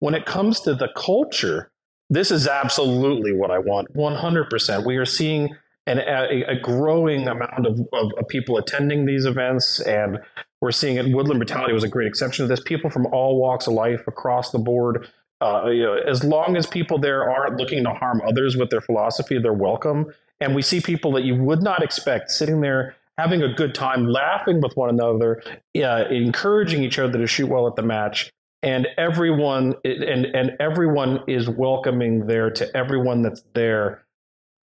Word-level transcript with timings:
when 0.00 0.14
it 0.14 0.26
comes 0.26 0.60
to 0.60 0.74
the 0.74 0.88
culture, 0.96 1.70
this 2.10 2.30
is 2.30 2.46
absolutely 2.48 3.32
what 3.32 3.50
I 3.50 3.58
want. 3.58 3.92
100%. 3.94 4.86
We 4.86 4.96
are 4.96 5.04
seeing 5.04 5.54
an, 5.86 5.98
a, 5.98 6.44
a 6.44 6.60
growing 6.60 7.26
amount 7.26 7.66
of, 7.66 7.80
of, 7.92 8.12
of 8.18 8.28
people 8.28 8.58
attending 8.58 9.06
these 9.06 9.24
events, 9.24 9.80
and 9.80 10.18
we're 10.60 10.70
seeing 10.70 10.96
it. 10.96 11.14
Woodland 11.14 11.40
Brutality 11.40 11.72
was 11.72 11.84
a 11.84 11.88
great 11.88 12.06
exception 12.06 12.44
to 12.44 12.48
this. 12.48 12.60
People 12.60 12.90
from 12.90 13.06
all 13.06 13.40
walks 13.40 13.66
of 13.66 13.74
life 13.74 14.06
across 14.06 14.50
the 14.50 14.58
board. 14.58 15.08
Uh, 15.40 15.68
you 15.68 15.82
know, 15.82 15.94
as 15.94 16.24
long 16.24 16.56
as 16.56 16.66
people 16.66 16.98
there 16.98 17.30
aren't 17.30 17.56
looking 17.56 17.84
to 17.84 17.90
harm 17.90 18.20
others 18.26 18.56
with 18.56 18.70
their 18.70 18.80
philosophy, 18.80 19.38
they're 19.38 19.52
welcome. 19.52 20.12
And 20.40 20.54
we 20.54 20.62
see 20.62 20.80
people 20.80 21.12
that 21.12 21.24
you 21.24 21.36
would 21.36 21.62
not 21.62 21.82
expect 21.82 22.30
sitting 22.30 22.60
there 22.60 22.96
having 23.18 23.42
a 23.42 23.52
good 23.52 23.74
time, 23.74 24.06
laughing 24.06 24.60
with 24.60 24.76
one 24.76 24.88
another, 24.88 25.42
uh, 25.76 26.04
encouraging 26.10 26.84
each 26.84 26.98
other 26.98 27.18
to 27.18 27.26
shoot 27.26 27.48
well 27.48 27.66
at 27.66 27.76
the 27.76 27.82
match. 27.82 28.30
And 28.62 28.88
everyone 28.96 29.74
and 29.84 30.26
and 30.26 30.56
everyone 30.58 31.20
is 31.28 31.48
welcoming 31.48 32.26
there 32.26 32.50
to 32.50 32.76
everyone 32.76 33.22
that's 33.22 33.42
there, 33.54 34.04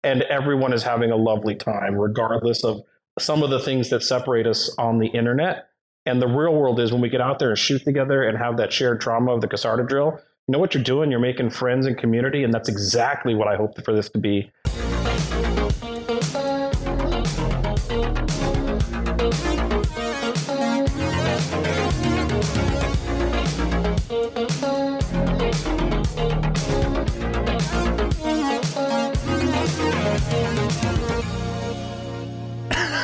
and 0.02 0.23
everyone 0.23 0.73
is 0.73 0.83
having 0.83 1.12
a 1.12 1.16
lovely 1.16 1.55
time, 1.55 1.95
regardless 1.95 2.65
of 2.65 2.83
some 3.21 3.45
of 3.45 3.51
the 3.51 3.61
things 3.61 3.91
that 3.91 4.02
separate 4.02 4.47
us 4.47 4.75
on 4.79 4.99
the 4.99 5.07
internet. 5.07 5.69
And 6.07 6.21
the 6.21 6.27
real 6.27 6.55
world 6.55 6.80
is 6.80 6.93
when 6.93 7.01
we 7.01 7.09
get 7.09 7.21
out 7.21 7.38
there 7.38 7.51
and 7.51 7.59
shoot 7.59 7.85
together 7.85 8.25
and 8.25 8.37
have 8.37 8.57
that 8.57 8.73
shared 8.73 9.01
trauma 9.01 9.33
of 9.33 9.41
the 9.41 9.49
Kasarda 9.49 9.88
drill. 9.88 10.19
You 10.49 10.52
know 10.52 10.59
what 10.59 10.74
you're 10.74 10.83
doing? 10.83 11.11
You're 11.11 11.21
making 11.21 11.51
friends 11.51 11.87
and 11.87 11.97
community, 11.97 12.43
and 12.43 12.52
that's 12.52 12.69
exactly 12.69 13.35
what 13.35 13.49
I 13.49 13.57
hope 13.57 13.83
for 13.85 13.95
this 13.95 14.11
to 14.11 14.19
be. 14.19 14.51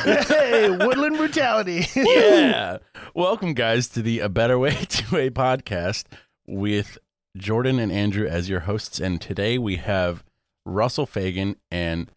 Hey, 0.03 0.69
Woodland 0.69 1.17
Brutality. 1.17 1.85
yeah. 1.95 2.77
Welcome, 3.13 3.53
guys, 3.53 3.87
to 3.89 4.01
the 4.01 4.19
A 4.19 4.29
Better 4.29 4.57
Way 4.57 4.71
to 4.89 5.17
a 5.17 5.29
podcast 5.29 6.05
with 6.47 6.97
Jordan 7.37 7.79
and 7.79 7.91
Andrew 7.91 8.27
as 8.27 8.49
your 8.49 8.61
hosts. 8.61 8.99
And 8.99 9.21
today 9.21 9.57
we 9.57 9.75
have 9.77 10.23
Russell 10.65 11.05
Phagan 11.05 11.55
and 11.69 12.09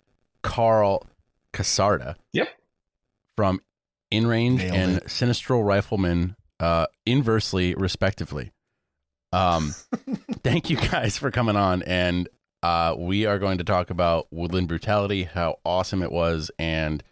Karl 0.42 1.06
Kasarda. 1.52 2.16
Yep. 2.32 2.48
From 3.36 3.60
In 4.10 4.26
Range 4.26 4.60
Nailed 4.60 4.74
and 4.74 4.96
it. 4.98 5.04
Sinistral 5.06 5.64
Rifleman, 5.64 6.36
uh, 6.60 6.86
inversely, 7.04 7.74
respectively. 7.74 8.52
Um, 9.32 9.74
thank 10.42 10.70
you 10.70 10.76
guys 10.76 11.18
for 11.18 11.30
coming 11.30 11.56
on. 11.56 11.82
And 11.82 12.28
uh, 12.62 12.94
we 12.96 13.26
are 13.26 13.38
going 13.38 13.58
to 13.58 13.64
talk 13.64 13.90
about 13.90 14.26
Woodland 14.30 14.68
Brutality, 14.68 15.24
how 15.24 15.56
awesome 15.64 16.02
it 16.02 16.12
was, 16.12 16.50
and 16.58 17.02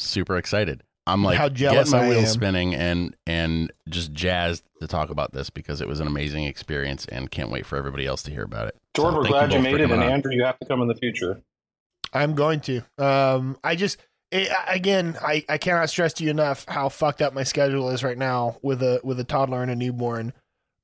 super 0.00 0.36
excited. 0.36 0.82
I'm 1.06 1.24
like 1.24 1.38
How 1.38 1.48
jealous 1.48 1.90
getting 1.90 2.08
my 2.08 2.14
wheels 2.14 2.30
spinning 2.30 2.74
and 2.74 3.16
and 3.26 3.72
just 3.88 4.12
jazzed 4.12 4.62
to 4.80 4.86
talk 4.86 5.10
about 5.10 5.32
this 5.32 5.50
because 5.50 5.80
it 5.80 5.88
was 5.88 5.98
an 5.98 6.06
amazing 6.06 6.44
experience 6.44 7.06
and 7.06 7.30
can't 7.30 7.50
wait 7.50 7.66
for 7.66 7.76
everybody 7.76 8.06
else 8.06 8.22
to 8.24 8.30
hear 8.30 8.42
about 8.44 8.68
it. 8.68 8.76
Jordan, 8.94 9.14
So 9.14 9.20
we're 9.20 9.26
glad 9.28 9.52
you, 9.52 9.58
both 9.58 9.66
for 9.66 9.72
made 9.72 9.80
it, 9.80 9.90
and 9.90 10.02
on. 10.02 10.08
Andrew, 10.10 10.32
you 10.32 10.44
have 10.44 10.58
to 10.60 10.66
come 10.66 10.82
in 10.82 10.88
the 10.88 10.94
future. 10.94 11.40
I'm 12.12 12.34
going 12.34 12.60
to. 12.60 12.82
Um, 12.98 13.56
I 13.64 13.76
just 13.76 13.98
it, 14.30 14.50
again, 14.68 15.16
I, 15.20 15.44
I 15.48 15.58
cannot 15.58 15.90
stress 15.90 16.12
to 16.14 16.24
you 16.24 16.30
enough 16.30 16.64
how 16.68 16.88
fucked 16.88 17.22
up 17.22 17.32
my 17.34 17.42
schedule 17.42 17.90
is 17.90 18.04
right 18.04 18.18
now 18.18 18.58
with 18.62 18.82
a 18.82 19.00
with 19.02 19.18
a 19.18 19.24
toddler 19.24 19.62
and 19.62 19.70
a 19.70 19.76
newborn. 19.76 20.32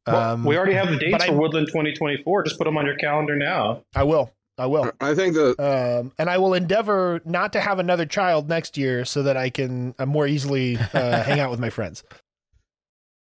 Well, 0.07 0.35
Um, 0.35 0.45
we 0.45 0.57
already 0.57 0.75
have 0.75 0.89
the 0.89 0.95
but 0.97 1.01
dates 1.01 1.25
I- 1.25 1.27
for 1.29 1.35
Woodland 1.35 1.67
2024. 1.69 2.45
Just 2.45 2.59
put 2.59 2.65
them 2.65 2.77
on 2.79 2.87
your 2.87 2.97
calendar 2.97 3.37
now. 3.37 3.83
I 3.95 4.05
will. 4.05 4.33
I 4.59 4.67
will. 4.67 4.91
I 5.01 5.15
think 5.15 5.35
the 5.35 5.51
Um, 5.59 6.13
and 6.19 6.31
I 6.31 6.39
will 6.39 6.55
endeavor 6.55 7.21
not 7.25 7.53
to 7.53 7.61
have 7.61 7.79
another 7.79 8.07
child 8.07 8.49
next 8.49 8.79
year 8.79 9.05
so 9.05 9.23
that 9.23 9.37
I 9.37 9.51
can 9.51 9.95
uh, 9.99 10.07
more 10.07 10.27
easily 10.27 10.77
uh, 10.77 10.81
hang 11.23 11.41
out 11.41 11.51
with 11.51 11.61
my 11.61 11.71
friends. 11.71 12.03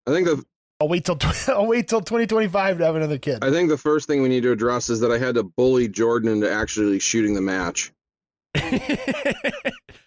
I 0.06 0.12
think 0.12 0.28
the 0.28 0.44
I'll 0.80 0.90
wait 0.90 1.06
till 1.06 1.16
tw- 1.16 1.48
I'll 1.50 1.68
wait 1.68 1.88
till 1.88 2.02
2025 2.02 2.80
to 2.80 2.86
have 2.86 2.96
another 2.96 3.18
kid. 3.18 3.44
I 3.44 3.52
think 3.52 3.70
the 3.70 3.78
first 3.78 4.08
thing 4.08 4.22
we 4.22 4.30
need 4.30 4.44
to 4.44 4.52
address 4.52 4.90
is 4.90 5.00
that 5.00 5.12
I 5.12 5.18
had 5.18 5.36
to 5.36 5.44
bully 5.44 5.88
Jordan 5.88 6.30
into 6.30 6.52
actually 6.52 7.00
shooting 7.00 7.36
the 7.36 7.42
match. 7.42 7.92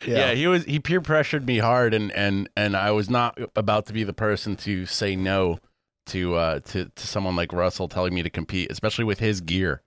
yeah. 0.06 0.32
he 0.32 0.46
was 0.46 0.64
he 0.66 0.78
peer 0.78 1.00
pressured 1.00 1.46
me 1.46 1.58
hard 1.58 1.92
and 1.94 2.12
and 2.12 2.48
and 2.56 2.76
I 2.76 2.92
was 2.92 3.10
not 3.10 3.38
about 3.56 3.86
to 3.86 3.92
be 3.92 4.04
the 4.04 4.12
person 4.12 4.54
to 4.56 4.86
say 4.86 5.16
no 5.16 5.58
to 6.06 6.36
uh 6.36 6.60
to 6.60 6.90
to 6.94 7.06
someone 7.06 7.34
like 7.34 7.52
Russell 7.52 7.88
telling 7.88 8.14
me 8.14 8.22
to 8.22 8.30
compete, 8.30 8.70
especially 8.70 9.04
with 9.04 9.18
his 9.18 9.40
gear. 9.40 9.82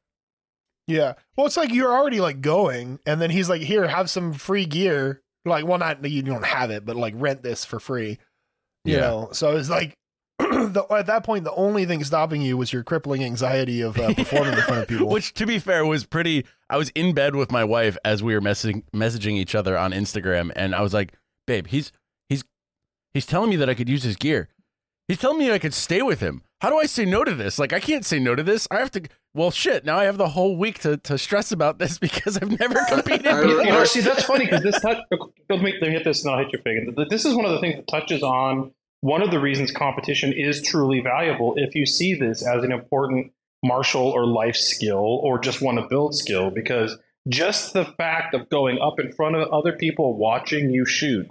Yeah. 0.90 1.14
Well, 1.38 1.46
it's 1.46 1.56
like 1.56 1.72
you're 1.74 1.94
already 1.94 2.20
like 2.20 2.42
going, 2.42 3.00
and 3.06 3.22
then 3.22 3.30
he's 3.30 3.48
like, 3.50 3.62
"Here, 3.62 3.88
have 3.88 4.10
some 4.10 4.34
free 4.34 4.66
gear." 4.66 5.22
Like, 5.46 5.66
well, 5.66 5.78
not 5.78 6.04
you 6.04 6.22
don't 6.24 6.46
have 6.46 6.72
it, 6.72 6.86
but 6.86 6.96
like 6.96 7.14
rent 7.16 7.44
this 7.44 7.64
for 7.64 7.80
free. 7.80 8.18
You 8.84 8.96
Yeah. 8.96 9.00
know. 9.02 9.30
So 9.32 9.56
it's 9.56 9.70
like, 9.70 9.94
the, 10.40 10.86
at 10.92 11.06
that 11.06 11.24
point, 11.24 11.44
the 11.44 11.54
only 11.54 11.86
thing 11.86 12.04
stopping 12.04 12.42
you 12.42 12.58
was 12.58 12.74
your 12.74 12.84
crippling 12.84 13.24
anxiety 13.24 13.82
of 13.82 13.98
uh, 14.00 14.14
performing 14.16 14.54
in 14.54 14.62
front 14.62 14.82
of 14.82 14.88
people. 14.88 15.08
Which, 15.12 15.34
to 15.36 15.46
be 15.46 15.60
fair, 15.60 15.86
was 15.86 16.06
pretty. 16.06 16.46
I 16.72 16.78
was 16.78 16.90
in 16.90 17.14
bed 17.14 17.36
with 17.36 17.52
my 17.52 17.64
wife 17.64 17.96
as 18.04 18.24
we 18.24 18.34
were 18.34 18.42
messaging 18.42 18.84
messaging 18.94 19.34
each 19.34 19.54
other 19.56 19.78
on 19.78 19.92
Instagram, 19.92 20.52
and 20.56 20.74
I 20.74 20.82
was 20.82 20.94
like, 20.94 21.14
"Babe, 21.46 21.68
he's 21.68 21.92
he's 22.30 22.44
he's 23.14 23.28
telling 23.28 23.52
me 23.52 23.56
that 23.58 23.70
I 23.70 23.76
could 23.76 23.90
use 23.90 24.02
his 24.04 24.16
gear. 24.16 24.50
He's 25.08 25.20
telling 25.20 25.38
me 25.40 25.52
I 25.52 25.60
could 25.60 25.74
stay 25.74 26.02
with 26.02 26.20
him. 26.20 26.42
How 26.62 26.70
do 26.70 26.78
I 26.78 26.86
say 26.86 27.06
no 27.06 27.24
to 27.24 27.34
this? 27.34 27.58
Like, 27.58 27.74
I 27.74 27.80
can't 27.80 28.06
say 28.06 28.20
no 28.20 28.36
to 28.36 28.44
this. 28.44 28.68
I 28.72 28.78
have 28.80 28.92
to. 28.92 29.02
Well, 29.34 29.51
shit. 29.51 29.85
Now 29.85 29.97
I 29.97 30.06
have 30.06 30.17
the 30.17 30.29
whole 30.29 30.57
week 30.57 30.79
to 30.79 30.97
to 30.97 31.17
stress 31.17 31.51
about 31.51 31.79
this 31.79 31.97
because 32.00 32.38
I've 32.38 32.59
never 32.59 32.84
competed. 32.88 33.23
Before. 33.23 33.45
You 33.45 33.72
know, 33.72 33.84
see, 33.84 34.01
that's 34.01 34.23
funny 34.23 34.45
because 34.45 34.63
this 34.63 34.79
touch. 34.81 34.97
Let 35.50 35.62
me, 35.62 35.73
let 35.81 35.81
me 35.81 35.91
hit 35.91 36.03
this, 36.03 36.23
and 36.23 36.34
I'll 36.34 36.40
hit 36.40 36.51
your 36.51 36.62
fig. 36.62 36.95
This 37.09 37.25
is 37.25 37.35
one 37.35 37.45
of 37.45 37.51
the 37.51 37.59
things 37.59 37.75
that 37.75 37.88
touches 37.88 38.23
on 38.23 38.72
one 39.01 39.22
of 39.22 39.31
the 39.31 39.40
reasons 39.40 39.72
competition 39.72 40.34
is 40.34 40.62
truly 40.62 41.00
valuable. 41.00 41.53
If 41.56 41.75
you 41.75 41.85
see 41.85 42.16
this 42.16 42.45
as 42.45 42.63
an 42.63 42.72
important 42.72 43.31
martial 43.63 44.07
or 44.07 44.25
life 44.25 44.56
skill, 44.56 44.97
or 44.97 45.40
just 45.40 45.61
want 45.61 45.79
to 45.79 45.88
build 45.88 46.16
skill, 46.16 46.50
because 46.50 46.97
just 47.28 47.73
the 47.73 47.85
fact 47.85 48.34
of 48.34 48.50
going 48.50 48.79
up 48.79 49.00
in 49.00 49.11
front 49.11 49.35
of 49.35 49.47
other 49.50 49.73
people 49.73 50.17
watching 50.17 50.69
you 50.69 50.85
shoot 50.85 51.29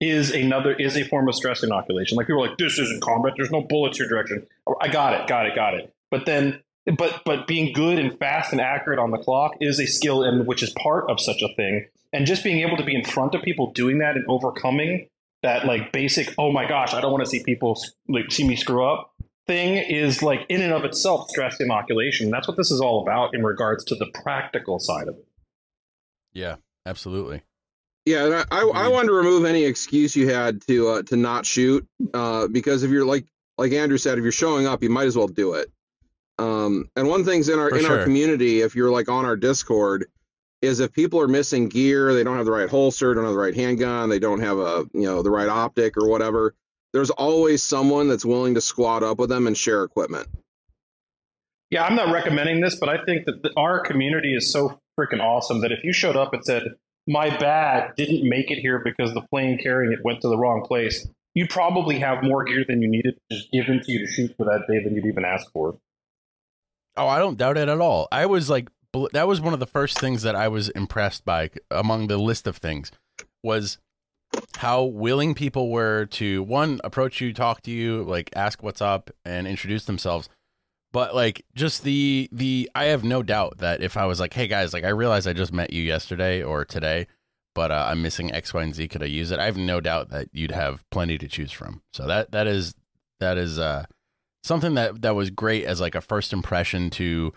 is 0.00 0.30
another 0.32 0.72
is 0.72 0.96
a 0.96 1.04
form 1.04 1.28
of 1.28 1.34
stress 1.34 1.62
inoculation. 1.62 2.16
Like 2.16 2.26
people 2.26 2.44
are 2.44 2.48
like, 2.48 2.58
this 2.58 2.78
isn't 2.78 3.02
combat. 3.02 3.34
There's 3.36 3.50
no 3.50 3.62
bullets 3.62 3.98
your 3.98 4.08
direction. 4.08 4.46
I 4.80 4.88
got 4.88 5.20
it, 5.20 5.28
got 5.28 5.46
it, 5.46 5.54
got 5.54 5.74
it. 5.74 5.92
But 6.10 6.26
then 6.26 6.62
but 6.98 7.22
but 7.24 7.46
being 7.46 7.72
good 7.72 7.98
and 7.98 8.18
fast 8.18 8.52
and 8.52 8.60
accurate 8.60 8.98
on 8.98 9.10
the 9.10 9.18
clock 9.18 9.52
is 9.60 9.80
a 9.80 9.86
skill 9.86 10.22
and 10.22 10.46
which 10.46 10.62
is 10.62 10.72
part 10.82 11.10
of 11.10 11.20
such 11.20 11.42
a 11.42 11.48
thing 11.54 11.86
and 12.12 12.26
just 12.26 12.44
being 12.44 12.60
able 12.66 12.76
to 12.76 12.84
be 12.84 12.94
in 12.94 13.04
front 13.04 13.34
of 13.34 13.42
people 13.42 13.72
doing 13.72 13.98
that 13.98 14.16
and 14.16 14.24
overcoming 14.28 15.08
that 15.42 15.66
like 15.66 15.92
basic 15.92 16.34
oh 16.38 16.52
my 16.52 16.66
gosh 16.68 16.94
i 16.94 17.00
don't 17.00 17.12
want 17.12 17.24
to 17.24 17.30
see 17.30 17.42
people 17.44 17.78
like 18.08 18.30
see 18.30 18.46
me 18.46 18.56
screw 18.56 18.84
up 18.84 19.14
thing 19.46 19.76
is 19.76 20.22
like 20.22 20.46
in 20.48 20.62
and 20.62 20.72
of 20.72 20.84
itself 20.84 21.28
stress 21.28 21.60
inoculation 21.60 22.30
that's 22.30 22.48
what 22.48 22.56
this 22.56 22.70
is 22.70 22.80
all 22.80 23.02
about 23.02 23.34
in 23.34 23.42
regards 23.42 23.84
to 23.84 23.94
the 23.94 24.06
practical 24.22 24.78
side 24.78 25.08
of 25.08 25.16
it 25.16 25.26
Yeah, 26.34 26.56
absolutely. 26.84 27.42
Yeah, 28.04 28.26
and 28.26 28.34
I, 28.34 28.44
I, 28.50 28.60
I 28.62 28.88
wanted 28.88 29.08
to 29.08 29.14
remove 29.14 29.46
any 29.46 29.64
excuse 29.64 30.14
you 30.14 30.28
had 30.28 30.60
to 30.62 30.88
uh, 30.88 31.02
to 31.04 31.16
not 31.16 31.46
shoot 31.46 31.86
uh, 32.12 32.48
because 32.48 32.82
if 32.82 32.90
you're 32.90 33.06
like 33.06 33.24
like 33.56 33.72
Andrew 33.72 33.96
said, 33.96 34.18
if 34.18 34.22
you're 34.22 34.32
showing 34.32 34.66
up, 34.66 34.82
you 34.82 34.90
might 34.90 35.06
as 35.06 35.16
well 35.16 35.28
do 35.28 35.54
it. 35.54 35.70
Um, 36.38 36.88
and 36.96 37.08
one 37.08 37.24
thing's 37.24 37.48
in 37.48 37.58
our 37.58 37.70
For 37.70 37.76
in 37.76 37.84
sure. 37.84 37.98
our 37.98 38.04
community, 38.04 38.60
if 38.60 38.74
you're 38.74 38.90
like 38.90 39.08
on 39.08 39.24
our 39.24 39.36
Discord, 39.36 40.06
is 40.62 40.80
if 40.80 40.92
people 40.92 41.20
are 41.20 41.28
missing 41.28 41.68
gear, 41.68 42.14
they 42.14 42.24
don't 42.24 42.36
have 42.36 42.46
the 42.46 42.52
right 42.52 42.68
holster, 42.68 43.14
don't 43.14 43.24
have 43.24 43.34
the 43.34 43.38
right 43.38 43.54
handgun, 43.54 44.08
they 44.08 44.18
don't 44.18 44.40
have 44.40 44.58
a 44.58 44.84
you 44.92 45.02
know 45.02 45.22
the 45.22 45.30
right 45.30 45.48
optic 45.48 45.96
or 45.96 46.08
whatever. 46.08 46.54
There's 46.92 47.10
always 47.10 47.62
someone 47.62 48.08
that's 48.08 48.24
willing 48.24 48.54
to 48.54 48.60
squat 48.60 49.02
up 49.02 49.18
with 49.18 49.28
them 49.28 49.46
and 49.46 49.56
share 49.56 49.82
equipment. 49.84 50.28
yeah 51.70 51.84
i'm 51.84 51.96
not 51.96 52.12
recommending 52.12 52.60
this 52.60 52.76
but 52.76 52.88
i 52.88 53.02
think 53.04 53.24
that 53.26 53.42
the, 53.42 53.50
our 53.56 53.80
community 53.80 54.34
is 54.34 54.52
so 54.52 54.78
freaking 54.98 55.20
awesome 55.20 55.60
that 55.62 55.72
if 55.72 55.82
you 55.82 55.92
showed 55.92 56.16
up 56.16 56.32
and 56.32 56.44
said 56.44 56.62
my 57.06 57.28
bad 57.36 57.92
didn't 57.96 58.28
make 58.28 58.50
it 58.50 58.58
here 58.58 58.80
because 58.84 59.12
the 59.14 59.22
plane 59.22 59.58
carrying 59.60 59.92
it 59.92 59.98
went 60.04 60.20
to 60.20 60.28
the 60.28 60.36
wrong 60.36 60.64
place 60.64 61.06
you'd 61.34 61.50
probably 61.50 61.98
have 61.98 62.22
more 62.22 62.44
gear 62.44 62.64
than 62.68 62.80
you 62.80 62.88
needed 62.88 63.14
just 63.30 63.50
given 63.50 63.80
to 63.82 63.90
you 63.92 63.98
to 64.06 64.12
shoot 64.12 64.32
for 64.36 64.44
that 64.44 64.62
day 64.70 64.82
than 64.84 64.94
you'd 64.94 65.06
even 65.06 65.24
ask 65.24 65.50
for 65.52 65.76
Oh, 66.96 67.08
I 67.08 67.18
don't 67.18 67.38
doubt 67.38 67.58
it 67.58 67.68
at 67.68 67.80
all. 67.80 68.08
I 68.12 68.26
was 68.26 68.48
like, 68.48 68.68
that 69.12 69.26
was 69.26 69.40
one 69.40 69.52
of 69.52 69.60
the 69.60 69.66
first 69.66 69.98
things 69.98 70.22
that 70.22 70.36
I 70.36 70.48
was 70.48 70.68
impressed 70.70 71.24
by 71.24 71.50
among 71.70 72.06
the 72.06 72.18
list 72.18 72.46
of 72.46 72.58
things 72.58 72.92
was 73.42 73.78
how 74.56 74.84
willing 74.84 75.34
people 75.34 75.70
were 75.70 76.06
to 76.06 76.42
one 76.42 76.80
approach 76.84 77.20
you, 77.20 77.32
talk 77.32 77.62
to 77.62 77.70
you, 77.70 78.02
like 78.04 78.30
ask 78.36 78.62
what's 78.62 78.80
up, 78.80 79.10
and 79.24 79.46
introduce 79.46 79.84
themselves. 79.84 80.28
But 80.92 81.14
like, 81.14 81.44
just 81.54 81.82
the 81.82 82.28
the 82.30 82.70
I 82.74 82.84
have 82.84 83.02
no 83.02 83.22
doubt 83.22 83.58
that 83.58 83.82
if 83.82 83.96
I 83.96 84.06
was 84.06 84.20
like, 84.20 84.32
hey 84.32 84.46
guys, 84.46 84.72
like 84.72 84.84
I 84.84 84.90
realize 84.90 85.26
I 85.26 85.32
just 85.32 85.52
met 85.52 85.72
you 85.72 85.82
yesterday 85.82 86.42
or 86.42 86.64
today, 86.64 87.08
but 87.54 87.72
uh, 87.72 87.86
I'm 87.90 88.00
missing 88.00 88.32
X, 88.32 88.54
Y, 88.54 88.62
and 88.62 88.74
Z. 88.74 88.88
Could 88.88 89.02
I 89.02 89.06
use 89.06 89.32
it? 89.32 89.40
I 89.40 89.46
have 89.46 89.56
no 89.56 89.80
doubt 89.80 90.10
that 90.10 90.28
you'd 90.32 90.52
have 90.52 90.84
plenty 90.90 91.18
to 91.18 91.26
choose 91.26 91.50
from. 91.50 91.82
So 91.92 92.06
that 92.06 92.30
that 92.30 92.46
is 92.46 92.74
that 93.18 93.38
is 93.38 93.58
uh 93.58 93.86
something 94.44 94.74
that 94.74 95.02
that 95.02 95.16
was 95.16 95.30
great 95.30 95.64
as 95.64 95.80
like 95.80 95.96
a 95.96 96.00
first 96.00 96.32
impression 96.32 96.90
to 96.90 97.32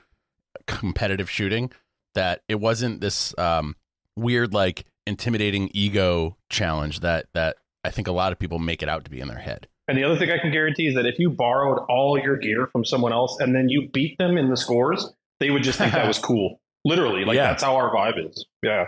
competitive 0.68 1.30
shooting. 1.30 1.72
That 2.14 2.42
it 2.48 2.60
wasn't 2.60 3.02
this 3.02 3.38
um, 3.38 3.76
weird 4.16 4.54
like 4.54 4.86
intimidating 5.06 5.70
ego 5.74 6.36
challenge 6.50 7.00
that 7.00 7.28
that 7.34 7.58
I 7.84 7.90
think 7.92 8.08
a 8.08 8.12
lot 8.12 8.32
of 8.32 8.40
people 8.40 8.60
make 8.60 8.84
it 8.84 8.90
out 8.90 9.06
to 9.06 9.12
be 9.12 9.20
in 9.22 9.28
their 9.28 9.38
head. 9.40 9.68
And 9.88 9.98
the 9.98 10.04
other 10.04 10.18
thing 10.18 10.30
I 10.32 10.38
can 10.38 10.52
guarantee 10.52 10.88
is 10.88 10.96
that 10.96 11.06
if 11.06 11.18
you 11.18 11.30
borrowed 11.30 11.80
all 11.88 12.20
your 12.20 12.36
gear 12.36 12.68
from 12.74 12.84
someone 12.84 13.14
else 13.14 13.38
and 13.40 13.56
then 13.56 13.70
you 13.70 13.88
beat 13.94 14.18
them 14.18 14.38
in 14.38 14.50
the 14.50 14.58
scores, 14.58 15.14
they 15.40 15.50
would 15.50 15.64
just 15.64 15.78
think 15.78 15.94
that 15.94 16.06
was 16.08 16.20
cool. 16.24 16.60
Literally, 16.84 17.24
like 17.24 17.36
Yeah. 17.36 17.48
that's 17.48 17.64
how 17.64 17.76
our 17.78 17.94
vibe 17.94 18.30
is. 18.30 18.46
Yeah. 18.62 18.86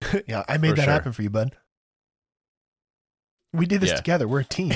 yeah, 0.26 0.44
I 0.48 0.56
made 0.56 0.70
For 0.70 0.76
that 0.76 0.84
sure. 0.84 0.92
happen 0.92 1.12
for 1.12 1.22
you, 1.22 1.28
bud. 1.30 1.54
We 3.52 3.66
did 3.66 3.80
this 3.82 3.90
Yeah. 3.90 3.96
together. 3.96 4.26
We're 4.28 4.40
a 4.40 4.44
team. 4.44 4.72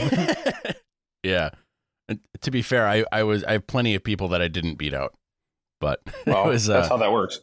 yeah. 1.23 1.50
And 2.09 2.21
to 2.43 2.51
be 2.51 2.62
fair, 2.62 2.87
I, 2.87 3.05
I 3.12 3.23
was 3.23 3.45
I 3.45 3.53
have 3.53 3.67
plenty 3.67 3.95
of 3.95 4.05
people 4.05 4.29
that 4.29 4.43
I 4.43 4.49
didn't 4.49 4.77
beat 4.77 4.93
out, 4.95 5.15
but 5.81 6.01
Well, 6.27 6.47
it 6.47 6.49
was 6.49 6.67
that's 6.67 6.87
uh, 6.87 6.91
how 6.91 6.97
that 6.99 7.12
works. 7.12 7.41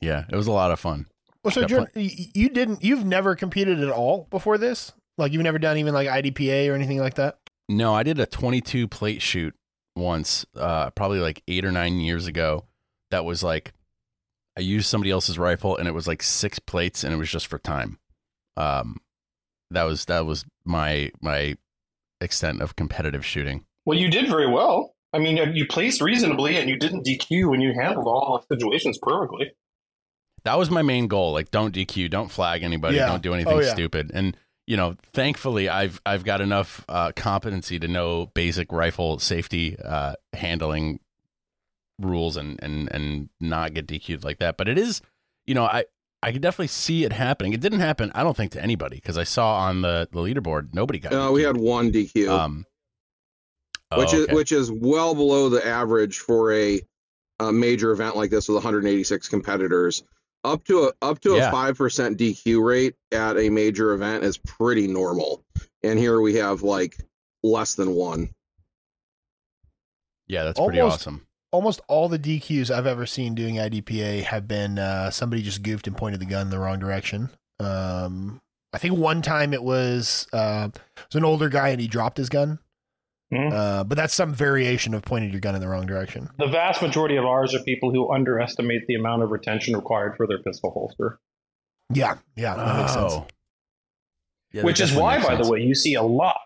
yeah, 0.00 0.24
it 0.30 0.36
was 0.36 0.46
a 0.46 0.52
lot 0.52 0.70
of 0.70 0.78
fun. 0.78 1.06
well, 1.42 1.52
so 1.52 1.60
Yeah, 1.62 1.66
Jordan, 1.66 1.88
y- 1.96 2.30
you 2.34 2.48
didn't. 2.48 2.84
You've 2.84 3.04
never 3.04 3.34
competed 3.34 3.80
at 3.80 3.90
all 3.90 4.26
before 4.30 4.58
this. 4.58 4.92
Like 5.18 5.32
you've 5.32 5.42
never 5.42 5.58
done 5.58 5.78
even 5.78 5.94
like 5.94 6.08
IDPA 6.08 6.70
or 6.70 6.74
anything 6.74 6.98
like 7.00 7.14
that. 7.14 7.38
No, 7.68 7.94
I 7.94 8.02
did 8.04 8.20
a 8.20 8.26
22 8.26 8.86
plate 8.86 9.22
shoot 9.22 9.54
once, 9.96 10.44
uh, 10.54 10.90
probably 10.90 11.18
like 11.20 11.42
eight 11.48 11.64
or 11.64 11.72
nine 11.72 11.98
years 11.98 12.26
ago. 12.26 12.64
That 13.10 13.24
was 13.24 13.42
like, 13.42 13.72
I 14.56 14.60
used 14.60 14.86
somebody 14.86 15.10
else's 15.10 15.38
rifle 15.38 15.76
and 15.76 15.88
it 15.88 15.92
was 15.92 16.06
like 16.06 16.22
six 16.22 16.58
plates 16.58 17.02
and 17.02 17.12
it 17.12 17.16
was 17.16 17.30
just 17.30 17.46
for 17.46 17.58
time. 17.58 17.98
Um, 18.56 18.98
that 19.70 19.82
was, 19.84 20.04
that 20.04 20.26
was 20.26 20.44
my, 20.64 21.10
my 21.20 21.56
extent 22.20 22.60
of 22.62 22.76
competitive 22.76 23.24
shooting. 23.24 23.64
Well, 23.86 23.98
you 23.98 24.10
did 24.10 24.28
very 24.28 24.50
well. 24.50 24.94
I 25.12 25.18
mean, 25.18 25.38
you 25.54 25.66
placed 25.66 26.02
reasonably 26.02 26.56
and 26.58 26.68
you 26.68 26.76
didn't 26.76 27.06
DQ 27.06 27.54
and 27.54 27.62
you 27.62 27.72
handled 27.72 28.06
all 28.06 28.44
the 28.48 28.54
situations 28.56 28.98
perfectly. 29.00 29.52
That 30.44 30.58
was 30.58 30.70
my 30.70 30.82
main 30.82 31.06
goal. 31.08 31.32
Like, 31.32 31.50
don't 31.50 31.74
DQ, 31.74 32.10
don't 32.10 32.30
flag 32.30 32.62
anybody, 32.62 32.96
Yeah. 32.96 33.06
don't 33.06 33.22
do 33.22 33.32
anything 33.32 33.54
Oh, 33.54 33.60
yeah. 33.60 33.72
stupid. 33.72 34.10
And, 34.12 34.36
you 34.66 34.76
know, 34.76 34.94
thankfully 35.12 35.68
I've, 35.68 36.00
I've 36.04 36.24
got 36.24 36.40
enough, 36.40 36.84
uh, 36.88 37.12
competency 37.16 37.78
to 37.78 37.88
know 37.88 38.26
basic 38.34 38.70
rifle 38.72 39.18
safety, 39.18 39.76
uh, 39.82 40.14
handling 40.34 41.00
rules 41.98 42.36
and, 42.36 42.58
and, 42.62 42.88
and 42.92 43.28
not 43.40 43.72
get 43.74 43.86
DQ'd 43.86 44.22
like 44.24 44.38
that. 44.38 44.56
But 44.56 44.68
it 44.68 44.76
is, 44.78 45.00
you 45.46 45.54
know, 45.54 45.64
I, 45.64 45.84
I 46.22 46.32
could 46.32 46.42
definitely 46.42 46.66
see 46.68 47.04
it 47.04 47.12
happening. 47.12 47.52
It 47.52 47.60
didn't 47.60 47.80
happen, 47.80 48.10
I 48.14 48.22
don't 48.22 48.36
think, 48.36 48.52
to 48.52 48.62
anybody 48.62 48.96
because 48.96 49.16
I 49.16 49.24
saw 49.24 49.56
on 49.58 49.82
the, 49.82 50.08
the 50.12 50.20
leaderboard, 50.20 50.74
nobody 50.74 50.98
got 50.98 51.12
Uh, 51.12 51.30
we 51.32 51.40
DQ'd. 51.42 51.46
had 51.46 51.56
one 51.56 51.92
DQ, 51.92 52.28
um, 52.28 52.66
oh, 53.90 53.98
which 53.98 54.12
is 54.14 54.26
which 54.28 54.52
is 54.52 54.70
well 54.70 55.14
below 55.14 55.48
the 55.48 55.64
average 55.66 56.18
for 56.18 56.52
a, 56.52 56.80
a 57.40 57.52
major 57.52 57.90
event 57.92 58.16
like 58.16 58.30
this 58.30 58.48
with 58.48 58.56
186 58.56 59.28
competitors. 59.28 60.02
Up 60.44 60.62
to 60.64 60.84
a 60.84 60.92
up 61.02 61.20
to 61.20 61.34
Yeah. 61.36 61.48
a 61.48 61.50
five 61.52 61.76
percent 61.76 62.18
DQ 62.18 62.64
rate 62.64 62.94
at 63.12 63.36
a 63.36 63.50
major 63.50 63.92
event 63.94 64.22
is 64.24 64.38
pretty 64.38 64.86
normal, 64.86 65.44
and 65.82 65.98
here 65.98 66.20
we 66.20 66.34
have 66.36 66.62
like 66.62 66.96
less 67.42 67.74
than 67.74 67.94
one. 67.94 68.30
yeah, 70.28 70.44
that's 70.44 70.58
pretty 70.58 70.80
almost- 70.80 71.02
awesome. 71.02 71.22
Almost 71.52 71.80
all 71.88 72.08
the 72.08 72.18
DQs 72.18 72.70
I've 72.70 72.86
ever 72.86 73.06
seen 73.06 73.34
doing 73.34 73.54
IDPA 73.54 74.24
have 74.24 74.46
been 74.48 74.78
uh, 74.78 75.10
somebody 75.10 75.42
just 75.42 75.62
goofed 75.62 75.86
and 75.86 75.96
pointed 75.96 76.20
the 76.20 76.26
gun 76.26 76.42
in 76.42 76.50
the 76.50 76.58
wrong 76.58 76.78
direction. 76.80 77.30
Um, 77.60 78.42
I 78.72 78.78
think 78.78 78.98
one 78.98 79.22
time 79.22 79.54
it 79.54 79.62
was 79.62 80.26
uh, 80.32 80.68
it 80.74 80.80
was 81.08 81.14
an 81.14 81.24
older 81.24 81.48
guy 81.48 81.68
and 81.68 81.80
he 81.80 81.86
dropped 81.86 82.18
his 82.18 82.28
gun. 82.28 82.58
Mhm. 83.32 83.52
Uh, 83.52 83.84
but 83.84 83.96
that's 83.96 84.14
some 84.14 84.32
variation 84.32 84.94
of 84.94 85.02
pointing 85.02 85.30
your 85.30 85.40
gun 85.40 85.54
in 85.54 85.60
the 85.60 85.68
wrong 85.68 85.86
direction. 85.86 86.28
The 86.38 86.46
vast 86.46 86.80
majority 86.80 87.16
of 87.16 87.24
ours 87.24 87.54
are 87.54 87.62
people 87.64 87.90
who 87.92 88.12
underestimate 88.12 88.86
the 88.86 88.94
amount 88.94 89.22
of 89.22 89.30
retention 89.30 89.74
required 89.74 90.16
for 90.16 90.26
their 90.26 90.38
pistol 90.42 90.70
holster. 90.70 91.18
Yeah, 91.92 92.16
yeah, 92.36 92.54
that 92.56 92.76
makes 92.78 92.92
sense. 92.92 93.12
Oh. 93.14 93.26
Yeah, 94.52 94.60
that 94.62 94.66
Which 94.66 94.80
is 94.80 94.92
why, 94.92 95.18
by 95.18 95.34
sense. 95.34 95.46
the 95.46 95.52
way, 95.52 95.60
you 95.60 95.74
see 95.74 95.94
a 95.94 96.02
lot. 96.02 96.38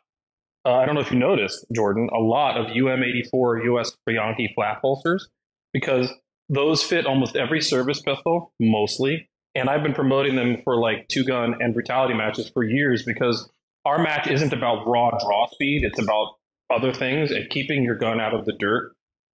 Uh, 0.65 0.75
I 0.77 0.87
don't 0.87 0.94
know 0.94 1.00
if 1.00 1.11
you 1.11 1.19
noticed, 1.19 1.65
Jordan, 1.75 2.09
a 2.12 2.19
lot 2.19 2.56
of 2.59 2.67
UM84 2.69 3.65
US 3.65 3.97
Bianchi 4.06 4.50
flat 4.55 4.79
holsters 4.82 5.29
because 5.73 6.11
those 6.49 6.82
fit 6.82 7.06
almost 7.06 7.37
every 7.37 7.61
service 7.61 8.00
pistol, 8.00 8.53
mostly. 8.59 9.29
And 9.55 9.69
I've 9.69 9.82
been 9.82 9.94
promoting 9.94 10.37
them 10.37 10.59
for 10.65 10.77
like 10.81 11.09
two 11.09 11.25
gun 11.25 11.56
and 11.61 11.73
brutality 11.75 12.15
matches 12.15 12.50
for 12.53 12.62
years 12.65 13.05
because 13.05 13.50
our 13.85 14.03
match 14.03 14.29
isn't 14.29 14.53
about 14.53 14.87
raw 14.87 15.11
draw 15.11 15.47
speed, 15.50 15.85
it's 15.85 15.99
about 16.00 16.35
other 16.70 16.93
things 16.93 17.31
and 17.31 17.49
keeping 17.50 17.82
your 17.82 17.96
gun 17.96 18.20
out 18.20 18.34
of 18.34 18.44
the 18.46 18.52
dirt 18.52 18.93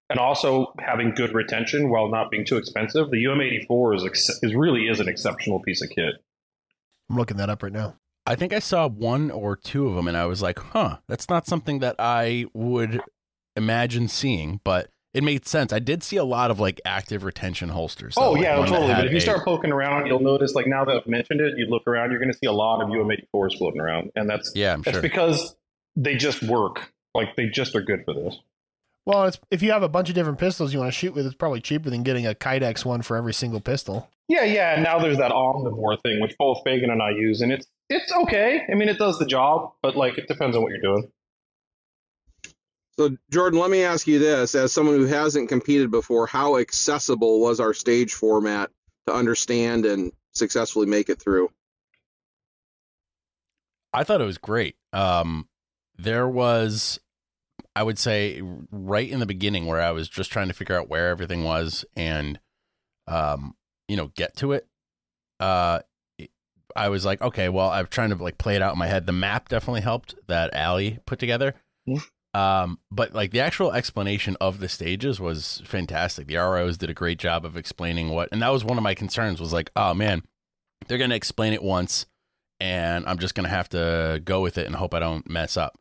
and 0.09 0.19
also 0.19 0.73
having 0.79 1.13
good 1.13 1.33
retention 1.33 1.89
while 1.89 2.09
not 2.09 2.31
being 2.31 2.45
too 2.45 2.57
expensive. 2.57 3.11
The 3.11 3.23
UM84 3.25 3.95
is, 3.97 4.05
ex- 4.05 4.39
is 4.41 4.55
really 4.55 4.87
is 4.87 4.99
an 4.99 5.07
exceptional 5.07 5.59
piece 5.61 5.81
of 5.81 5.89
kit. 5.89 6.15
I'm 7.09 7.17
looking 7.17 7.37
that 7.37 7.49
up 7.49 7.63
right 7.63 7.71
now. 7.71 7.95
I 8.25 8.35
think 8.35 8.51
I 8.53 8.59
saw 8.59 8.87
one 8.89 9.31
or 9.31 9.55
two 9.55 9.87
of 9.87 9.95
them, 9.95 10.07
and 10.09 10.17
I 10.17 10.25
was 10.25 10.41
like, 10.41 10.59
"Huh, 10.59 10.97
that's 11.07 11.29
not 11.29 11.47
something 11.47 11.79
that 11.79 11.95
I 11.97 12.45
would 12.53 12.99
imagine 13.55 14.09
seeing." 14.09 14.59
But 14.65 14.89
it 15.13 15.23
made 15.23 15.47
sense. 15.47 15.71
I 15.71 15.79
did 15.79 16.03
see 16.03 16.17
a 16.17 16.25
lot 16.25 16.51
of 16.51 16.59
like 16.59 16.81
active 16.83 17.23
retention 17.23 17.69
holsters. 17.69 18.15
though, 18.15 18.23
Oh 18.25 18.31
like 18.33 18.43
yeah, 18.43 18.55
totally. 18.57 18.93
But 18.93 19.05
if 19.05 19.11
you 19.11 19.17
a- 19.19 19.21
start 19.21 19.45
poking 19.45 19.71
around, 19.71 20.07
you'll 20.07 20.19
notice 20.19 20.53
like 20.55 20.67
now 20.67 20.83
that 20.83 20.97
I've 20.97 21.07
mentioned 21.07 21.39
it, 21.39 21.53
you 21.57 21.67
look 21.67 21.87
around, 21.87 22.11
you're 22.11 22.19
going 22.19 22.31
to 22.31 22.37
see 22.37 22.47
a 22.47 22.51
lot 22.51 22.81
of 22.81 22.89
UM84s 22.89 23.57
floating 23.57 23.79
around, 23.79 24.11
and 24.17 24.29
that's 24.29 24.51
yeah, 24.55 24.73
I'm 24.73 24.81
that's 24.81 24.95
sure. 24.95 25.01
because 25.01 25.55
they 25.95 26.15
just 26.17 26.43
work. 26.43 26.91
Like 27.17 27.35
they 27.35 27.47
just 27.47 27.75
are 27.75 27.81
good 27.81 28.05
for 28.05 28.13
this. 28.13 28.39
Well, 29.05 29.25
it's, 29.25 29.39
if 29.51 29.61
you 29.61 29.71
have 29.71 29.83
a 29.83 29.89
bunch 29.89 30.09
of 30.09 30.15
different 30.15 30.37
pistols 30.37 30.73
you 30.73 30.79
want 30.79 30.93
to 30.93 30.97
shoot 30.97 31.13
with, 31.13 31.25
it's 31.25 31.35
probably 31.35 31.61
cheaper 31.61 31.89
than 31.89 32.03
getting 32.03 32.27
a 32.27 32.33
Kydex 32.33 32.85
one 32.85 33.01
for 33.01 33.17
every 33.17 33.33
single 33.33 33.59
pistol. 33.59 34.09
Yeah, 34.27 34.43
yeah. 34.43 34.73
And 34.73 34.83
now 34.83 34.99
there's 34.99 35.17
that 35.17 35.31
omnivore 35.31 36.01
thing, 36.01 36.21
which 36.21 36.37
both 36.37 36.63
Phagan 36.65 36.91
and 36.91 37.01
I 37.01 37.11
use, 37.11 37.41
and 37.41 37.51
it's 37.51 37.67
it's 37.89 38.11
okay. 38.11 38.61
I 38.71 38.75
mean, 38.75 38.89
it 38.89 38.97
does 38.97 39.17
the 39.17 39.25
job, 39.25 39.73
but 39.81 39.95
like 39.95 40.17
it 40.17 40.27
depends 40.27 40.55
on 40.55 40.61
what 40.61 40.71
you're 40.71 40.81
doing. 40.81 41.11
So, 42.99 43.15
Jordan, 43.31 43.59
let 43.59 43.71
me 43.71 43.83
ask 43.83 44.07
you 44.07 44.19
this: 44.19 44.55
as 44.55 44.73
someone 44.73 44.95
who 44.95 45.05
hasn't 45.05 45.49
competed 45.49 45.89
before, 45.89 46.27
how 46.27 46.57
accessible 46.57 47.39
was 47.39 47.59
our 47.59 47.73
stage 47.73 48.13
format 48.13 48.71
to 49.07 49.13
understand 49.13 49.85
and 49.85 50.11
successfully 50.33 50.85
make 50.85 51.09
it 51.09 51.21
through? 51.21 51.49
I 53.93 54.03
thought 54.03 54.21
it 54.21 54.25
was 54.25 54.37
great. 54.37 54.75
Um, 54.93 55.47
there 55.97 56.27
was, 56.27 56.99
I 57.77 57.83
would 57.83 57.99
say, 57.99 58.41
right 58.71 59.07
in 59.07 59.19
the 59.19 59.27
beginning 59.27 59.67
where 59.67 59.79
I 59.79 59.91
was 59.91 60.09
just 60.09 60.31
trying 60.31 60.47
to 60.47 60.53
figure 60.55 60.75
out 60.75 60.89
where 60.89 61.09
everything 61.09 61.43
was 61.43 61.85
and, 61.95 62.39
um, 63.07 63.55
you 63.87 63.95
know, 63.95 64.07
get 64.15 64.35
to 64.37 64.53
it. 64.53 64.65
Uh, 65.39 65.81
I 66.75 66.89
was 66.89 67.05
like, 67.05 67.21
okay, 67.21 67.49
well, 67.49 67.69
I'm 67.69 67.85
trying 67.85 68.09
to 68.09 68.15
like 68.15 68.39
play 68.39 68.55
it 68.55 68.63
out 68.63 68.73
in 68.73 68.79
my 68.79 68.87
head. 68.87 69.05
The 69.05 69.11
map 69.11 69.47
definitely 69.47 69.81
helped 69.81 70.15
that 70.25 70.55
Allie 70.55 70.97
put 71.05 71.19
together. 71.19 71.53
Yeah. 71.85 71.99
Um, 72.33 72.79
but 72.89 73.13
like 73.13 73.29
the 73.29 73.41
actual 73.41 73.71
explanation 73.71 74.35
of 74.41 74.59
the 74.59 74.69
stages 74.69 75.19
was 75.19 75.61
fantastic. 75.63 76.25
The 76.25 76.37
ROs 76.37 76.77
did 76.77 76.89
a 76.89 76.95
great 76.95 77.19
job 77.19 77.45
of 77.45 77.55
explaining 77.55 78.09
what, 78.09 78.29
and 78.31 78.41
that 78.41 78.49
was 78.49 78.65
one 78.65 78.79
of 78.79 78.83
my 78.83 78.95
concerns 78.95 79.39
was 79.39 79.53
like, 79.53 79.69
oh 79.75 79.93
man, 79.93 80.23
they're 80.87 80.97
going 80.97 81.11
to 81.11 81.15
explain 81.15 81.53
it 81.53 81.61
once 81.61 82.07
and 82.59 83.05
I'm 83.05 83.19
just 83.19 83.35
going 83.35 83.43
to 83.43 83.55
have 83.55 83.69
to 83.69 84.19
go 84.25 84.41
with 84.41 84.57
it 84.57 84.65
and 84.65 84.75
hope 84.75 84.95
I 84.95 84.99
don't 84.99 85.29
mess 85.29 85.57
up. 85.57 85.77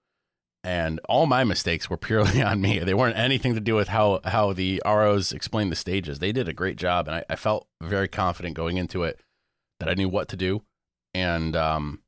And 0.66 0.99
all 1.08 1.26
my 1.26 1.44
mistakes 1.44 1.88
were 1.88 1.96
purely 1.96 2.42
on 2.50 2.61
me. 2.61 2.80
They 2.80 2.92
weren't 2.92 3.16
anything 3.16 3.54
to 3.54 3.61
do 3.61 3.76
with 3.76 3.87
how, 3.87 4.20
how 4.25 4.52
the 4.52 4.82
ROs 4.85 5.30
explained 5.30 5.70
the 5.70 5.76
stages. 5.76 6.18
They 6.18 6.32
did 6.32 6.49
a 6.49 6.52
great 6.52 6.76
job. 6.76 7.06
And 7.06 7.18
I, 7.18 7.25
I 7.30 7.37
felt 7.37 7.68
very 7.80 8.08
confident 8.08 8.56
going 8.56 8.76
into 8.76 9.04
it 9.04 9.20
that 9.78 9.88
I 9.88 9.94
knew 9.94 10.08
what 10.08 10.28
to 10.28 10.37
do. 10.37 10.62
And, 11.14 11.54
um, 11.54 12.02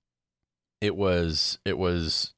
it 0.80 0.96
was, 0.96 1.60
it 1.64 1.78
was, 1.78 2.34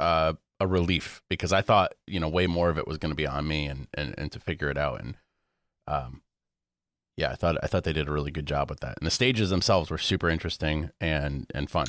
uh, 0.00 0.34
a 0.58 0.66
relief 0.66 1.22
because 1.28 1.52
I 1.52 1.60
thought, 1.60 1.94
you 2.06 2.18
know, 2.18 2.28
way 2.28 2.46
more 2.46 2.70
of 2.70 2.78
it 2.78 2.88
was 2.88 2.98
going 2.98 3.10
to 3.12 3.16
be 3.16 3.26
on 3.26 3.46
me 3.46 3.66
and, 3.66 3.86
and, 3.94 4.14
and 4.18 4.32
to 4.32 4.40
figure 4.40 4.70
it 4.70 4.78
out. 4.78 5.00
And, 5.00 5.16
um, 5.86 6.22
yeah, 7.16 7.30
I 7.30 7.34
thought 7.34 7.56
I 7.62 7.66
thought 7.66 7.84
they 7.84 7.92
did 7.92 8.08
a 8.08 8.12
really 8.12 8.30
good 8.30 8.46
job 8.46 8.68
with 8.68 8.80
that. 8.80 8.98
And 8.98 9.06
the 9.06 9.10
stages 9.10 9.50
themselves 9.50 9.90
were 9.90 9.98
super 9.98 10.28
interesting 10.28 10.90
and 11.00 11.50
and 11.54 11.70
fun. 11.70 11.88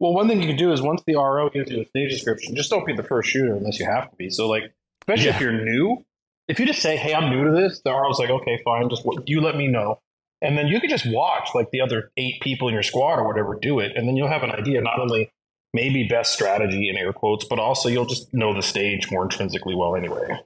Well, 0.00 0.12
one 0.12 0.28
thing 0.28 0.40
you 0.40 0.48
can 0.48 0.56
do 0.56 0.72
is 0.72 0.82
once 0.82 1.02
the 1.06 1.14
RO 1.14 1.48
gives 1.50 1.70
you 1.70 1.80
a 1.80 1.84
stage 1.86 2.10
description, 2.10 2.56
just 2.56 2.70
don't 2.70 2.84
be 2.86 2.94
the 2.94 3.02
first 3.02 3.30
shooter 3.30 3.54
unless 3.54 3.78
you 3.78 3.86
have 3.86 4.10
to 4.10 4.16
be. 4.16 4.28
So, 4.30 4.48
like, 4.48 4.72
especially 5.02 5.26
Yeah. 5.26 5.34
if 5.36 5.40
you're 5.40 5.52
new, 5.64 6.04
if 6.48 6.58
you 6.58 6.66
just 6.66 6.82
say, 6.82 6.96
"Hey, 6.96 7.14
I'm 7.14 7.30
new 7.30 7.44
to 7.44 7.50
this," 7.52 7.80
the 7.84 7.90
RO's 7.90 8.18
like, 8.18 8.30
"Okay, 8.30 8.60
fine, 8.64 8.88
just 8.90 9.06
what, 9.06 9.28
you 9.28 9.40
let 9.40 9.56
me 9.56 9.66
know," 9.68 10.00
and 10.42 10.58
then 10.58 10.66
you 10.68 10.80
can 10.80 10.90
just 10.90 11.06
watch 11.10 11.50
like 11.54 11.70
the 11.70 11.80
other 11.80 12.10
eight 12.16 12.40
people 12.42 12.68
in 12.68 12.74
your 12.74 12.82
squad 12.82 13.18
or 13.18 13.26
whatever 13.26 13.56
do 13.60 13.78
it, 13.78 13.92
and 13.96 14.06
then 14.08 14.16
you'll 14.16 14.28
have 14.28 14.42
an 14.42 14.50
idea 14.50 14.80
not 14.82 14.98
only 15.00 15.30
maybe 15.72 16.04
best 16.06 16.32
strategy 16.34 16.88
in 16.88 16.96
air 16.96 17.12
quotes, 17.12 17.44
but 17.44 17.58
also 17.58 17.88
you'll 17.88 18.04
just 18.06 18.32
know 18.34 18.52
the 18.54 18.62
stage 18.62 19.10
more 19.10 19.22
intrinsically 19.22 19.74
well 19.74 19.96
anyway. 19.96 20.38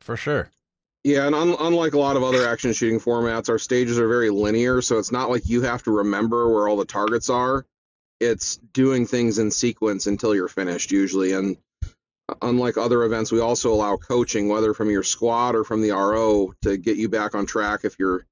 For 0.00 0.16
sure. 0.16 0.50
Yeah, 1.04 1.26
and 1.26 1.34
un- 1.34 1.56
unlike 1.60 1.92
a 1.94 1.98
lot 1.98 2.16
of 2.16 2.22
other 2.22 2.46
action 2.46 2.72
shooting 2.72 2.98
formats, 3.00 3.48
our 3.48 3.58
stages 3.58 3.98
are 3.98 4.08
very 4.08 4.28
linear, 4.30 4.82
so 4.82 4.98
it's 4.98 5.12
not 5.12 5.30
like 5.30 5.48
you 5.48 5.62
have 5.62 5.82
to 5.84 5.90
remember 5.90 6.48
where 6.52 6.68
all 6.68 6.76
the 6.76 6.84
targets 6.84 7.30
are. 7.30 7.64
It's 8.20 8.56
doing 8.56 9.06
things 9.06 9.38
in 9.38 9.50
sequence 9.50 10.06
until 10.06 10.34
you're 10.34 10.48
finished, 10.48 10.92
usually. 10.92 11.32
And 11.32 11.56
unlike 12.42 12.76
other 12.76 13.04
events, 13.04 13.32
we 13.32 13.40
also 13.40 13.72
allow 13.72 13.96
coaching, 13.96 14.48
whether 14.48 14.74
from 14.74 14.90
your 14.90 15.02
squad 15.02 15.54
or 15.54 15.64
from 15.64 15.80
the 15.80 15.90
RO, 15.90 16.52
to 16.62 16.76
get 16.76 16.96
you 16.96 17.08
back 17.08 17.34
on 17.34 17.46
track 17.46 17.80
if 17.84 17.98
you're 17.98 18.26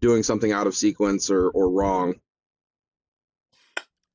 doing 0.00 0.22
something 0.22 0.52
out 0.52 0.66
of 0.66 0.74
sequence 0.74 1.30
or, 1.30 1.48
or 1.50 1.70
wrong. 1.70 2.14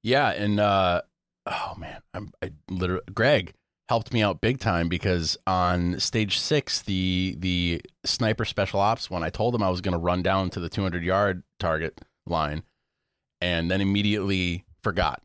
Yeah, 0.01 0.29
and 0.29 0.59
uh, 0.59 1.01
oh 1.45 1.73
man, 1.77 2.01
I'm 2.13 2.31
I 2.41 2.51
literally 2.69 3.03
Greg 3.13 3.53
helped 3.89 4.13
me 4.13 4.21
out 4.21 4.39
big 4.39 4.59
time 4.59 4.87
because 4.87 5.35
on 5.45 5.99
stage 5.99 6.39
six, 6.39 6.81
the 6.81 7.35
the 7.37 7.81
sniper 8.05 8.45
special 8.45 8.79
ops 8.79 9.09
one, 9.09 9.23
I 9.23 9.29
told 9.29 9.55
him 9.55 9.63
I 9.63 9.69
was 9.69 9.81
going 9.81 9.93
to 9.93 9.97
run 9.97 10.21
down 10.21 10.49
to 10.51 10.59
the 10.59 10.69
200 10.69 11.03
yard 11.03 11.43
target 11.59 11.99
line, 12.25 12.63
and 13.41 13.69
then 13.69 13.81
immediately 13.81 14.63
forgot, 14.83 15.21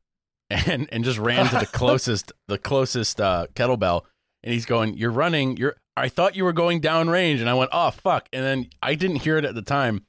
and 0.50 0.88
and 0.92 1.04
just 1.04 1.18
ran 1.18 1.46
to 1.49 1.58
the 1.58 1.66
closest 1.73 2.32
the 2.49 2.58
closest 2.58 3.20
uh, 3.20 3.46
kettlebell, 3.54 4.02
and 4.42 4.52
he's 4.52 4.66
going, 4.66 4.96
"You're 4.96 5.11
running, 5.11 5.56
you're." 5.56 5.76
I 5.96 6.08
thought 6.08 6.34
you 6.34 6.44
were 6.44 6.52
going 6.52 6.80
down 6.80 7.08
range, 7.08 7.40
and 7.40 7.49
I 7.49 7.54
went, 7.54 7.70
"Oh 7.73 7.90
fuck!" 7.90 8.28
And 8.32 8.44
then 8.44 8.66
I 8.82 8.94
didn't 8.94 9.16
hear 9.16 9.38
it 9.38 9.44
at 9.44 9.54
the 9.54 9.62
time, 9.62 10.06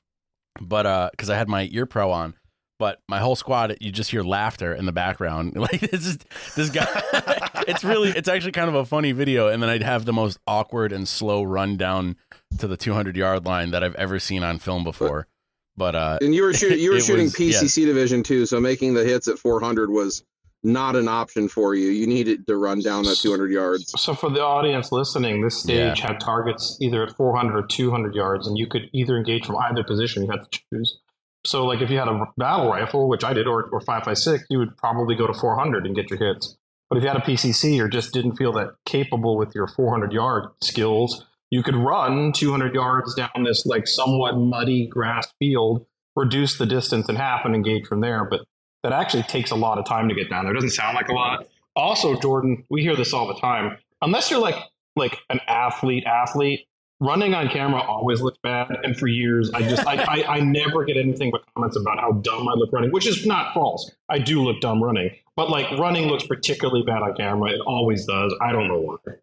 but 0.59 0.85
uh, 0.85 1.09
because 1.11 1.29
I 1.29 1.37
had 1.37 1.47
my 1.47 1.69
ear 1.71 1.85
pro 1.85 2.11
on. 2.11 2.35
But 2.77 2.99
my 3.07 3.19
whole 3.19 3.37
squad 3.37 3.77
you 3.79 3.89
just 3.89 4.11
hear 4.11 4.21
laughter 4.21 4.73
in 4.73 4.85
the 4.85 4.91
background. 4.91 5.55
Like 5.55 5.79
this 5.79 6.05
is 6.05 6.17
this 6.55 6.69
guy 6.69 6.85
it's 7.67 7.83
really 7.83 8.09
it's 8.09 8.27
actually 8.27 8.51
kind 8.51 8.69
of 8.69 8.75
a 8.75 8.85
funny 8.85 9.11
video 9.11 9.47
and 9.47 9.61
then 9.61 9.69
i'd 9.69 9.83
have 9.83 10.05
the 10.05 10.13
most 10.13 10.37
awkward 10.47 10.91
and 10.91 11.07
slow 11.07 11.43
run 11.43 11.77
down 11.77 12.15
to 12.59 12.67
the 12.67 12.77
200 12.77 13.15
yard 13.15 13.45
line 13.45 13.71
that 13.71 13.83
i've 13.83 13.95
ever 13.95 14.19
seen 14.19 14.43
on 14.43 14.59
film 14.59 14.83
before 14.83 15.27
but 15.77 15.95
uh 15.95 16.17
And 16.21 16.33
you 16.33 16.43
were 16.43 16.53
shooting 16.59 16.79
you 16.79 16.91
were 16.91 16.99
shooting 16.99 17.25
was- 17.25 17.39
yeah. 17.39 17.59
PCC 17.59 17.85
division 17.85 18.23
too, 18.23 18.45
so 18.45 18.59
making 18.59 18.93
the 18.93 19.03
hits 19.03 19.27
at 19.27 19.37
400 19.39 19.89
was 19.89 20.23
not 20.63 20.95
an 20.95 21.07
option 21.07 21.47
for 21.47 21.75
you. 21.75 21.89
You 21.89 22.07
needed 22.07 22.47
to 22.47 22.57
run 22.57 22.81
down 22.81 23.03
that 23.03 23.17
200 23.17 23.51
yards. 23.51 23.93
So 24.01 24.15
for 24.15 24.31
the 24.31 24.41
audience 24.41 24.91
listening, 24.91 25.41
this 25.43 25.61
stage 25.61 25.99
had 25.99 26.19
targets 26.19 26.77
either 26.81 27.03
at 27.03 27.15
400 27.15 27.55
or 27.55 27.67
200 27.67 28.15
yards, 28.15 28.47
and 28.47 28.57
you 28.57 28.65
could 28.65 28.89
either 28.91 29.15
engage 29.15 29.45
from 29.45 29.57
either 29.57 29.83
position. 29.83 30.23
You 30.23 30.31
had 30.31 30.41
to 30.51 30.59
choose. 30.73 30.97
So, 31.45 31.65
like 31.67 31.81
if 31.81 31.91
you 31.91 31.99
had 31.99 32.07
a 32.07 32.25
battle 32.37 32.69
rifle, 32.69 33.07
which 33.07 33.23
I 33.23 33.33
did, 33.33 33.45
or 33.45 33.65
or 33.71 33.79
five 33.79 34.05
five 34.05 34.17
six, 34.17 34.43
you 34.49 34.57
would 34.57 34.75
probably 34.77 35.15
go 35.15 35.27
to 35.27 35.33
400 35.35 35.85
and 35.85 35.95
get 35.95 36.09
your 36.09 36.17
hits. 36.17 36.57
But 36.89 36.97
if 36.97 37.03
you 37.03 37.09
had 37.09 37.17
a 37.17 37.21
PCC 37.21 37.79
or 37.79 37.87
just 37.87 38.11
didn't 38.13 38.35
feel 38.35 38.51
that 38.53 38.69
capable 38.85 39.37
with 39.37 39.53
your 39.53 39.67
400 39.67 40.11
yard 40.11 40.45
skills, 40.63 41.25
you 41.51 41.63
could 41.63 41.75
run 41.75 42.31
200 42.31 42.73
yards 42.73 43.15
down 43.15 43.43
this 43.43 43.65
like 43.65 43.87
somewhat 43.87 44.37
muddy 44.37 44.87
grass 44.87 45.27
field, 45.39 45.85
reduce 46.15 46.57
the 46.57 46.65
distance 46.65 47.07
in 47.09 47.15
half, 47.15 47.45
and 47.45 47.55
engage 47.55 47.87
from 47.87 48.01
there. 48.01 48.25
But 48.25 48.41
that 48.83 48.93
actually 48.93 49.23
takes 49.23 49.51
a 49.51 49.55
lot 49.55 49.77
of 49.77 49.85
time 49.85 50.09
to 50.09 50.15
get 50.15 50.29
down 50.29 50.45
there. 50.45 50.53
It 50.53 50.55
doesn't 50.55 50.71
sound 50.71 50.95
like 50.95 51.09
a 51.09 51.13
lot. 51.13 51.47
Also, 51.75 52.19
Jordan, 52.19 52.63
we 52.69 52.81
hear 52.81 52.95
this 52.95 53.13
all 53.13 53.27
the 53.27 53.39
time. 53.39 53.77
Unless 54.01 54.31
you're 54.31 54.39
like 54.39 54.55
like 54.95 55.19
an 55.29 55.39
athlete, 55.47 56.05
athlete, 56.05 56.65
running 56.99 57.33
on 57.33 57.49
camera 57.49 57.81
always 57.81 58.21
looks 58.21 58.37
bad. 58.41 58.67
And 58.83 58.97
for 58.97 59.07
years, 59.07 59.51
I 59.51 59.61
just 59.61 59.85
I, 59.85 59.95
I, 60.03 60.35
I 60.35 60.39
never 60.39 60.85
get 60.85 60.97
anything 60.97 61.31
but 61.31 61.43
comments 61.53 61.75
about 61.75 61.99
how 61.99 62.13
dumb 62.13 62.47
I 62.47 62.53
look 62.53 62.71
running, 62.71 62.91
which 62.91 63.07
is 63.07 63.25
not 63.25 63.53
false. 63.53 63.91
I 64.09 64.19
do 64.19 64.41
look 64.41 64.61
dumb 64.61 64.83
running, 64.83 65.11
but 65.35 65.49
like 65.49 65.69
running 65.77 66.07
looks 66.07 66.25
particularly 66.25 66.83
bad 66.83 67.01
on 67.01 67.15
camera. 67.15 67.51
It 67.51 67.61
always 67.61 68.05
does. 68.05 68.33
I 68.41 68.51
don't 68.51 68.67
know 68.67 68.79
why. 68.79 69.13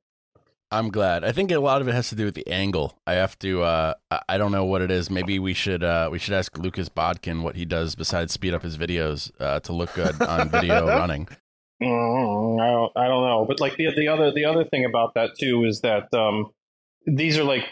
I'm 0.72 0.88
glad. 0.88 1.22
I 1.22 1.32
think 1.32 1.50
a 1.50 1.60
lot 1.60 1.82
of 1.82 1.88
it 1.88 1.94
has 1.94 2.08
to 2.08 2.16
do 2.16 2.24
with 2.24 2.34
the 2.34 2.48
angle. 2.48 2.98
I 3.06 3.12
have 3.12 3.38
to 3.40 3.62
uh 3.62 3.94
i 4.28 4.38
don't 4.38 4.52
know 4.52 4.64
what 4.64 4.80
it 4.80 4.90
is. 4.90 5.10
Maybe 5.10 5.38
we 5.38 5.52
should 5.52 5.84
uh 5.84 6.08
we 6.10 6.18
should 6.18 6.34
ask 6.34 6.56
Lucas 6.58 6.88
Botkin 6.88 7.42
what 7.42 7.56
he 7.56 7.64
does 7.64 7.94
besides 7.94 8.32
speed 8.32 8.54
up 8.54 8.62
his 8.62 8.78
videos 8.78 9.30
uh 9.38 9.60
to 9.60 9.72
look 9.72 9.92
good 9.94 10.20
on 10.22 10.48
video 10.48 10.86
running. 11.00 11.28
Mm, 11.82 12.60
I 12.60 12.70
don't, 12.70 12.92
I 12.96 13.08
don't 13.08 13.24
know, 13.24 13.44
but 13.46 13.60
like 13.60 13.76
the 13.76 13.88
the 13.94 14.08
other 14.08 14.32
the 14.32 14.44
other 14.44 14.64
thing 14.64 14.84
about 14.84 15.14
that 15.14 15.30
too 15.38 15.64
is 15.64 15.80
that 15.80 16.12
um, 16.14 16.52
these 17.06 17.36
are 17.38 17.44
like 17.44 17.64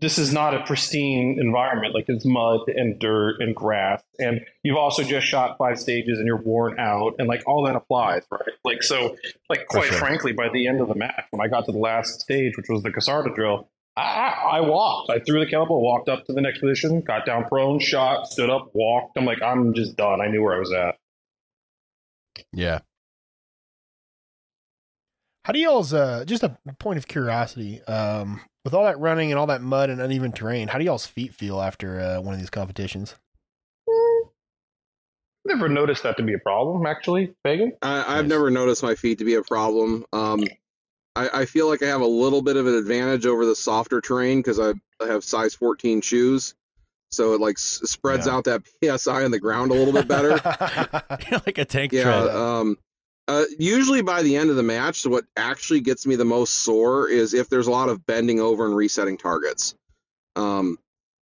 this 0.00 0.18
is 0.18 0.32
not 0.32 0.54
a 0.54 0.64
pristine 0.64 1.38
environment. 1.38 1.94
Like 1.94 2.06
it's 2.08 2.24
mud 2.24 2.60
and 2.68 2.98
dirt 2.98 3.40
and 3.40 3.54
grass, 3.54 4.02
and 4.18 4.40
you've 4.62 4.76
also 4.76 5.02
just 5.02 5.26
shot 5.26 5.58
five 5.58 5.78
stages 5.78 6.18
and 6.18 6.26
you're 6.26 6.40
worn 6.40 6.78
out, 6.78 7.14
and 7.18 7.28
like 7.28 7.42
all 7.46 7.64
that 7.66 7.76
applies, 7.76 8.22
right? 8.30 8.42
Like 8.64 8.82
so, 8.82 9.16
like 9.48 9.66
quite 9.68 9.88
sure. 9.88 9.98
frankly, 9.98 10.32
by 10.32 10.48
the 10.48 10.66
end 10.66 10.80
of 10.80 10.88
the 10.88 10.94
match, 10.94 11.24
when 11.30 11.40
I 11.40 11.48
got 11.48 11.66
to 11.66 11.72
the 11.72 11.78
last 11.78 12.20
stage, 12.20 12.56
which 12.56 12.68
was 12.68 12.82
the 12.82 12.90
Kasarda 12.90 13.34
drill. 13.34 13.68
I, 13.96 14.52
I 14.52 14.60
walked. 14.60 15.10
I 15.10 15.18
threw 15.18 15.44
the 15.44 15.50
kettlebell, 15.50 15.80
walked 15.80 16.08
up 16.08 16.24
to 16.26 16.32
the 16.32 16.40
next 16.40 16.60
position, 16.60 17.00
got 17.02 17.26
down 17.26 17.44
prone, 17.44 17.80
shot, 17.80 18.28
stood 18.28 18.48
up, 18.48 18.70
walked. 18.72 19.18
I'm 19.18 19.26
like, 19.26 19.42
I'm 19.42 19.74
just 19.74 19.96
done. 19.96 20.22
I 20.22 20.28
knew 20.28 20.42
where 20.42 20.54
I 20.54 20.58
was 20.58 20.72
at. 20.72 20.96
yeah 22.52 22.78
How 25.44 25.52
do 25.52 25.58
y'all's 25.58 25.92
uh 25.92 26.24
just 26.24 26.44
a 26.44 26.56
point 26.78 26.98
of 26.98 27.08
curiosity, 27.08 27.82
um, 27.82 28.40
with 28.64 28.74
all 28.74 28.84
that 28.84 28.98
running 28.98 29.30
and 29.30 29.38
all 29.38 29.46
that 29.46 29.62
mud 29.62 29.90
and 29.90 30.00
uneven 30.00 30.32
terrain, 30.32 30.68
how 30.68 30.78
do 30.78 30.84
y'all's 30.84 31.06
feet 31.06 31.34
feel 31.34 31.60
after 31.60 32.00
uh, 32.00 32.20
one 32.20 32.34
of 32.34 32.40
these 32.40 32.50
competitions? 32.50 33.14
Never 35.46 35.68
noticed 35.68 36.02
that 36.02 36.16
to 36.18 36.22
be 36.22 36.34
a 36.34 36.38
problem, 36.38 36.84
actually, 36.86 37.34
Phagan. 37.46 37.70
I, 37.82 38.18
I've 38.18 38.24
Nice. 38.24 38.28
never 38.30 38.50
noticed 38.50 38.82
my 38.82 38.94
feet 38.94 39.18
to 39.18 39.24
be 39.24 39.34
a 39.34 39.42
problem. 39.42 40.04
Um, 40.12 40.44
I, 41.16 41.28
I 41.40 41.44
feel 41.46 41.66
like 41.68 41.82
I 41.82 41.86
have 41.86 42.02
a 42.02 42.06
little 42.06 42.42
bit 42.42 42.56
of 42.56 42.66
an 42.66 42.74
advantage 42.74 43.24
over 43.26 43.46
the 43.46 43.56
softer 43.56 44.00
terrain 44.00 44.38
because 44.40 44.60
I, 44.60 44.74
I 45.02 45.06
have 45.08 45.24
size 45.24 45.54
14 45.54 46.02
shoes, 46.02 46.54
so 47.10 47.32
it 47.32 47.40
like 47.40 47.56
s- 47.56 47.80
spreads 47.86 48.26
Yeah. 48.26 48.34
out 48.34 48.44
that 48.44 48.62
psi 49.00 49.24
on 49.24 49.30
the 49.30 49.40
ground 49.40 49.70
a 49.70 49.74
little 49.74 49.94
bit 49.94 50.06
better. 50.06 50.32
like 51.46 51.58
a 51.58 51.64
tank 51.64 51.92
yeah. 51.92 52.02
tread 52.02 52.28
Um, 52.28 52.76
uh, 53.30 53.44
usually 53.60 54.02
by 54.02 54.22
the 54.22 54.36
end 54.36 54.50
of 54.50 54.56
the 54.56 54.62
match, 54.64 55.06
what 55.06 55.24
actually 55.36 55.80
gets 55.80 56.04
me 56.04 56.16
the 56.16 56.24
most 56.24 56.52
sore 56.52 57.08
is 57.08 57.32
if 57.32 57.48
there's 57.48 57.68
a 57.68 57.70
lot 57.70 57.88
of 57.88 58.04
bending 58.04 58.40
over 58.40 58.66
and 58.66 58.74
resetting 58.74 59.16
targets. 59.16 59.76
Um, 60.34 60.78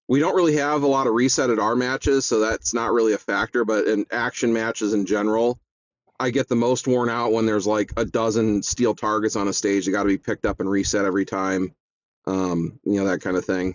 we 0.06 0.20
don't 0.20 0.36
really 0.36 0.54
have 0.54 0.84
a 0.84 0.86
lot 0.86 1.08
of 1.08 1.14
reset 1.14 1.50
at 1.50 1.58
our 1.58 1.74
matches, 1.74 2.24
so 2.24 2.38
that's 2.38 2.72
not 2.72 2.92
really 2.92 3.12
a 3.12 3.18
factor. 3.18 3.64
But 3.64 3.88
in 3.88 4.06
action 4.12 4.52
matches 4.52 4.94
in 4.94 5.04
general, 5.04 5.58
I 6.20 6.30
get 6.30 6.46
the 6.48 6.54
most 6.54 6.86
worn 6.86 7.10
out 7.10 7.32
when 7.32 7.44
there's 7.44 7.66
like 7.66 7.90
a 7.96 8.04
dozen 8.04 8.62
steel 8.62 8.94
targets 8.94 9.34
on 9.34 9.48
a 9.48 9.52
stage 9.52 9.86
that 9.86 9.90
got 9.90 10.04
to 10.04 10.08
be 10.08 10.16
picked 10.16 10.46
up 10.46 10.60
and 10.60 10.70
reset 10.70 11.06
every 11.06 11.24
time. 11.24 11.74
Um, 12.24 12.78
you 12.84 13.00
know 13.00 13.06
that 13.06 13.20
kind 13.20 13.36
of 13.36 13.44
thing. 13.44 13.74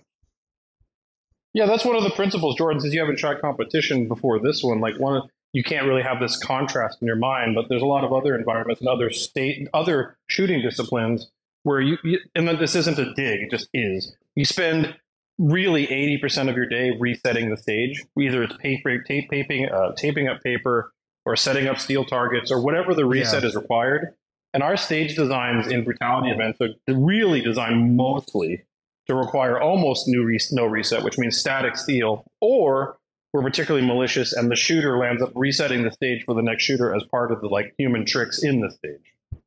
Yeah, 1.54 1.66
that's 1.66 1.84
one 1.84 1.98
of 1.98 2.04
the 2.04 2.12
principles, 2.12 2.56
Jordan. 2.56 2.80
Since 2.80 2.94
you 2.94 3.02
haven't 3.02 3.20
shot 3.20 3.42
competition 3.42 4.08
before 4.08 4.40
this 4.40 4.64
one, 4.64 4.80
like 4.80 4.98
one, 4.98 5.18
of, 5.18 5.24
you 5.54 5.64
can't 5.64 5.86
really 5.86 6.04
have 6.04 6.20
this 6.20 6.38
contrast 6.38 7.00
in 7.02 7.08
your 7.08 7.16
mind. 7.18 7.56
But 7.56 7.66
there's 7.70 7.82
a 7.82 7.88
lot 7.88 8.04
of 8.04 8.14
other 8.14 8.36
environments 8.36 8.82
and 8.82 8.88
other 8.88 9.10
state, 9.10 9.68
other 9.74 10.18
shooting 10.28 10.62
disciplines 10.62 11.30
where 11.64 11.82
you, 11.82 11.98
you 12.04 12.20
and 12.36 12.48
then 12.48 12.58
this 12.60 12.76
isn't 12.76 12.98
a 12.98 13.14
dig; 13.14 13.42
it 13.42 13.52
just 13.52 13.70
is. 13.74 14.16
You 14.36 14.46
spend 14.46 14.96
really 15.38 15.88
80% 15.88 16.50
of 16.50 16.56
your 16.56 16.68
day 16.68 16.92
resetting 17.00 17.50
the 17.50 17.58
stage. 17.58 18.04
Either 18.20 18.44
it's 18.44 18.56
paper, 18.58 19.02
tape, 19.02 19.30
taping, 19.32 19.68
uh, 19.70 19.94
taping 19.94 20.28
up 20.28 20.42
paper, 20.44 20.92
or 21.26 21.36
setting 21.36 21.68
up 21.68 21.80
steel 21.80 22.06
targets, 22.06 22.52
or 22.52 22.62
whatever 22.62 22.94
the 22.94 23.06
reset 23.06 23.44
is 23.44 23.56
required. 23.56 24.14
And 24.54 24.64
our 24.64 24.78
stage 24.78 25.16
designs 25.16 25.68
in 25.68 25.84
brutality 25.84 26.30
events 26.30 26.60
are 26.62 26.70
really 26.94 27.42
designed 27.42 27.96
mostly 27.96 28.64
to 29.08 29.16
require 29.16 29.60
almost 29.60 30.08
new 30.08 30.24
re- 30.24 30.40
no 30.52 30.66
reset, 30.66 31.04
which 31.04 31.18
means 31.18 31.38
static 31.38 31.78
steel, 31.78 32.26
or 32.40 32.98
we're 33.34 33.42
particularly 33.42 33.86
malicious 33.86 34.34
and 34.34 34.52
the 34.52 34.56
shooter 34.56 34.98
lands 34.98 35.22
up 35.22 35.32
resetting 35.36 35.84
the 35.84 35.92
stage 35.92 36.24
for 36.26 36.36
the 36.36 36.42
next 36.42 36.64
shooter 36.64 36.94
as 36.94 37.04
part 37.04 37.32
of 37.32 37.42
the 37.42 37.48
like 37.48 37.74
human 37.78 38.06
tricks 38.06 38.44
in 38.44 38.60
the 38.60 38.72
stage. 38.72 39.42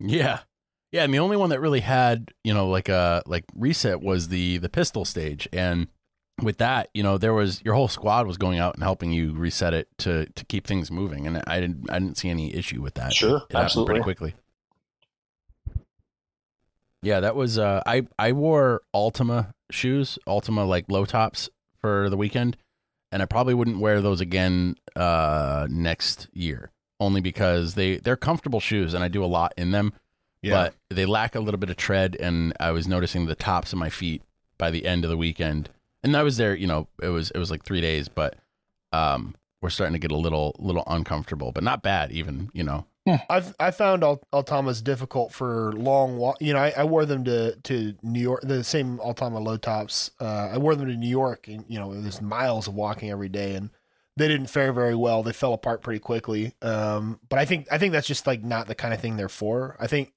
Yeah. 0.00 0.40
Yeah, 0.90 1.04
and 1.04 1.12
the 1.12 1.18
only 1.18 1.36
one 1.36 1.50
that 1.50 1.60
really 1.60 1.80
had, 1.80 2.32
you 2.44 2.54
know, 2.54 2.68
like 2.68 2.88
a 2.88 3.22
like 3.26 3.44
reset 3.54 4.00
was 4.00 4.28
the 4.28 4.56
the 4.56 4.70
pistol 4.70 5.04
stage. 5.04 5.46
And 5.52 5.88
with 6.42 6.58
that, 6.58 6.88
you 6.94 7.02
know, 7.02 7.18
there 7.18 7.34
was 7.34 7.62
your 7.62 7.74
whole 7.74 7.88
squad 7.88 8.26
was 8.26 8.38
going 8.38 8.58
out 8.58 8.74
and 8.74 8.82
helping 8.82 9.12
you 9.12 9.34
reset 9.34 9.74
it 9.74 9.88
to 9.98 10.26
to 10.26 10.44
keep 10.46 10.66
things 10.66 10.90
moving. 10.90 11.26
And 11.26 11.42
I 11.46 11.60
didn't 11.60 11.90
I 11.90 11.98
didn't 11.98 12.16
see 12.16 12.30
any 12.30 12.54
issue 12.54 12.80
with 12.80 12.94
that. 12.94 13.12
Sure, 13.12 13.42
it 13.50 13.54
absolutely. 13.54 13.92
pretty 13.92 14.02
quickly. 14.02 14.34
Yeah, 17.02 17.20
that 17.20 17.36
was 17.36 17.58
uh 17.58 17.82
I 17.84 18.06
I 18.18 18.32
wore 18.32 18.80
Altama 18.94 19.52
shoes, 19.70 20.18
Altama 20.26 20.66
like 20.66 20.86
low 20.88 21.04
tops 21.04 21.50
for 21.80 22.08
the 22.08 22.16
weekend, 22.16 22.56
and 23.12 23.22
I 23.22 23.26
probably 23.26 23.54
wouldn't 23.54 23.78
wear 23.78 24.00
those 24.00 24.20
again 24.20 24.76
uh 24.96 25.66
next 25.70 26.28
year. 26.32 26.70
Only 27.00 27.20
because 27.20 27.74
they 27.74 27.96
they're 27.98 28.16
comfortable 28.16 28.60
shoes 28.60 28.92
and 28.94 29.04
I 29.04 29.08
do 29.08 29.24
a 29.24 29.26
lot 29.26 29.54
in 29.56 29.70
them 29.70 29.92
Yeah. 30.42 30.70
but 30.90 30.96
they 30.96 31.06
lack 31.06 31.34
a 31.34 31.40
little 31.40 31.58
bit 31.58 31.70
of 31.70 31.76
tread 31.76 32.16
and 32.20 32.52
i 32.60 32.70
was 32.72 32.86
noticing 32.88 33.26
the 33.26 33.34
tops 33.36 33.72
of 33.72 33.78
my 33.78 33.88
feet 33.90 34.22
by 34.58 34.70
the 34.70 34.84
end 34.86 35.04
of 35.04 35.10
the 35.10 35.16
weekend 35.16 35.70
and 36.02 36.16
i 36.16 36.22
was 36.22 36.36
there 36.38 36.54
you 36.56 36.66
know 36.66 36.88
it 37.02 37.08
was 37.08 37.30
it 37.32 37.38
was 37.38 37.50
like 37.50 37.62
three 37.64 37.80
days 37.80 38.08
but 38.08 38.34
um 38.92 39.34
we're 39.62 39.70
starting 39.70 39.92
to 39.94 39.98
get 39.98 40.10
a 40.12 40.16
little 40.16 40.54
little 40.58 40.84
uncomfortable 40.86 41.52
but 41.52 41.62
not 41.64 41.82
bad 41.82 42.10
even 42.12 42.50
you 42.52 42.62
know 42.64 42.86
I've 43.30 43.54
I 43.60 43.70
found 43.70 44.02
Al- 44.04 44.22
Altamas 44.32 44.82
difficult 44.82 45.32
for 45.32 45.72
long 45.72 46.16
walk. 46.16 46.36
You 46.40 46.52
know, 46.52 46.58
I, 46.60 46.72
I 46.76 46.84
wore 46.84 47.04
them 47.06 47.24
to 47.24 47.56
to 47.56 47.94
New 48.02 48.20
York, 48.20 48.42
the 48.42 48.62
same 48.64 48.98
Altama 48.98 49.42
low 49.44 49.56
tops. 49.56 50.10
Uh, 50.20 50.50
I 50.52 50.58
wore 50.58 50.74
them 50.74 50.88
to 50.88 50.96
New 50.96 51.08
York, 51.08 51.48
and 51.48 51.64
you 51.68 51.78
know, 51.78 51.94
there's 52.00 52.20
miles 52.22 52.68
of 52.68 52.74
walking 52.74 53.10
every 53.10 53.28
day, 53.28 53.54
and 53.54 53.70
they 54.16 54.28
didn't 54.28 54.48
fare 54.48 54.72
very 54.72 54.94
well. 54.94 55.22
They 55.22 55.32
fell 55.32 55.52
apart 55.52 55.80
pretty 55.82 56.00
quickly. 56.00 56.52
Um, 56.62 57.20
but 57.28 57.38
I 57.38 57.44
think 57.44 57.66
I 57.70 57.78
think 57.78 57.92
that's 57.92 58.06
just 58.08 58.26
like 58.26 58.42
not 58.42 58.66
the 58.66 58.74
kind 58.74 58.92
of 58.92 59.00
thing 59.00 59.16
they're 59.16 59.28
for. 59.28 59.76
I 59.78 59.86
think 59.86 60.12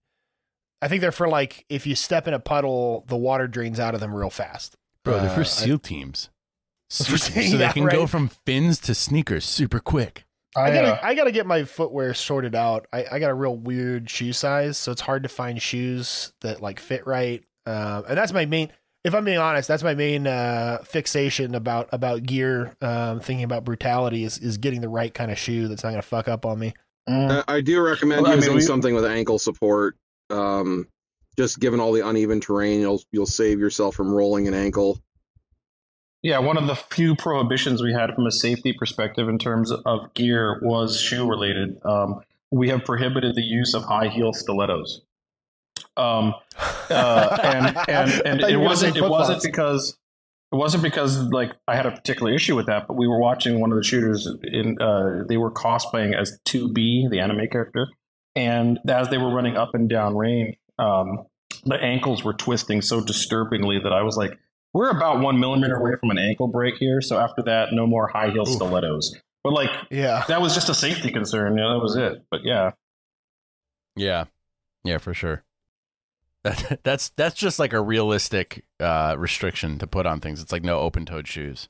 I 0.82 0.88
think 0.88 1.02
they're 1.02 1.12
for 1.12 1.28
like 1.30 1.66
if 1.70 1.86
you 1.86 1.96
step 1.96 2.28
in 2.28 2.34
a 2.34 2.40
puddle, 2.40 3.06
the 3.08 3.18
water 3.18 3.48
drains 3.48 3.80
out 3.80 3.94
of 3.94 4.00
them 4.00 4.14
real 4.14 4.30
fast. 4.30 4.76
Bro, 5.04 5.20
they're 5.20 5.30
Uh, 5.30 5.36
for 5.36 5.42
I- 5.42 5.44
SEAL 5.44 5.80
teams. 5.80 6.30
For 6.92 7.18
SEAL 7.18 7.18
SEAL- 7.18 7.52
so 7.52 7.58
they 7.58 7.64
yeah, 7.64 7.72
can 7.72 7.88
go 7.88 8.06
from 8.06 8.28
fins 8.28 8.78
to 8.82 8.94
sneakers 8.94 9.46
super 9.46 9.80
quick. 9.80 10.26
I 10.56 10.64
I, 10.64 10.74
gotta, 10.74 10.94
uh, 10.94 11.00
I 11.02 11.14
gotta 11.14 11.32
get 11.32 11.46
my 11.46 11.64
footwear 11.64 12.14
sorted 12.14 12.56
out. 12.56 12.88
I, 12.92 13.06
I 13.14 13.20
got 13.20 13.32
a 13.32 13.34
real 13.34 13.56
weird 13.56 14.10
shoe 14.10 14.34
size, 14.34 14.78
so 14.78 14.92
it's 14.92 15.02
hard 15.02 15.24
to 15.24 15.30
find 15.30 15.62
shoes 15.62 16.34
that 16.42 16.62
like 16.62 16.80
fit 16.80 17.08
right. 17.08 17.44
Um, 17.66 18.04
and 18.10 18.18
that's 18.18 18.34
my 18.34 18.46
main. 18.46 18.72
If 19.04 19.16
I'm 19.16 19.26
being 19.26 19.38
honest, 19.38 19.68
that's 19.68 19.82
my 19.82 19.96
main 19.96 20.28
uh, 20.28 20.80
fixation 20.84 21.56
about 21.56 21.90
about 21.92 22.24
gear. 22.24 22.76
Um, 22.82 23.20
thinking 23.20 23.44
about 23.44 23.64
brutality 23.64 24.24
is 24.24 24.38
is 24.38 24.58
getting 24.58 24.82
the 24.82 24.90
right 24.90 25.14
kind 25.14 25.32
of 25.32 25.40
shoe 25.40 25.68
that's 25.68 25.84
not 25.84 25.92
gonna 25.92 26.02
fuck 26.02 26.28
up 26.28 26.46
on 26.46 26.60
me. 26.60 26.74
mm, 27.10 27.44
I 27.48 27.56
I 27.56 27.62
do 27.62 27.82
recommend 27.82 28.24
Well, 28.24 28.32
I 28.32 28.36
mean, 28.36 28.44
using 28.44 28.62
something 28.62 28.94
with 28.94 29.06
ankle 29.06 29.40
support. 29.40 29.96
Um, 30.30 30.88
just 31.38 31.60
given 31.60 31.80
all 31.80 31.94
the 31.94 32.08
uneven 32.08 32.42
terrain, 32.42 32.82
you'll 32.82 33.02
you'll 33.12 33.26
save 33.26 33.60
yourself 33.60 33.96
from 33.96 34.12
rolling 34.12 34.48
an 34.48 34.54
ankle. 34.54 35.00
Yeah, 36.24 36.38
one 36.38 36.58
of 36.58 36.68
the 36.68 36.76
few 36.76 37.16
prohibitions 37.16 37.82
we 37.82 37.94
had 37.94 38.14
from 38.14 38.28
a 38.28 38.32
safety 38.32 38.74
perspective 38.74 39.28
in 39.28 39.40
terms 39.40 39.72
of 39.72 40.14
gear 40.14 40.60
was 40.62 41.00
shoe 41.00 41.28
related. 41.28 41.84
Um, 41.84 42.22
we 42.52 42.70
have 42.70 42.86
prohibited 42.86 43.36
the 43.36 43.42
use 43.42 43.74
of 43.74 43.84
high 43.84 44.08
heel 44.08 44.34
stilettos. 44.34 45.02
Um, 45.98 46.36
uh, 46.90 47.38
and 47.44 47.78
and 47.88 48.22
and 48.26 48.42
it 48.42 48.52
you 48.52 48.60
were 48.60 48.64
gonna 48.64 48.70
wasn't 48.70 48.98
it 48.98 49.10
wasn't 49.10 49.42
because 49.42 49.98
it 50.52 50.56
wasn't 50.56 50.84
because 50.84 51.18
like 51.30 51.56
I 51.68 51.76
had 51.76 51.86
a 51.86 51.92
particular 51.92 52.32
issue 52.34 52.56
with 52.56 52.68
that, 52.68 52.88
but 52.88 52.98
we 52.98 53.08
were 53.08 53.20
watching 53.20 53.60
one 53.60 53.72
of 53.72 53.78
the 53.78 53.84
shooters 53.84 54.28
in 54.44 54.80
uh, 54.80 55.24
they 55.28 55.38
were 55.38 55.52
cosplaying 55.52 56.16
as 56.16 56.40
2B, 56.48 57.10
the 57.10 57.20
anime 57.20 57.48
character, 57.48 57.88
and 58.36 58.80
as 58.88 59.10
they 59.10 59.18
were 59.18 59.34
running 59.34 59.58
up 59.58 59.74
and 59.74 59.90
down 59.90 60.16
range, 60.16 60.56
um, 60.78 61.26
the 61.66 61.76
ankles 61.76 62.24
were 62.24 62.34
twisting 62.34 62.82
so 62.82 63.04
disturbingly 63.04 63.80
that 63.80 63.94
I 63.94 64.04
was 64.04 64.18
like, 64.18 64.38
we're 64.74 64.90
about 64.90 65.20
one 65.20 65.40
millimeter 65.40 65.76
away 65.76 65.92
from 66.00 66.12
an 66.12 66.18
ankle 66.18 66.48
break 66.48 66.76
here. 66.76 67.02
So 67.02 67.20
after 67.20 67.42
that, 67.44 67.70
no 67.74 67.86
more 67.88 68.08
high 68.08 68.30
heel 68.30 68.44
Oof. 68.48 68.50
stilettos. 68.50 69.16
But 69.44 69.54
like 69.54 69.70
Yeah, 69.90 70.24
that 70.28 70.42
was 70.42 70.54
just 70.54 70.70
a 70.70 70.74
safety 70.74 71.12
concern. 71.12 71.58
Yeah, 71.58 71.74
that 71.74 71.80
was 71.80 71.96
it. 71.96 72.24
But 72.30 72.42
yeah, 72.44 72.72
Yeah, 73.96 74.26
yeah, 74.84 74.98
for 74.98 75.14
sure. 75.14 75.44
That, 76.44 76.80
that's 76.84 77.10
that's 77.10 77.36
just 77.36 77.60
like 77.60 77.74
a 77.74 77.82
realistic 77.82 78.66
uh, 78.80 79.16
restriction 79.18 79.78
to 79.80 79.88
put 79.88 80.06
on 80.06 80.20
things. 80.20 80.42
It's 80.42 80.52
like 80.52 80.64
no 80.64 80.80
open-toed 80.80 81.28
shoes. 81.28 81.68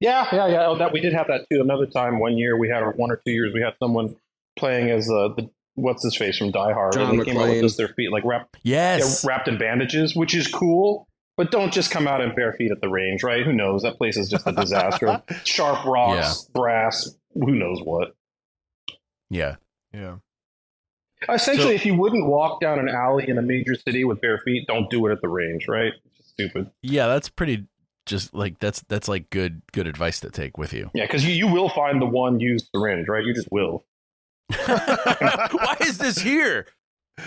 yeah, 0.00 0.26
yeah, 0.32 0.46
yeah. 0.48 0.66
Oh, 0.66 0.76
that 0.78 0.92
we 0.92 1.00
did 1.00 1.12
have 1.12 1.28
that 1.28 1.46
too. 1.50 1.60
Another 1.60 1.86
time, 1.86 2.18
one 2.18 2.36
year 2.36 2.58
we 2.58 2.68
had, 2.68 2.82
or 2.82 2.92
one 2.92 3.10
or 3.10 3.20
two 3.24 3.32
years, 3.32 3.52
we 3.54 3.62
had 3.62 3.74
someone 3.78 4.16
playing 4.56 4.90
as 4.90 5.08
uh, 5.10 5.28
the 5.36 5.50
what's 5.74 6.02
his 6.04 6.16
face 6.16 6.38
from 6.38 6.50
Die 6.52 6.72
Hard, 6.72 6.92
John 6.94 7.10
and 7.10 7.20
they 7.20 7.24
came 7.24 7.38
out 7.38 7.48
with 7.48 7.60
just 7.62 7.76
their 7.76 7.88
feet 7.88 8.12
like 8.12 8.24
wrapped, 8.24 8.56
yeah, 8.62 8.96
Yes, 8.96 9.24
wrapped 9.24 9.48
in 9.48 9.58
bandages, 9.58 10.14
which 10.14 10.34
is 10.34 10.46
cool. 10.46 11.08
But 11.36 11.50
don't 11.50 11.72
just 11.72 11.90
come 11.90 12.06
out 12.06 12.20
in 12.20 12.34
bare 12.34 12.52
feet 12.52 12.70
at 12.70 12.80
the 12.80 12.88
range, 12.88 13.22
right? 13.24 13.44
Who 13.44 13.52
knows? 13.52 13.82
That 13.82 13.96
place 13.98 14.16
is 14.16 14.28
just 14.30 14.46
a 14.46 14.52
disaster. 14.52 15.20
Sharp 15.44 15.84
rocks, 15.84 16.44
brass, 16.54 17.14
who 17.34 17.54
knows 17.56 17.80
what. 17.82 18.14
yeah, 19.30 19.56
yeah. 19.92 20.16
Essentially, 21.28 21.68
So- 21.68 21.74
if 21.74 21.86
you 21.86 21.94
wouldn't 21.96 22.26
walk 22.26 22.60
down 22.60 22.78
an 22.78 22.88
alley 22.88 23.28
in 23.28 23.38
a 23.38 23.42
major 23.42 23.74
city 23.74 24.04
with 24.04 24.20
bare 24.20 24.38
feet, 24.44 24.66
don't 24.68 24.88
do 24.90 25.06
it 25.06 25.12
at 25.12 25.22
the 25.22 25.28
range, 25.28 25.66
right? 25.68 25.92
It's 26.04 26.16
just 26.18 26.30
stupid. 26.30 26.70
yeah. 26.82 27.06
That's 27.08 27.28
pretty. 27.28 27.66
Just 28.06 28.34
like 28.34 28.58
that's 28.58 28.82
that's 28.88 29.08
like 29.08 29.30
good 29.30 29.62
good 29.72 29.86
advice 29.86 30.20
to 30.20 30.28
take 30.30 30.58
with 30.58 30.74
you. 30.74 30.90
Yeah, 30.92 31.04
because 31.06 31.24
you, 31.24 31.32
you 31.32 31.48
will 31.48 31.70
find 31.70 32.02
the 32.02 32.06
one 32.06 32.38
used 32.38 32.68
syringe, 32.74 33.08
right? 33.08 33.24
You 33.24 33.32
just 33.32 33.48
will. 33.50 33.86
Why 34.66 35.76
is 35.80 35.96
this 35.96 36.18
here? 36.18 36.66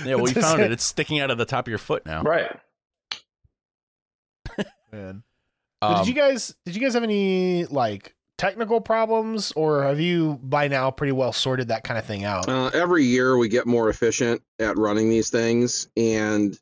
Yeah, 0.06 0.16
well, 0.16 0.28
you 0.32 0.40
found 0.40 0.62
it. 0.62 0.72
It's 0.72 0.84
sticking 0.84 1.20
out 1.20 1.32
of 1.32 1.40
the 1.40 1.46
top 1.46 1.66
of 1.66 1.70
your 1.70 1.80
foot 1.80 2.06
now. 2.06 2.22
Right. 2.22 2.56
Man. 4.92 5.24
Um, 5.82 5.98
did 5.98 6.08
you 6.08 6.14
guys 6.14 6.56
did 6.66 6.76
you 6.76 6.82
guys 6.82 6.94
have 6.94 7.04
any 7.04 7.66
like 7.66 8.16
technical 8.38 8.82
problems 8.82 9.52
or 9.56 9.84
have 9.84 10.00
you 10.00 10.40
by 10.44 10.68
now 10.68 10.92
pretty 10.92 11.12
well 11.12 11.34
sorted 11.34 11.68
that 11.70 11.84
kind 11.84 11.98
of 11.98 12.06
thing 12.06 12.24
out? 12.24 12.48
Uh, 12.48 12.70
every 12.74 13.04
year 13.04 13.38
we 13.38 13.50
get 13.50 13.66
more 13.66 13.90
efficient 13.90 14.42
at 14.60 14.78
running 14.78 15.10
these 15.10 15.30
things, 15.30 15.88
and 15.98 16.58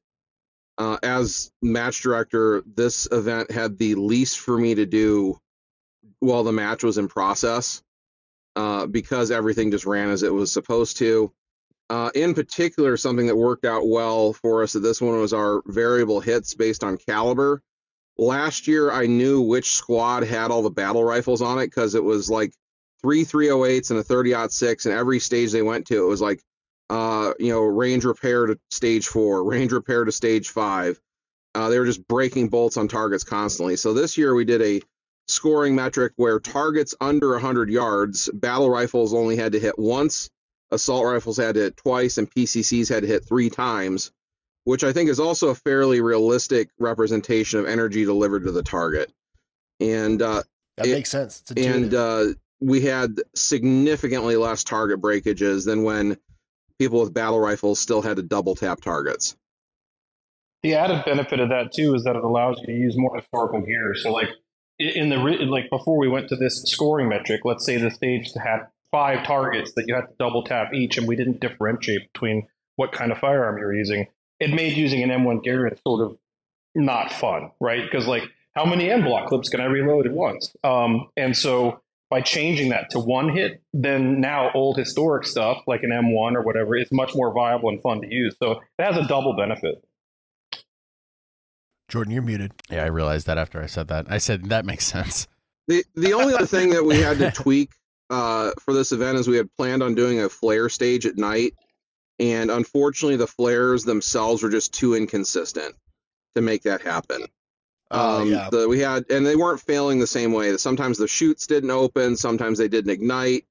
uh, 0.78 0.98
as 1.04 1.52
match 1.62 2.02
director, 2.02 2.64
this 2.76 3.08
event 3.12 3.52
had 3.52 3.78
the 3.78 3.96
least 3.96 4.40
for 4.40 4.58
me 4.58 4.76
to 4.76 4.86
do 4.86 5.40
while 6.20 6.44
the 6.44 6.52
match 6.52 6.84
was 6.84 6.98
in 6.98 7.08
process, 7.08 7.84
uh, 8.56 8.86
because 8.86 9.32
everything 9.32 9.72
just 9.72 9.86
ran 9.86 10.10
as 10.10 10.24
it 10.24 10.34
was 10.34 10.52
supposed 10.52 10.98
to. 10.98 11.32
Uh, 11.90 12.10
in 12.16 12.34
particular, 12.34 12.98
something 12.98 13.28
that 13.28 13.36
worked 13.36 13.64
out 13.64 13.88
well 13.88 14.34
for 14.34 14.64
us 14.64 14.76
at 14.76 14.82
this 14.82 15.00
one 15.00 15.20
was 15.20 15.34
our 15.34 15.62
variable 15.68 16.20
hits 16.20 16.56
based 16.56 16.84
on 16.84 16.98
caliber. 16.98 17.62
Last 18.18 18.68
year, 18.68 18.92
I 18.92 19.08
knew 19.08 19.42
which 19.42 19.74
squad 19.74 20.24
had 20.24 20.52
all 20.52 20.62
the 20.62 20.70
battle 20.70 21.04
rifles 21.04 21.42
on 21.42 21.60
it 21.60 21.68
because 21.68 21.96
it 21.96 22.04
was 22.04 22.30
like 22.30 22.54
three 23.02 23.26
308s 23.26 23.92
and 23.92 24.00
a 24.00 24.04
30 24.04 24.34
six, 24.50 24.86
and 24.86 24.96
every 24.96 25.20
stage 25.20 25.52
they 25.52 25.62
went 25.62 25.88
to, 25.88 26.04
it 26.04 26.08
was 26.08 26.22
like, 26.22 26.42
uh, 26.90 27.34
you 27.40 27.52
know, 27.52 27.62
range 27.62 28.06
repair 28.06 28.46
to 28.46 28.60
stage 28.72 29.08
four, 29.08 29.44
range 29.50 29.72
repair 29.72 30.06
to 30.06 30.12
stage 30.12 30.50
five. 30.50 31.00
Uh, 31.54 31.70
they 31.70 31.80
were 31.80 31.86
just 31.86 32.08
breaking 32.08 32.50
bolts 32.50 32.78
on 32.78 32.88
targets 32.88 33.24
constantly. 33.24 33.76
So 33.76 33.94
this 33.94 34.18
year 34.18 34.34
we 34.34 34.46
did 34.46 34.62
a 34.62 34.82
scoring 35.28 35.76
metric 35.76 36.14
where 36.16 36.40
targets 36.40 36.96
under 37.00 37.32
100 37.32 37.70
yards, 37.70 38.30
battle 38.34 38.70
rifles 38.70 39.14
only 39.14 39.36
had 39.36 39.54
to 39.54 39.60
hit 39.60 39.78
once, 39.80 40.30
assault 40.72 41.06
rifles 41.06 41.38
had 41.38 41.56
to 41.56 41.62
hit 41.62 41.78
twice, 41.78 42.18
and 42.18 42.30
PCCs 42.30 42.90
had 42.90 43.04
to 43.04 43.08
hit 43.08 43.26
three 43.26 43.50
times, 43.50 44.12
which 44.66 44.84
I 44.84 44.92
think 44.92 45.10
is 45.10 45.20
also 45.20 45.50
a 45.50 45.56
fairly 45.56 46.02
realistic 46.02 46.70
representation 46.78 47.60
of 47.60 47.68
energy 47.68 48.04
delivered 48.04 48.44
to 48.44 48.52
the 48.52 48.64
target. 48.64 49.12
And 49.80 50.22
uh, 50.22 50.44
that 50.78 50.88
it- 50.88 50.94
makes 50.94 51.10
sense. 51.10 51.42
It's 51.50 51.66
and 51.66 51.94
uh, 51.94 52.26
we 52.60 52.82
had 52.82 53.22
significantly 53.36 54.36
less 54.36 54.64
target 54.64 55.00
breakages 55.00 55.66
than 55.66 55.84
when 55.84 56.18
people 56.80 57.00
with 57.00 57.14
battle 57.14 57.40
rifles 57.40 57.80
still 57.80 58.02
had 58.02 58.18
to 58.18 58.24
double 58.24 58.56
tap 58.56 58.82
targets. 58.82 59.38
The 60.64 60.74
added 60.76 61.06
benefit 61.06 61.40
of 61.40 61.50
that 61.50 61.74
too 61.74 61.94
is 61.94 62.04
that 62.06 62.16
it 62.16 62.24
allows 62.24 62.60
you 62.60 62.66
to 62.66 62.74
use 62.74 62.98
more 62.98 63.16
historical 63.16 63.62
gear. 63.62 63.94
So, 63.96 64.12
like 64.12 64.30
in 64.80 65.10
the 65.10 65.18
like 65.18 65.70
before 65.70 65.98
we 65.98 66.08
went 66.08 66.30
to 66.30 66.36
this 66.36 66.64
scoring 66.66 67.08
metric, 67.08 67.42
let's 67.46 67.66
say 67.66 67.78
the 67.78 67.92
stage 67.92 68.32
had 68.34 68.68
five 68.92 69.26
targets 69.28 69.74
that 69.76 69.86
you 69.88 69.94
had 69.94 70.08
to 70.08 70.14
double 70.18 70.44
tap 70.44 70.74
each, 70.74 70.98
and 70.98 71.08
we 71.08 71.16
didn't 71.16 71.40
differentiate 71.40 72.12
between 72.12 72.48
what 72.78 72.92
kind 72.92 73.12
of 73.12 73.20
firearm 73.20 73.60
you're 73.60 73.76
using. 73.76 74.08
It 74.40 74.52
made 74.52 74.76
using 74.76 75.04
an 75.04 75.10
M1 75.10 75.46
Garand 75.46 75.78
sort 75.86 76.02
of 76.02 76.18
not 76.76 77.12
fun, 77.12 77.52
right? 77.60 77.84
Because 77.84 78.08
like, 78.08 78.24
how 78.54 78.66
many 78.66 78.90
en 78.90 79.04
bloc 79.04 79.28
clips 79.28 79.50
can 79.50 79.62
I 79.62 79.66
reload 79.66 80.06
at 80.06 80.14
once? 80.14 80.56
Um, 80.64 81.10
and 81.18 81.36
so 81.36 81.82
by 82.10 82.22
changing 82.22 82.70
that 82.70 82.90
to 82.92 83.00
one 83.00 83.30
hit, 83.30 83.62
then 83.74 84.22
now 84.22 84.52
old 84.54 84.78
historic 84.78 85.26
stuff 85.26 85.64
like 85.68 85.84
an 85.84 85.90
M1 85.90 86.36
or 86.36 86.42
whatever 86.42 86.76
is 86.76 86.92
much 86.92 87.16
more 87.16 87.34
viable 87.34 87.70
and 87.70 87.82
fun 87.82 88.02
to 88.02 88.14
use. 88.14 88.36
So 88.42 88.62
it 88.80 88.84
has 88.84 88.98
a 88.98 89.08
double 89.08 89.36
benefit. 89.36 89.84
Jordan, 91.90 92.14
you're 92.14 92.22
muted. 92.22 92.52
Yeah, 92.70 92.84
I 92.84 92.88
realized 92.88 93.28
that 93.28 93.38
after 93.38 93.62
I 93.62 93.68
said 93.68 93.88
that. 93.90 94.08
I 94.10 94.18
said 94.18 94.46
that 94.46 94.66
makes 94.66 94.86
sense. 94.86 95.28
The 95.68 95.84
the 95.96 96.14
only 96.14 96.34
other 96.34 96.46
thing 96.46 96.70
that 96.72 96.84
we 96.84 97.00
had 97.00 97.18
to 97.20 97.32
tweak 97.36 97.72
uh, 98.10 98.52
for 98.60 98.74
this 98.74 98.92
event 98.92 99.18
is 99.18 99.28
we 99.28 99.38
had 99.38 99.54
planned 99.56 99.84
on 99.84 99.96
doing 99.96 100.20
a 100.20 100.30
flare 100.30 100.70
stage 100.70 101.06
at 101.06 101.18
night, 101.18 101.54
and 102.20 102.50
unfortunately 102.52 103.18
the 103.18 103.28
flares 103.28 103.84
themselves 103.84 104.44
were 104.44 104.50
just 104.50 104.74
too 104.74 104.96
inconsistent 104.96 105.76
to 106.36 106.42
make 106.42 106.64
that 106.64 106.82
happen. 106.82 107.26
Oh 107.92 108.22
Um, 108.22 108.32
yeah. 108.32 108.50
the, 108.52 108.68
we 108.68 108.80
had, 108.80 109.10
and 109.12 109.26
they 109.26 109.36
weren't 109.36 109.62
failing 109.62 110.00
the 110.00 110.08
same 110.08 110.34
way. 110.34 110.56
Sometimes 110.58 110.98
the 110.98 111.08
shoots 111.08 111.48
didn't 111.48 111.72
open, 111.72 112.16
sometimes 112.16 112.58
they 112.58 112.68
didn't 112.68 112.92
ignite, 112.92 113.46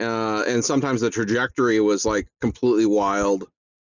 uh, 0.00 0.44
and 0.46 0.64
sometimes 0.64 1.00
the 1.00 1.10
trajectory 1.10 1.80
was 1.80 2.04
like 2.04 2.28
completely 2.40 2.86
wild. 2.86 3.48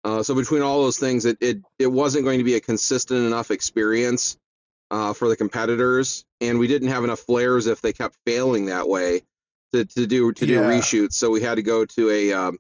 Uh, 0.03 0.21
so 0.21 0.35
between 0.35 0.61
all 0.61 0.83
those 0.83 0.99
things, 0.99 1.25
it, 1.25 1.37
it 1.41 1.57
it 1.79 1.87
wasn't 1.87 2.23
going 2.25 2.37
to 2.39 2.43
be 2.43 2.55
a 2.55 2.59
consistent 2.59 3.25
enough 3.25 3.49
experience 3.51 4.37
uh, 4.91 5.13
for 5.13 5.27
the 5.29 5.35
competitors, 5.35 6.25
and 6.41 6.59
we 6.59 6.67
didn't 6.67 6.89
have 6.89 7.03
enough 7.03 7.21
flares 7.21 7.65
if 7.65 7.81
they 7.81 7.91
kept 7.91 8.15
failing 8.25 8.67
that 8.67 8.87
way 8.87 9.21
to, 9.73 9.83
to 9.85 10.05
do 10.05 10.31
to 10.31 10.45
do 10.45 10.59
reshoots. 10.61 11.13
So 11.13 11.31
we 11.31 11.41
had 11.41 11.55
to 11.55 11.63
go 11.63 11.85
to 11.85 12.09
a 12.11 12.33
um, 12.33 12.59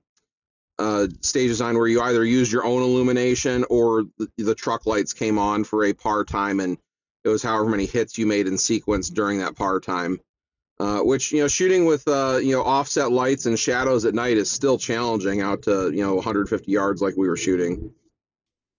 uh, 0.77 1.07
stage 1.21 1.49
design 1.49 1.77
where 1.77 1.87
you 1.87 2.01
either 2.01 2.23
used 2.23 2.51
your 2.51 2.65
own 2.65 2.81
illumination 2.81 3.65
or 3.69 4.03
the, 4.17 4.29
the 4.37 4.55
truck 4.55 4.85
lights 4.85 5.13
came 5.13 5.37
on 5.37 5.63
for 5.63 5.85
a 5.85 5.93
par 5.93 6.23
time, 6.23 6.59
and 6.59 6.77
it 7.23 7.29
was 7.29 7.43
however 7.43 7.69
many 7.69 7.85
hits 7.85 8.17
you 8.17 8.25
made 8.25 8.47
in 8.47 8.57
sequence 8.57 9.09
during 9.09 9.39
that 9.39 9.55
par 9.55 9.79
time. 9.79 10.19
Uh, 10.77 10.99
which 10.99 11.31
you 11.31 11.39
know, 11.39 11.47
shooting 11.47 11.85
with 11.85 12.05
uh, 12.05 12.37
you 12.41 12.51
know 12.51 12.61
offset 12.61 13.09
lights 13.09 13.45
and 13.45 13.57
shadows 13.57 14.03
at 14.03 14.13
night 14.13 14.35
is 14.35 14.51
still 14.51 14.77
challenging 14.77 15.39
out 15.39 15.63
to 15.63 15.89
you 15.91 16.03
know 16.03 16.15
150 16.15 16.69
yards 16.69 17.01
like 17.01 17.15
we 17.15 17.29
were 17.29 17.37
shooting. 17.37 17.93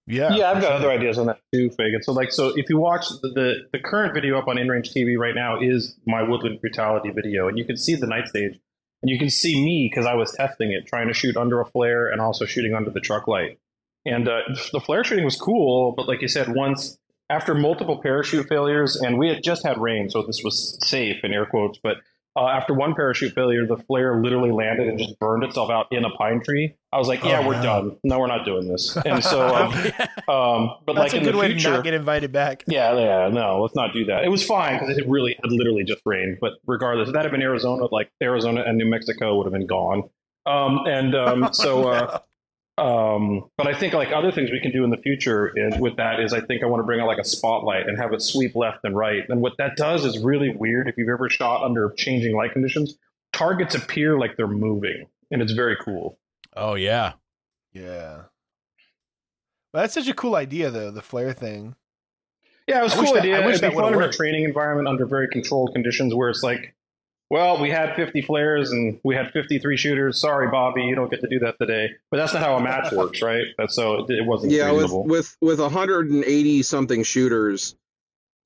yeah. 0.06 0.34
yeah, 0.34 0.50
I've 0.50 0.60
got 0.60 0.72
other 0.72 0.90
ideas 0.90 1.16
on 1.16 1.28
that 1.28 1.40
too, 1.54 1.70
Phagan. 1.70 2.02
So, 2.02 2.12
like, 2.12 2.32
so 2.32 2.52
if 2.54 2.68
you 2.68 2.76
watch 2.76 3.08
the, 3.22 3.30
the 3.30 3.54
the 3.72 3.78
current 3.78 4.12
video 4.12 4.38
up 4.38 4.46
on 4.46 4.56
InRange 4.56 4.94
TV 4.94 5.16
right 5.16 5.34
now 5.34 5.58
is 5.58 5.96
my 6.06 6.22
Woodland 6.22 6.60
Brutality 6.60 7.08
video, 7.14 7.48
and 7.48 7.56
you 7.56 7.64
can 7.64 7.78
see 7.78 7.94
the 7.94 8.06
night 8.06 8.28
stage, 8.28 8.52
and 8.52 8.60
you 9.02 9.18
can 9.18 9.30
see 9.30 9.64
me 9.64 9.90
because 9.90 10.06
I 10.06 10.14
was 10.14 10.32
testing 10.32 10.72
it, 10.72 10.86
trying 10.86 11.08
to 11.08 11.14
shoot 11.14 11.36
under 11.36 11.60
a 11.60 11.66
flare 11.66 12.08
and 12.08 12.20
also 12.20 12.44
shooting 12.44 12.74
under 12.74 12.90
the 12.90 13.00
truck 13.00 13.28
light. 13.28 13.58
And 14.04 14.28
uh, 14.28 14.40
the 14.72 14.80
flare 14.80 15.04
shooting 15.04 15.24
was 15.24 15.36
cool, 15.36 15.92
but 15.92 16.08
like 16.08 16.22
you 16.22 16.28
said, 16.28 16.54
once 16.54 16.98
after 17.28 17.54
multiple 17.54 18.00
parachute 18.00 18.48
failures, 18.48 18.96
and 18.96 19.18
we 19.18 19.28
had 19.28 19.42
just 19.42 19.66
had 19.66 19.78
rain, 19.78 20.08
so 20.08 20.22
this 20.22 20.42
was 20.44 20.78
safe 20.86 21.24
in 21.24 21.32
air 21.32 21.46
quotes, 21.46 21.78
but 21.82 21.96
uh, 22.36 22.48
after 22.48 22.74
one 22.74 22.94
parachute 22.94 23.32
failure, 23.34 23.66
the 23.66 23.76
flare 23.78 24.20
literally 24.22 24.50
landed 24.52 24.88
and 24.88 24.98
just 24.98 25.18
burned 25.18 25.42
itself 25.44 25.70
out 25.70 25.86
in 25.90 26.04
a 26.04 26.10
pine 26.10 26.42
tree. 26.44 26.74
I 26.92 26.98
was 26.98 27.08
like, 27.08 27.24
"Yeah, 27.24 27.40
Oh, 27.42 27.48
we're 27.48 27.56
no. 27.56 27.62
done. 27.62 27.96
No, 28.04 28.18
we're 28.20 28.26
not 28.26 28.44
doing 28.44 28.68
this." 28.68 28.96
And 29.06 29.22
so, 29.24 29.46
um, 29.54 29.72
um, 30.28 30.76
but 30.86 30.94
That's 30.94 30.98
like 30.98 31.12
a 31.14 31.16
in 31.18 31.22
good 31.24 31.34
the 31.34 31.38
way 31.38 31.46
future, 31.48 31.70
to 31.70 31.74
not 31.76 31.84
get 31.84 31.94
invited 31.94 32.32
back. 32.32 32.64
yeah, 32.66 32.94
yeah, 32.98 33.28
no, 33.32 33.62
let's 33.62 33.74
not 33.74 33.92
do 33.92 34.04
that. 34.06 34.24
It 34.24 34.28
was 34.28 34.44
fine 34.44 34.78
because 34.78 34.96
it 34.98 35.08
really 35.08 35.36
had 35.42 35.50
literally 35.50 35.84
just 35.84 36.02
rained. 36.04 36.38
But 36.40 36.52
regardless, 36.66 37.08
if 37.08 37.14
that 37.14 37.22
had 37.22 37.32
been 37.32 37.42
Arizona, 37.42 37.86
like 37.90 38.10
Arizona 38.22 38.62
and 38.66 38.76
New 38.78 38.86
Mexico 38.88 39.36
would 39.36 39.44
have 39.46 39.52
been 39.52 39.66
gone. 39.66 40.04
Um, 40.46 40.80
and 40.86 41.14
um, 41.14 41.48
so, 41.52 41.88
uh, 41.88 42.18
um, 42.78 43.48
but 43.56 43.66
I 43.66 43.72
think 43.78 43.94
like 43.94 44.12
other 44.12 44.30
things 44.32 44.50
we 44.50 44.60
can 44.60 44.70
do 44.72 44.84
in 44.84 44.90
the 44.90 44.96
future 44.98 45.50
is, 45.56 45.78
with 45.78 45.96
that 45.96 46.20
is 46.20 46.32
I 46.32 46.40
think 46.40 46.62
I 46.62 46.66
want 46.66 46.80
to 46.80 46.84
bring 46.84 47.00
out 47.00 47.06
like 47.06 47.18
a 47.18 47.24
spotlight 47.24 47.88
and 47.88 47.98
have 47.98 48.12
it 48.12 48.20
sweep 48.22 48.54
left 48.54 48.78
and 48.84 48.94
right. 48.96 49.22
And 49.28 49.40
what 49.40 49.54
that 49.58 49.76
does 49.76 50.04
is 50.04 50.18
really 50.22 50.50
weird. 50.54 50.88
If 50.88 50.96
you've 50.98 51.08
ever 51.08 51.30
shot 51.30 51.64
under 51.64 51.92
changing 51.96 52.36
light 52.36 52.52
conditions, 52.52 52.96
targets 53.32 53.74
appear 53.74 54.18
like 54.18 54.36
they're 54.36 54.46
moving, 54.46 55.06
and 55.30 55.40
it's 55.42 55.52
very 55.52 55.76
cool. 55.82 56.18
Oh 56.54 56.74
yeah. 56.74 57.12
Yeah. 57.72 58.22
Well, 59.72 59.82
that's 59.82 59.94
such 59.94 60.08
a 60.08 60.14
cool 60.14 60.34
idea, 60.36 60.70
though, 60.70 60.90
the 60.90 61.02
flare 61.02 61.32
thing. 61.32 61.74
Yeah, 62.66 62.80
it 62.80 62.82
was 62.84 62.94
I 62.94 62.96
a 62.96 63.00
wish 63.00 63.06
cool 63.08 63.14
that- 63.14 63.22
idea. 63.22 63.36
I 63.36 63.46
wish 63.46 63.48
It'd 63.56 63.60
be 63.60 63.66
that 63.68 63.74
would've 63.76 63.90
fun 63.94 64.02
in 64.02 64.08
a 64.08 64.12
training 64.12 64.44
environment 64.44 64.88
under 64.88 65.06
very 65.06 65.28
controlled 65.28 65.72
conditions 65.72 66.14
where 66.14 66.30
it's 66.30 66.42
like, 66.42 66.74
well, 67.30 67.60
we 67.60 67.70
had 67.70 67.96
50 67.96 68.22
flares 68.22 68.70
and 68.70 69.00
we 69.02 69.14
had 69.14 69.30
53 69.32 69.76
shooters. 69.76 70.20
Sorry, 70.20 70.48
Bobby, 70.48 70.82
you 70.82 70.94
don't 70.94 71.10
get 71.10 71.20
to 71.22 71.28
do 71.28 71.40
that 71.40 71.58
today. 71.58 71.90
But 72.10 72.18
that's 72.18 72.32
not 72.32 72.42
how 72.42 72.56
a 72.56 72.60
match 72.60 72.92
works, 72.92 73.22
right? 73.22 73.46
That's 73.58 73.74
so 73.74 74.04
it, 74.04 74.10
it 74.10 74.26
wasn't 74.26 74.52
yeah 74.52 74.70
with 74.72 74.92
with 74.92 75.36
with 75.40 75.60
180 75.60 76.62
something 76.62 77.02
shooters 77.02 77.76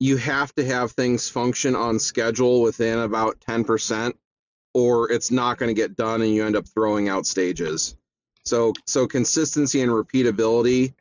you 0.01 0.17
have 0.17 0.51
to 0.55 0.65
have 0.65 0.91
things 0.91 1.29
function 1.29 1.75
on 1.75 1.99
schedule 1.99 2.63
within 2.63 2.97
about 2.97 3.39
10% 3.47 4.13
or 4.73 5.11
it's 5.11 5.29
not 5.29 5.59
going 5.59 5.67
to 5.67 5.79
get 5.79 5.95
done 5.95 6.23
and 6.23 6.33
you 6.33 6.43
end 6.43 6.55
up 6.55 6.67
throwing 6.67 7.07
out 7.07 7.27
stages 7.27 7.95
so 8.43 8.73
so 8.87 9.05
consistency 9.05 9.79
and 9.81 9.91
repeatability 9.91 10.95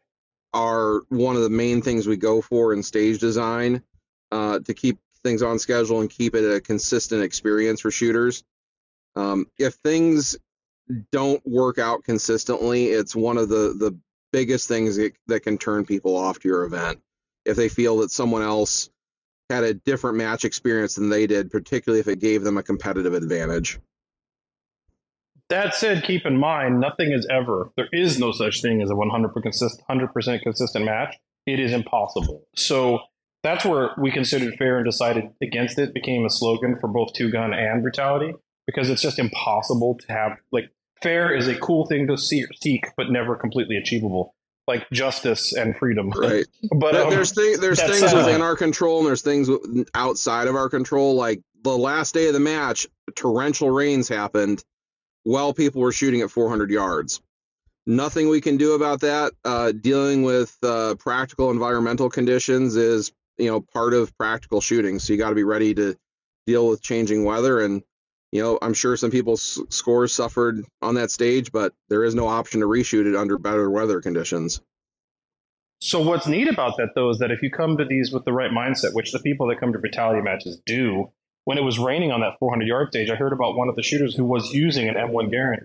are 0.52 1.00
one 1.08 1.34
of 1.34 1.42
the 1.42 1.48
main 1.48 1.80
things 1.80 2.06
we 2.06 2.18
go 2.18 2.42
for 2.42 2.74
in 2.74 2.82
stage 2.82 3.18
design 3.18 3.82
uh, 4.32 4.58
to 4.58 4.74
keep 4.74 4.98
things 5.24 5.42
on 5.42 5.58
schedule 5.58 6.00
and 6.00 6.10
keep 6.10 6.34
it 6.34 6.44
a 6.44 6.60
consistent 6.60 7.22
experience 7.22 7.80
for 7.80 7.90
shooters 7.90 8.42
um, 9.16 9.46
if 9.58 9.74
things 9.74 10.36
don't 11.12 11.44
work 11.46 11.78
out 11.78 12.04
consistently 12.04 12.86
it's 12.86 13.14
one 13.14 13.38
of 13.38 13.48
the 13.48 13.74
the 13.78 13.96
biggest 14.32 14.68
things 14.68 14.96
that, 14.96 15.12
that 15.26 15.40
can 15.40 15.58
turn 15.58 15.84
people 15.84 16.16
off 16.16 16.38
to 16.40 16.48
your 16.48 16.64
event 16.64 17.00
if 17.44 17.56
they 17.56 17.68
feel 17.68 17.98
that 17.98 18.10
someone 18.10 18.42
else 18.42 18.90
had 19.48 19.64
a 19.64 19.74
different 19.74 20.16
match 20.16 20.44
experience 20.44 20.94
than 20.94 21.08
they 21.08 21.26
did, 21.26 21.50
particularly 21.50 22.00
if 22.00 22.08
it 22.08 22.20
gave 22.20 22.42
them 22.42 22.56
a 22.56 22.62
competitive 22.62 23.14
advantage. 23.14 23.78
That 25.48 25.74
said, 25.74 26.04
keep 26.04 26.24
in 26.24 26.38
mind, 26.38 26.78
nothing 26.78 27.10
is 27.10 27.26
ever, 27.28 27.72
there 27.76 27.88
is 27.92 28.20
no 28.20 28.30
such 28.30 28.62
thing 28.62 28.80
as 28.82 28.90
a 28.90 28.94
100% 28.94 29.42
consist, 29.42 29.82
100% 29.90 30.42
consistent 30.42 30.84
match. 30.84 31.16
It 31.46 31.58
is 31.58 31.72
impossible. 31.72 32.46
So 32.54 33.00
that's 33.42 33.64
where 33.64 33.90
we 33.98 34.10
considered 34.10 34.54
fair 34.56 34.76
and 34.76 34.84
decided 34.84 35.24
against 35.42 35.78
it 35.78 35.94
became 35.94 36.24
a 36.24 36.30
slogan 36.30 36.76
for 36.78 36.88
both 36.88 37.12
two 37.14 37.30
gun 37.30 37.52
and 37.54 37.82
brutality 37.82 38.34
because 38.66 38.90
it's 38.90 39.02
just 39.02 39.18
impossible 39.18 39.98
to 39.98 40.12
have, 40.12 40.32
like, 40.52 40.70
fair 41.02 41.34
is 41.34 41.48
a 41.48 41.56
cool 41.56 41.86
thing 41.86 42.06
to 42.06 42.16
see, 42.16 42.44
seek, 42.62 42.86
but 42.96 43.10
never 43.10 43.36
completely 43.36 43.76
achievable, 43.76 44.34
like 44.66 44.88
justice 44.90 45.52
and 45.54 45.76
freedom. 45.76 46.10
Right. 46.10 46.46
But 46.70 46.92
But 46.92 46.96
um, 46.96 47.10
there's 47.10 47.32
there's 47.32 47.82
things 47.82 48.12
uh, 48.12 48.16
within 48.16 48.42
our 48.42 48.56
control 48.56 48.98
and 48.98 49.06
there's 49.06 49.22
things 49.22 49.48
outside 49.94 50.46
of 50.46 50.54
our 50.54 50.68
control. 50.68 51.14
Like 51.14 51.40
the 51.62 51.76
last 51.76 52.14
day 52.14 52.28
of 52.28 52.34
the 52.34 52.40
match, 52.40 52.86
torrential 53.16 53.70
rains 53.70 54.08
happened 54.08 54.62
while 55.24 55.52
people 55.52 55.80
were 55.80 55.92
shooting 55.92 56.20
at 56.20 56.30
400 56.30 56.70
yards. 56.70 57.20
Nothing 57.86 58.28
we 58.28 58.40
can 58.40 58.56
do 58.56 58.74
about 58.74 59.00
that. 59.00 59.32
Uh, 59.44 59.72
dealing 59.72 60.22
with 60.22 60.56
uh, 60.62 60.94
practical 60.96 61.50
environmental 61.50 62.10
conditions 62.10 62.76
is 62.76 63.10
you 63.40 63.50
know 63.50 63.60
part 63.60 63.94
of 63.94 64.16
practical 64.18 64.60
shooting. 64.60 64.98
So 64.98 65.12
you 65.12 65.18
got 65.18 65.30
to 65.30 65.34
be 65.34 65.44
ready 65.44 65.74
to 65.74 65.96
deal 66.46 66.68
with 66.68 66.82
changing 66.82 67.24
weather 67.24 67.60
and. 67.60 67.82
You 68.32 68.40
know, 68.40 68.60
I'm 68.62 68.74
sure 68.74 68.96
some 68.96 69.10
people's 69.10 69.60
scores 69.70 70.14
suffered 70.14 70.64
on 70.80 70.94
that 70.94 71.10
stage, 71.10 71.50
but 71.50 71.74
there 71.88 72.04
is 72.04 72.14
no 72.14 72.28
option 72.28 72.60
to 72.60 72.66
reshoot 72.68 73.06
it 73.06 73.16
under 73.16 73.38
better 73.38 73.68
weather 73.68 74.00
conditions. 74.00 74.60
So 75.80 76.02
what's 76.02 76.26
neat 76.26 76.48
about 76.48 76.76
that 76.76 76.90
though 76.94 77.08
is 77.10 77.18
that 77.18 77.30
if 77.30 77.42
you 77.42 77.50
come 77.50 77.78
to 77.78 77.84
these 77.84 78.12
with 78.12 78.24
the 78.24 78.32
right 78.32 78.50
mindset, 78.50 78.94
which 78.94 79.12
the 79.12 79.18
people 79.18 79.48
that 79.48 79.58
come 79.58 79.72
to 79.72 79.78
brutality 79.78 80.20
matches 80.20 80.60
do, 80.66 81.10
when 81.44 81.56
it 81.56 81.62
was 81.64 81.78
raining 81.78 82.12
on 82.12 82.20
that 82.20 82.38
400 82.38 82.66
yard 82.66 82.88
stage, 82.88 83.10
I 83.10 83.14
heard 83.14 83.32
about 83.32 83.56
one 83.56 83.68
of 83.68 83.76
the 83.76 83.82
shooters 83.82 84.14
who 84.14 84.24
was 84.24 84.52
using 84.52 84.88
an 84.88 84.94
M1 84.94 85.32
Garand, 85.32 85.64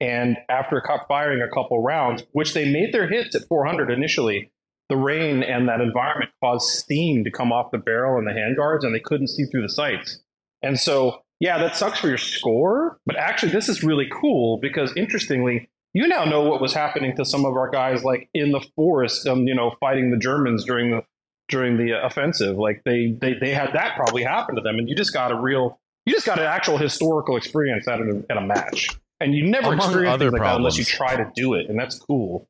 and 0.00 0.36
after 0.50 0.82
firing 1.08 1.40
a 1.40 1.48
couple 1.48 1.82
rounds, 1.82 2.22
which 2.32 2.52
they 2.52 2.70
made 2.70 2.92
their 2.92 3.08
hits 3.08 3.34
at 3.34 3.48
400 3.48 3.90
initially, 3.90 4.50
the 4.88 4.96
rain 4.96 5.42
and 5.42 5.68
that 5.68 5.80
environment 5.80 6.30
caused 6.42 6.68
steam 6.68 7.24
to 7.24 7.30
come 7.30 7.52
off 7.52 7.70
the 7.70 7.78
barrel 7.78 8.18
and 8.18 8.26
the 8.26 8.32
handguards, 8.32 8.84
and 8.84 8.94
they 8.94 9.00
couldn't 9.00 9.28
see 9.28 9.44
through 9.44 9.62
the 9.62 9.68
sights. 9.68 10.20
And 10.62 10.78
so, 10.78 11.22
yeah, 11.40 11.58
that 11.58 11.76
sucks 11.76 11.98
for 11.98 12.08
your 12.08 12.18
score, 12.18 12.98
but 13.06 13.16
actually, 13.16 13.52
this 13.52 13.68
is 13.68 13.82
really 13.82 14.08
cool 14.10 14.58
because 14.60 14.92
interestingly, 14.96 15.68
you 15.94 16.08
now 16.08 16.24
know 16.24 16.42
what 16.42 16.60
was 16.60 16.74
happening 16.74 17.16
to 17.16 17.24
some 17.24 17.46
of 17.46 17.54
our 17.54 17.70
guys 17.70 18.04
like 18.04 18.28
in 18.34 18.50
the 18.50 18.60
forest 18.76 19.26
um, 19.26 19.46
you 19.46 19.54
know 19.54 19.74
fighting 19.80 20.10
the 20.10 20.16
germans 20.16 20.64
during 20.64 20.90
the 20.90 21.00
during 21.48 21.76
the 21.76 21.92
offensive 22.04 22.56
like 22.56 22.82
they, 22.84 23.16
they 23.20 23.34
they 23.40 23.50
had 23.50 23.70
that 23.72 23.96
probably 23.96 24.22
happen 24.22 24.56
to 24.56 24.60
them 24.60 24.76
and 24.76 24.88
you 24.88 24.96
just 24.96 25.12
got 25.12 25.30
a 25.30 25.40
real 25.40 25.78
you 26.04 26.12
just 26.12 26.26
got 26.26 26.38
an 26.38 26.44
actual 26.44 26.76
historical 26.76 27.36
experience 27.36 27.86
at 27.88 28.00
a, 28.00 28.24
at 28.28 28.36
a 28.36 28.40
match 28.40 28.88
and 29.20 29.34
you 29.34 29.48
never 29.48 29.72
Among 29.72 29.86
experience 29.86 30.14
other 30.14 30.30
like 30.30 30.42
that 30.42 30.56
unless 30.56 30.76
you 30.76 30.84
try 30.84 31.16
to 31.16 31.30
do 31.34 31.54
it 31.54 31.70
and 31.70 31.78
that's 31.78 31.98
cool 31.98 32.48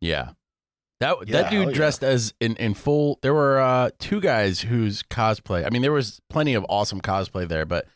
Yeah. 0.00 0.30
That 1.00 1.16
Yeah, 1.26 1.32
that 1.42 1.52
hell 1.52 1.64
dude 1.64 1.68
yeah. 1.70 1.74
dressed 1.76 2.04
as 2.04 2.34
in, 2.40 2.56
in 2.56 2.74
full 2.74 3.18
there 3.22 3.34
were 3.34 3.58
uh 3.60 3.90
two 3.98 4.20
guys 4.20 4.60
whose 4.60 5.02
cosplay 5.02 5.66
I 5.66 5.70
mean 5.70 5.82
there 5.82 5.92
was 5.92 6.20
plenty 6.30 6.54
of 6.54 6.64
awesome 6.68 7.00
cosplay 7.00 7.48
there, 7.48 7.64
but 7.66 7.86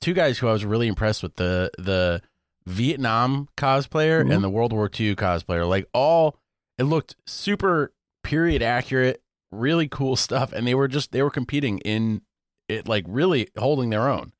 two 0.00 0.14
guys 0.14 0.38
who 0.38 0.48
I 0.48 0.52
was 0.52 0.64
really 0.64 0.88
impressed 0.88 1.22
with 1.22 1.36
the 1.36 1.70
the 1.78 2.22
Vietnam 2.66 3.48
cosplayer 3.56 4.24
Mhm. 4.24 4.34
and 4.34 4.44
the 4.44 4.50
World 4.50 4.72
War 4.72 4.86
II 4.88 5.16
cosplayer. 5.16 5.68
Like 5.68 5.88
all 5.92 6.36
it 6.78 6.84
looked 6.84 7.16
super 7.26 7.92
period 8.22 8.62
accurate, 8.62 9.20
really 9.50 9.88
cool 9.88 10.16
stuff. 10.26 10.52
And 10.52 10.66
they 10.66 10.74
were 10.74 10.88
just 10.88 11.12
they 11.12 11.22
were 11.22 11.30
competing 11.30 11.78
in 11.80 12.22
it 12.68 12.86
like 12.88 13.04
really 13.08 13.48
holding 13.58 13.90
their 13.90 14.08
own. 14.08 14.32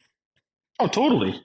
Oh, 0.79 0.87
totally. 0.87 1.43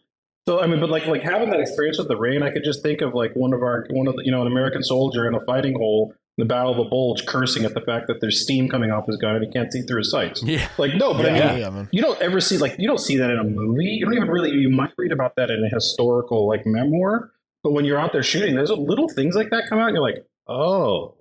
So 0.48 0.62
I 0.62 0.68
mean, 0.68 0.80
but 0.80 0.90
like 0.90 1.08
like 1.08 1.24
having 1.24 1.50
that 1.50 1.60
experience 1.60 1.98
with 1.98 2.08
the 2.08 2.16
rain, 2.18 2.44
I 2.44 2.52
could 2.52 2.64
just 2.64 2.82
think 2.84 3.02
of 3.02 3.14
like 3.16 3.36
one 3.36 3.54
of 3.54 3.62
our 3.64 3.86
one 3.90 4.08
of 4.08 4.16
the, 4.16 4.24
you 4.24 4.32
know 4.32 4.42
an 4.42 4.48
American 4.48 4.84
soldier 4.84 5.28
in 5.28 5.34
a 5.36 5.42
fighting 5.46 5.74
hole 5.76 6.14
in 6.14 6.18
the 6.38 6.46
Battle 6.46 6.72
of 6.72 6.78
the 6.78 6.84
Bulge, 6.86 7.26
cursing 7.26 7.66
at 7.66 7.74
the 7.74 7.82
fact 7.82 8.08
that 8.08 8.22
there's 8.22 8.42
steam 8.44 8.70
coming 8.70 8.92
off 8.92 9.08
his 9.08 9.18
gun 9.18 9.36
and 9.36 9.44
he 9.46 9.52
can't 9.52 9.72
see 9.74 9.82
through 9.82 10.00
his 10.00 10.12
sights. 10.12 10.44
Yeah. 10.44 10.68
Like 10.78 10.94
no, 10.96 11.14
but 11.14 11.26
I 11.26 11.30
mean, 11.34 11.36
yeah, 11.36 11.56
yeah, 11.56 11.70
man. 11.72 11.90
you 11.92 12.02
don't 12.02 12.22
ever 12.22 12.40
see 12.40 12.58
like 12.58 12.76
you 12.78 12.88
don't 12.88 13.00
see 13.00 13.18
that 13.18 13.30
in 13.32 13.40
a 13.40 13.44
movie. 13.44 13.86
You 13.86 14.06
don't 14.06 14.14
even 14.14 14.28
really 14.30 14.52
you 14.52 14.70
might 14.70 14.92
read 14.98 15.12
about 15.12 15.36
that 15.38 15.50
in 15.50 15.64
a 15.64 15.74
historical 15.74 16.48
like 16.48 16.66
memoir. 16.66 17.32
But 17.64 17.72
when 17.74 17.86
you're 17.86 18.00
out 18.00 18.14
there 18.14 18.24
shooting, 18.24 18.56
there's 18.56 18.70
little 18.70 19.10
things 19.10 19.36
like 19.36 19.50
that 19.50 19.64
come 19.68 19.80
out, 19.80 19.88
and 19.88 19.96
you're 19.96 20.04
like, 20.04 20.24
oh, 20.48 21.16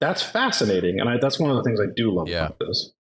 that's 0.00 0.20
fascinating, 0.22 0.98
and 0.98 1.08
I, 1.08 1.18
that's 1.18 1.38
one 1.38 1.50
of 1.50 1.56
the 1.56 1.62
things 1.62 1.80
I 1.80 1.86
do 1.94 2.10
love 2.12 2.28
Yeah. 2.28 2.46
about 2.46 2.58
this. 2.58 2.92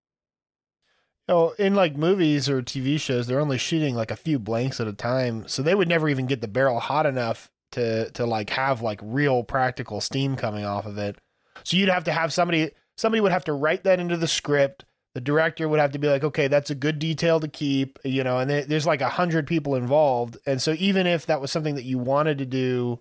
Oh, 1.27 1.51
in 1.59 1.75
like 1.75 1.95
movies 1.95 2.49
or 2.49 2.61
TV 2.61 2.99
shows, 2.99 3.27
they're 3.27 3.39
only 3.39 3.57
shooting 3.57 3.95
like 3.95 4.09
a 4.11 4.15
few 4.15 4.39
blanks 4.39 4.79
at 4.79 4.87
a 4.87 4.93
time, 4.93 5.47
so 5.47 5.61
they 5.61 5.75
would 5.75 5.87
never 5.87 6.09
even 6.09 6.25
get 6.25 6.41
the 6.41 6.47
barrel 6.47 6.79
hot 6.79 7.05
enough 7.05 7.49
to 7.73 8.09
to 8.11 8.25
like 8.25 8.49
have 8.51 8.81
like 8.81 8.99
real 9.03 9.43
practical 9.43 10.01
steam 10.01 10.35
coming 10.35 10.65
off 10.65 10.85
of 10.87 10.97
it. 10.97 11.17
So 11.63 11.77
you'd 11.77 11.89
have 11.89 12.03
to 12.05 12.11
have 12.11 12.33
somebody 12.33 12.71
somebody 12.97 13.21
would 13.21 13.31
have 13.31 13.45
to 13.45 13.53
write 13.53 13.83
that 13.83 13.99
into 13.99 14.17
the 14.17 14.27
script. 14.27 14.85
The 15.15 15.21
director 15.21 15.67
would 15.67 15.79
have 15.79 15.91
to 15.93 15.99
be 15.99 16.07
like, 16.07 16.23
okay, 16.23 16.47
that's 16.47 16.69
a 16.69 16.75
good 16.75 16.99
detail 16.99 17.39
to 17.39 17.47
keep, 17.47 17.97
you 18.03 18.23
know. 18.23 18.37
And 18.37 18.49
there's 18.49 18.85
like 18.85 19.01
a 19.01 19.09
hundred 19.09 19.47
people 19.47 19.75
involved, 19.75 20.37
and 20.45 20.61
so 20.61 20.75
even 20.77 21.07
if 21.07 21.25
that 21.25 21.41
was 21.41 21.51
something 21.51 21.75
that 21.75 21.85
you 21.85 21.97
wanted 21.97 22.37
to 22.37 22.45
do 22.45 22.99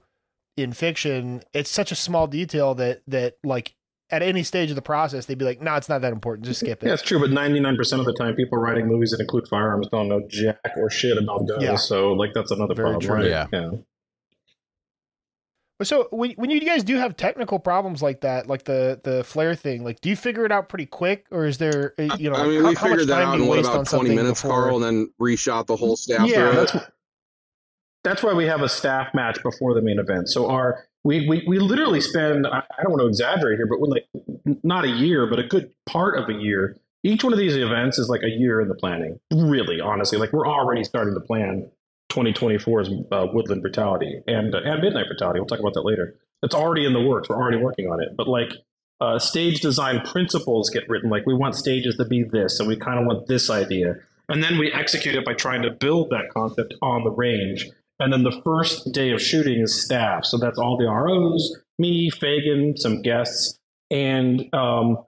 in 0.56 0.72
fiction, 0.72 1.42
it's 1.52 1.70
such 1.70 1.92
a 1.92 1.94
small 1.94 2.26
detail 2.26 2.74
that 2.76 3.02
that 3.06 3.36
like 3.44 3.74
at 4.10 4.22
any 4.22 4.42
stage 4.42 4.70
of 4.70 4.76
the 4.76 4.82
process, 4.82 5.26
they'd 5.26 5.38
be 5.38 5.44
like, 5.44 5.60
no, 5.60 5.74
it's 5.74 5.88
not 5.88 6.00
that 6.00 6.12
important. 6.12 6.46
Just 6.46 6.60
skip 6.60 6.82
it. 6.82 6.86
Yeah, 6.86 6.94
it's 6.94 7.02
true, 7.02 7.20
but 7.20 7.30
99% 7.30 7.78
of 7.98 8.06
the 8.06 8.14
time, 8.14 8.34
people 8.34 8.56
writing 8.58 8.86
movies 8.86 9.10
that 9.10 9.20
include 9.20 9.46
firearms 9.48 9.86
don't 9.88 10.08
know 10.08 10.22
jack 10.28 10.58
or 10.76 10.88
shit 10.88 11.18
about 11.18 11.46
guns. 11.46 11.62
Yeah. 11.62 11.76
So, 11.76 12.12
like, 12.12 12.32
that's 12.32 12.50
another 12.50 12.74
Very 12.74 12.92
problem, 12.92 13.06
true. 13.06 13.16
right? 13.16 13.26
Yeah. 13.26 13.46
yeah. 13.52 13.70
So 15.82 16.08
when 16.10 16.32
when 16.32 16.50
you 16.50 16.60
guys 16.60 16.82
do 16.82 16.96
have 16.96 17.16
technical 17.16 17.60
problems 17.60 18.02
like 18.02 18.22
that, 18.22 18.48
like 18.48 18.64
the 18.64 19.00
the 19.04 19.22
flare 19.22 19.54
thing, 19.54 19.84
like 19.84 20.00
do 20.00 20.08
you 20.08 20.16
figure 20.16 20.44
it 20.44 20.50
out 20.50 20.68
pretty 20.68 20.86
quick, 20.86 21.26
or 21.30 21.46
is 21.46 21.58
there 21.58 21.94
uh, 21.98 22.16
you 22.18 22.30
know? 22.30 22.36
I 22.36 22.46
mean, 22.46 22.62
how, 22.62 22.68
we 22.68 22.74
how 22.74 22.82
much 22.86 22.90
figured 22.90 23.08
that 23.08 23.14
time 23.14 23.28
out 23.28 23.32
do 23.32 23.38
you 23.38 23.42
in 23.44 23.48
what 23.48 23.58
waste 23.58 23.70
on 23.70 23.76
about 23.76 23.88
20 23.88 24.14
minutes, 24.14 24.42
before- 24.42 24.64
Karl, 24.64 24.76
and 24.76 24.84
then 24.84 25.12
reshot 25.20 25.66
the 25.66 25.76
whole 25.76 25.96
staff 25.96 26.26
yeah, 26.28 26.50
through 26.50 26.62
it. 26.62 26.72
that's 26.72 26.86
that's 28.02 28.22
why 28.22 28.32
we 28.32 28.46
have 28.46 28.62
a 28.62 28.68
staff 28.68 29.14
match 29.14 29.40
before 29.42 29.74
the 29.74 29.82
main 29.82 29.98
event. 29.98 30.28
So 30.28 30.48
our 30.48 30.84
we, 31.04 31.28
we, 31.28 31.44
we 31.46 31.58
literally 31.58 32.00
spend, 32.00 32.46
I 32.46 32.58
I 32.58 32.82
don't 32.82 32.92
want 32.92 33.02
to 33.02 33.06
exaggerate 33.06 33.56
here, 33.56 33.66
but 33.66 33.80
we're 33.80 33.88
like 33.88 34.06
not 34.62 34.84
a 34.84 34.88
year, 34.88 35.26
but 35.26 35.38
a 35.38 35.44
good 35.44 35.70
part 35.86 36.18
of 36.18 36.28
a 36.28 36.34
year. 36.34 36.76
Each 37.04 37.22
one 37.22 37.32
of 37.32 37.38
these 37.38 37.56
events 37.56 37.98
is 37.98 38.08
like 38.08 38.22
a 38.22 38.28
year 38.28 38.60
in 38.60 38.68
the 38.68 38.74
planning, 38.74 39.20
really, 39.32 39.80
honestly. 39.80 40.18
Like 40.18 40.32
we're 40.32 40.48
already 40.48 40.82
starting 40.82 41.14
to 41.14 41.20
plan 41.20 41.70
2024's 42.10 42.90
uh, 43.12 43.26
Woodland 43.32 43.62
Brutality 43.62 44.20
and, 44.26 44.54
uh, 44.54 44.60
and 44.64 44.82
Midnight 44.82 45.06
Brutality. 45.06 45.40
We'll 45.40 45.46
talk 45.46 45.60
about 45.60 45.74
that 45.74 45.84
later. 45.84 46.14
It's 46.42 46.54
already 46.54 46.86
in 46.86 46.92
the 46.92 47.00
works. 47.00 47.28
We're 47.28 47.36
already 47.36 47.58
working 47.58 47.86
on 47.86 48.00
it. 48.02 48.16
But 48.16 48.28
like 48.28 48.52
uh, 49.00 49.18
stage 49.18 49.60
design 49.60 50.00
principles 50.00 50.70
get 50.70 50.88
written, 50.88 51.10
like 51.10 51.26
we 51.26 51.34
want 51.34 51.54
stages 51.54 51.96
to 51.96 52.04
be 52.04 52.22
this, 52.22 52.58
and 52.60 52.68
we 52.68 52.76
kind 52.76 52.98
of 52.98 53.06
want 53.06 53.26
this 53.26 53.50
idea. 53.50 53.96
And 54.28 54.42
then 54.42 54.58
we 54.58 54.72
execute 54.72 55.14
it 55.14 55.24
by 55.24 55.34
trying 55.34 55.62
to 55.62 55.70
build 55.70 56.10
that 56.10 56.30
concept 56.32 56.74
on 56.82 57.04
the 57.04 57.10
range. 57.10 57.68
And 57.98 58.12
then 58.12 58.22
the 58.22 58.40
first 58.44 58.92
day 58.92 59.10
of 59.10 59.20
shooting 59.20 59.60
is 59.60 59.84
staff. 59.84 60.24
So 60.24 60.38
that's 60.38 60.58
all 60.58 60.76
the 60.76 60.86
ROs, 60.86 61.56
me, 61.78 62.10
Phagan, 62.10 62.78
some 62.78 63.02
guests. 63.02 63.58
And 63.90 64.52
um, 64.54 64.98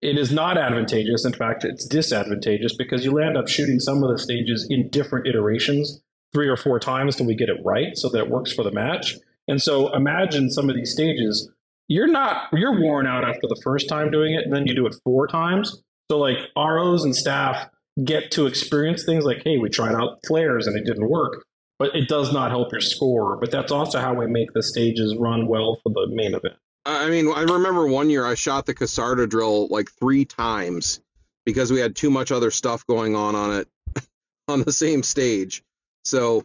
it 0.00 0.16
is 0.16 0.32
not 0.32 0.56
advantageous. 0.56 1.24
In 1.24 1.32
fact, 1.32 1.64
it's 1.64 1.84
disadvantageous 1.86 2.74
because 2.76 3.04
you 3.04 3.12
land 3.12 3.36
up 3.36 3.48
shooting 3.48 3.80
some 3.80 4.02
of 4.02 4.10
the 4.10 4.18
stages 4.18 4.66
in 4.70 4.88
different 4.88 5.26
iterations 5.26 6.00
three 6.32 6.48
or 6.48 6.56
four 6.56 6.78
times 6.78 7.16
till 7.16 7.26
we 7.26 7.34
get 7.34 7.48
it 7.48 7.60
right 7.64 7.96
so 7.96 8.08
that 8.08 8.18
it 8.18 8.30
works 8.30 8.52
for 8.52 8.62
the 8.62 8.70
match. 8.70 9.16
And 9.48 9.60
so 9.60 9.92
imagine 9.94 10.50
some 10.50 10.70
of 10.70 10.76
these 10.76 10.92
stages. 10.92 11.50
You're 11.88 12.06
not, 12.06 12.48
you're 12.52 12.80
worn 12.80 13.06
out 13.06 13.24
after 13.24 13.48
the 13.48 13.60
first 13.64 13.88
time 13.88 14.10
doing 14.10 14.34
it, 14.34 14.44
and 14.44 14.52
then 14.52 14.66
you 14.66 14.74
do 14.74 14.86
it 14.86 14.94
four 15.02 15.26
times. 15.26 15.82
So, 16.08 16.18
like, 16.18 16.38
ROs 16.56 17.02
and 17.04 17.14
staff 17.14 17.68
get 18.04 18.30
to 18.32 18.46
experience 18.46 19.04
things 19.04 19.24
like, 19.24 19.42
hey, 19.44 19.58
we 19.58 19.68
tried 19.68 19.94
out 19.94 20.18
flares 20.26 20.66
and 20.66 20.76
it 20.76 20.84
didn't 20.84 21.08
work 21.08 21.44
but 21.80 21.96
it 21.96 22.08
does 22.08 22.30
not 22.30 22.50
help 22.50 22.70
your 22.70 22.82
score. 22.82 23.38
But 23.40 23.50
that's 23.50 23.72
also 23.72 23.98
how 23.98 24.12
we 24.14 24.26
make 24.26 24.52
the 24.52 24.62
stages 24.62 25.16
run 25.18 25.48
well 25.48 25.80
for 25.82 25.88
the 25.88 26.06
main 26.14 26.34
event. 26.34 26.54
I 26.84 27.08
mean, 27.08 27.32
I 27.32 27.42
remember 27.42 27.86
one 27.86 28.10
year 28.10 28.24
I 28.24 28.34
shot 28.34 28.66
the 28.66 28.74
Kasarda 28.74 29.28
drill 29.28 29.66
like 29.68 29.90
three 29.90 30.26
times 30.26 31.00
because 31.46 31.72
we 31.72 31.80
had 31.80 31.96
too 31.96 32.10
much 32.10 32.30
other 32.30 32.50
stuff 32.50 32.86
going 32.86 33.16
on 33.16 33.34
on 33.34 33.60
it 33.60 33.68
on 34.48 34.62
the 34.62 34.72
same 34.72 35.02
stage. 35.02 35.62
So 36.04 36.44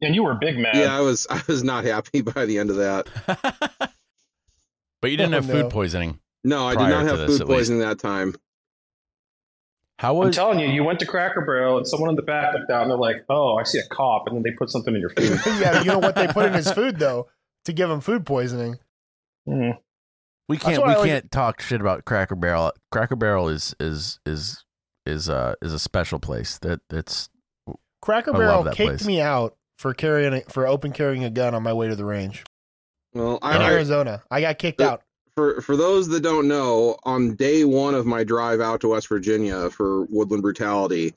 And 0.00 0.14
you 0.14 0.22
were 0.22 0.34
big 0.34 0.58
mad. 0.58 0.76
yeah, 0.76 0.96
I 0.96 1.00
was 1.00 1.26
I 1.30 1.40
was 1.48 1.62
not 1.64 1.84
happy 1.84 2.20
by 2.22 2.46
the 2.46 2.58
end 2.58 2.70
of 2.70 2.76
that. 2.76 3.06
but 5.00 5.10
you 5.10 5.16
didn't 5.16 5.34
Oh, 5.34 5.36
have 5.38 5.48
no. 5.48 5.54
food 5.62 5.70
poisoning. 5.70 6.18
No, 6.44 6.66
I 6.66 6.72
did 6.74 6.88
not 6.88 7.04
have 7.06 7.18
this, 7.18 7.32
food 7.32 7.40
at 7.42 7.46
poisoning 7.46 7.80
that 7.80 7.98
time. 7.98 8.34
How 9.98 10.14
was? 10.14 10.28
I'm 10.28 10.32
telling 10.32 10.58
you, 10.60 10.68
you 10.68 10.82
went 10.82 10.98
to 11.00 11.06
Cracker 11.06 11.42
Barrel 11.42 11.76
and 11.76 11.86
someone 11.86 12.08
in 12.08 12.16
the 12.16 12.22
back 12.22 12.54
looked 12.54 12.70
out 12.70 12.82
and 12.82 12.90
they're 12.90 12.96
like, 12.96 13.24
"Oh, 13.28 13.56
I 13.56 13.64
see 13.64 13.78
a 13.78 13.86
cop," 13.94 14.26
and 14.26 14.36
then 14.36 14.42
they 14.42 14.52
put 14.52 14.70
something 14.70 14.94
in 14.94 15.00
your 15.00 15.10
food. 15.10 15.38
yeah, 15.60 15.80
you 15.80 15.86
know 15.90 15.98
what 15.98 16.14
they 16.14 16.26
put 16.26 16.46
in 16.46 16.54
his 16.54 16.70
food 16.72 16.98
though 16.98 17.28
to 17.66 17.72
give 17.74 17.90
him 17.90 18.00
food 18.00 18.24
poisoning. 18.24 18.78
Mhm. 19.46 19.76
we 20.48 20.56
can't 20.56 20.82
we 20.86 20.94
like- 20.94 21.04
can't 21.04 21.30
talk 21.30 21.60
shit 21.60 21.80
about 21.82 22.06
Cracker 22.06 22.34
Barrel. 22.36 22.72
Cracker 22.90 23.16
Barrel 23.16 23.48
is 23.50 23.74
is 23.78 24.18
is 24.24 24.64
is 25.04 25.28
uh 25.28 25.54
is 25.60 25.74
a 25.74 25.78
special 25.78 26.18
place. 26.18 26.58
That 26.60 26.80
that's 26.88 27.28
Cracker 28.02 28.32
Barrel 28.32 28.64
kicked 28.64 28.76
place. 28.76 29.06
me 29.06 29.20
out 29.20 29.56
for 29.78 29.94
carrying 29.94 30.34
a, 30.34 30.40
for 30.42 30.66
open 30.66 30.92
carrying 30.92 31.24
a 31.24 31.30
gun 31.30 31.54
on 31.54 31.62
my 31.62 31.72
way 31.72 31.88
to 31.88 31.96
the 31.96 32.04
range 32.04 32.44
Well, 33.14 33.34
in 33.36 33.38
I, 33.42 33.56
I 33.58 33.72
Arizona. 33.72 34.22
I 34.30 34.40
got 34.40 34.58
kicked 34.58 34.80
Uh, 34.80 34.84
out. 34.92 35.02
for 35.34 35.60
for 35.60 35.76
those 35.76 36.08
that 36.08 36.22
don't 36.22 36.48
know, 36.48 36.96
on 37.04 37.34
day 37.36 37.64
one 37.64 37.94
of 37.94 38.06
my 38.06 38.24
drive 38.24 38.60
out 38.60 38.80
to 38.82 38.88
West 38.88 39.08
Virginia 39.08 39.70
for 39.70 40.04
Woodland 40.04 40.42
Brutality, 40.42 41.14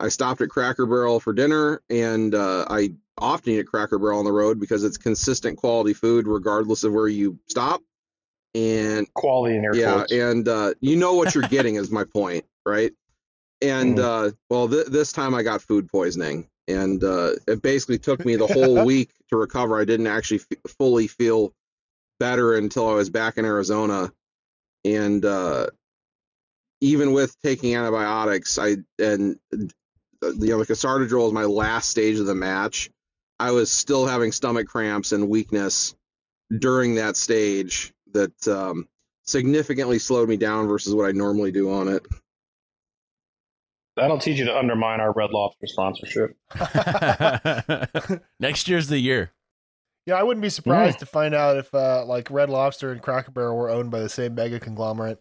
I 0.00 0.08
stopped 0.08 0.40
at 0.40 0.48
Cracker 0.50 0.86
Barrel 0.86 1.20
for 1.20 1.32
dinner, 1.32 1.80
and 1.88 2.34
uh, 2.34 2.66
I 2.68 2.92
often 3.18 3.52
eat 3.52 3.60
at 3.60 3.66
Cracker 3.66 3.98
Barrel 3.98 4.18
on 4.18 4.24
the 4.24 4.32
road 4.32 4.58
because 4.58 4.84
it's 4.84 4.96
consistent 4.96 5.58
quality 5.58 5.92
food 5.94 6.26
regardless 6.26 6.82
of 6.84 6.92
where 6.92 7.08
you 7.08 7.38
stop. 7.48 7.82
And 8.54 9.06
Quality 9.14 9.56
in 9.56 9.64
air 9.64 9.74
yeah, 9.74 9.92
quotes. 9.94 10.12
and 10.12 10.46
uh, 10.46 10.74
you 10.80 10.96
know 10.96 11.14
what 11.14 11.34
you're 11.34 11.42
getting 11.48 11.76
is 11.76 11.90
my 11.90 12.04
point, 12.04 12.44
right? 12.66 12.92
And 13.62 13.98
uh, 13.98 14.30
well, 14.50 14.68
th- 14.68 14.86
this 14.86 15.12
time 15.12 15.34
I 15.34 15.42
got 15.42 15.62
food 15.62 15.88
poisoning, 15.88 16.48
and 16.66 17.02
uh, 17.02 17.32
it 17.46 17.62
basically 17.62 17.98
took 17.98 18.24
me 18.24 18.36
the 18.36 18.46
whole 18.46 18.84
week 18.84 19.10
to 19.28 19.36
recover. 19.36 19.80
I 19.80 19.84
didn't 19.84 20.08
actually 20.08 20.40
f- 20.40 20.72
fully 20.78 21.06
feel 21.06 21.52
better 22.18 22.56
until 22.56 22.88
I 22.88 22.94
was 22.94 23.08
back 23.08 23.38
in 23.38 23.44
Arizona, 23.44 24.12
and 24.84 25.24
uh, 25.24 25.66
even 26.80 27.12
with 27.12 27.40
taking 27.40 27.76
antibiotics, 27.76 28.58
I 28.58 28.76
and 28.98 29.38
uh, 29.52 30.32
you 30.32 30.50
know 30.50 30.58
the 30.62 30.66
Kasarda 30.72 31.08
drill 31.08 31.28
is 31.28 31.32
my 31.32 31.44
last 31.44 31.88
stage 31.88 32.18
of 32.18 32.26
the 32.26 32.34
match. 32.34 32.90
I 33.38 33.52
was 33.52 33.72
still 33.72 34.06
having 34.06 34.32
stomach 34.32 34.66
cramps 34.66 35.12
and 35.12 35.28
weakness 35.28 35.94
during 36.56 36.96
that 36.96 37.16
stage 37.16 37.92
that 38.12 38.48
um, 38.48 38.88
significantly 39.24 39.98
slowed 39.98 40.28
me 40.28 40.36
down 40.36 40.66
versus 40.66 40.94
what 40.94 41.08
I 41.08 41.12
normally 41.12 41.52
do 41.52 41.72
on 41.72 41.88
it. 41.88 42.06
That'll 43.96 44.18
teach 44.18 44.38
you 44.38 44.46
to 44.46 44.56
undermine 44.56 45.00
our 45.00 45.12
Red 45.12 45.30
Lobster 45.30 45.66
sponsorship. 45.66 46.36
next 48.40 48.68
year's 48.68 48.88
the 48.88 48.98
year. 48.98 49.32
Yeah, 50.06 50.14
I 50.14 50.22
wouldn't 50.22 50.42
be 50.42 50.48
surprised 50.48 50.98
to 51.00 51.06
find 51.06 51.34
out 51.34 51.56
if 51.56 51.72
uh, 51.74 52.04
like 52.06 52.30
Red 52.30 52.50
Lobster 52.50 52.90
and 52.90 53.00
Cracker 53.00 53.30
Barrel 53.30 53.56
were 53.56 53.70
owned 53.70 53.90
by 53.90 54.00
the 54.00 54.08
same 54.08 54.34
mega 54.34 54.58
conglomerate. 54.58 55.20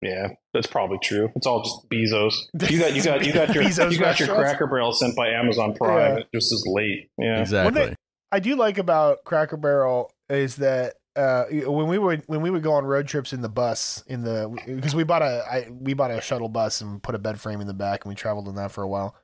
Yeah, 0.00 0.28
that's 0.52 0.66
probably 0.66 0.98
true. 1.02 1.30
It's 1.34 1.46
all 1.46 1.62
just 1.62 1.88
Bezos. 1.90 2.34
You 2.70 2.78
got 2.78 2.94
you 2.94 3.02
got 3.02 3.24
you 3.24 3.32
got 3.32 3.54
your 3.54 3.64
Bezos 3.64 3.92
you 3.92 3.98
got 3.98 4.20
your 4.20 4.28
restaurants? 4.28 4.50
Cracker 4.50 4.66
Barrel 4.66 4.92
sent 4.92 5.16
by 5.16 5.28
Amazon 5.28 5.74
Prime. 5.74 6.18
Yeah. 6.18 6.24
Just 6.34 6.52
as 6.52 6.64
late. 6.66 7.10
Yeah. 7.18 7.40
Exactly. 7.40 7.94
I 8.30 8.40
do 8.40 8.56
like 8.56 8.78
about 8.78 9.24
Cracker 9.24 9.56
Barrel 9.56 10.10
is 10.28 10.56
that 10.56 10.94
uh, 11.16 11.44
when 11.50 11.86
we 11.86 11.98
would 11.98 12.24
when 12.26 12.42
we 12.42 12.50
would 12.50 12.62
go 12.62 12.72
on 12.72 12.84
road 12.84 13.06
trips 13.06 13.32
in 13.32 13.40
the 13.40 13.48
bus 13.48 14.02
in 14.06 14.22
the 14.22 14.56
because 14.66 14.94
we 14.94 15.04
bought 15.04 15.22
a 15.22 15.44
I, 15.48 15.70
we 15.70 15.94
bought 15.94 16.10
a 16.10 16.20
shuttle 16.20 16.48
bus 16.48 16.80
and 16.80 17.02
put 17.02 17.14
a 17.14 17.18
bed 17.18 17.40
frame 17.40 17.60
in 17.60 17.66
the 17.66 17.74
back 17.74 18.04
and 18.04 18.10
we 18.10 18.16
traveled 18.16 18.48
in 18.48 18.56
that 18.56 18.72
for 18.72 18.82
a 18.82 18.88
while. 18.88 19.14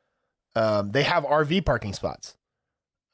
Um, 0.54 0.90
they 0.90 1.02
have 1.02 1.24
RV 1.24 1.64
parking 1.64 1.92
spots, 1.92 2.36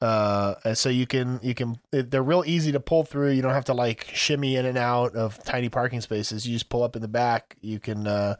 uh, 0.01 0.55
and 0.63 0.77
so 0.77 0.89
you 0.89 1.07
can 1.07 1.39
you 1.41 1.55
can 1.55 1.79
they're 1.91 2.23
real 2.23 2.43
easy 2.45 2.71
to 2.71 2.79
pull 2.79 3.03
through. 3.03 3.31
You 3.31 3.41
don't 3.41 3.53
have 3.53 3.65
to 3.65 3.73
like 3.73 4.09
shimmy 4.13 4.55
in 4.55 4.65
and 4.65 4.77
out 4.77 5.15
of 5.15 5.43
tiny 5.43 5.69
parking 5.69 6.01
spaces. 6.01 6.47
You 6.47 6.53
just 6.53 6.69
pull 6.69 6.83
up 6.83 6.95
in 6.95 7.01
the 7.01 7.07
back. 7.07 7.57
You 7.61 7.79
can 7.79 8.07
uh, 8.07 8.35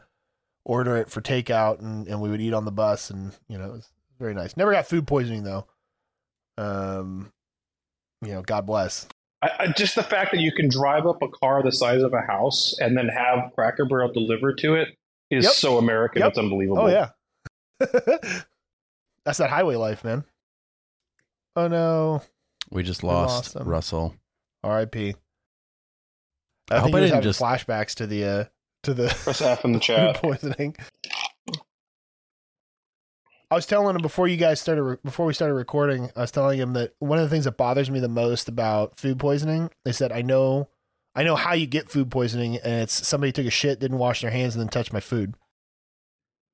order 0.64 0.96
it 0.96 1.10
for 1.10 1.20
takeout 1.20 1.80
and 1.80 2.06
and 2.06 2.20
we 2.20 2.30
would 2.30 2.40
eat 2.40 2.54
on 2.54 2.64
the 2.64 2.72
bus 2.72 3.10
and 3.10 3.36
you 3.48 3.58
know 3.58 3.64
it 3.64 3.72
was 3.72 3.90
very 4.20 4.34
nice. 4.34 4.56
Never 4.56 4.70
got 4.72 4.86
food 4.86 5.06
poisoning 5.06 5.42
though. 5.42 5.66
Um, 6.56 7.32
you 8.22 8.32
know, 8.32 8.42
God 8.42 8.66
bless. 8.66 9.06
I, 9.42 9.50
I, 9.60 9.66
just 9.68 9.94
the 9.94 10.02
fact 10.02 10.32
that 10.32 10.40
you 10.40 10.50
can 10.52 10.68
drive 10.68 11.06
up 11.06 11.22
a 11.22 11.28
car 11.28 11.62
the 11.62 11.70
size 11.72 12.02
of 12.02 12.12
a 12.12 12.20
house 12.22 12.76
and 12.80 12.96
then 12.96 13.08
have 13.08 13.52
Cracker 13.54 13.84
Barrel 13.84 14.12
delivered 14.12 14.58
to 14.58 14.74
it 14.74 14.88
is 15.30 15.44
Yep. 15.44 15.52
so 15.52 15.78
American. 15.78 16.20
Yep. 16.22 16.28
It's 16.30 16.38
unbelievable. 16.38 16.80
Oh 16.82 16.86
yeah. 16.88 17.10
That's 19.24 19.38
that 19.38 19.50
highway 19.50 19.76
life, 19.76 20.02
man. 20.04 20.24
Oh 21.54 21.68
no. 21.68 22.22
We 22.70 22.82
just 22.82 23.02
We 23.02 23.08
lost, 23.10 23.54
lost. 23.56 23.66
Russell. 23.66 24.14
R.I.P. 24.64 25.14
I 26.70 26.74
I, 26.74 26.78
hope 26.78 26.86
think 26.86 26.96
I 26.96 27.00
he 27.02 27.06
didn't 27.10 27.22
just- 27.22 27.40
flashbacks 27.40 27.94
to 27.96 28.06
the 28.06 28.24
uh 28.24 28.44
to 28.84 28.94
the 28.94 29.08
Press 29.08 29.40
F 29.42 29.64
in 29.64 29.72
the 29.72 29.78
food 29.78 29.82
chat. 29.84 30.16
poisoning. 30.16 30.76
I 33.50 33.54
was 33.54 33.66
telling 33.66 33.96
him 33.96 34.02
before 34.02 34.28
you 34.28 34.36
guys 34.36 34.60
started 34.60 34.82
re- 34.82 34.96
before 35.02 35.24
we 35.26 35.32
started 35.32 35.54
recording. 35.54 36.10
I 36.14 36.20
was 36.22 36.30
telling 36.30 36.58
him 36.58 36.74
that 36.74 36.92
one 36.98 37.18
of 37.18 37.24
the 37.24 37.30
things 37.30 37.44
that 37.46 37.56
bothers 37.56 37.90
me 37.90 37.98
the 37.98 38.08
most 38.08 38.48
about 38.48 38.98
food 38.98 39.18
poisoning 39.18 39.70
is 39.86 39.98
that 39.98 40.12
I 40.12 40.22
know 40.22 40.68
I 41.14 41.22
know 41.24 41.34
how 41.34 41.54
you 41.54 41.66
get 41.66 41.90
food 41.90 42.10
poisoning, 42.10 42.56
and 42.58 42.82
it's 42.82 43.06
somebody 43.06 43.32
took 43.32 43.46
a 43.46 43.50
shit, 43.50 43.80
didn't 43.80 43.98
wash 43.98 44.20
their 44.20 44.30
hands, 44.30 44.54
and 44.54 44.60
then 44.60 44.68
touched 44.68 44.92
my 44.92 45.00
food. 45.00 45.34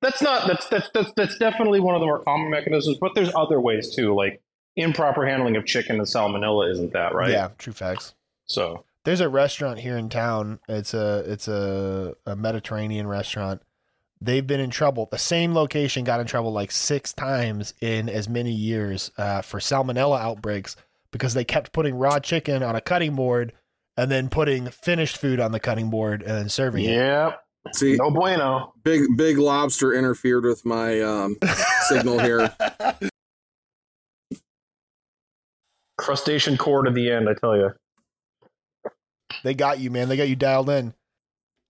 That's 0.01 0.23
not 0.23 0.47
that's 0.47 0.69
that's 0.69 0.89
that's 0.95 1.13
that's 1.17 1.39
definitely 1.39 1.81
one 1.81 1.95
of 1.95 2.01
the 2.01 2.07
more 2.07 2.23
common 2.23 2.51
mechanisms, 2.51 2.99
but 3.01 3.15
there's 3.15 3.35
other 3.35 3.61
ways 3.61 3.95
too, 3.95 4.15
like 4.15 4.41
improper 4.77 5.27
handling 5.27 5.57
of 5.57 5.65
chicken 5.67 5.97
and 5.97 6.07
salmonella 6.07 6.71
isn't 6.71 6.93
that 6.93 7.15
right? 7.15 7.31
Yeah, 7.31 7.49
true 7.59 7.73
facts. 7.73 8.15
So 8.47 8.85
There's 9.05 9.21
a 9.21 9.29
restaurant 9.29 9.81
here 9.81 9.97
in 9.97 10.09
town. 10.09 10.61
It's 10.69 10.95
a 10.95 11.25
it's 11.27 11.49
a, 11.49 12.15
a 12.27 12.37
Mediterranean 12.37 13.07
restaurant. 13.07 13.63
They've 14.25 14.47
been 14.47 14.61
in 14.61 14.71
trouble. 14.71 15.07
The 15.11 15.19
same 15.19 15.55
location 15.55 16.03
got 16.05 16.19
in 16.21 16.27
trouble 16.27 16.51
like 16.53 16.73
six 16.73 17.13
times 17.13 17.75
in 17.81 18.09
as 18.09 18.27
many 18.29 18.53
years 18.53 19.11
uh, 19.19 19.43
for 19.43 19.59
salmonella 19.61 20.19
outbreaks 20.19 20.77
because 21.11 21.35
they 21.35 21.45
kept 21.45 21.73
putting 21.73 21.95
raw 21.95 22.19
chicken 22.19 22.63
on 22.63 22.75
a 22.75 22.81
cutting 22.81 23.15
board 23.15 23.53
and 23.99 24.11
then 24.11 24.29
putting 24.31 24.69
finished 24.71 25.19
food 25.19 25.41
on 25.41 25.53
the 25.53 25.61
cutting 25.61 25.91
board 25.91 26.23
and 26.23 26.31
then 26.31 26.49
serving 26.49 26.85
it. 26.87 26.95
yeah, 26.95 27.35
See, 27.73 27.97
no 27.97 28.11
bueno. 28.11 28.73
big 28.83 29.03
big 29.17 29.37
lobster 29.39 29.93
interfered 29.93 30.45
with 30.45 30.65
my 30.65 31.01
um, 31.03 31.37
signal 31.89 32.19
here. 32.19 32.51
Crustacean 35.99 36.57
core 36.57 36.83
to 36.83 36.91
the 36.91 37.11
end, 37.11 37.29
I 37.29 37.35
tell 37.35 37.57
you. 37.57 37.71
They 39.45 39.55
got 39.55 39.79
you, 39.81 39.91
man. 39.91 40.09
They 40.09 40.17
got 40.17 40.29
you 40.29 40.37
dialed 40.37 40.71
in. 40.71 40.95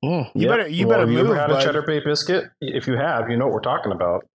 Mm, 0.05 0.31
You 0.35 0.41
yep. 0.43 0.51
better- 0.51 0.69
you 0.69 0.87
Well, 0.87 0.99
better 0.99 1.07
have 1.09 1.13
you 1.13 1.21
ever 1.21 1.35
had 1.35 1.49
bud. 1.49 1.61
a 1.63 1.65
cheddar 1.65 1.83
bay 1.83 2.01
biscuit? 2.05 2.45
If 2.61 2.87
you 2.87 2.97
have, 2.97 3.31
you 3.31 3.37
know 3.37 3.47
what 3.47 3.55
we're 3.55 3.61
talking 3.61 3.93
about. 3.93 4.27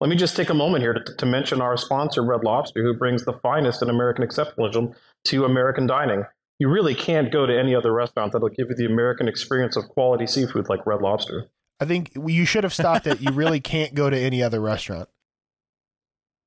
let 0.00 0.10
me 0.10 0.16
just 0.16 0.36
take 0.36 0.50
a 0.50 0.54
moment 0.54 0.82
here 0.82 0.92
to, 0.92 1.14
to 1.16 1.24
mention 1.26 1.60
our 1.62 1.76
sponsor, 1.76 2.22
Red 2.22 2.42
Lobster, 2.44 2.82
who 2.82 2.92
brings 2.94 3.24
the 3.24 3.32
finest 3.34 3.80
in 3.82 3.88
American 3.88 4.26
exceptionalism 4.26 4.94
to 5.28 5.44
American 5.44 5.86
dining. 5.86 6.24
You 6.58 6.68
really 6.68 6.94
can't 6.94 7.32
go 7.32 7.46
to 7.46 7.58
any 7.58 7.74
other 7.74 7.92
restaurant 7.92 8.32
that'll 8.32 8.48
give 8.50 8.68
you 8.70 8.74
the 8.76 8.86
American 8.86 9.28
experience 9.28 9.76
of 9.76 9.84
quality 9.88 10.26
seafood 10.26 10.68
like 10.68 10.84
Red 10.86 11.00
Lobster. 11.00 11.46
I 11.80 11.84
think 11.86 12.12
you 12.14 12.44
should 12.44 12.64
have 12.64 12.74
stopped 12.74 13.06
it. 13.06 13.20
You 13.20 13.30
really 13.32 13.60
can't 13.60 13.94
go 13.94 14.10
to 14.10 14.18
any 14.18 14.42
other 14.42 14.60
restaurant. 14.60 15.08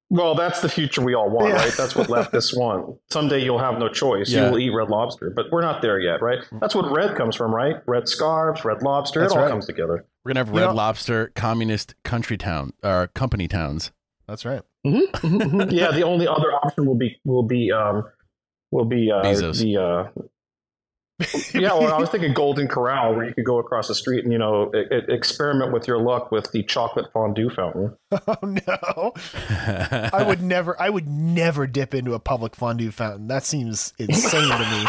Well, 0.09 0.35
that's 0.35 0.61
the 0.61 0.69
future 0.69 1.01
we 1.01 1.13
all 1.15 1.29
want, 1.29 1.49
Yeah. 1.49 1.55
right? 1.55 1.73
That's 1.77 1.93
what 1.95 2.07
leftists 2.07 2.57
want. 2.59 2.97
Someday 3.11 3.43
you'll 3.43 3.59
have 3.59 3.77
no 3.77 3.89
choice. 3.89 4.29
Yeah. 4.31 4.45
You 4.45 4.51
will 4.51 4.59
eat 4.59 4.69
red 4.69 4.89
lobster, 4.89 5.29
but 5.35 5.47
we're 5.51 5.61
not 5.61 5.81
there 5.81 5.99
yet, 5.99 6.21
right? 6.21 6.39
That's 6.61 6.73
what 6.73 6.89
red 6.91 7.15
comes 7.17 7.35
from, 7.35 7.53
right? 7.53 7.75
Red 7.87 8.07
scarves, 8.07 8.63
red 8.63 8.81
lobster, 8.83 9.19
That's 9.19 9.33
it 9.33 9.37
all 9.37 9.43
right. 9.43 9.51
comes 9.51 9.65
together. 9.65 10.05
We're 10.23 10.29
gonna 10.33 10.39
have 10.45 10.53
You 10.53 10.59
Red 10.61 10.67
know- 10.67 10.73
Lobster 10.75 11.31
communist 11.35 11.93
country 12.03 12.37
town 12.37 12.71
or 12.83 13.07
company 13.07 13.47
towns. 13.49 13.91
That's 14.27 14.45
right. 14.45 14.61
Mhm. 14.85 15.71
yeah, 15.71 15.91
the 15.91 16.03
only 16.03 16.27
other 16.27 16.53
option 16.53 16.85
will 16.85 16.95
be 16.95 17.19
will 17.25 17.43
be 17.43 17.71
um 17.71 18.03
will 18.71 18.85
be 18.85 19.11
uh 19.11 19.21
Bezos. 19.23 19.61
the 19.61 19.77
uh 19.77 20.21
yeah, 21.53 21.73
well, 21.73 21.91
I 21.93 21.99
was 21.99 22.09
thinking 22.09 22.33
Golden 22.33 22.67
Corral, 22.67 23.15
where 23.15 23.25
you 23.25 23.33
could 23.33 23.45
go 23.45 23.57
across 23.57 23.87
the 23.87 23.95
street 23.95 24.23
and 24.23 24.31
you 24.31 24.37
know 24.37 24.71
e- 24.75 24.81
e- 24.93 25.01
experiment 25.13 25.73
with 25.73 25.87
your 25.87 25.97
luck 25.99 26.31
with 26.31 26.51
the 26.51 26.61
chocolate 26.61 27.11
fondue 27.11 27.49
fountain. 27.49 27.97
oh 28.11 28.35
no. 28.43 29.13
I 30.13 30.23
would 30.27 30.43
never 30.43 30.79
I 30.79 30.89
would 30.91 31.07
never 31.07 31.65
dip 31.65 31.95
into 31.95 32.13
a 32.13 32.19
public 32.19 32.55
fondue 32.55 32.91
fountain. 32.91 33.27
That 33.29 33.43
seems 33.45 33.93
insane 33.97 34.47
to 34.47 34.59
me. 34.59 34.85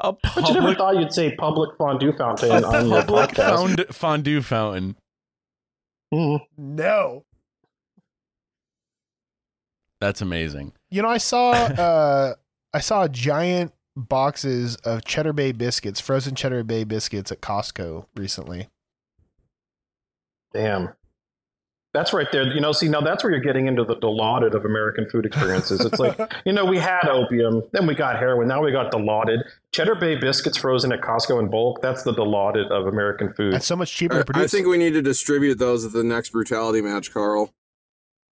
a 0.00 0.12
But 0.14 0.36
you 0.36 0.42
never 0.54 0.54
public, 0.60 0.78
thought 0.78 0.96
you'd 0.96 1.12
say 1.12 1.34
public 1.36 1.76
fondue 1.76 2.12
fountain 2.16 2.50
a 2.50 2.66
on 2.66 2.88
your 2.88 3.02
public 3.02 3.30
podcast. 3.30 3.56
found, 3.56 3.86
fondue 3.94 4.40
fountain. 4.40 4.96
Mhm. 6.14 6.40
No. 6.56 7.24
That's 10.00 10.22
amazing. 10.22 10.72
You 10.90 11.02
know, 11.02 11.08
I 11.10 11.18
saw 11.18 11.50
uh 11.52 12.34
I 12.72 12.80
saw 12.80 13.04
a 13.04 13.08
giant 13.10 13.72
boxes 13.96 14.76
of 14.76 15.04
Cheddar 15.04 15.32
Bay 15.32 15.52
biscuits, 15.52 16.00
frozen 16.00 16.34
Cheddar 16.34 16.64
Bay 16.64 16.84
biscuits 16.84 17.30
at 17.32 17.40
Costco 17.40 18.06
recently. 18.16 18.68
Damn. 20.52 20.90
That's 21.94 22.14
right 22.14 22.26
there. 22.32 22.44
You 22.44 22.60
know, 22.60 22.72
see, 22.72 22.88
now 22.88 23.02
that's 23.02 23.22
where 23.22 23.30
you're 23.30 23.42
getting 23.42 23.66
into 23.66 23.84
the 23.84 23.96
dilaudid 23.96 24.54
of 24.54 24.64
American 24.64 25.10
food 25.10 25.26
experiences. 25.26 25.84
It's 25.84 25.98
like, 25.98 26.18
you 26.46 26.52
know, 26.52 26.64
we 26.64 26.78
had 26.78 27.06
opium, 27.06 27.62
then 27.72 27.86
we 27.86 27.94
got 27.94 28.18
heroin, 28.18 28.48
now 28.48 28.62
we 28.62 28.72
got 28.72 28.90
dilaudid. 28.90 29.42
Cheddar 29.72 29.96
Bay 29.96 30.16
biscuits 30.16 30.56
frozen 30.56 30.90
at 30.92 31.02
Costco 31.02 31.38
in 31.38 31.50
bulk, 31.50 31.82
that's 31.82 32.02
the 32.02 32.14
dilaudid 32.14 32.70
of 32.70 32.86
American 32.86 33.34
food. 33.34 33.52
That's 33.52 33.66
so 33.66 33.76
much 33.76 33.94
cheaper 33.94 34.14
I, 34.14 34.18
to 34.20 34.24
produce. 34.24 34.44
I 34.54 34.56
think 34.56 34.68
we 34.68 34.78
need 34.78 34.94
to 34.94 35.02
distribute 35.02 35.58
those 35.58 35.84
at 35.84 35.92
the 35.92 36.02
next 36.02 36.30
brutality 36.30 36.80
match, 36.80 37.12
Karl. 37.12 37.52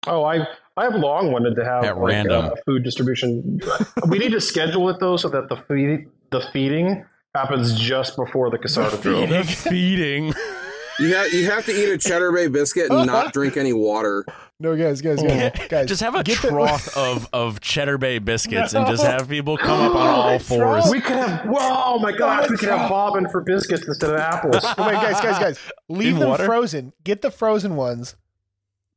Oh, 0.06 0.24
I 0.24 0.46
I've 0.76 0.94
long 0.94 1.32
wanted 1.32 1.54
to 1.56 1.64
have 1.64 1.84
At 1.84 1.98
like, 1.98 2.08
random. 2.12 2.46
uh, 2.46 2.50
food 2.64 2.82
distribution. 2.84 3.60
we 4.08 4.18
need 4.18 4.32
to 4.32 4.40
schedule 4.40 4.88
it 4.88 4.98
though, 5.00 5.16
so 5.16 5.28
that 5.28 5.48
the 5.48 5.56
feed, 5.68 6.08
the 6.30 6.40
feeding 6.52 7.04
happens 7.34 7.74
just 7.78 8.16
before 8.16 8.50
the 8.50 8.58
Kasarda 8.58 9.00
drill. 9.02 9.26
The 9.26 9.44
feeding. 9.44 10.32
You 10.98 11.14
have 11.14 11.32
you 11.32 11.50
have 11.50 11.64
to 11.64 11.72
eat 11.72 11.90
a 11.90 11.96
Cheddar 11.96 12.30
Bay 12.32 12.48
biscuit 12.48 12.90
and 12.90 13.06
not 13.06 13.32
drink 13.32 13.56
any 13.56 13.72
water. 13.72 14.26
no, 14.60 14.76
guys, 14.76 15.00
guys, 15.00 15.22
guys, 15.22 15.50
guys. 15.70 15.88
just 15.88 16.02
have 16.02 16.14
a 16.14 16.22
get 16.22 16.40
the- 16.42 16.48
trough 16.50 16.94
of, 16.96 17.26
of 17.32 17.60
Cheddar 17.60 17.96
Bay 17.96 18.18
biscuits 18.18 18.74
and 18.74 18.86
just 18.86 19.02
have 19.02 19.26
people 19.26 19.56
come 19.56 19.80
up 19.80 19.94
on 19.96 20.06
all 20.06 20.38
fours. 20.38 20.84
We 20.90 21.00
could 21.00 21.16
have. 21.16 21.46
Whoa, 21.46 21.98
my 21.98 22.12
gosh, 22.12 22.50
we 22.50 22.58
could 22.58 22.68
have 22.68 22.90
bobbin 22.90 23.26
for 23.30 23.40
biscuits 23.40 23.88
instead 23.88 24.10
of 24.10 24.20
apples. 24.20 24.56
Oh, 24.62 24.86
wait, 24.86 24.92
guys, 24.92 25.18
guys, 25.22 25.38
guys. 25.38 25.58
Leave 25.88 26.12
In 26.12 26.18
them 26.20 26.28
water? 26.28 26.44
frozen. 26.44 26.92
Get 27.04 27.22
the 27.22 27.30
frozen 27.30 27.74
ones. 27.74 28.14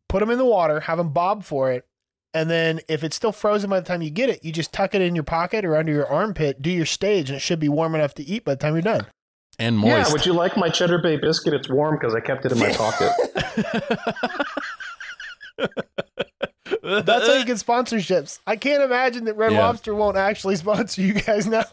Put 0.10 0.20
them 0.20 0.30
in 0.30 0.38
the 0.38 0.46
water. 0.46 0.82
Have 0.82 0.98
them 0.98 1.10
bob 1.10 1.44
for 1.44 1.72
it. 1.72 1.86
And 2.34 2.50
then 2.50 2.82
if 2.90 3.04
it's 3.04 3.16
still 3.16 3.32
frozen 3.32 3.70
by 3.70 3.80
the 3.80 3.86
time 3.86 4.02
you 4.02 4.10
get 4.10 4.30
it, 4.30 4.44
you 4.44 4.52
just 4.52 4.74
tuck 4.74 4.94
it 4.94 5.02
in 5.02 5.16
your 5.16 5.24
pocket 5.24 5.64
or 5.64 5.78
under 5.78 5.92
your 5.94 6.08
armpit, 6.08 6.62
do 6.62 6.70
your 6.70 6.86
stage, 6.86 7.30
and 7.30 7.38
it 7.38 7.40
should 7.40 7.60
be 7.60 7.70
warm 7.70 7.96
enough 7.96 8.14
to 8.16 8.24
eat 8.24 8.44
by 8.44 8.54
the 8.56 8.60
time 8.60 8.74
you're 8.74 8.82
done. 8.82 9.06
and 9.58 9.78
moist. 9.78 10.10
Yeah, 10.10 10.12
would 10.14 10.26
you 10.26 10.34
like 10.34 10.58
my 10.58 10.68
Cheddar 10.68 11.00
Bay 11.02 11.16
biscuit? 11.16 11.54
It's 11.54 11.70
warm 11.70 11.96
because 11.98 12.14
I 12.14 12.20
kept 12.20 12.46
it 12.46 12.52
in 12.52 12.60
my 12.60 12.74
pocket. 12.74 13.10
That's 16.84 17.28
how 17.28 17.34
you 17.34 17.46
get 17.46 17.58
sponsorships. 17.58 18.40
I 18.46 18.56
can't 18.58 18.84
imagine 18.84 19.26
that 19.26 19.36
Red 19.38 19.54
Yeah. 19.54 19.60
Lobster 19.60 19.96
won't 19.96 20.18
actually 20.18 20.56
sponsor 20.58 21.02
you 21.02 21.14
guys 21.14 21.48
now. 21.48 21.64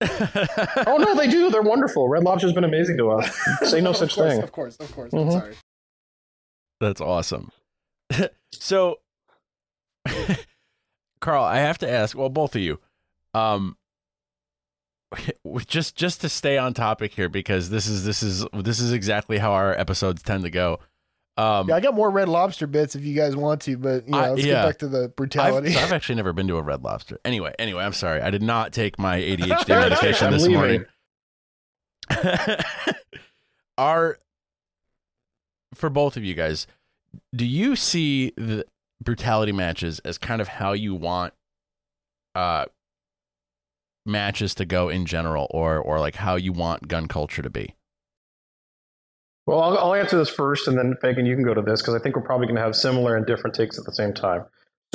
oh 0.00 0.96
no, 0.98 1.14
they 1.16 1.26
do. 1.28 1.50
They're 1.50 1.62
wonderful. 1.62 2.08
Red 2.08 2.22
Lobster's 2.24 2.52
been 2.52 2.64
amazing 2.64 2.96
to 2.98 3.10
us. 3.10 3.36
Say 3.62 3.80
no 3.80 3.90
Of 3.90 3.96
such 3.96 4.14
course, 4.14 4.32
thing. 4.32 4.42
Of 4.42 4.52
course, 4.52 4.76
of 4.76 4.92
course. 4.92 5.10
Mhm. 5.12 5.24
I'm 5.26 5.30
sorry. 5.32 5.54
That's 6.80 7.00
awesome. 7.00 7.50
so, 8.52 9.00
Karl, 11.20 11.44
I 11.44 11.56
have 11.58 11.78
to 11.78 11.90
ask. 11.90 12.16
Well, 12.16 12.28
both 12.28 12.54
of 12.54 12.62
you, 12.62 12.78
um, 13.32 13.76
just 15.66 15.96
just 15.96 16.20
to 16.22 16.28
stay 16.28 16.58
on 16.58 16.74
topic 16.74 17.14
here 17.14 17.28
because 17.28 17.70
this 17.70 17.86
is 17.86 18.04
this 18.04 18.22
is 18.22 18.46
this 18.52 18.80
is 18.80 18.92
exactly 18.92 19.38
how 19.38 19.52
our 19.52 19.72
episodes 19.78 20.22
tend 20.22 20.44
to 20.44 20.50
go. 20.50 20.80
Um, 21.36 21.68
Yeah, 21.68 21.74
I 21.76 21.80
got 21.80 21.94
more 21.94 22.10
Red 22.10 22.28
Lobster 22.28 22.66
bits 22.68 22.94
if 22.94 23.04
you 23.04 23.14
guys 23.14 23.34
want 23.34 23.62
to, 23.62 23.76
but 23.76 24.04
you 24.06 24.12
know, 24.12 24.18
I- 24.18 24.30
let's 24.30 24.44
yeah. 24.44 24.52
get 24.54 24.66
back 24.66 24.78
to 24.78 24.88
the 24.88 25.04
I've, 25.04 25.16
brutality. 25.16 25.72
so 25.72 25.80
I've 25.80 25.92
actually 25.92 26.14
never 26.14 26.32
been 26.32 26.46
to 26.48 26.56
a 26.58 26.62
Red 26.62 26.82
Lobster. 26.84 27.18
Anyway, 27.24 27.52
anyway, 27.58 27.82
I'm 27.84 27.92
sorry. 27.92 28.20
I 28.20 28.30
did 28.30 28.42
not 28.42 28.72
take 28.72 28.98
my 29.00 29.18
ADHD 29.20 29.68
medication 29.68 30.30
this 30.30 30.42
leaving. 30.42 30.56
morning. 30.58 30.84
Are 33.76 34.18
for 35.74 35.90
both 35.90 36.16
of 36.16 36.22
you 36.24 36.34
guys, 36.34 36.68
do 37.34 37.44
you 37.44 37.76
see 37.76 38.32
the 38.36 38.64
brutality 39.02 39.52
matches 39.52 39.98
as 40.00 40.18
kind 40.18 40.40
of 40.40 40.48
how 40.48 40.72
you 40.72 40.94
want 40.94 41.34
uh 42.34 42.64
matches 44.06 44.54
to 44.54 44.64
go 44.64 44.88
in 44.88 45.06
general 45.06 45.46
or 45.50 45.78
or 45.78 45.98
like 45.98 46.16
how 46.16 46.36
you 46.36 46.52
want 46.52 46.88
gun 46.88 47.06
culture 47.08 47.42
to 47.42 47.50
be? 47.50 47.74
Well, 49.46 49.60
I'll, 49.60 49.78
I'll 49.78 49.94
answer 49.94 50.16
this 50.16 50.30
first, 50.30 50.68
and 50.68 50.78
then 50.78 50.94
Phagan, 51.02 51.26
you 51.26 51.34
can 51.34 51.44
go 51.44 51.52
to 51.52 51.60
this 51.60 51.82
because 51.82 51.94
I 51.94 51.98
think 51.98 52.16
we're 52.16 52.22
probably 52.22 52.46
going 52.46 52.56
to 52.56 52.62
have 52.62 52.74
similar 52.74 53.14
and 53.16 53.26
different 53.26 53.54
takes 53.54 53.78
at 53.78 53.84
the 53.84 53.92
same 53.92 54.14
time. 54.14 54.44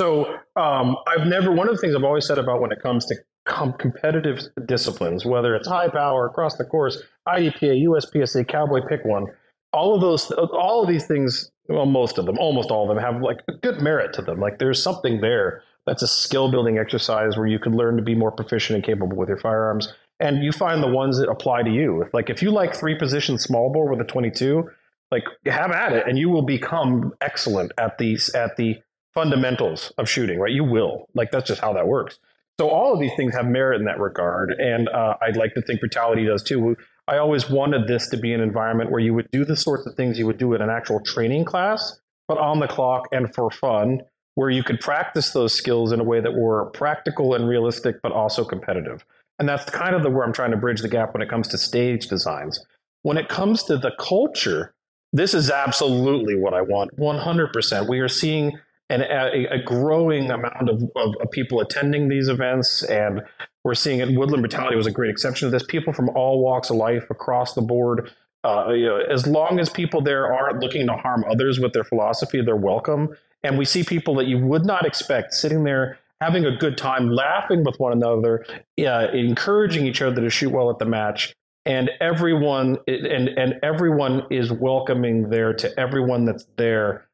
So, 0.00 0.26
um, 0.56 0.96
I've 1.06 1.26
never 1.26 1.52
one 1.52 1.68
of 1.68 1.74
the 1.74 1.80
things 1.80 1.94
I've 1.94 2.04
always 2.04 2.26
said 2.26 2.38
about 2.38 2.60
when 2.60 2.72
it 2.72 2.82
comes 2.82 3.06
to 3.06 3.16
com- 3.46 3.74
competitive 3.74 4.40
disciplines, 4.66 5.24
whether 5.24 5.54
it's 5.54 5.68
high 5.68 5.88
power, 5.88 6.26
across 6.26 6.56
the 6.56 6.64
course, 6.64 7.02
IDPA, 7.28 7.84
USPSA, 7.86 8.48
Cowboy, 8.48 8.80
pick 8.88 9.04
one. 9.04 9.26
All 9.72 9.94
of 9.94 10.00
those, 10.00 10.30
all 10.32 10.82
of 10.82 10.88
these 10.88 11.06
things, 11.06 11.50
well, 11.70 11.86
most 11.86 12.18
of 12.18 12.26
them, 12.26 12.38
almost 12.38 12.70
all 12.70 12.82
of 12.82 12.94
them, 12.94 13.02
have 13.02 13.22
like 13.22 13.38
good 13.62 13.80
merit 13.80 14.12
to 14.14 14.22
them. 14.22 14.40
Like 14.40 14.58
there's 14.58 14.82
something 14.82 15.20
there 15.20 15.62
that's 15.86 16.02
a 16.02 16.08
skill 16.08 16.50
building 16.50 16.78
exercise 16.78 17.36
where 17.36 17.46
you 17.46 17.58
can 17.58 17.76
learn 17.76 17.96
to 17.96 18.02
be 18.02 18.14
more 18.14 18.30
proficient 18.30 18.76
and 18.76 18.84
capable 18.84 19.16
with 19.16 19.28
your 19.28 19.38
firearms 19.38 19.92
and 20.20 20.44
you 20.44 20.52
find 20.52 20.82
the 20.82 20.88
ones 20.88 21.18
that 21.18 21.28
apply 21.28 21.62
to 21.62 21.70
you. 21.70 22.04
Like 22.12 22.30
if 22.30 22.42
you 22.42 22.50
like 22.50 22.76
three 22.76 22.96
position 22.96 23.38
small 23.38 23.72
bore 23.72 23.90
with 23.90 24.00
a 24.00 24.04
22, 24.04 24.70
like 25.10 25.24
have 25.46 25.72
at 25.72 25.92
it, 25.92 26.06
and 26.06 26.18
you 26.18 26.28
will 26.28 26.44
become 26.44 27.14
excellent 27.20 27.72
at 27.78 27.98
these 27.98 28.28
at 28.34 28.56
the 28.56 28.76
fundamentals 29.14 29.92
of 29.98 30.08
shooting. 30.08 30.38
Right, 30.38 30.52
you 30.52 30.62
will. 30.62 31.08
Like 31.14 31.32
that's 31.32 31.48
just 31.48 31.60
how 31.60 31.72
that 31.72 31.88
works. 31.88 32.18
So 32.60 32.68
all 32.68 32.92
of 32.92 33.00
these 33.00 33.12
things 33.16 33.34
have 33.34 33.46
merit 33.46 33.80
in 33.80 33.86
that 33.86 33.98
regard, 33.98 34.52
and 34.52 34.88
uh, 34.88 35.14
I'd 35.22 35.36
like 35.36 35.54
to 35.54 35.62
think 35.62 35.80
brutality 35.80 36.26
does 36.26 36.42
too. 36.42 36.76
I 37.10 37.18
always 37.18 37.50
wanted 37.50 37.88
this 37.88 38.08
to 38.10 38.16
be 38.16 38.32
an 38.32 38.40
environment 38.40 38.92
where 38.92 39.00
you 39.00 39.12
would 39.14 39.28
do 39.32 39.44
the 39.44 39.56
sorts 39.56 39.84
of 39.84 39.96
things 39.96 40.16
you 40.16 40.26
would 40.26 40.38
do 40.38 40.54
in 40.54 40.62
an 40.62 40.70
actual 40.70 41.00
training 41.00 41.44
class, 41.44 41.98
but 42.28 42.38
on 42.38 42.60
the 42.60 42.68
clock 42.68 43.08
and 43.10 43.34
for 43.34 43.50
fun, 43.50 44.02
where 44.36 44.48
you 44.48 44.62
could 44.62 44.78
practice 44.78 45.30
those 45.30 45.52
skills 45.52 45.90
in 45.90 45.98
a 45.98 46.04
way 46.04 46.20
that 46.20 46.34
were 46.34 46.66
practical 46.66 47.34
and 47.34 47.48
realistic, 47.48 48.00
but 48.00 48.12
also 48.12 48.44
competitive. 48.44 49.04
And 49.40 49.48
that's 49.48 49.68
kind 49.68 49.96
of 49.96 50.04
the 50.04 50.10
where 50.10 50.24
I'm 50.24 50.32
trying 50.32 50.52
to 50.52 50.56
bridge 50.56 50.82
the 50.82 50.88
gap 50.88 51.12
when 51.12 51.20
it 51.20 51.28
comes 51.28 51.48
to 51.48 51.58
stage 51.58 52.06
designs. 52.06 52.64
When 53.02 53.18
it 53.18 53.28
comes 53.28 53.64
to 53.64 53.76
the 53.76 53.90
culture, 53.98 54.72
this 55.12 55.34
is 55.34 55.50
absolutely 55.50 56.36
what 56.36 56.54
I 56.54 56.62
want. 56.62 56.96
100%. 56.96 57.88
We 57.88 57.98
are 57.98 58.08
seeing 58.08 58.56
an, 58.88 59.02
a, 59.02 59.46
a 59.46 59.62
growing 59.64 60.30
amount 60.30 60.68
of, 60.68 60.82
of, 60.94 61.14
of 61.20 61.30
people 61.32 61.60
attending 61.60 62.08
these 62.08 62.28
events, 62.28 62.84
and 62.84 63.22
we're 63.64 63.74
seeing 63.74 64.00
it. 64.00 64.16
Woodland 64.16 64.42
Brutality 64.42 64.76
was 64.76 64.86
a 64.86 64.90
great 64.90 65.10
exception 65.10 65.46
to 65.46 65.50
this. 65.50 65.62
People 65.62 65.92
from 65.92 66.08
all 66.10 66.42
walks 66.42 66.70
of 66.70 66.76
life 66.76 67.10
across 67.10 67.54
the 67.54 67.62
board. 67.62 68.10
Uh, 68.42 68.70
you 68.70 68.86
know, 68.86 68.96
as 68.96 69.26
long 69.26 69.60
as 69.60 69.68
people 69.68 70.00
there 70.00 70.32
aren't 70.32 70.60
looking 70.60 70.86
to 70.86 70.94
harm 70.94 71.24
others 71.30 71.60
with 71.60 71.72
their 71.72 71.84
philosophy, 71.84 72.40
they're 72.40 72.56
welcome. 72.56 73.14
And 73.42 73.58
we 73.58 73.64
see 73.64 73.82
people 73.82 74.14
that 74.16 74.26
you 74.26 74.38
would 74.38 74.64
not 74.64 74.86
expect 74.86 75.34
sitting 75.34 75.64
there 75.64 75.98
having 76.20 76.44
a 76.44 76.56
good 76.56 76.76
time, 76.76 77.10
laughing 77.10 77.64
with 77.64 77.78
one 77.80 77.92
another, 77.92 78.44
uh, 78.78 79.08
encouraging 79.12 79.86
each 79.86 80.02
other 80.02 80.20
to 80.20 80.30
shoot 80.30 80.50
well 80.50 80.70
at 80.70 80.78
the 80.78 80.84
match, 80.84 81.34
and 81.64 81.90
everyone 82.00 82.78
and 82.86 83.28
and 83.28 83.54
everyone 83.62 84.26
is 84.30 84.52
welcoming 84.52 85.30
there 85.30 85.52
to 85.54 85.80
everyone 85.80 86.24
that's 86.24 86.46
there, 86.56 87.06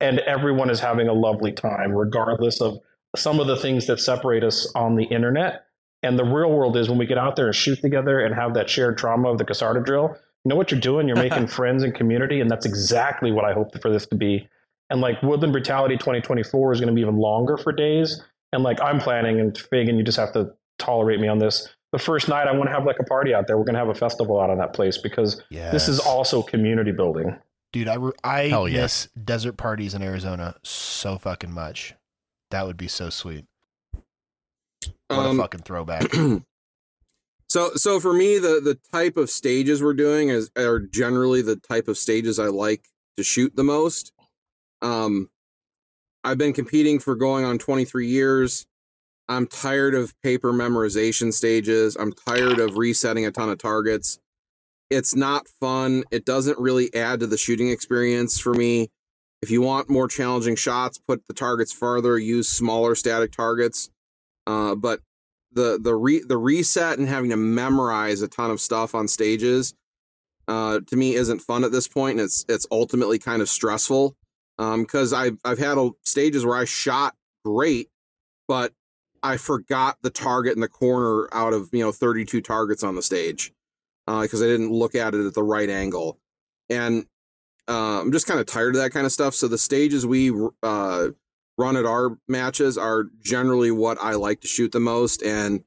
and 0.00 0.18
everyone 0.20 0.70
is 0.70 0.80
having 0.80 1.08
a 1.08 1.12
lovely 1.12 1.52
time, 1.52 1.92
regardless 1.92 2.60
of 2.60 2.78
some 3.16 3.40
of 3.40 3.46
the 3.46 3.56
things 3.56 3.86
that 3.86 3.98
separate 3.98 4.44
us 4.44 4.70
on 4.74 4.96
the 4.96 5.04
internet. 5.04 5.64
And 6.02 6.18
the 6.18 6.24
real 6.24 6.50
world 6.50 6.76
is 6.76 6.88
when 6.88 6.98
we 6.98 7.06
get 7.06 7.18
out 7.18 7.36
there 7.36 7.46
and 7.46 7.54
shoot 7.54 7.80
together 7.80 8.20
and 8.20 8.34
have 8.34 8.54
that 8.54 8.70
shared 8.70 8.96
trauma 8.96 9.30
of 9.30 9.38
the 9.38 9.44
Kasarda 9.44 9.84
drill. 9.84 10.16
You 10.44 10.48
know 10.48 10.56
what 10.56 10.70
you're 10.70 10.80
doing? 10.80 11.06
You're 11.06 11.16
making 11.16 11.46
friends 11.58 11.82
and 11.82 11.94
community, 11.94 12.40
and 12.40 12.50
that's 12.50 12.64
exactly 12.64 13.32
what 13.32 13.44
I 13.44 13.52
hope 13.52 13.78
for 13.80 13.90
this 13.90 14.06
to 14.06 14.14
be 14.14 14.48
And 14.88 15.00
like 15.00 15.22
Woodland 15.22 15.52
Brutality 15.52 15.96
2024 15.96 16.72
is 16.72 16.80
going 16.80 16.88
to 16.88 16.94
be 16.94 17.02
even 17.02 17.18
longer 17.18 17.56
for 17.58 17.72
days. 17.72 18.22
And 18.52 18.62
like 18.62 18.80
I'm 18.80 18.98
planning, 18.98 19.40
and 19.40 19.56
Fig, 19.56 19.88
and 19.88 19.98
you 19.98 20.04
just 20.04 20.18
have 20.18 20.32
to 20.32 20.52
tolerate 20.78 21.20
me 21.20 21.28
on 21.28 21.38
this. 21.38 21.68
The 21.92 21.98
first 21.98 22.28
night, 22.28 22.46
I 22.46 22.52
want 22.52 22.68
to 22.68 22.72
have 22.74 22.84
like 22.84 22.98
a 22.98 23.04
party 23.04 23.34
out 23.34 23.46
there. 23.46 23.58
We're 23.58 23.64
going 23.64 23.74
to 23.74 23.80
have 23.80 23.88
a 23.88 23.94
festival 23.94 24.40
out 24.40 24.48
on 24.48 24.58
that 24.58 24.72
place 24.72 24.96
because 24.96 25.42
this 25.50 25.88
is 25.88 25.98
also 26.00 26.42
community 26.42 26.92
building. 26.92 27.36
Dude, 27.72 27.88
I 27.88 27.94
re- 27.94 28.12
I 28.24 28.42
Hell 28.48 28.68
yeah. 28.68 28.82
miss 28.82 29.08
desert 29.22 29.56
parties 29.56 29.94
in 29.94 30.02
Arizona 30.02 30.56
so 30.62 31.18
fucking 31.18 31.52
much. 31.52 31.94
That 32.50 32.66
would 32.66 32.76
be 32.76 32.88
so 32.88 33.10
sweet. 33.10 33.44
What 35.10 35.26
Um, 35.26 35.40
a 35.40 35.42
fucking 35.42 35.62
throwback. 35.62 36.12
so 37.48 37.70
so 37.74 37.98
for 37.98 38.12
me 38.12 38.38
the 38.38 38.60
the 38.62 38.78
type 38.92 39.16
of 39.16 39.28
stages 39.28 39.82
we're 39.82 39.94
doing 39.94 40.28
is 40.28 40.50
are 40.56 40.78
generally 40.78 41.42
the 41.42 41.56
type 41.56 41.88
of 41.88 41.98
stages 41.98 42.38
I 42.38 42.46
like 42.46 42.88
to 43.16 43.24
shoot 43.24 43.56
the 43.56 43.64
most. 43.64 44.12
Um 44.82 45.28
I've 46.22 46.38
been 46.38 46.52
competing 46.52 46.98
for 47.00 47.16
going 47.16 47.44
on 47.44 47.58
23 47.58 48.06
years. 48.06 48.66
I'm 49.28 49.46
tired 49.46 49.94
of 49.94 50.14
paper 50.22 50.52
memorization 50.52 51.32
stages. 51.32 51.96
I'm 51.96 52.12
tired 52.12 52.60
of 52.60 52.76
resetting 52.76 53.26
a 53.26 53.30
ton 53.30 53.48
of 53.48 53.58
targets. 53.58 54.18
It's 54.90 55.16
not 55.16 55.48
fun. 55.48 56.04
It 56.10 56.24
doesn't 56.24 56.58
really 56.58 56.92
add 56.94 57.20
to 57.20 57.26
the 57.26 57.38
shooting 57.38 57.70
experience 57.70 58.38
for 58.38 58.52
me. 58.54 58.90
If 59.40 59.50
you 59.50 59.62
want 59.62 59.88
more 59.88 60.08
challenging 60.08 60.56
shots, 60.56 60.98
put 60.98 61.26
the 61.26 61.32
targets 61.32 61.72
farther, 61.72 62.18
use 62.18 62.48
smaller 62.48 62.94
static 62.94 63.32
targets. 63.32 63.90
Uh, 64.50 64.74
but 64.74 65.00
the 65.52 65.78
the 65.80 65.94
re, 65.94 66.22
the 66.26 66.36
reset 66.36 66.98
and 66.98 67.08
having 67.08 67.30
to 67.30 67.36
memorize 67.36 68.20
a 68.20 68.28
ton 68.28 68.50
of 68.50 68.60
stuff 68.60 68.94
on 68.94 69.06
stages 69.06 69.74
uh, 70.48 70.80
to 70.88 70.96
me 70.96 71.14
isn't 71.14 71.40
fun 71.40 71.62
at 71.62 71.70
this 71.70 71.86
point, 71.86 72.18
and 72.18 72.24
it's 72.24 72.44
it's 72.48 72.66
ultimately 72.72 73.18
kind 73.18 73.42
of 73.42 73.48
stressful 73.48 74.16
because 74.58 75.12
I've 75.12 75.38
I've 75.44 75.58
had 75.58 75.78
a, 75.78 75.90
stages 76.04 76.44
where 76.44 76.56
I 76.56 76.64
shot 76.64 77.14
great, 77.44 77.88
but 78.48 78.72
I 79.22 79.36
forgot 79.36 79.98
the 80.02 80.10
target 80.10 80.54
in 80.54 80.60
the 80.60 80.68
corner 80.68 81.28
out 81.32 81.52
of 81.52 81.68
you 81.72 81.84
know 81.84 81.92
32 81.92 82.40
targets 82.40 82.82
on 82.82 82.96
the 82.96 83.02
stage 83.02 83.52
because 84.06 84.42
I 84.42 84.46
didn't 84.46 84.72
look 84.72 84.96
at 84.96 85.14
it 85.14 85.24
at 85.24 85.34
the 85.34 85.44
right 85.44 85.70
angle, 85.70 86.18
and 86.68 87.06
uh, 87.68 88.00
I'm 88.00 88.10
just 88.10 88.26
kind 88.26 88.40
of 88.40 88.46
tired 88.46 88.74
of 88.74 88.82
that 88.82 88.90
kind 88.90 89.06
of 89.06 89.12
stuff. 89.12 89.34
So 89.34 89.46
the 89.46 89.58
stages 89.58 90.04
we 90.04 90.32
uh, 90.64 91.08
run 91.60 91.76
at 91.76 91.84
our 91.84 92.18
matches 92.26 92.78
are 92.78 93.04
generally 93.22 93.70
what 93.70 93.98
I 94.00 94.14
like 94.14 94.40
to 94.40 94.48
shoot 94.48 94.72
the 94.72 94.80
most, 94.80 95.22
and 95.22 95.62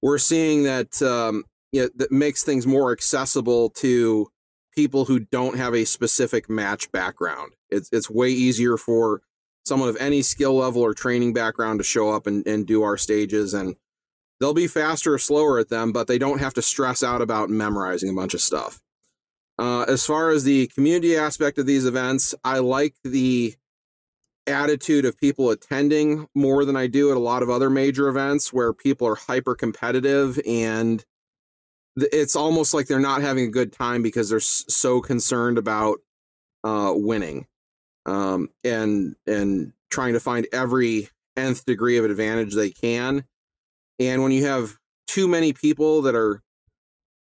we're 0.00 0.18
seeing 0.18 0.62
that 0.62 1.02
um, 1.02 1.44
yeah, 1.72 1.86
that 1.96 2.12
makes 2.12 2.42
things 2.42 2.66
more 2.66 2.92
accessible 2.92 3.70
to 3.70 4.28
people 4.74 5.06
who 5.06 5.20
don't 5.20 5.56
have 5.56 5.74
a 5.74 5.84
specific 5.84 6.48
match 6.48 6.90
background. 6.92 7.52
It's 7.70 7.88
it's 7.92 8.08
way 8.08 8.30
easier 8.30 8.76
for 8.76 9.22
someone 9.64 9.88
of 9.88 9.96
any 9.96 10.22
skill 10.22 10.54
level 10.56 10.82
or 10.82 10.94
training 10.94 11.32
background 11.32 11.78
to 11.80 11.84
show 11.84 12.10
up 12.10 12.26
and, 12.26 12.46
and 12.46 12.66
do 12.66 12.82
our 12.82 12.96
stages 12.96 13.54
and 13.54 13.76
they'll 14.40 14.52
be 14.52 14.66
faster 14.66 15.14
or 15.14 15.18
slower 15.18 15.60
at 15.60 15.68
them, 15.68 15.92
but 15.92 16.08
they 16.08 16.18
don't 16.18 16.40
have 16.40 16.52
to 16.54 16.62
stress 16.62 17.02
out 17.02 17.22
about 17.22 17.48
memorizing 17.48 18.10
a 18.10 18.14
bunch 18.14 18.34
of 18.34 18.40
stuff. 18.40 18.82
Uh, 19.58 19.82
as 19.82 20.04
far 20.04 20.30
as 20.30 20.42
the 20.42 20.66
community 20.68 21.16
aspect 21.16 21.58
of 21.58 21.66
these 21.66 21.86
events, 21.86 22.34
I 22.42 22.58
like 22.58 22.96
the 23.04 23.54
attitude 24.46 25.04
of 25.04 25.18
people 25.18 25.50
attending 25.50 26.26
more 26.34 26.64
than 26.64 26.76
I 26.76 26.86
do 26.86 27.10
at 27.10 27.16
a 27.16 27.20
lot 27.20 27.42
of 27.42 27.50
other 27.50 27.70
major 27.70 28.08
events 28.08 28.52
where 28.52 28.72
people 28.72 29.06
are 29.06 29.14
hyper 29.14 29.54
competitive 29.54 30.40
and 30.46 31.04
it's 31.96 32.34
almost 32.36 32.72
like 32.72 32.86
they're 32.86 32.98
not 32.98 33.22
having 33.22 33.44
a 33.44 33.50
good 33.50 33.72
time 33.72 34.02
because 34.02 34.30
they're 34.30 34.40
so 34.40 35.00
concerned 35.00 35.58
about 35.58 35.98
uh, 36.64 36.92
winning 36.94 37.46
um, 38.06 38.48
and 38.64 39.14
and 39.26 39.72
trying 39.90 40.14
to 40.14 40.20
find 40.20 40.46
every 40.52 41.08
nth 41.36 41.64
degree 41.64 41.98
of 41.98 42.04
advantage 42.04 42.54
they 42.54 42.70
can. 42.70 43.24
And 43.98 44.22
when 44.22 44.32
you 44.32 44.46
have 44.46 44.78
too 45.06 45.28
many 45.28 45.52
people 45.52 46.02
that 46.02 46.14
are 46.14 46.42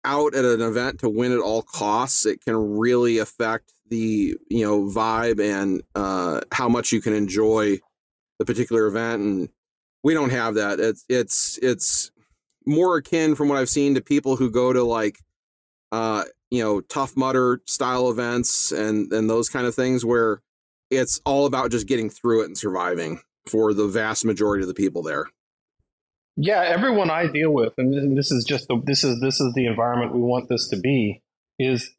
out 0.05 0.35
at 0.35 0.45
an 0.45 0.61
event 0.61 1.01
to 1.01 1.09
win 1.09 1.33
at 1.33 1.41
all 1.41 1.63
costs, 1.63 2.27
it 2.27 2.43
can 2.43 2.79
really 2.79 3.19
affect 3.19 3.73
the 3.91 4.37
you 4.49 4.65
know 4.65 4.85
vibe 4.85 5.41
and 5.41 5.83
uh, 5.95 6.41
how 6.53 6.69
much 6.69 6.93
you 6.93 7.01
can 7.01 7.13
enjoy 7.13 7.79
the 8.39 8.45
particular 8.45 8.87
event. 8.87 9.23
And 9.23 9.49
we 10.03 10.15
don't 10.15 10.31
have 10.31 10.55
that. 10.55 10.81
It's 10.81 11.05
it's 11.09 11.59
it's 11.63 12.11
more 12.67 12.97
akin 12.97 13.35
from 13.35 13.49
what 13.49 13.59
I've 13.59 13.69
seen 13.69 13.95
to 13.95 14.01
people 14.01 14.37
who 14.37 14.51
go 14.51 14.73
to 14.73 14.83
like 14.83 15.19
uh, 15.93 16.25
you 16.51 16.63
know 16.63 16.81
Tough 16.81 17.17
Mudder 17.17 17.61
style 17.67 18.11
events 18.11 18.73
and 18.73 19.13
and 19.13 19.29
those 19.29 19.49
kind 19.49 19.67
of 19.67 19.75
things 19.75 20.05
where 20.05 20.41
it's 20.91 21.21
all 21.25 21.47
about 21.47 21.71
just 21.71 21.87
getting 21.87 22.11
through 22.11 22.43
it 22.43 22.47
and 22.47 22.59
surviving 22.59 23.21
for 23.47 23.73
the 23.73 23.87
vast 23.87 24.25
majority 24.25 24.63
of 24.63 24.69
the 24.69 24.75
people 24.75 25.03
there. 25.03 25.27
Yeah, 26.37 26.63
everyone 26.63 27.11
I 27.11 27.27
deal 27.27 27.51
with, 27.51 27.75
and 27.77 28.17
this 28.17 28.31
is 28.31 28.45
just 28.45 28.69
the 28.69 28.81
this 28.85 29.05
is 29.05 29.21
this 29.21 29.41
is 29.41 29.53
the 29.55 29.67
environment 29.67 30.15
we 30.15 30.21
want 30.21 30.49
this 30.49 30.69
to 30.69 30.77
be. 30.77 31.23
Is 31.63 31.93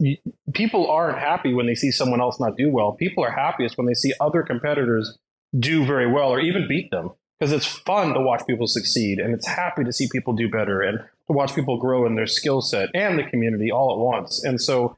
people 0.55 0.89
aren't 0.89 1.19
happy 1.19 1.53
when 1.53 1.67
they 1.67 1.75
see 1.75 1.91
someone 1.91 2.19
else 2.19 2.39
not 2.39 2.57
do 2.57 2.71
well. 2.71 2.93
People 2.93 3.23
are 3.23 3.31
happiest 3.31 3.77
when 3.77 3.85
they 3.85 3.93
see 3.93 4.11
other 4.19 4.41
competitors 4.41 5.19
do 5.57 5.85
very 5.85 6.11
well 6.11 6.29
or 6.29 6.39
even 6.39 6.67
beat 6.67 6.89
them 6.89 7.11
because 7.39 7.51
it's 7.51 7.65
fun 7.65 8.15
to 8.15 8.21
watch 8.21 8.41
people 8.47 8.65
succeed 8.65 9.19
and 9.19 9.35
it's 9.35 9.45
happy 9.45 9.83
to 9.83 9.93
see 9.93 10.07
people 10.11 10.33
do 10.33 10.49
better 10.49 10.81
and 10.81 10.97
to 10.99 11.33
watch 11.33 11.53
people 11.53 11.77
grow 11.77 12.07
in 12.07 12.15
their 12.15 12.25
skill 12.25 12.61
set 12.61 12.89
and 12.95 13.19
the 13.19 13.23
community 13.23 13.71
all 13.71 13.91
at 13.91 13.99
once. 13.99 14.43
And 14.43 14.59
so, 14.59 14.97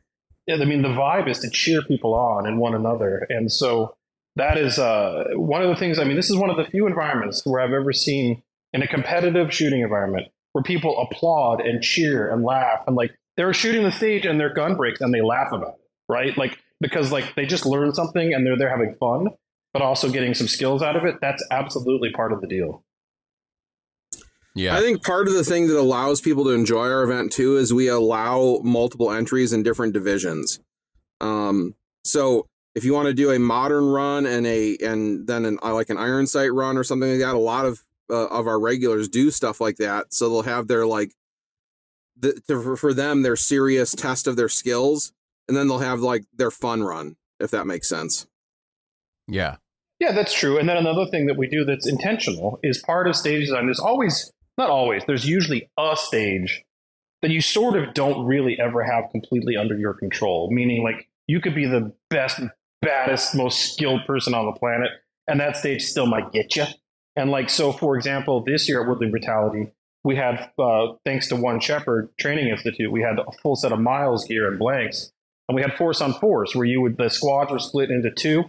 I 0.49 0.63
mean, 0.63 0.81
the 0.81 0.89
vibe 0.89 1.27
is 1.27 1.39
to 1.39 1.49
cheer 1.49 1.81
people 1.81 2.13
on 2.13 2.45
and 2.45 2.57
one 2.57 2.73
another. 2.73 3.27
And 3.29 3.51
so 3.51 3.95
that 4.37 4.57
is 4.57 4.79
uh, 4.79 5.25
one 5.33 5.61
of 5.61 5.69
the 5.69 5.75
things. 5.75 5.99
I 5.99 6.05
mean, 6.05 6.15
this 6.15 6.29
is 6.29 6.37
one 6.37 6.49
of 6.49 6.57
the 6.57 6.65
few 6.65 6.87
environments 6.87 7.45
where 7.45 7.61
I've 7.61 7.73
ever 7.73 7.91
seen 7.91 8.41
in 8.71 8.81
a 8.81 8.87
competitive 8.87 9.53
shooting 9.53 9.81
environment 9.81 10.27
where 10.53 10.63
people 10.63 10.99
applaud 10.99 11.61
and 11.61 11.81
cheer 11.81 12.31
and 12.31 12.43
laugh 12.43 12.83
and 12.87 12.95
like 12.95 13.11
they 13.37 13.43
were 13.43 13.53
shooting 13.53 13.83
the 13.83 13.91
stage 13.91 14.25
and 14.25 14.39
their 14.39 14.53
gun 14.53 14.75
breaks 14.75 15.01
and 15.01 15.13
they 15.13 15.21
laugh 15.21 15.51
about 15.51 15.75
it, 15.75 15.89
right? 16.09 16.37
Like 16.37 16.57
because 16.79 17.11
like 17.11 17.35
they 17.35 17.45
just 17.45 17.65
learned 17.65 17.95
something 17.95 18.33
and 18.33 18.45
they're 18.45 18.57
there 18.57 18.69
having 18.69 18.95
fun, 18.99 19.27
but 19.73 19.81
also 19.81 20.09
getting 20.09 20.33
some 20.33 20.47
skills 20.47 20.81
out 20.81 20.95
of 20.95 21.05
it. 21.05 21.15
That's 21.21 21.43
absolutely 21.51 22.11
part 22.11 22.31
of 22.33 22.41
the 22.41 22.47
deal. 22.47 22.83
Yeah. 24.55 24.77
I 24.77 24.81
think 24.81 25.03
part 25.03 25.27
of 25.27 25.33
the 25.33 25.43
thing 25.43 25.67
that 25.67 25.79
allows 25.79 26.21
people 26.21 26.43
to 26.43 26.51
enjoy 26.51 26.89
our 26.89 27.03
event 27.03 27.31
too 27.31 27.57
is 27.57 27.73
we 27.73 27.87
allow 27.87 28.59
multiple 28.63 29.11
entries 29.11 29.51
in 29.51 29.63
different 29.63 29.93
divisions. 29.93 30.59
Um, 31.21 31.73
so 32.03 32.47
if 32.75 32.83
you 32.83 32.93
want 32.93 33.07
to 33.07 33.13
do 33.13 33.31
a 33.31 33.39
modern 33.39 33.85
run 33.85 34.25
and 34.25 34.45
a 34.45 34.77
and 34.81 35.25
then 35.25 35.45
an 35.45 35.57
uh, 35.63 35.73
like 35.73 35.89
an 35.89 35.97
iron 35.97 36.27
sight 36.27 36.53
run 36.53 36.77
or 36.77 36.83
something 36.83 37.09
like 37.09 37.19
that, 37.19 37.35
a 37.35 37.39
lot 37.39 37.65
of 37.65 37.79
uh, 38.09 38.27
of 38.27 38.47
our 38.47 38.59
regulars 38.59 39.07
do 39.07 39.31
stuff 39.31 39.61
like 39.61 39.77
that. 39.77 40.13
So 40.13 40.29
they'll 40.29 40.43
have 40.43 40.67
their 40.67 40.85
like 40.85 41.13
the, 42.23 42.41
to, 42.47 42.61
for- 42.61 42.77
for 42.77 42.93
them 42.93 43.21
their 43.21 43.35
serious 43.35 43.93
test 43.93 44.25
of 44.27 44.35
their 44.35 44.49
skills, 44.49 45.13
and 45.47 45.55
then 45.55 45.67
they'll 45.67 45.79
have 45.79 45.99
like 45.99 46.23
their 46.35 46.51
fun 46.51 46.83
run 46.83 47.15
if 47.39 47.51
that 47.51 47.67
makes 47.67 47.87
sense. 47.89 48.25
yeah. 49.27 49.57
Yeah, 49.99 50.11
that's 50.11 50.33
true. 50.33 50.57
And 50.57 50.67
then 50.67 50.75
another 50.75 51.05
thing 51.05 51.27
that 51.27 51.37
we 51.37 51.47
do 51.47 51.63
that's 51.63 51.87
intentional 51.87 52.59
is 52.61 52.79
part 52.79 53.07
of 53.07 53.15
stage 53.15 53.45
design. 53.45 53.65
There's 53.67 53.79
always, 53.79 54.33
not 54.57 54.69
always, 54.69 55.03
there's 55.05 55.25
usually 55.25 55.69
a 55.79 55.95
stage 55.95 56.65
that 57.21 57.31
you 57.31 57.39
sort 57.39 57.77
of 57.77 57.93
don't 57.93 58.25
really 58.25 58.59
ever 58.59 58.83
have 58.83 59.05
completely 59.11 59.55
under 59.55 59.77
your 59.77 59.93
control. 59.93 60.49
Meaning, 60.51 60.83
like, 60.83 61.07
you 61.27 61.39
could 61.39 61.55
be 61.55 61.65
the 61.65 61.93
best, 62.09 62.41
baddest, 62.81 63.33
most 63.33 63.73
skilled 63.73 64.01
person 64.05 64.33
on 64.33 64.45
the 64.45 64.51
planet, 64.51 64.89
and 65.27 65.39
that 65.39 65.55
stage 65.55 65.83
still 65.83 66.07
might 66.07 66.33
get 66.33 66.53
you. 66.57 66.65
And, 67.15 67.31
like, 67.31 67.49
so 67.49 67.71
for 67.71 67.95
example, 67.95 68.43
this 68.43 68.67
year 68.67 68.81
at 68.81 68.89
Woodland 68.89 69.11
Brutality, 69.11 69.71
we 70.03 70.15
had, 70.15 70.49
uh, 70.59 70.93
thanks 71.05 71.27
to 71.29 71.35
One 71.35 71.59
Shepherd 71.59 72.09
Training 72.17 72.49
Institute, 72.49 72.91
we 72.91 73.01
had 73.01 73.19
a 73.19 73.31
full 73.41 73.55
set 73.55 73.71
of 73.71 73.79
MILES 73.79 74.25
gear 74.25 74.47
and 74.47 74.59
blanks. 74.59 75.11
And 75.47 75.55
we 75.55 75.61
had 75.61 75.73
force 75.73 76.01
on 76.01 76.13
force, 76.13 76.55
where 76.55 76.65
you 76.65 76.81
would, 76.81 76.97
the 76.97 77.09
squads 77.09 77.51
were 77.51 77.59
split 77.59 77.91
into 77.91 78.11
two 78.11 78.45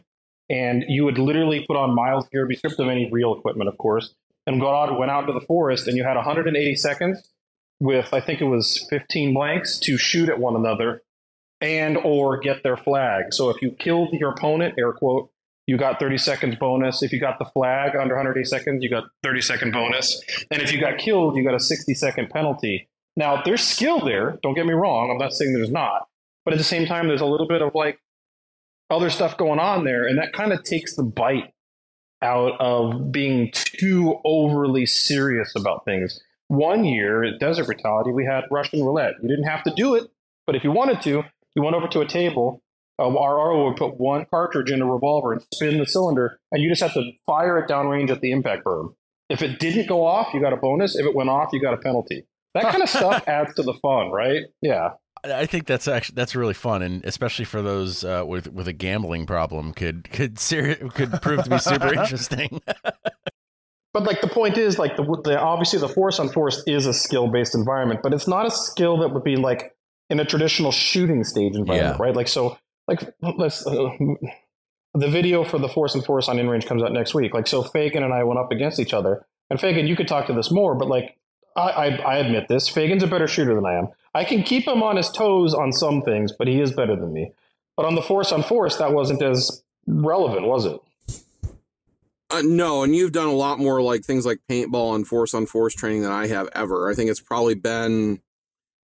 and 0.50 0.84
you 0.88 1.04
would 1.04 1.18
literally 1.18 1.64
put 1.66 1.76
on 1.76 1.94
MILES 1.94 2.28
gear, 2.28 2.46
be 2.46 2.56
stripped 2.56 2.78
of 2.78 2.88
any 2.88 3.10
real 3.10 3.34
equipment, 3.34 3.68
of 3.68 3.78
course, 3.78 4.14
and 4.46 4.60
go 4.60 4.74
out, 4.74 4.98
went 4.98 5.10
out 5.10 5.26
to 5.26 5.32
the 5.32 5.40
forest, 5.40 5.88
and 5.88 5.96
you 5.96 6.04
had 6.04 6.16
180 6.16 6.76
seconds 6.76 7.30
with 7.80 8.12
I 8.12 8.20
think 8.20 8.40
it 8.40 8.44
was 8.44 8.86
15 8.90 9.34
blanks 9.34 9.78
to 9.80 9.96
shoot 9.96 10.28
at 10.28 10.38
one 10.38 10.54
another 10.54 11.02
and 11.60 11.96
or 11.96 12.38
get 12.38 12.62
their 12.62 12.76
flag. 12.76 13.32
So 13.32 13.50
if 13.50 13.62
you 13.62 13.72
killed 13.72 14.12
your 14.12 14.30
opponent, 14.30 14.74
air 14.78 14.92
quote, 14.92 15.30
you 15.66 15.78
got 15.78 15.98
30 15.98 16.18
seconds 16.18 16.56
bonus. 16.56 17.02
If 17.02 17.12
you 17.12 17.20
got 17.20 17.38
the 17.38 17.46
flag 17.46 17.96
under 17.96 18.14
180 18.14 18.44
seconds, 18.44 18.82
you 18.82 18.90
got 18.90 19.04
30 19.22 19.40
second 19.40 19.72
bonus. 19.72 20.22
And 20.50 20.60
if 20.60 20.72
you 20.72 20.80
got 20.80 20.98
killed, 20.98 21.36
you 21.36 21.44
got 21.44 21.54
a 21.54 21.60
60 21.60 21.94
second 21.94 22.30
penalty. 22.30 22.88
Now 23.16 23.42
there's 23.42 23.62
skill 23.62 24.04
there. 24.04 24.38
Don't 24.42 24.54
get 24.54 24.66
me 24.66 24.74
wrong. 24.74 25.10
I'm 25.10 25.18
not 25.18 25.32
saying 25.32 25.54
there's 25.54 25.70
not, 25.70 26.08
but 26.44 26.52
at 26.52 26.58
the 26.58 26.64
same 26.64 26.86
time, 26.86 27.08
there's 27.08 27.20
a 27.20 27.26
little 27.26 27.48
bit 27.48 27.62
of 27.62 27.74
like 27.74 27.98
other 28.90 29.08
stuff 29.10 29.36
going 29.38 29.58
on 29.58 29.84
there, 29.84 30.06
and 30.06 30.18
that 30.18 30.32
kind 30.32 30.52
of 30.52 30.62
takes 30.62 30.94
the 30.96 31.02
bite 31.02 31.52
out 32.22 32.60
of 32.60 33.12
being 33.12 33.50
too 33.52 34.18
overly 34.24 34.86
serious 34.86 35.52
about 35.56 35.84
things. 35.84 36.20
One 36.48 36.84
year 36.84 37.24
at 37.24 37.40
Desert 37.40 37.66
Brutality, 37.66 38.10
we 38.12 38.24
had 38.24 38.44
Russian 38.50 38.84
roulette. 38.84 39.14
You 39.22 39.28
didn't 39.28 39.48
have 39.48 39.62
to 39.64 39.72
do 39.74 39.94
it, 39.94 40.10
but 40.46 40.54
if 40.54 40.64
you 40.64 40.72
wanted 40.72 41.00
to, 41.02 41.22
you 41.54 41.62
went 41.62 41.76
over 41.76 41.88
to 41.88 42.00
a 42.00 42.06
table 42.06 42.62
uh, 42.98 43.06
our 43.18 43.36
RO 43.36 43.68
would 43.68 43.76
put 43.76 43.98
one 43.98 44.26
cartridge 44.30 44.70
in 44.70 44.80
a 44.82 44.86
revolver 44.86 45.32
and 45.32 45.42
spin 45.54 45.78
the 45.78 45.86
cylinder, 45.86 46.38
and 46.52 46.62
you 46.62 46.68
just 46.68 46.82
have 46.82 46.94
to 46.94 47.10
fire 47.26 47.58
it 47.58 47.68
downrange 47.68 48.10
at 48.10 48.20
the 48.20 48.30
impact 48.30 48.64
berm. 48.64 48.94
If 49.30 49.42
it 49.42 49.58
didn't 49.58 49.88
go 49.88 50.04
off, 50.04 50.32
you 50.34 50.40
got 50.40 50.52
a 50.52 50.56
bonus. 50.56 50.94
If 50.96 51.06
it 51.06 51.14
went 51.14 51.30
off, 51.30 51.48
you 51.52 51.60
got 51.60 51.74
a 51.74 51.78
penalty. 51.78 52.26
That 52.54 52.64
kind 52.70 52.82
of 52.82 52.88
stuff 52.90 53.26
adds 53.26 53.54
to 53.54 53.62
the 53.62 53.74
fun, 53.74 54.10
right? 54.10 54.42
Yeah. 54.62 54.90
I 55.24 55.46
think 55.46 55.66
that's 55.66 55.88
actually 55.88 56.16
that's 56.16 56.36
really 56.36 56.52
fun, 56.52 56.82
and 56.82 57.02
especially 57.06 57.46
for 57.46 57.62
those 57.62 58.04
uh, 58.04 58.24
with 58.26 58.52
with 58.52 58.68
a 58.68 58.74
gambling 58.74 59.24
problem, 59.24 59.72
could 59.72 60.10
could 60.10 60.38
seri- 60.38 60.76
could 60.90 61.22
prove 61.22 61.44
to 61.44 61.50
be 61.50 61.58
super 61.58 61.94
interesting. 61.98 62.60
But 63.94 64.02
like 64.02 64.20
the 64.20 64.28
point 64.28 64.58
is, 64.58 64.78
like 64.78 64.96
the, 64.96 65.04
the 65.24 65.38
obviously 65.40 65.78
the 65.78 65.88
force 65.88 66.18
on 66.18 66.28
force 66.28 66.62
is 66.66 66.86
a 66.86 66.92
skill 66.92 67.28
based 67.28 67.54
environment, 67.54 68.00
but 68.02 68.12
it's 68.12 68.26
not 68.28 68.44
a 68.44 68.50
skill 68.50 68.98
that 68.98 69.14
would 69.14 69.24
be 69.24 69.36
like 69.36 69.74
in 70.10 70.18
a 70.20 70.24
traditional 70.24 70.72
shooting 70.72 71.22
stage 71.24 71.54
environment, 71.54 71.96
Yeah. 71.98 72.04
right? 72.04 72.14
Like 72.14 72.28
so, 72.28 72.58
like 72.88 73.14
let's. 73.38 73.66
Uh, 73.66 73.90
the 74.96 75.08
video 75.08 75.44
for 75.44 75.58
the 75.58 75.68
force 75.68 75.94
and 75.94 76.04
force 76.04 76.28
on 76.28 76.36
InRange 76.36 76.66
comes 76.66 76.82
out 76.82 76.92
next 76.92 77.14
week. 77.14 77.34
Like 77.34 77.48
so, 77.48 77.62
Phagan 77.62 78.04
and 78.04 78.14
I 78.14 78.22
went 78.22 78.38
up 78.38 78.52
against 78.52 78.78
each 78.78 78.94
other, 78.94 79.26
and 79.50 79.58
Phagan, 79.58 79.88
you 79.88 79.96
could 79.96 80.08
talk 80.08 80.26
to 80.28 80.32
this 80.32 80.50
more, 80.50 80.74
but 80.74 80.88
like 80.88 81.16
I, 81.56 81.60
I, 81.60 81.86
I 81.96 82.18
admit 82.18 82.48
this, 82.48 82.70
Phagan's 82.70 83.02
a 83.02 83.06
better 83.06 83.26
shooter 83.26 83.54
than 83.54 83.66
I 83.66 83.74
am. 83.74 83.88
I 84.14 84.24
can 84.24 84.42
keep 84.42 84.66
him 84.66 84.82
on 84.82 84.96
his 84.96 85.10
toes 85.10 85.54
on 85.54 85.72
some 85.72 86.02
things, 86.02 86.32
but 86.32 86.46
he 86.46 86.60
is 86.60 86.72
better 86.72 86.96
than 86.96 87.12
me. 87.12 87.32
But 87.76 87.86
on 87.86 87.96
the 87.96 88.02
force 88.02 88.30
on 88.30 88.42
force, 88.42 88.76
that 88.76 88.92
wasn't 88.92 89.22
as 89.22 89.62
relevant, 89.86 90.46
was 90.46 90.66
it? 90.66 90.80
Uh, 92.30 92.42
no, 92.42 92.82
and 92.82 92.94
you've 92.94 93.12
done 93.12 93.26
a 93.26 93.32
lot 93.32 93.58
more 93.58 93.82
like 93.82 94.04
things 94.04 94.24
like 94.24 94.40
paintball 94.48 94.94
and 94.94 95.06
force 95.06 95.34
on 95.34 95.46
force 95.46 95.74
training 95.74 96.02
than 96.02 96.12
I 96.12 96.26
have 96.28 96.48
ever. 96.54 96.88
I 96.90 96.94
think 96.94 97.10
it's 97.10 97.20
probably 97.20 97.54
been 97.54 98.20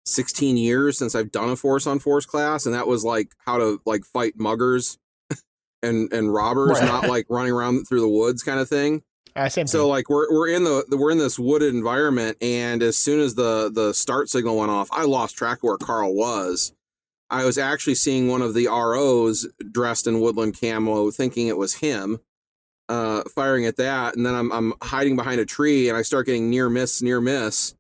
16 0.10 0.58
years 0.58 0.98
since 0.98 1.16
I've 1.16 1.32
done 1.32 1.50
a 1.50 1.56
force 1.56 1.88
on 1.88 2.00
force 2.00 2.26
class, 2.26 2.66
and 2.66 2.76
that 2.76 2.88
was 2.88 3.04
like 3.04 3.34
how 3.46 3.58
to 3.58 3.82
like 3.86 4.04
fight 4.06 4.34
muggers 4.38 4.98
and 5.84 6.12
and 6.12 6.34
robbers, 6.34 6.82
not 6.82 7.08
like 7.08 7.26
running 7.30 7.52
around 7.54 7.86
through 7.88 8.02
the 8.02 8.10
woods 8.10 8.44
kind 8.44 8.60
of 8.60 8.68
thing. 8.70 9.04
Uh, 9.36 9.48
same 9.48 9.68
So 9.68 9.84
thing. 9.84 9.90
like 9.90 10.10
we're 10.10 10.32
we're 10.32 10.50
in 10.50 10.64
the 10.64 10.84
we're 10.98 11.12
in 11.12 11.18
this 11.20 11.38
wooded 11.40 11.74
environment, 11.74 12.38
and 12.42 12.82
as 12.82 12.98
soon 12.98 13.20
as 13.20 13.36
the 13.36 13.72
the 13.74 13.94
start 13.94 14.30
signal 14.30 14.58
went 14.58 14.72
off, 14.72 14.90
I 14.92 15.04
lost 15.04 15.38
track 15.38 15.60
of 15.60 15.64
where 15.64 15.78
Karl 15.78 16.14
was. 16.16 16.74
I 17.30 17.46
was 17.46 17.60
actually 17.60 17.94
seeing 17.96 18.28
one 18.28 18.42
of 18.42 18.56
the 18.56 18.68
ROs 18.68 19.46
dressed 19.72 20.08
in 20.08 20.20
woodland 20.20 20.60
camo, 20.60 21.12
thinking 21.12 21.48
it 21.48 21.58
was 21.58 21.76
him, 21.76 22.18
uh, 22.90 23.22
firing 23.36 23.68
at 23.68 23.78
that, 23.78 24.16
and 24.16 24.26
then 24.26 24.34
I'm 24.34 24.52
I'm 24.52 24.74
hiding 24.82 25.16
behind 25.16 25.40
a 25.40 25.46
tree, 25.46 25.88
and 25.90 25.98
I 25.98 26.02
start 26.02 26.26
getting 26.26 26.50
near 26.50 26.70
miss, 26.72 27.04
near 27.04 27.22
miss, 27.22 27.76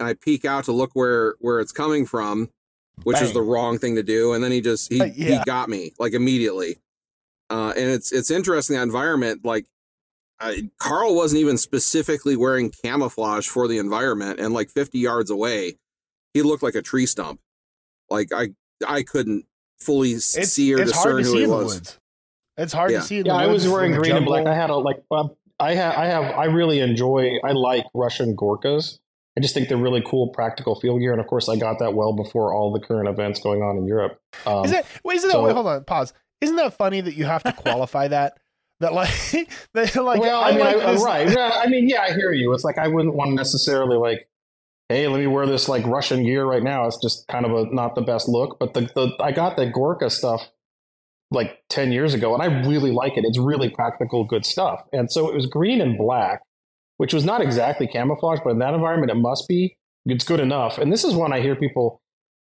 and 0.00 0.08
I 0.08 0.14
peek 0.14 0.44
out 0.44 0.64
to 0.64 0.72
look 0.72 0.90
where 0.94 1.34
where 1.40 1.60
it's 1.60 1.72
coming 1.72 2.06
from, 2.06 2.50
which 3.04 3.20
is 3.22 3.32
the 3.32 3.42
wrong 3.42 3.78
thing 3.78 3.94
to 3.96 4.02
do, 4.02 4.32
and 4.32 4.42
then 4.42 4.50
he 4.52 4.60
just 4.60 4.92
he 4.92 5.00
Uh, 5.00 5.04
yeah. 5.06 5.38
he 5.38 5.44
got 5.44 5.68
me 5.68 5.92
like 5.98 6.12
immediately, 6.12 6.78
uh, 7.50 7.72
and 7.76 7.90
it's 7.90 8.12
it's 8.12 8.30
interesting 8.30 8.76
that 8.76 8.82
environment 8.82 9.44
like 9.44 9.66
I, 10.40 10.68
Karl 10.78 11.14
wasn't 11.14 11.40
even 11.40 11.56
specifically 11.56 12.36
wearing 12.36 12.70
camouflage 12.70 13.46
for 13.48 13.68
the 13.68 13.78
environment, 13.78 14.40
and 14.40 14.52
like 14.52 14.68
50 14.68 14.98
yards 14.98 15.30
away, 15.30 15.74
he 16.34 16.42
looked 16.42 16.62
like 16.62 16.74
a 16.74 16.82
tree 16.82 17.06
stump. 17.06 17.40
Like 18.10 18.32
I, 18.32 18.48
I 18.86 19.02
couldn't 19.04 19.46
fully 19.78 20.10
It's, 20.12 20.24
see 20.26 20.74
or 20.74 20.80
it's 20.80 20.90
discern 20.92 21.12
hard 21.12 21.24
to 21.24 21.28
who 21.30 21.32
see 21.32 21.38
he 21.38 21.44
in 21.44 21.50
the 21.50 21.56
was. 21.56 21.74
woods. 21.74 21.98
It's 22.56 22.72
hard 22.72 22.90
Yeah. 22.90 22.98
to 23.00 23.04
see 23.06 23.18
in 23.20 23.26
Yeah, 23.26 23.34
the 23.34 23.38
I 23.38 23.46
was 23.46 23.66
wearing 23.68 23.92
green 23.92 24.16
and 24.16 24.26
black. 24.26 24.46
I 24.46 24.54
had 24.54 24.70
a 24.70 24.76
like. 24.76 25.02
Uh, 25.10 25.28
I 25.60 25.74
have. 25.74 25.94
I 25.96 26.06
have. 26.06 26.24
I 26.36 26.44
really 26.46 26.80
enjoy. 26.80 27.38
I 27.44 27.52
like 27.52 27.86
Russian 27.94 28.36
Gorkas. 28.36 28.98
I 29.36 29.40
just 29.40 29.52
think 29.54 29.68
they're 29.68 29.76
really 29.76 30.02
cool, 30.06 30.28
practical 30.28 30.78
field 30.78 31.00
gear, 31.00 31.12
and 31.12 31.20
of 31.20 31.26
course, 31.26 31.48
I 31.48 31.56
got 31.56 31.80
that 31.80 31.94
well 31.94 32.12
before 32.12 32.54
all 32.54 32.72
the 32.72 32.78
current 32.80 33.08
events 33.08 33.40
going 33.40 33.62
on 33.62 33.76
in 33.76 33.86
Europe. 33.86 34.20
Um, 34.46 34.64
Is 34.64 34.70
that 34.70 34.86
wait? 35.04 35.16
Isn't 35.16 35.28
that 35.28 35.34
so- 35.34 35.44
wait? 35.44 35.54
Hold 35.54 35.66
on, 35.66 35.84
pause. 35.84 36.12
Isn't 36.40 36.56
that 36.56 36.74
funny 36.74 37.00
that 37.00 37.14
you 37.14 37.24
have 37.24 37.42
to 37.44 37.52
qualify 37.56 38.08
that? 38.08 38.38
That 38.80 38.92
like 38.92 39.10
that 39.74 39.94
like 39.96 40.20
well, 40.20 40.42
I, 40.42 40.50
mean, 40.50 40.60
like 40.60 40.76
I, 40.76 40.94
right? 40.96 41.30
Yeah, 41.30 41.50
I 41.54 41.66
mean, 41.68 41.88
yeah, 41.88 42.02
I 42.02 42.12
hear 42.12 42.32
you. 42.32 42.52
It's 42.52 42.64
like 42.64 42.78
I 42.78 42.88
wouldn't 42.88 43.14
want 43.14 43.30
to 43.30 43.34
necessarily 43.34 43.96
like, 43.96 44.28
hey, 44.88 45.08
let 45.08 45.20
me 45.20 45.26
wear 45.26 45.46
this 45.46 45.68
like 45.68 45.86
Russian 45.86 46.22
gear 46.24 46.44
right 46.44 46.62
now. 46.62 46.86
It's 46.86 46.98
just 47.00 47.26
kind 47.28 47.46
of 47.46 47.52
a 47.52 47.74
not 47.74 47.94
the 47.94 48.02
best 48.02 48.28
look. 48.28 48.58
But 48.58 48.74
the, 48.74 48.82
the 48.82 49.16
I 49.20 49.32
got 49.32 49.56
the 49.56 49.66
Gorka 49.66 50.10
stuff 50.10 50.42
like 51.30 51.62
ten 51.68 51.92
years 51.92 52.14
ago, 52.14 52.34
and 52.34 52.42
I 52.42 52.66
really 52.66 52.90
like 52.90 53.16
it. 53.16 53.24
It's 53.24 53.38
really 53.38 53.68
practical, 53.70 54.24
good 54.24 54.44
stuff. 54.44 54.82
And 54.92 55.10
so 55.10 55.28
it 55.28 55.34
was 55.34 55.46
green 55.46 55.80
and 55.80 55.96
black, 55.96 56.40
which 56.96 57.14
was 57.14 57.24
not 57.24 57.40
exactly 57.40 57.86
camouflage, 57.86 58.40
but 58.44 58.50
in 58.50 58.58
that 58.58 58.74
environment, 58.74 59.10
it 59.10 59.16
must 59.16 59.48
be. 59.48 59.76
It's 60.06 60.24
good 60.24 60.40
enough. 60.40 60.78
And 60.78 60.92
this 60.92 61.04
is 61.04 61.14
when 61.14 61.32
I 61.32 61.40
hear 61.40 61.56
people. 61.56 62.00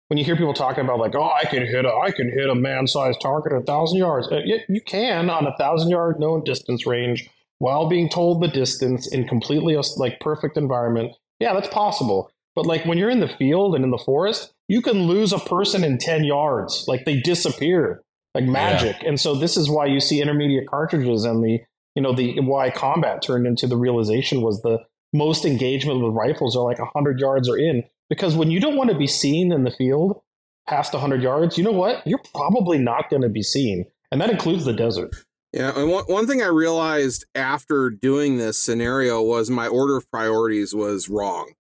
When 0.09 0.19
you 0.19 0.25
hear 0.25 0.35
people 0.35 0.55
talking 0.55 0.85
about 0.85 0.99
like, 0.99 1.15
oh, 1.15 1.31
I 1.31 1.45
can 1.45 1.65
hit 1.65 1.85
a, 1.85 1.93
I 1.93 2.11
can 2.11 2.29
hit 2.31 2.51
a 2.51 2.55
man-sized 2.55 3.21
target 3.21 3.53
a 3.53 3.61
thousand 3.61 3.99
yards. 3.99 4.27
Uh, 4.27 4.41
you 4.69 4.81
can 4.81 5.31
on 5.31 5.47
a 5.47 5.57
thousand-yard 5.57 6.19
known 6.19 6.43
distance 6.43 6.85
range 6.85 7.31
while 7.59 7.89
being 7.89 8.09
told 8.09 8.43
the 8.43 8.49
distance 8.49 9.07
in 9.07 9.29
completely 9.29 9.77
like 9.99 10.19
perfect 10.19 10.57
environment. 10.57 11.13
Yeah, 11.39 11.55
that's 11.55 11.69
possible. 11.69 12.31
But 12.57 12.67
like 12.67 12.85
when 12.85 12.99
you're 12.99 13.11
in 13.11 13.21
the 13.21 13.29
field 13.29 13.77
and 13.77 13.85
in 13.85 13.91
the 13.91 13.99
forest, 13.99 14.53
you 14.67 14.83
can 14.83 15.07
lose 15.07 15.33
a 15.33 15.39
person 15.39 15.85
in 15.85 15.99
10 15.99 16.25
yards. 16.25 16.87
Like 16.89 17.05
they 17.05 17.21
disappear 17.21 18.03
like 18.35 18.45
magic. 18.45 18.97
And 19.05 19.21
so 19.21 19.35
this 19.35 19.57
is 19.57 19.69
why 19.69 19.87
you 19.87 20.01
see 20.01 20.21
intermediate 20.21 20.69
cartridges 20.69 21.25
and 21.25 21.43
the, 21.45 21.61
you 21.95 22.03
know, 22.03 22.13
the 22.13 22.41
why 22.41 22.71
combat 22.71 23.23
turned 23.23 23.47
into 23.47 23.67
the 23.67 23.77
realization 23.77 24.43
was 24.43 24.63
the 24.63 24.79
most 25.13 25.45
engagement 25.45 26.03
with 26.03 26.15
rifles 26.15 26.57
are 26.57 26.65
like 26.65 26.79
100 26.79 27.19
yards 27.19 27.49
or 27.49 27.59
in. 27.59 27.83
Because 28.09 28.35
when 28.35 28.51
you 28.51 28.61
don't 28.61 28.77
want 28.77 28.91
to 28.91 28.97
be 28.97 29.07
seen 29.07 29.53
in 29.53 29.65
the 29.65 29.71
field 29.71 30.21
past 30.69 30.93
100 30.93 31.23
yards, 31.23 31.59
you 31.59 31.65
know 31.65 31.73
what? 31.73 32.07
You're 32.07 32.23
probably 32.35 32.79
not 32.79 33.11
going 33.11 33.23
to 33.23 33.29
be 33.29 33.43
seen. 33.43 33.87
And 34.11 34.21
that 34.21 34.31
includes 34.31 34.65
the 34.65 34.73
desert. 34.73 35.15
Yeah, 35.53 35.73
and 35.77 35.91
one, 35.91 36.05
one 36.05 36.27
thing 36.29 36.43
I 36.43 36.47
realized 36.47 37.25
after 37.35 37.91
doing 37.91 38.37
this 38.37 38.57
scenario 38.57 39.21
was 39.21 39.51
my 39.51 39.67
order 39.67 39.97
of 39.97 40.09
priorities 40.11 40.75
was 40.75 41.09
wrong. 41.09 41.53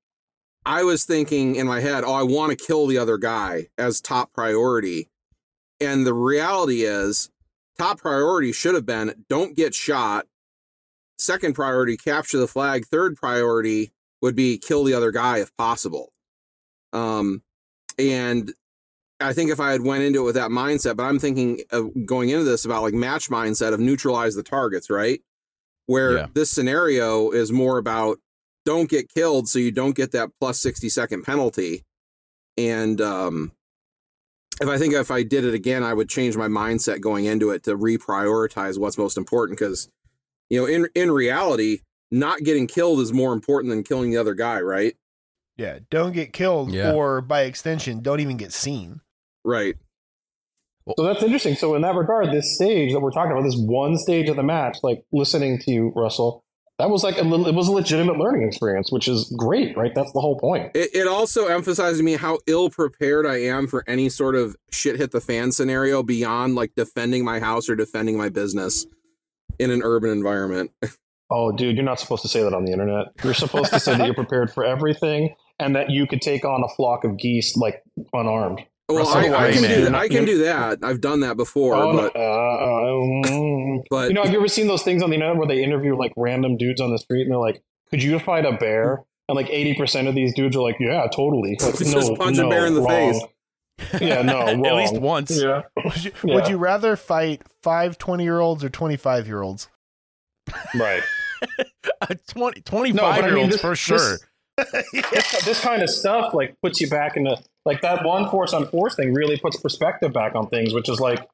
I 0.64 0.85
was 0.85 1.05
thinking 1.05 1.57
in 1.57 1.66
my 1.66 1.81
head, 1.81 2.05
oh, 2.05 2.12
I 2.12 2.22
want 2.22 2.57
to 2.57 2.64
kill 2.64 2.87
the 2.87 2.99
other 2.99 3.18
guy 3.18 3.68
as 3.78 4.01
top 4.01 4.33
priority. 4.33 5.09
And 5.81 6.07
the 6.07 6.14
reality 6.14 6.83
is, 6.83 7.31
top 7.81 7.99
priority 7.99 8.53
should 8.53 8.74
have 8.74 8.87
been 8.87 9.24
don't 9.28 9.57
get 9.57 9.74
shot. 9.74 10.26
Second 11.18 11.55
priority, 11.55 11.97
capture 11.97 12.39
the 12.39 12.49
flag. 12.49 12.87
Third 12.87 13.16
priority 13.16 13.93
would 14.22 14.35
be 14.37 14.59
kill 14.59 14.85
the 14.85 14.95
other 14.95 15.11
guy 15.11 15.39
if 15.39 15.55
possible. 15.57 16.12
Um, 16.93 17.43
and 17.99 18.53
I 19.20 19.33
think 19.35 19.51
if 19.51 19.61
I 19.61 19.72
had 19.72 19.83
went 19.83 20.03
into 20.03 20.20
it 20.20 20.24
with 20.24 20.35
that 20.37 20.51
mindset, 20.51 20.97
but 20.97 21.05
I'm 21.05 21.18
thinking 21.18 21.61
of 21.70 21.91
going 22.07 22.31
into 22.31 22.45
this 22.45 22.64
about 22.64 22.83
like 22.83 22.95
match 22.95 23.28
mindset 23.28 23.74
of 23.74 23.81
neutralize 23.81 24.35
the 24.35 24.43
targets, 24.43 24.89
right? 24.89 25.20
Where 25.87 26.16
Yeah. 26.16 26.26
this 26.35 26.51
scenario 26.51 27.31
is 27.31 27.53
more 27.53 27.76
about 27.78 28.18
don't 28.64 28.89
get 28.89 29.09
killed 29.12 29.49
so 29.49 29.59
you 29.59 29.72
don't 29.72 29.95
get 29.97 30.12
that 30.12 30.31
plus 30.41 30.59
60 30.61 30.89
second 30.89 31.22
penalty. 31.24 31.85
And 32.57 33.01
um 33.01 33.53
if 34.61 34.68
I 34.68 34.78
think 34.78 34.94
if 34.94 35.11
I 35.11 35.22
did 35.22 35.44
it 35.44 35.54
again, 35.54 35.82
I 35.82 35.94
would 35.94 36.08
change 36.08 36.36
my 36.36 36.48
mindset 36.48 37.00
going 37.00 37.24
into 37.24 37.50
it 37.50 37.62
to 37.64 37.76
reprioritize 37.76 38.78
what's 38.78 38.98
most 38.98 39.16
important 39.16 39.58
because 39.58 39.88
you 40.48 40.61
know, 40.61 40.66
in 40.66 40.88
in 40.94 41.11
reality, 41.11 41.80
not 42.11 42.40
getting 42.40 42.66
killed 42.66 43.00
is 43.00 43.12
more 43.12 43.32
important 43.32 43.70
than 43.70 43.82
killing 43.84 44.11
the 44.11 44.16
other 44.16 44.34
guy, 44.34 44.61
right? 44.61 44.94
yeah, 45.56 45.78
don't 45.90 46.12
get 46.12 46.32
killed, 46.32 46.72
Yeah. 46.72 46.92
or 46.92 47.20
by 47.20 47.42
extension, 47.42 48.00
don't 48.00 48.20
even 48.20 48.38
get 48.38 48.50
seen. 48.50 49.02
Right. 49.44 49.74
So 50.96 51.04
that's 51.04 51.22
interesting. 51.22 51.54
So 51.54 51.74
in 51.74 51.82
that 51.82 51.94
regard, 51.94 52.30
this 52.32 52.54
stage 52.54 52.92
that 52.92 53.00
we're 53.00 53.11
talking 53.11 53.32
about, 53.32 53.44
this 53.44 53.58
one 53.58 53.98
stage 53.98 54.30
of 54.30 54.36
the 54.36 54.42
match, 54.42 54.78
like 54.82 55.02
listening 55.12 55.58
to 55.58 55.70
you, 55.70 55.92
Russell, 55.94 56.44
that 56.81 56.89
was 56.89 57.05
like 57.05 57.18
a 57.18 57.22
little, 57.22 57.47
it 57.47 57.55
was 57.55 57.68
a 57.68 57.72
legitimate 57.72 58.16
learning 58.16 58.47
experience, 58.47 58.91
which 58.91 59.07
is 59.07 59.33
great, 59.37 59.76
right? 59.76 59.95
That's 59.95 60.12
the 60.12 60.20
whole 60.20 60.39
point. 60.39 60.70
It, 60.74 60.95
it 60.95 61.07
also 61.07 61.47
emphasized 61.47 61.99
to 61.99 62.03
me 62.03 62.14
how 62.14 62.39
ill 62.47 62.70
prepared 62.70 63.26
I 63.26 63.43
am 63.43 63.66
for 63.66 63.85
any 63.87 64.09
sort 64.09 64.35
of 64.35 64.57
shit 64.70 64.97
hit 64.97 65.11
the 65.11 65.20
fan 65.20 65.53
scenario 65.53 66.03
beyond 66.03 66.55
like 66.55 66.74
defending 66.74 67.22
my 67.22 67.39
house 67.39 67.68
or 67.68 67.76
defending 67.76 68.16
my 68.16 68.31
business 68.31 68.87
in 69.59 69.70
an 69.70 69.83
urban 69.85 70.11
environment. 70.11 70.72
Oh, 71.33 71.53
dude, 71.53 71.76
you're 71.76 71.85
not 71.85 72.01
supposed 72.01 72.22
to 72.22 72.28
say 72.28 72.43
that 72.43 72.53
on 72.53 72.64
the 72.64 72.72
internet. 72.72 73.12
You're 73.22 73.35
supposed 73.35 73.72
to 73.72 73.78
say 73.78 73.97
that 73.97 74.05
you're 74.05 74.16
prepared 74.16 74.53
for 74.53 74.64
everything 74.64 75.37
and 75.61 75.76
that 75.76 75.89
you 75.89 76.05
could 76.09 76.20
take 76.20 76.45
on 76.45 76.64
a 76.64 76.68
flock 76.74 77.05
of 77.05 77.16
geese 77.18 77.57
like 77.57 77.85
unarmed. 78.12 78.62
Well, 78.93 79.09
I, 79.09 79.20
I 79.49 79.53
can 79.53 79.62
Wayman. 79.62 79.93
do 79.93 79.97
I 79.97 80.09
can 80.09 80.24
do 80.24 80.38
that. 80.45 80.78
I've 80.82 81.01
done 81.01 81.20
that 81.20 81.36
before, 81.36 81.76
no, 81.76 81.93
but 81.93 82.16
uh, 82.16 82.20
mm. 82.20 83.82
but 83.91 84.09
you 84.09 84.14
know, 84.14 84.22
have 84.22 84.32
you 84.32 84.38
ever 84.38 84.49
seen 84.49 84.66
those 84.66 84.82
things 84.82 85.03
on 85.03 85.11
the 85.11 85.14
internet 85.14 85.36
where 85.36 85.47
they 85.49 85.62
interview 85.62 85.97
like 85.97 86.12
random 86.16 86.57
dudes 86.57 86.80
on 86.80 86.91
the 86.91 86.99
street 86.99 87.22
and 87.22 87.30
they're 87.30 87.38
like, 87.38 87.62
"Could 87.91 88.03
you 88.03 88.18
fight 88.18 88.45
a 88.47 88.53
bear?" 88.53 89.03
And 89.28 89.36
like 89.36 89.49
eighty 89.51 89.74
percent 89.74 90.09
of 90.09 90.14
these 90.14 90.34
dudes 90.34 90.57
are 90.57 90.62
like, 90.62 90.76
"Yeah, 90.80 91.07
totally." 91.14 91.57
Like, 91.61 91.78
Just 91.78 92.14
punch 92.16 92.38
a 92.38 92.49
bear 92.49 92.66
in 92.66 92.74
the 92.74 92.80
wrong. 92.82 93.12
face. 93.12 93.22
Yeah, 94.01 94.20
no, 94.20 94.41
At 94.47 94.59
least 94.59 94.99
once. 94.99 95.30
Yeah, 95.43 95.62
Would 95.84 96.05
you, 96.05 96.12
Yeah. 96.24 96.34
would 96.34 96.49
you 96.49 96.59
rather 96.59 96.97
fight 96.97 97.41
five 97.62 97.97
20 97.97 98.24
year 98.24 98.38
olds 98.38 98.62
or 98.62 98.68
25 98.68 99.26
year 99.26 99.41
olds? 99.41 99.68
right. 100.74 101.03
20, 102.28 102.61
25 102.61 102.95
No, 102.95 103.03
but 103.03 103.11
I 103.24 103.26
year 103.26 103.34
mean, 103.36 103.43
olds 103.45 103.53
this- 103.55 103.61
for 103.62 103.74
sure. 103.74 104.18
this, 104.93 105.45
this 105.47 105.61
kind 105.62 105.80
of 105.82 105.88
stuff 105.88 106.34
like 106.34 106.55
puts 106.62 106.78
you 106.82 106.91
back 106.91 107.16
into 107.16 107.34
like 107.64 107.82
that 107.82 108.04
one 108.04 108.28
force 108.30 108.52
on 108.52 108.66
force 108.66 108.94
thing 108.94 109.12
really 109.14 109.36
puts 109.36 109.56
perspective 109.56 110.12
back 110.12 110.34
on 110.34 110.48
things, 110.48 110.72
which 110.72 110.88
is 110.88 111.00
like 111.00 111.26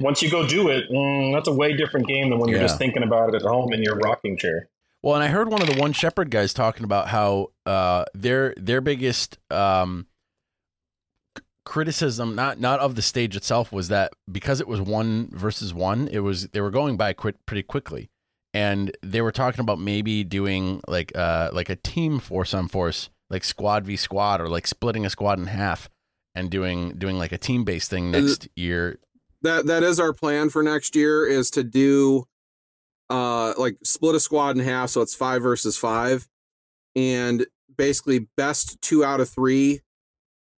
once 0.00 0.22
you 0.22 0.30
go 0.30 0.46
do 0.46 0.68
it, 0.68 0.90
mm, 0.90 1.32
that's 1.32 1.48
a 1.48 1.52
way 1.52 1.76
different 1.76 2.06
game 2.06 2.30
than 2.30 2.38
when 2.38 2.48
you're 2.50 2.60
just 2.60 2.78
thinking 2.78 3.02
about 3.02 3.28
it 3.28 3.36
at 3.36 3.42
home 3.42 3.72
in 3.72 3.82
your 3.82 3.96
rocking 3.96 4.36
chair. 4.36 4.68
Well, 5.02 5.14
and 5.14 5.22
I 5.22 5.28
heard 5.28 5.50
one 5.50 5.60
of 5.60 5.68
the 5.68 5.78
One 5.78 5.92
Shepherd 5.92 6.30
guys 6.30 6.54
talking 6.54 6.82
about 6.84 7.08
how 7.08 7.48
uh, 7.66 8.06
their 8.14 8.54
their 8.56 8.80
biggest 8.80 9.38
um, 9.50 10.06
c- 11.36 11.44
criticism, 11.66 12.34
not 12.34 12.58
not 12.58 12.80
of 12.80 12.94
the 12.94 13.02
stage 13.02 13.36
itself, 13.36 13.70
was 13.70 13.88
that 13.88 14.12
because 14.30 14.60
it 14.62 14.66
was 14.66 14.80
one 14.80 15.28
versus 15.32 15.74
one, 15.74 16.08
it 16.08 16.20
was 16.20 16.48
they 16.48 16.62
were 16.62 16.70
going 16.70 16.96
by 16.96 17.12
quit 17.12 17.36
pretty 17.44 17.62
quickly, 17.62 18.08
and 18.54 18.96
they 19.02 19.20
were 19.20 19.32
talking 19.32 19.60
about 19.60 19.78
maybe 19.78 20.24
doing 20.24 20.80
like 20.88 21.12
uh, 21.14 21.50
like 21.52 21.68
a 21.68 21.76
team 21.76 22.18
force 22.18 22.54
on 22.54 22.66
force, 22.66 23.10
like 23.30 23.44
squad 23.44 23.84
v 23.84 23.96
squad, 23.96 24.40
or 24.40 24.48
like 24.48 24.66
splitting 24.66 25.04
a 25.06 25.10
squad 25.10 25.38
in 25.38 25.46
half 25.46 25.88
and 26.34 26.50
doing 26.50 26.90
doing 26.98 27.18
like 27.18 27.32
a 27.32 27.38
team 27.38 27.64
based 27.64 27.90
thing 27.90 28.10
next 28.10 28.48
year. 28.56 28.98
that 29.42 29.66
that 29.66 29.82
is 29.82 30.00
our 30.00 30.12
plan 30.12 30.50
for 30.50 30.62
next 30.62 30.96
year 30.96 31.26
is 31.26 31.50
to 31.50 31.62
do 31.62 32.24
uh 33.10 33.52
like 33.58 33.76
split 33.84 34.14
a 34.14 34.20
squad 34.20 34.56
in 34.56 34.64
half 34.64 34.88
so 34.90 35.02
it's 35.02 35.14
five 35.14 35.42
versus 35.42 35.76
five 35.76 36.26
and 36.96 37.46
basically 37.76 38.26
best 38.36 38.80
two 38.80 39.04
out 39.04 39.20
of 39.20 39.28
three 39.28 39.80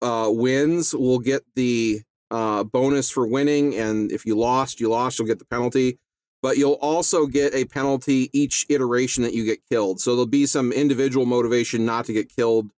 uh 0.03 0.29
wins 0.31 0.95
will 0.95 1.19
get 1.19 1.43
the 1.57 2.01
uh 2.31 2.63
bonus 2.63 3.11
for 3.11 3.27
winning 3.27 3.75
and 3.75 4.13
if 4.13 4.25
you 4.25 4.37
lost 4.39 4.79
you 4.81 4.89
lost 4.89 5.19
you'll 5.19 5.27
get 5.27 5.39
the 5.41 5.45
penalty 5.47 5.99
but 6.47 6.57
you'll 6.57 6.79
also 6.81 7.27
get 7.27 7.53
a 7.55 7.65
penalty 7.65 8.31
each 8.33 8.65
iteration 8.69 9.25
that 9.25 9.35
you 9.35 9.45
get 9.45 9.59
killed 9.69 10.01
so 10.01 10.11
there'll 10.13 10.27
be 10.27 10.47
some 10.47 10.71
individual 10.71 11.27
motivation 11.27 11.85
not 11.85 12.05
to 12.05 12.13
get 12.13 12.29
killed 12.29 12.71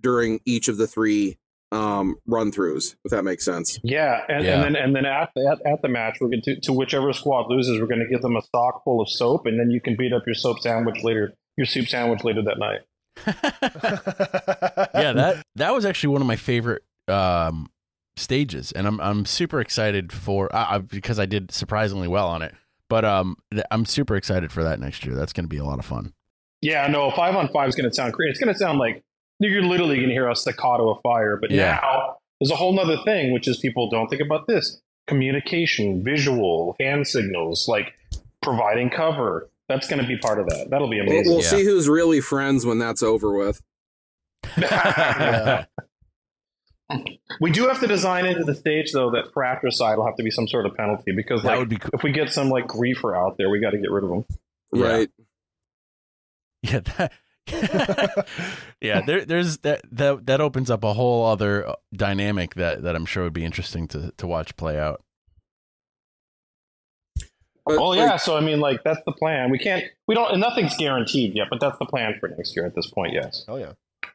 during 0.00 0.40
each 0.44 0.66
of 0.66 0.76
the 0.76 0.88
three 0.88 1.38
um 1.70 2.16
run 2.26 2.50
throughs 2.50 2.94
if 3.04 3.10
that 3.10 3.22
makes 3.24 3.44
sense 3.44 3.78
Yeah, 3.82 4.24
and, 4.28 4.44
Yeah. 4.44 4.54
and 4.54 4.62
then 4.64 4.82
and 4.82 4.96
then 4.96 5.04
at, 5.06 5.30
at, 5.36 5.58
at 5.72 5.82
the 5.82 5.88
match, 5.88 6.18
we're 6.20 6.28
going 6.28 6.42
to 6.42 6.60
to 6.60 6.72
whichever 6.72 7.12
squad 7.12 7.46
loses, 7.48 7.80
we're 7.80 7.86
going 7.94 8.04
to 8.06 8.08
give 8.08 8.22
them 8.22 8.36
a 8.36 8.42
sock 8.54 8.82
full 8.84 9.00
of 9.00 9.08
soap, 9.08 9.46
and 9.46 9.58
then 9.58 9.70
you 9.70 9.80
can 9.80 9.96
beat 9.96 10.12
up 10.12 10.22
your 10.26 10.34
soap 10.34 10.58
sandwich 10.60 11.02
later, 11.02 11.34
your 11.56 11.66
soup 11.66 11.86
sandwich 11.88 12.22
later 12.24 12.42
that 12.42 12.58
night. 12.58 12.80
yeah, 14.94 15.12
that 15.12 15.42
that 15.56 15.74
was 15.74 15.84
actually 15.84 16.12
one 16.12 16.20
of 16.20 16.26
my 16.28 16.36
favorite 16.36 16.82
um, 17.08 17.68
stages, 18.16 18.72
and 18.72 18.86
I'm 18.86 19.00
I'm 19.00 19.24
super 19.26 19.60
excited 19.60 20.12
for 20.12 20.54
uh, 20.54 20.66
uh, 20.70 20.78
because 20.78 21.18
I 21.18 21.26
did 21.26 21.50
surprisingly 21.50 22.08
well 22.08 22.28
on 22.28 22.42
it. 22.42 22.54
But 22.88 23.04
um, 23.04 23.36
I'm 23.70 23.84
super 23.84 24.14
excited 24.16 24.52
for 24.52 24.62
that 24.62 24.78
next 24.80 25.04
year. 25.04 25.14
That's 25.16 25.32
going 25.32 25.44
to 25.44 25.48
be 25.48 25.58
a 25.58 25.64
lot 25.64 25.78
of 25.78 25.84
fun. 25.84 26.12
Yeah, 26.62 26.86
no, 26.86 27.10
five 27.10 27.34
on 27.36 27.48
five 27.48 27.68
is 27.68 27.74
going 27.74 27.88
to 27.88 27.94
sound 27.94 28.12
crazy. 28.14 28.30
It's 28.30 28.38
going 28.40 28.52
to 28.52 28.58
sound 28.58 28.78
like 28.78 29.02
you're 29.40 29.62
literally 29.62 29.96
going 29.96 30.08
to 30.08 30.14
hear 30.14 30.28
a 30.28 30.36
staccato 30.36 30.90
of 30.90 31.00
fire. 31.02 31.36
But 31.36 31.50
Yeah. 31.50 31.78
now 31.82 32.16
there's 32.40 32.50
a 32.50 32.56
whole 32.56 32.78
other 32.78 32.96
thing, 33.04 33.32
which 33.32 33.48
is 33.48 33.58
people 33.58 33.90
don't 33.90 34.08
think 34.08 34.22
about 34.22 34.46
this: 34.46 34.80
communication, 35.06 36.02
visual, 36.04 36.76
hand 36.80 37.06
signals, 37.06 37.66
like 37.68 37.92
providing 38.42 38.88
cover. 38.90 39.48
That's 39.68 39.88
going 39.88 40.00
to 40.00 40.06
be 40.06 40.16
part 40.16 40.38
of 40.38 40.46
that. 40.50 40.68
That'll 40.70 40.88
be 40.88 41.00
We'll, 41.00 41.08
amazing. 41.10 41.32
we'll 41.32 41.42
Yeah. 41.42 41.48
see 41.48 41.64
who's 41.64 41.88
really 41.88 42.20
friends 42.20 42.64
when 42.64 42.78
that's 42.78 43.02
over 43.02 43.32
with. 43.36 43.60
Yeah. 44.56 45.64
We 47.40 47.50
do 47.50 47.66
have 47.66 47.80
to 47.80 47.86
design 47.86 48.26
into 48.26 48.44
the 48.44 48.54
stage 48.54 48.92
though 48.92 49.10
that 49.10 49.32
fratricide 49.32 49.98
will 49.98 50.06
have 50.06 50.16
to 50.16 50.22
be 50.22 50.30
some 50.30 50.46
sort 50.46 50.66
of 50.66 50.76
penalty 50.76 51.12
because 51.12 51.42
that 51.42 51.48
like 51.48 51.58
would 51.58 51.68
be 51.68 51.78
cool. 51.78 51.90
if 51.92 52.02
we 52.02 52.12
get 52.12 52.32
some 52.32 52.48
like 52.48 52.66
griefer 52.66 53.16
out 53.16 53.36
there, 53.38 53.50
we 53.50 53.60
got 53.60 53.70
to 53.70 53.78
get 53.78 53.90
rid 53.90 54.04
of 54.04 54.10
them. 54.10 54.24
Right. 54.72 55.10
Yeah, 56.62 56.80
that, 56.80 57.12
yeah. 58.80 59.02
There, 59.02 59.24
there's 59.24 59.58
that 59.58 59.82
that 59.92 60.26
that 60.26 60.40
opens 60.40 60.68
up 60.68 60.82
a 60.82 60.94
whole 60.94 61.26
other 61.26 61.68
uh, 61.68 61.74
dynamic 61.94 62.54
that 62.54 62.82
that 62.82 62.96
I'm 62.96 63.06
sure 63.06 63.22
would 63.22 63.32
be 63.32 63.44
interesting 63.44 63.86
to 63.88 64.12
to 64.16 64.26
watch 64.26 64.56
play 64.56 64.76
out. 64.78 65.02
But, 67.64 67.78
Well, 67.78 67.90
like, 67.90 67.98
yeah. 67.98 68.16
So 68.16 68.36
I 68.36 68.40
mean, 68.40 68.58
like 68.58 68.82
that's 68.82 69.00
the 69.06 69.12
plan. 69.12 69.50
We 69.50 69.58
can't. 69.58 69.84
We 70.08 70.16
don't. 70.16 70.32
and 70.32 70.40
Nothing's 70.40 70.76
guaranteed 70.76 71.36
yet, 71.36 71.48
but 71.50 71.60
that's 71.60 71.78
the 71.78 71.86
plan 71.86 72.16
for 72.18 72.28
next 72.28 72.56
year 72.56 72.66
at 72.66 72.74
this 72.74 72.88
point. 72.90 73.12
Yes. 73.12 73.44
oh 73.46 73.56
yeah. 73.56 73.72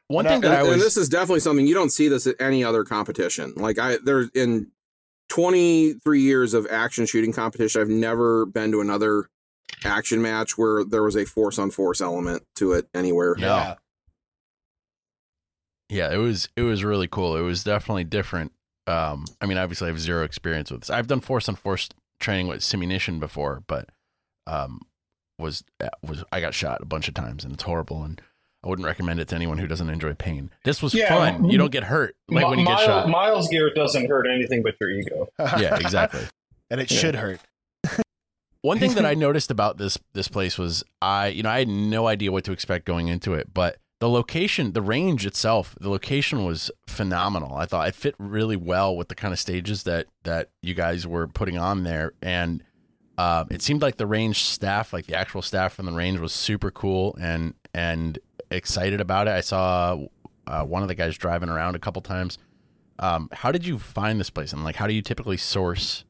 One 0.08 0.24
thing 0.26 0.40
that 0.42 0.50
and, 0.50 0.56
I 0.56 0.62
was 0.62 0.72
and 0.72 0.80
this 0.80 0.96
is 0.96 1.08
definitely 1.08 1.40
something 1.40 1.66
you 1.66 1.74
don't 1.74 1.90
see 1.90 2.08
this 2.08 2.26
at 2.26 2.36
any 2.40 2.64
other 2.64 2.84
competition. 2.84 3.54
Like 3.56 3.78
I 3.78 3.98
there's 4.04 4.28
in 4.34 4.70
23 5.28 6.20
years 6.20 6.52
of 6.52 6.66
action 6.70 7.06
shooting 7.06 7.32
competition, 7.32 7.80
I've 7.80 7.88
never 7.88 8.44
been 8.44 8.70
to 8.72 8.80
another 8.80 9.28
action 9.84 10.20
match 10.20 10.58
where 10.58 10.84
there 10.84 11.02
was 11.02 11.16
a 11.16 11.24
force 11.24 11.58
on 11.58 11.70
force 11.70 12.00
element 12.00 12.42
to 12.56 12.72
it 12.72 12.86
anywhere. 12.94 13.34
Yeah. 13.38 13.76
yeah 15.88 16.12
it 16.12 16.18
was 16.18 16.48
it 16.56 16.62
was 16.62 16.84
really 16.84 17.08
cool 17.08 17.36
it 17.36 17.42
was 17.42 17.64
definitely 17.64 18.04
different 18.04 18.52
um 18.86 19.24
i 19.40 19.46
mean 19.46 19.58
obviously 19.58 19.86
i 19.86 19.90
have 19.90 20.00
zero 20.00 20.24
experience 20.24 20.70
with 20.70 20.80
this 20.80 20.90
i've 20.90 21.06
done 21.06 21.20
force 21.20 21.48
on 21.48 21.54
force 21.54 21.88
training 22.18 22.46
with 22.46 22.60
simunition 22.60 23.20
before 23.20 23.62
but 23.66 23.90
um 24.46 24.80
was 25.38 25.62
uh, 25.82 25.88
was 26.02 26.24
i 26.32 26.40
got 26.40 26.54
shot 26.54 26.80
a 26.80 26.86
bunch 26.86 27.08
of 27.08 27.14
times 27.14 27.44
and 27.44 27.52
it's 27.52 27.62
horrible 27.62 28.02
and 28.02 28.22
i 28.64 28.68
wouldn't 28.68 28.86
recommend 28.86 29.18
it 29.20 29.28
to 29.28 29.34
anyone 29.34 29.58
who 29.58 29.66
doesn't 29.66 29.90
enjoy 29.90 30.14
pain 30.14 30.50
this 30.64 30.82
was 30.82 30.94
Yeah, 30.94 31.08
fun 31.08 31.48
you 31.48 31.58
don't 31.58 31.72
get 31.72 31.84
hurt 31.84 32.14
like 32.28 32.48
when 32.48 32.58
you 32.58 32.64
get 32.64 32.74
Miles, 32.74 32.86
shot 32.86 33.08
Miles 33.08 33.48
gear 33.48 33.72
doesn't 33.74 34.08
hurt 34.08 34.26
anything 34.26 34.62
but 34.62 34.74
your 34.80 34.90
ego. 34.90 35.28
yeah 35.58 35.76
exactly 35.78 36.22
and 36.70 36.80
it 36.80 36.90
Yeah. 36.90 36.98
should 36.98 37.14
hurt. 37.16 37.40
One 38.62 38.78
thing 38.78 38.94
that 38.94 39.04
I 39.04 39.14
noticed 39.26 39.50
about 39.50 39.76
this 39.78 39.98
this 40.12 40.28
place 40.28 40.56
was 40.58 40.84
I 41.00 41.28
you 41.28 41.42
know 41.42 41.50
I 41.50 41.58
had 41.60 41.68
no 41.68 42.06
idea 42.06 42.30
what 42.32 42.44
to 42.44 42.52
expect 42.52 42.84
going 42.84 43.08
into 43.08 43.34
it, 43.34 43.52
but 43.52 43.76
the 44.00 44.08
location, 44.08 44.72
the 44.72 44.82
range 44.82 45.24
itself, 45.26 45.76
the 45.80 45.88
location 45.88 46.44
was 46.44 46.72
phenomenal. 46.88 47.54
I 47.54 47.66
thought 47.66 47.86
it 47.86 47.94
fit 47.94 48.16
really 48.18 48.56
well 48.56 48.96
with 48.96 49.08
the 49.08 49.14
kind 49.14 49.32
of 49.32 49.38
stages 49.38 49.82
that 49.84 50.06
that 50.24 50.50
you 50.60 50.74
guys 50.74 51.06
were 51.06 51.28
putting 51.28 51.56
on 51.58 51.84
there, 51.84 52.12
and 52.22 52.62
uh, 53.18 53.44
it 53.50 53.62
seemed 53.62 53.80
like 53.82 53.98
the 53.98 54.06
range 54.06 54.42
staff, 54.42 54.92
like 54.92 55.06
the 55.06 55.14
actual 55.14 55.40
staff 55.42 55.74
from 55.74 55.86
the 55.86 55.92
range, 55.92 56.18
was 56.18 56.32
super 56.32 56.70
cool 56.70 57.16
and 57.20 57.54
and 57.74 58.18
excited 58.56 59.00
about 59.00 59.28
it. 59.28 59.32
I 59.32 59.40
saw 59.40 59.98
uh, 60.46 60.64
one 60.64 60.82
of 60.82 60.88
the 60.88 60.94
guys 60.94 61.16
driving 61.16 61.48
around 61.48 61.74
a 61.76 61.78
couple 61.78 62.02
times. 62.02 62.38
Um, 62.98 63.28
how 63.32 63.50
did 63.52 63.66
you 63.66 63.78
find 63.78 64.20
this 64.20 64.30
place, 64.30 64.52
and 64.52 64.62
like 64.64 64.76
how 64.76 64.86
do 64.86 64.92
you 64.94 65.02
typically 65.02 65.36
source? 65.36 66.04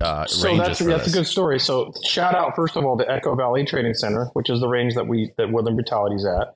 Uh, 0.00 0.26
So 0.26 0.56
that's 0.56 0.80
that's 0.80 1.04
this? 1.04 1.14
a 1.14 1.16
good 1.18 1.26
story. 1.26 1.60
So 1.60 1.92
shout 2.04 2.34
out 2.34 2.56
first 2.56 2.76
of 2.76 2.84
all 2.84 2.98
to 2.98 3.10
Echo 3.10 3.34
Valley 3.36 3.64
Training 3.64 3.94
Center, 3.94 4.26
which 4.32 4.50
is 4.50 4.60
the 4.60 4.68
range 4.68 4.94
that 4.94 5.06
we 5.06 5.32
that 5.38 5.52
Woodland 5.52 5.76
Brutality's 5.78 6.24
at. 6.26 6.54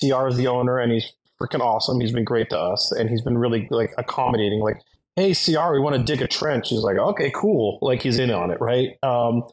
CR 0.00 0.26
is 0.28 0.36
the 0.36 0.48
owner, 0.48 0.78
and 0.78 0.90
he's 0.92 1.12
freaking 1.40 1.60
awesome. 1.60 2.00
He's 2.00 2.12
been 2.12 2.24
great 2.24 2.50
to 2.50 2.58
us, 2.58 2.90
and 2.92 3.08
he's 3.08 3.22
been 3.22 3.38
really 3.38 3.68
like 3.70 3.92
accommodating. 3.96 4.60
Like, 4.60 4.80
hey 5.14 5.34
CR, 5.34 5.72
we 5.72 5.78
want 5.80 5.96
to 5.96 6.02
dig 6.02 6.20
a 6.20 6.26
trench. 6.26 6.70
He's 6.70 6.80
like, 6.82 6.96
okay, 6.96 7.30
cool. 7.34 7.78
Like 7.82 8.02
he's 8.02 8.18
in 8.18 8.30
on 8.30 8.50
it, 8.50 8.60
right? 8.60 8.96
Um, 9.02 9.44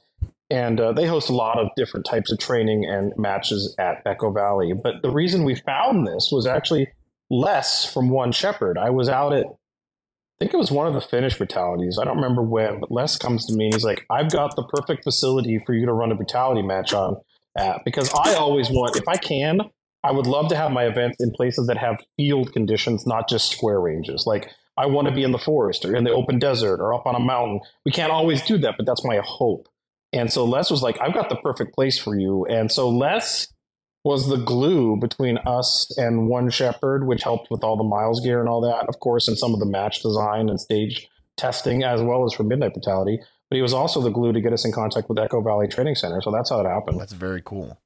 and 0.49 0.79
uh, 0.79 0.93
they 0.93 1.05
host 1.05 1.29
a 1.29 1.35
lot 1.35 1.59
of 1.59 1.67
different 1.75 2.05
types 2.05 2.31
of 2.31 2.39
training 2.39 2.85
and 2.85 3.13
matches 3.17 3.75
at 3.77 4.01
Echo 4.05 4.31
Valley. 4.31 4.73
But 4.73 5.01
the 5.01 5.11
reason 5.11 5.43
we 5.43 5.55
found 5.55 6.07
this 6.07 6.29
was 6.31 6.47
actually 6.47 6.87
Les 7.29 7.85
from 7.85 8.09
One 8.09 8.31
Shepherd. 8.31 8.77
I 8.77 8.89
was 8.89 9.09
out 9.09 9.33
at 9.33 9.45
I 9.45 10.43
think 10.45 10.53
it 10.53 10.57
was 10.57 10.71
one 10.71 10.85
of 10.85 10.93
the 10.93 11.01
Finnish 11.01 11.35
brutalities. 11.35 11.97
I 11.99 12.05
don't 12.05 12.17
remember 12.17 12.43
when, 12.43 12.79
but 12.79 12.91
Les 12.91 13.17
comes 13.17 13.47
to 13.47 13.55
me 13.55 13.65
and 13.65 13.73
he's 13.73 13.83
like, 13.83 14.05
I've 14.11 14.31
got 14.31 14.55
the 14.55 14.63
perfect 14.63 15.03
facility 15.03 15.59
for 15.65 15.73
you 15.73 15.87
to 15.87 15.93
run 15.93 16.11
a 16.11 16.15
brutality 16.15 16.61
match 16.61 16.93
on 16.93 17.17
at 17.57 17.83
because 17.83 18.13
I 18.13 18.35
always 18.35 18.69
want, 18.69 18.95
if 18.97 19.07
I 19.07 19.17
can, 19.17 19.61
I 20.03 20.11
would 20.11 20.27
love 20.27 20.49
to 20.49 20.55
have 20.55 20.71
my 20.71 20.85
events 20.85 21.17
in 21.19 21.31
places 21.31 21.65
that 21.67 21.77
have 21.77 21.97
field 22.17 22.53
conditions, 22.53 23.07
not 23.07 23.27
just 23.27 23.51
square 23.51 23.81
ranges. 23.81 24.25
Like 24.27 24.51
I 24.77 24.85
want 24.85 25.07
to 25.07 25.13
be 25.13 25.23
in 25.23 25.31
the 25.31 25.39
forest 25.39 25.83
or 25.85 25.95
in 25.95 26.03
the 26.03 26.11
open 26.11 26.37
desert 26.37 26.81
or 26.81 26.93
up 26.93 27.07
on 27.07 27.15
a 27.15 27.19
mountain. 27.19 27.59
We 27.83 27.91
can't 27.91 28.11
always 28.11 28.43
do 28.43 28.59
that, 28.59 28.75
but 28.77 28.85
that's 28.85 29.03
my 29.03 29.19
hope. 29.23 29.67
And 30.13 30.31
so 30.31 30.45
Les 30.45 30.71
was 30.71 30.81
like, 30.81 30.99
I've 31.01 31.13
got 31.13 31.29
the 31.29 31.35
perfect 31.35 31.75
place 31.75 31.99
for 31.99 32.17
you. 32.17 32.45
And 32.45 32.71
so 32.71 32.89
Les 32.89 33.47
was 34.03 34.29
the 34.29 34.37
glue 34.37 34.97
between 34.97 35.37
us 35.39 35.93
and 35.97 36.29
One 36.29 36.49
Shepherd, 36.49 37.05
which 37.07 37.23
helped 37.23 37.51
with 37.51 37.63
all 37.63 37.75
the 37.75 37.83
MILES 37.83 38.21
gear 38.23 38.39
and 38.39 38.47
all 38.47 38.61
that, 38.61 38.87
of 38.87 38.99
course, 38.99 39.27
and 39.27 39.37
some 39.37 39.53
of 39.53 39.59
the 39.59 39.65
match 39.65 40.01
design 40.01 40.47
and 40.49 40.59
stage 40.59 41.09
testing, 41.35 41.83
as 41.83 42.01
well 42.01 42.25
as 42.25 42.33
for 42.33 42.43
Midnight 42.43 42.73
Brutality. 42.73 43.19
But 43.49 43.55
he 43.57 43.61
was 43.61 43.73
also 43.73 44.01
the 44.01 44.09
glue 44.09 44.31
to 44.33 44.41
get 44.41 44.53
us 44.53 44.65
in 44.65 44.71
contact 44.71 45.09
with 45.09 45.19
Echo 45.19 45.41
Valley 45.41 45.67
Training 45.67 45.95
Center. 45.95 46.21
So 46.21 46.31
that's 46.31 46.49
how 46.49 46.61
it 46.61 46.67
happened. 46.67 46.99
That's 46.99 47.13
very 47.13 47.41
cool. 47.43 47.79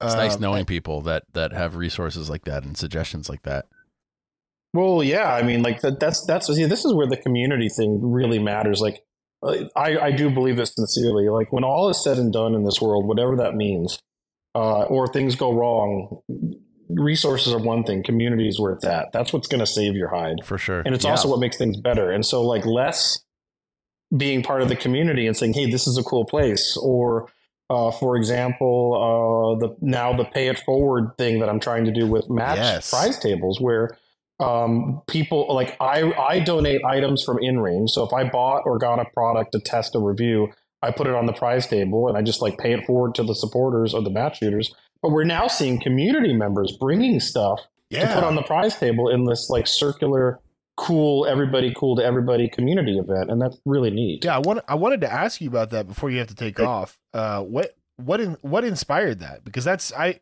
It's 0.00 0.14
nice 0.14 0.34
Um, 0.34 0.42
knowing 0.42 0.64
people 0.66 1.00
that 1.02 1.22
that 1.32 1.52
have 1.52 1.76
resources 1.76 2.28
like 2.28 2.44
that 2.44 2.64
and 2.64 2.76
suggestions 2.76 3.28
like 3.28 3.42
that. 3.44 3.66
Well, 4.74 5.02
yeah, 5.02 5.32
I 5.32 5.42
mean, 5.42 5.62
like 5.62 5.80
that, 5.80 6.00
that's 6.00 6.26
that's 6.26 6.48
see, 6.48 6.66
this 6.66 6.84
is 6.84 6.92
where 6.92 7.06
the 7.06 7.16
community 7.16 7.68
thing 7.68 8.00
really 8.02 8.38
matters. 8.38 8.80
Like, 8.80 9.02
I 9.76 9.98
I 9.98 10.10
do 10.12 10.30
believe 10.30 10.56
this 10.56 10.72
sincerely. 10.74 11.28
Like, 11.28 11.52
when 11.52 11.64
all 11.64 11.88
is 11.88 12.02
said 12.02 12.18
and 12.18 12.32
done 12.32 12.54
in 12.54 12.64
this 12.64 12.80
world, 12.80 13.06
whatever 13.06 13.36
that 13.36 13.54
means, 13.54 13.98
uh, 14.54 14.82
or 14.84 15.06
things 15.08 15.34
go 15.36 15.52
wrong, 15.52 16.20
resources 16.88 17.52
are 17.52 17.58
one 17.58 17.84
thing. 17.84 18.02
Community 18.02 18.48
is 18.48 18.60
where 18.60 18.72
it's 18.72 18.84
at. 18.84 19.12
That's 19.12 19.32
what's 19.32 19.48
going 19.48 19.60
to 19.60 19.66
save 19.66 19.94
your 19.94 20.08
hide. 20.08 20.44
For 20.44 20.58
sure. 20.58 20.82
and 20.86 20.94
it's 20.94 21.04
Yeah. 21.04 21.12
also 21.12 21.28
what 21.28 21.40
makes 21.40 21.56
things 21.56 21.76
better. 21.76 22.10
And 22.10 22.24
so, 22.24 22.42
like 22.42 22.64
Les 22.64 23.18
being 24.16 24.42
part 24.42 24.62
of 24.62 24.68
the 24.68 24.76
community 24.76 25.26
and 25.26 25.36
saying, 25.36 25.54
"Hey, 25.54 25.70
this 25.70 25.86
is 25.86 25.98
a 25.98 26.02
cool 26.02 26.24
place," 26.24 26.76
or, 26.80 27.28
uh, 27.70 27.90
for 27.90 28.16
example, 28.16 29.56
uh, 29.58 29.66
the 29.66 29.76
now 29.80 30.16
the 30.16 30.24
pay 30.24 30.46
it 30.48 30.60
forward 30.60 31.10
thing 31.18 31.40
that 31.40 31.48
I'm 31.48 31.58
trying 31.60 31.84
to 31.86 31.92
do 31.92 32.06
with 32.06 32.30
match 32.30 32.56
Yes. 32.56 32.90
prize 32.90 33.18
tables, 33.18 33.60
where 33.60 33.90
um, 34.38 35.02
people 35.06 35.46
like 35.54 35.76
I 35.80 36.12
I 36.12 36.40
donate 36.40 36.84
items 36.84 37.22
from 37.24 37.38
InRange. 37.38 37.90
So 37.90 38.04
if 38.04 38.12
I 38.12 38.24
bought 38.28 38.62
or 38.66 38.78
got 38.78 38.98
a 38.98 39.04
product 39.14 39.52
to 39.52 39.60
test 39.60 39.94
a 39.94 39.98
review, 39.98 40.48
I 40.82 40.90
put 40.90 41.06
it 41.06 41.14
on 41.14 41.26
the 41.26 41.32
prize 41.32 41.66
table 41.66 42.08
and 42.08 42.16
I 42.18 42.22
just 42.22 42.42
like 42.42 42.58
pay 42.58 42.72
it 42.72 42.84
forward 42.86 43.14
to 43.16 43.22
the 43.22 43.34
supporters 43.34 43.94
or 43.94 44.02
the 44.02 44.10
match 44.10 44.38
shooters. 44.38 44.74
But 45.02 45.10
we're 45.12 45.24
now 45.24 45.46
seeing 45.46 45.80
community 45.80 46.32
members 46.34 46.76
bringing 46.78 47.20
stuff 47.20 47.60
Yeah. 47.90 48.08
to 48.08 48.14
put 48.14 48.24
on 48.24 48.34
the 48.34 48.42
prize 48.42 48.76
table 48.76 49.08
in 49.08 49.24
this 49.24 49.48
like 49.50 49.66
circular, 49.66 50.40
cool, 50.76 51.26
everybody 51.26 51.72
cool 51.74 51.96
to 51.96 52.04
everybody 52.04 52.48
community 52.48 52.98
event, 52.98 53.30
and 53.30 53.40
that's 53.40 53.58
really 53.64 53.90
neat. 53.90 54.24
Yeah, 54.24 54.36
I 54.36 54.40
want 54.40 54.60
I 54.68 54.74
wanted 54.74 55.00
to 55.02 55.12
ask 55.12 55.40
you 55.40 55.48
about 55.48 55.70
that 55.70 55.86
before 55.86 56.10
you 56.10 56.18
have 56.18 56.28
to 56.28 56.34
take 56.34 56.60
off. 56.60 56.98
Uh, 57.14 57.40
what 57.42 57.74
what 57.96 58.20
in, 58.20 58.36
what 58.42 58.64
inspired 58.64 59.20
that? 59.20 59.44
Because 59.44 59.64
that's 59.64 59.90
I, 59.94 60.20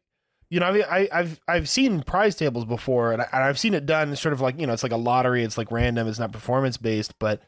you 0.55 0.61
know, 0.61 0.67
I 0.67 1.01
I 1.01 1.09
I've 1.13 1.41
I've 1.49 1.69
seen 1.69 2.05
prize 2.05 2.37
tables 2.37 2.65
before, 2.65 3.13
and, 3.13 3.23
I, 3.23 3.29
I've 3.33 3.59
seen 3.59 3.75
it 3.75 3.87
done 3.87 4.15
sort 4.15 4.33
of 4.33 4.41
like 4.41 4.61
you 4.61 4.69
know, 4.69 4.73
it's 4.73 4.85
like 4.85 4.93
a 4.93 4.97
lottery. 4.97 5.43
It's 5.43 5.59
like 5.59 5.73
random. 5.73 6.07
It's 6.07 6.21
not 6.21 6.31
performance 6.31 6.77
based, 6.77 7.19
but 7.19 7.43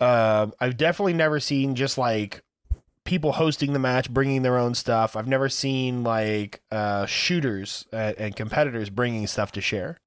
uh, 0.00 0.48
I've 0.58 0.76
definitely 0.76 1.12
never 1.12 1.38
seen 1.38 1.76
just 1.76 1.96
like 1.96 2.42
people 3.04 3.30
hosting 3.30 3.72
the 3.72 3.78
match, 3.78 4.10
bringing 4.10 4.42
their 4.42 4.58
own 4.58 4.74
stuff. 4.74 5.14
I've 5.14 5.28
never 5.28 5.48
seen 5.48 6.02
like 6.02 6.60
uh, 6.72 7.06
shooters 7.06 7.86
and, 7.92 8.16
and 8.18 8.36
competitors 8.36 8.90
bringing 8.90 9.28
stuff 9.28 9.52
to 9.52 9.60
share. 9.60 9.98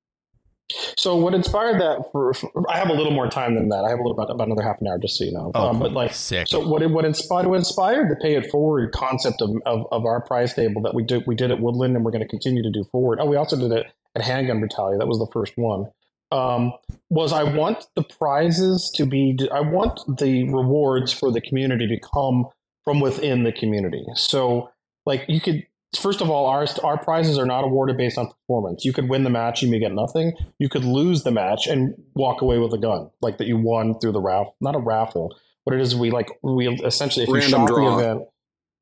So 0.97 1.15
what 1.15 1.33
inspired 1.33 1.79
that? 1.81 2.05
For, 2.11 2.33
for 2.33 2.51
I 2.69 2.77
have 2.77 2.89
a 2.89 2.93
little 2.93 3.11
more 3.11 3.29
time 3.29 3.55
than 3.55 3.69
that. 3.69 3.83
I 3.85 3.89
have 3.89 3.99
a 3.99 4.01
little 4.01 4.13
about, 4.13 4.31
about 4.31 4.47
another 4.47 4.63
half 4.63 4.79
an 4.81 4.87
hour, 4.87 4.97
just 4.97 5.17
so 5.17 5.25
you 5.25 5.31
know. 5.31 5.51
Oh, 5.55 5.69
um, 5.69 5.79
but 5.79 5.93
like, 5.93 6.13
Sick. 6.13 6.47
so 6.47 6.65
what? 6.67 6.87
What 6.89 7.05
inspired? 7.05 7.47
What 7.47 7.57
inspired 7.57 8.09
the 8.09 8.15
pay 8.15 8.35
it 8.35 8.49
forward 8.49 8.91
concept 8.91 9.41
of, 9.41 9.51
of, 9.65 9.85
of 9.91 10.05
our 10.05 10.21
prize 10.21 10.53
table 10.53 10.81
that 10.83 10.93
we 10.93 11.03
did 11.03 11.23
we 11.27 11.35
did 11.35 11.51
at 11.51 11.59
Woodland, 11.59 11.95
and 11.95 12.03
we're 12.03 12.11
going 12.11 12.23
to 12.23 12.27
continue 12.27 12.63
to 12.63 12.71
do 12.71 12.83
forward. 12.85 13.19
Oh, 13.21 13.25
we 13.25 13.35
also 13.35 13.57
did 13.57 13.71
it 13.71 13.87
at 14.15 14.21
Handgun 14.21 14.59
Brutality. 14.59 14.97
That 14.97 15.07
was 15.07 15.19
the 15.19 15.27
first 15.31 15.53
one. 15.57 15.87
Um, 16.31 16.73
was 17.09 17.31
I 17.31 17.43
want 17.43 17.85
the 17.95 18.03
prizes 18.03 18.91
to 18.95 19.05
be? 19.05 19.37
I 19.53 19.61
want 19.61 19.99
the 20.17 20.49
rewards 20.51 21.13
for 21.13 21.31
the 21.31 21.41
community 21.41 21.87
to 21.87 21.99
come 21.99 22.47
from 22.83 22.99
within 22.99 23.43
the 23.43 23.51
community. 23.51 24.03
So, 24.15 24.71
like, 25.05 25.25
you 25.27 25.39
could 25.39 25.63
first 25.97 26.21
of 26.21 26.29
all, 26.29 26.45
our 26.47 26.65
our 26.83 26.97
prizes 26.97 27.37
are 27.37 27.45
not 27.45 27.63
awarded 27.63 27.97
based 27.97 28.17
on 28.17 28.27
performance. 28.27 28.85
You 28.85 28.93
could 28.93 29.09
win 29.09 29.23
the 29.23 29.29
match, 29.29 29.61
you 29.61 29.69
may 29.69 29.79
get 29.79 29.93
nothing. 29.93 30.33
You 30.59 30.69
could 30.69 30.83
lose 30.83 31.23
the 31.23 31.31
match 31.31 31.67
and 31.67 31.93
walk 32.15 32.41
away 32.41 32.57
with 32.57 32.73
a 32.73 32.77
gun, 32.77 33.09
like 33.21 33.37
that 33.37 33.47
you 33.47 33.57
won 33.57 33.99
through 33.99 34.13
the 34.13 34.21
raffle. 34.21 34.55
Not 34.61 34.75
a 34.75 34.79
raffle. 34.79 35.35
What 35.63 35.75
it 35.75 35.81
is, 35.81 35.95
we 35.95 36.11
like 36.11 36.29
we 36.41 36.67
essentially 36.67 37.23
if 37.23 37.29
you 37.29 37.35
Random 37.35 37.61
shot 37.61 37.67
draw. 37.67 37.97
the 37.97 38.03
event, 38.03 38.27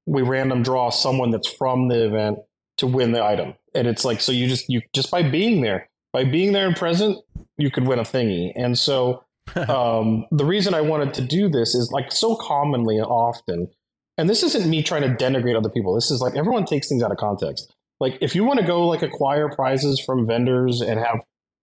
we 0.05 0.21
random 0.21 0.63
draw 0.63 0.89
someone 0.89 1.31
that's 1.31 1.47
from 1.47 1.87
the 1.87 2.05
event 2.05 2.39
to 2.77 2.87
win 2.87 3.11
the 3.11 3.23
item, 3.23 3.53
and 3.75 3.87
it's 3.87 4.03
like 4.03 4.21
so 4.21 4.31
you 4.31 4.47
just 4.47 4.69
you 4.69 4.81
just 4.93 5.11
by 5.11 5.21
being 5.21 5.61
there, 5.61 5.89
by 6.13 6.23
being 6.23 6.53
there 6.53 6.67
and 6.67 6.75
present, 6.75 7.17
you 7.57 7.69
could 7.69 7.87
win 7.87 7.99
a 7.99 8.03
thingy. 8.03 8.51
And 8.55 8.77
so 8.77 9.23
um, 9.67 10.25
the 10.31 10.45
reason 10.45 10.73
I 10.73 10.81
wanted 10.81 11.13
to 11.15 11.21
do 11.21 11.49
this 11.49 11.75
is 11.75 11.91
like 11.91 12.11
so 12.11 12.35
commonly 12.35 12.97
and 12.97 13.05
often, 13.05 13.67
and 14.17 14.29
this 14.29 14.43
isn't 14.43 14.69
me 14.69 14.83
trying 14.83 15.01
to 15.01 15.09
denigrate 15.09 15.57
other 15.57 15.69
people. 15.69 15.95
This 15.95 16.11
is 16.11 16.21
like 16.21 16.35
everyone 16.35 16.65
takes 16.65 16.87
things 16.87 17.03
out 17.03 17.11
of 17.11 17.17
context. 17.17 17.73
Like 17.99 18.17
if 18.21 18.35
you 18.35 18.43
want 18.43 18.59
to 18.59 18.65
go 18.65 18.87
like 18.87 19.01
acquire 19.01 19.49
prizes 19.49 19.99
from 19.99 20.25
vendors 20.25 20.81
and 20.81 20.99
have 20.99 21.21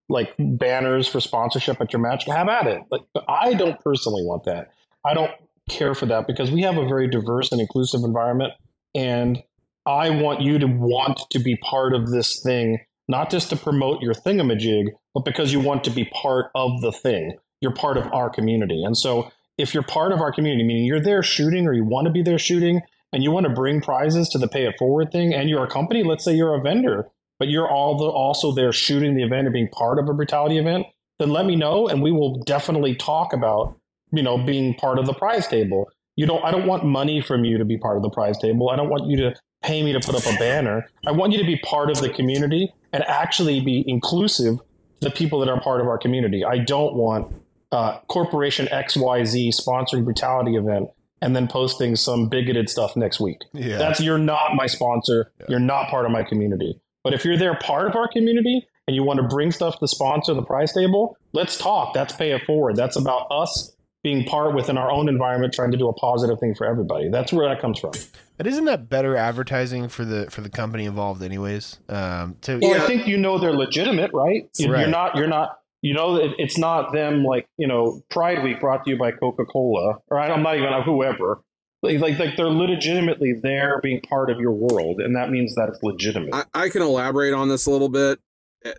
like 0.09 0.35
banners 0.39 1.07
for 1.07 1.21
sponsorship 1.21 1.81
at 1.81 1.93
your 1.93 2.01
match, 2.01 2.25
have 2.27 2.49
at 2.49 2.67
it. 2.67 2.83
Like 2.91 3.03
I 3.29 3.55
don't 3.55 3.79
personally 3.81 4.25
want 4.25 4.45
that. 4.45 4.73
I 5.05 5.15
don't 5.15 5.33
care 5.69 5.95
for 5.95 6.07
that 6.07 6.27
because 6.27 6.51
we 6.51 6.63
have 6.63 6.79
a 6.79 6.87
very 6.87 7.09
diverse 7.09 7.53
and 7.53 7.61
inclusive 7.61 8.03
environment 8.05 8.53
and 8.95 9.43
I 9.87 10.11
want 10.11 10.43
you 10.43 10.59
to 10.59 10.67
want 10.67 11.21
to 11.31 11.39
be 11.39 11.57
part 11.57 11.95
of 11.95 12.11
this 12.11 12.43
thing, 12.43 12.79
not 13.09 13.31
just 13.31 13.49
to 13.51 13.57
promote 13.57 14.03
your 14.03 14.13
thingamajig, 14.13 14.89
but 15.15 15.25
because 15.25 15.53
you 15.53 15.61
want 15.61 15.85
to 15.85 15.91
be 15.91 16.05
part 16.07 16.51
of 16.55 16.83
the 16.83 16.93
thing. 16.93 17.39
You're 17.61 17.73
part 17.73 17.97
of 17.97 18.07
our 18.13 18.29
community. 18.29 18.85
And 18.85 18.97
so 18.97 19.31
if 19.59 19.75
you're 19.75 19.83
part 19.83 20.13
of 20.13 20.21
our 20.21 20.33
community, 20.33 20.65
meaning 20.65 20.85
you're 20.85 21.01
there 21.01 21.23
shooting 21.23 21.67
or 21.67 21.73
you 21.73 21.85
want 21.85 22.07
to 22.07 22.13
be 22.13 22.23
there 22.23 22.39
shooting 22.39 22.81
and 23.13 23.23
you 23.23 23.31
want 23.31 23.45
to 23.45 23.53
bring 23.53 23.81
prizes 23.81 24.29
to 24.31 24.39
the 24.39 24.49
pay 24.49 24.65
it 24.65 24.77
forward 24.79 25.11
thing 25.11 25.35
and 25.35 25.51
you're 25.51 25.65
a 25.65 25.69
company, 25.69 26.05
let's 26.05 26.25
say 26.25 26.33
you're 26.33 26.55
a 26.55 26.61
vendor, 26.61 27.09
but 27.39 27.49
you're 27.49 27.69
all 27.69 27.99
the, 27.99 28.05
also 28.05 28.53
there 28.53 28.73
shooting 28.73 29.15
the 29.15 29.25
event 29.25 29.49
or 29.49 29.51
being 29.51 29.69
part 29.69 29.99
of 29.99 30.09
a 30.09 30.15
brutality 30.15 30.59
event, 30.59 30.87
then 31.19 31.31
let 31.31 31.45
me 31.45 31.57
know 31.57 31.89
and 31.89 32.03
we 32.03 32.13
will 32.13 32.41
definitely 32.45 32.95
talk 32.95 33.33
about, 33.33 33.77
you 34.13 34.23
know, 34.23 34.39
being 34.39 34.75
part 34.75 34.99
of 34.99 35.07
the 35.07 35.15
prize 35.15 35.49
table. 35.49 35.91
You 36.17 36.27
don't 36.27 36.45
I 36.45 36.51
don't 36.51 36.67
want 36.67 36.85
money 36.85 37.21
from 37.21 37.45
you 37.45 37.59
to 37.59 37.65
be 37.65 37.79
part 37.79 37.97
of 37.97 38.03
the 38.03 38.11
prize 38.11 38.39
table. 38.39 38.71
I 38.71 38.77
don't 38.77 38.89
want 38.89 39.07
you 39.07 39.17
to 39.19 39.35
pay 39.63 39.83
me 39.83 39.93
to 39.93 40.01
put 40.01 40.15
up 40.15 40.27
a 40.33 40.37
banner. 40.39 40.89
I 41.07 41.13
want 41.13 41.33
you 41.33 41.39
to 41.39 41.45
be 41.45 41.57
part 41.59 41.91
of 41.91 42.01
the 42.01 42.11
community 42.11 42.73
and 42.93 43.05
actually 43.05 43.61
be 43.61 43.85
inclusive 43.87 44.59
to 44.59 45.09
the 45.09 45.11
people 45.11 45.41
that 45.41 45.49
are 45.49 45.61
part 45.61 45.81
of 45.81 45.87
our 45.87 45.99
community. 45.99 46.45
I 46.45 46.59
don't 46.59 46.95
want 46.95 47.33
uh, 47.73 47.99
corporation 48.09 48.67
XYZ 48.67 49.51
sponsoring 49.55 50.05
brutality 50.05 50.57
event 50.57 50.89
and 51.21 51.35
then 51.35 51.49
posting 51.49 51.97
some 51.97 52.29
bigoted 52.29 52.71
stuff 52.71 52.97
next 52.97 53.21
week. 53.21 53.39
Yeah. 53.53 53.79
That's 53.79 54.01
you're 54.01 54.19
not 54.19 54.55
my 54.55 54.67
sponsor. 54.67 55.33
You're 55.49 55.61
not 55.61 55.89
part 55.89 56.07
of 56.07 56.13
my 56.13 56.23
community. 56.23 56.81
But 57.05 57.15
if 57.15 57.25
you're 57.25 57.37
there 57.39 57.55
part 57.57 57.89
of 57.89 57.97
our 57.97 58.09
community 58.09 58.67
and 58.87 58.95
you 58.95 59.03
want 59.03 59.19
to 59.19 59.27
bring 59.27 59.51
stuff 59.51 59.79
to 59.81 59.89
sponsor 59.89 60.35
the 60.35 60.43
prize 60.43 60.73
table, 60.73 61.17
let's 61.33 61.59
talk. 61.59 61.95
That's 61.95 62.15
pay 62.15 62.33
it 62.33 62.45
forward. 62.45 62.77
That's 62.77 62.97
about 62.97 63.27
us 63.31 63.75
being 64.03 64.25
part 64.25 64.55
within 64.55 64.79
our 64.79 64.91
own 64.91 65.09
environment, 65.09 65.53
trying 65.53 65.73
to 65.73 65.77
do 65.77 65.89
a 65.89 65.93
positive 65.93 66.39
thing 66.39 66.55
for 66.55 66.67
everybody. 66.67 67.09
That's 67.09 67.33
where 67.33 67.49
that 67.49 67.61
comes 67.61 67.81
from. 67.81 67.93
But 68.37 68.47
isn't 68.47 68.67
that 68.67 68.89
better 68.89 69.17
advertising 69.17 69.89
for 69.89 70.05
the 70.05 70.31
for 70.31 70.41
the 70.41 70.49
company 70.49 70.85
involved, 70.85 71.23
anyways? 71.23 71.79
Um, 71.89 72.37
to 72.43 72.59
Well, 72.59 72.77
Yeah. 72.77 72.85
I 72.85 72.87
think 72.87 73.09
you 73.09 73.17
know 73.17 73.39
they're 73.39 73.53
legitimate, 73.53 74.13
right? 74.15 74.49
You, 74.57 74.73
Right. 74.73 74.83
You're 74.83 74.89
not. 74.89 75.17
You're 75.17 75.27
not. 75.27 75.58
You 75.81 75.95
know, 75.95 76.17
that 76.17 76.35
it's 76.39 76.59
not 76.59 76.93
them. 76.93 77.25
Like 77.25 77.47
you 77.57 77.67
know, 77.67 78.03
Pride 78.11 78.43
Week 78.43 78.61
brought 78.61 78.85
to 78.85 78.91
you 78.91 78.99
by 78.99 79.13
Coca 79.13 79.45
Cola, 79.45 79.99
or 80.09 80.19
I'm 80.19 80.43
not 80.43 80.57
even 80.57 80.73
whoever. 80.83 81.43
Like, 81.81 82.01
like, 82.01 82.19
like 82.19 82.37
they're 82.37 82.49
legitimately 82.49 83.35
there, 83.41 83.81
being 83.83 84.01
part 84.01 84.31
of 84.31 84.41
your 84.41 84.53
world, 84.53 85.01
and 85.01 85.15
that 85.15 85.31
means 85.31 85.55
that 85.55 85.69
it's 85.69 85.81
legitimate. 85.83 86.35
I, 86.35 86.45
I 86.53 86.69
can 86.71 86.83
elaborate 86.83 87.33
on 87.33 87.49
this 87.49 87.67
a 87.67 87.71
little 87.71 87.89
bit. 87.89 88.19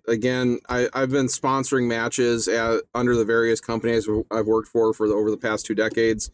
Again, 0.05 0.59
I, 0.67 0.89
I've 0.93 1.09
been 1.09 1.27
sponsoring 1.27 1.87
matches 1.87 2.49
at, 2.49 2.81
under 2.93 3.15
the 3.15 3.23
various 3.23 3.61
companies 3.61 4.09
I've 4.29 4.47
worked 4.47 4.67
for 4.67 4.93
for 4.93 5.07
the, 5.07 5.13
over 5.13 5.31
the 5.31 5.37
past 5.37 5.65
two 5.65 5.75
decades, 5.75 6.29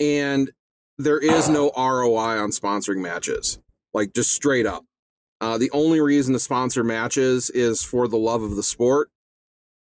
and 0.00 0.50
there 0.98 1.18
is 1.18 1.48
no 1.48 1.70
ROI 1.76 2.42
on 2.42 2.50
sponsoring 2.50 3.00
matches, 3.00 3.60
like 3.94 4.12
just 4.12 4.32
straight 4.32 4.66
up. 4.66 4.84
Uh, 5.40 5.56
the 5.56 5.70
only 5.70 6.00
reason 6.00 6.32
to 6.34 6.40
sponsor 6.40 6.82
matches 6.82 7.48
is 7.50 7.84
for 7.84 8.08
the 8.08 8.18
love 8.18 8.42
of 8.42 8.56
the 8.56 8.62
sport, 8.64 9.08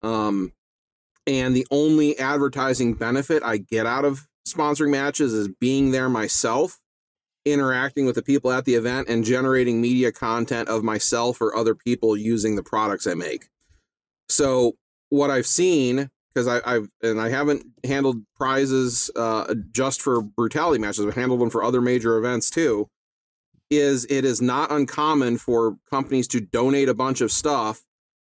um, 0.03 0.53
and 1.26 1.55
the 1.55 1.66
only 1.70 2.18
advertising 2.18 2.94
benefit 2.94 3.42
I 3.42 3.59
get 3.59 3.86
out 3.86 4.05
of 4.05 4.26
sponsoring 4.48 4.90
matches 4.90 5.32
is 5.32 5.48
being 5.48 5.90
there 5.90 6.09
myself 6.09 6.78
interacting 7.44 8.07
with 8.07 8.14
the 8.14 8.22
people 8.22 8.51
at 8.53 8.64
the 8.64 8.74
event 8.74 9.09
and 9.09 9.24
generating 9.24 9.80
media 9.80 10.12
content 10.12 10.68
of 10.68 10.82
myself 10.82 11.40
or 11.40 11.57
other 11.57 11.74
people 11.74 12.16
using 12.16 12.57
the 12.57 12.62
products 12.62 13.07
I 13.07 13.14
make. 13.14 13.48
So 14.28 14.76
what 15.09 15.30
I've 15.30 15.46
seen, 15.46 16.11
because 16.32 16.46
I've 16.46 16.88
and 17.03 17.20
I 17.20 17.30
haven't 17.30 17.64
handled 17.84 18.18
prizes 18.36 19.11
uh, 19.16 19.55
just 19.72 20.03
for 20.03 20.20
brutality 20.20 20.78
matches, 20.78 21.05
I've 21.05 21.14
handled 21.14 21.40
them 21.40 21.51
for 21.51 21.64
other 21.64 21.80
major 21.80 22.18
events 22.18 22.51
too. 22.51 22.88
Is 23.70 24.07
it 24.11 24.24
is 24.24 24.42
not 24.42 24.70
uncommon 24.70 25.38
for 25.38 25.76
companies 25.88 26.28
to 26.28 26.40
donate 26.40 26.88
a 26.88 26.94
bunch 26.94 27.20
of 27.20 27.32
stuff 27.32 27.82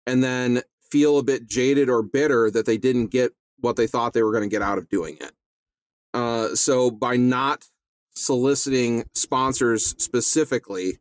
and 0.07 0.24
then 0.24 0.61
feel 0.95 1.17
a 1.17 1.23
bit 1.23 1.45
jaded 1.45 1.89
or 1.89 2.01
bitter 2.01 2.49
that 2.49 2.65
they 2.65 2.77
didn't 2.77 3.07
get 3.07 3.33
what 3.59 3.75
they 3.75 3.85
thought 3.85 4.13
they 4.13 4.23
were 4.23 4.31
going 4.31 4.49
to 4.49 4.49
get 4.49 4.61
out 4.61 4.77
of 4.77 4.87
doing 4.87 5.17
it. 5.19 5.33
Uh, 6.13 6.55
so 6.55 6.89
by 6.89 7.17
not 7.17 7.65
soliciting 8.13 9.03
sponsors 9.13 9.93
specifically 10.01 10.97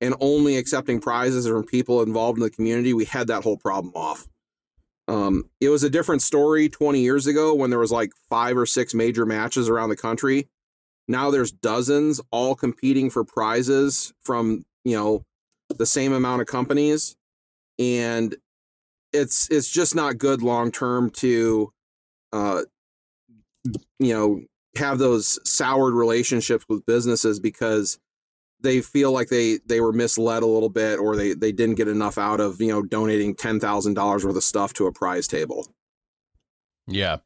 and 0.00 0.14
only 0.20 0.56
accepting 0.56 0.98
prizes 0.98 1.46
from 1.46 1.62
people 1.62 2.00
involved 2.00 2.38
in 2.38 2.42
the 2.42 2.48
community, 2.48 2.94
we 2.94 3.04
had 3.04 3.26
that 3.26 3.42
whole 3.42 3.58
problem 3.58 3.92
off. 3.94 4.26
Um, 5.08 5.50
it 5.60 5.68
was 5.68 5.82
a 5.82 5.90
different 5.90 6.22
story 6.22 6.70
20 6.70 7.00
years 7.00 7.26
ago 7.26 7.54
when 7.54 7.68
there 7.68 7.78
was 7.78 7.92
like 7.92 8.12
five 8.30 8.56
or 8.56 8.64
six 8.64 8.94
major 8.94 9.26
matches 9.26 9.68
around 9.68 9.90
the 9.90 9.96
country. 9.96 10.48
Now 11.06 11.30
there's 11.30 11.52
dozens 11.52 12.18
all 12.30 12.54
competing 12.54 13.10
for 13.10 13.24
prizes 13.24 14.14
from, 14.22 14.64
you 14.86 14.96
know, 14.96 15.22
the 15.68 15.84
same 15.84 16.14
amount 16.14 16.40
of 16.40 16.46
companies 16.46 17.14
and 17.78 18.34
it's 19.14 19.48
it's 19.50 19.70
just 19.70 19.94
not 19.94 20.18
good 20.18 20.42
long 20.42 20.70
term 20.70 21.08
to 21.10 21.72
uh 22.32 22.62
you 23.98 24.12
know 24.12 24.40
have 24.76 24.98
those 24.98 25.38
soured 25.48 25.94
relationships 25.94 26.64
with 26.68 26.84
businesses 26.84 27.38
because 27.38 27.98
they 28.60 28.80
feel 28.80 29.12
like 29.12 29.28
they 29.28 29.58
they 29.66 29.80
were 29.80 29.92
misled 29.92 30.42
a 30.42 30.46
little 30.46 30.68
bit 30.68 30.98
or 30.98 31.16
they 31.16 31.34
they 31.34 31.52
didn't 31.52 31.76
get 31.76 31.86
enough 31.86 32.18
out 32.18 32.40
of 32.40 32.60
you 32.60 32.68
know 32.68 32.82
donating 32.82 33.34
ten 33.34 33.60
thousand 33.60 33.94
dollars 33.94 34.24
worth 34.24 34.36
of 34.36 34.42
stuff 34.42 34.72
to 34.72 34.86
a 34.86 34.92
prize 34.92 35.28
table. 35.28 35.66
Yeah, 36.86 37.18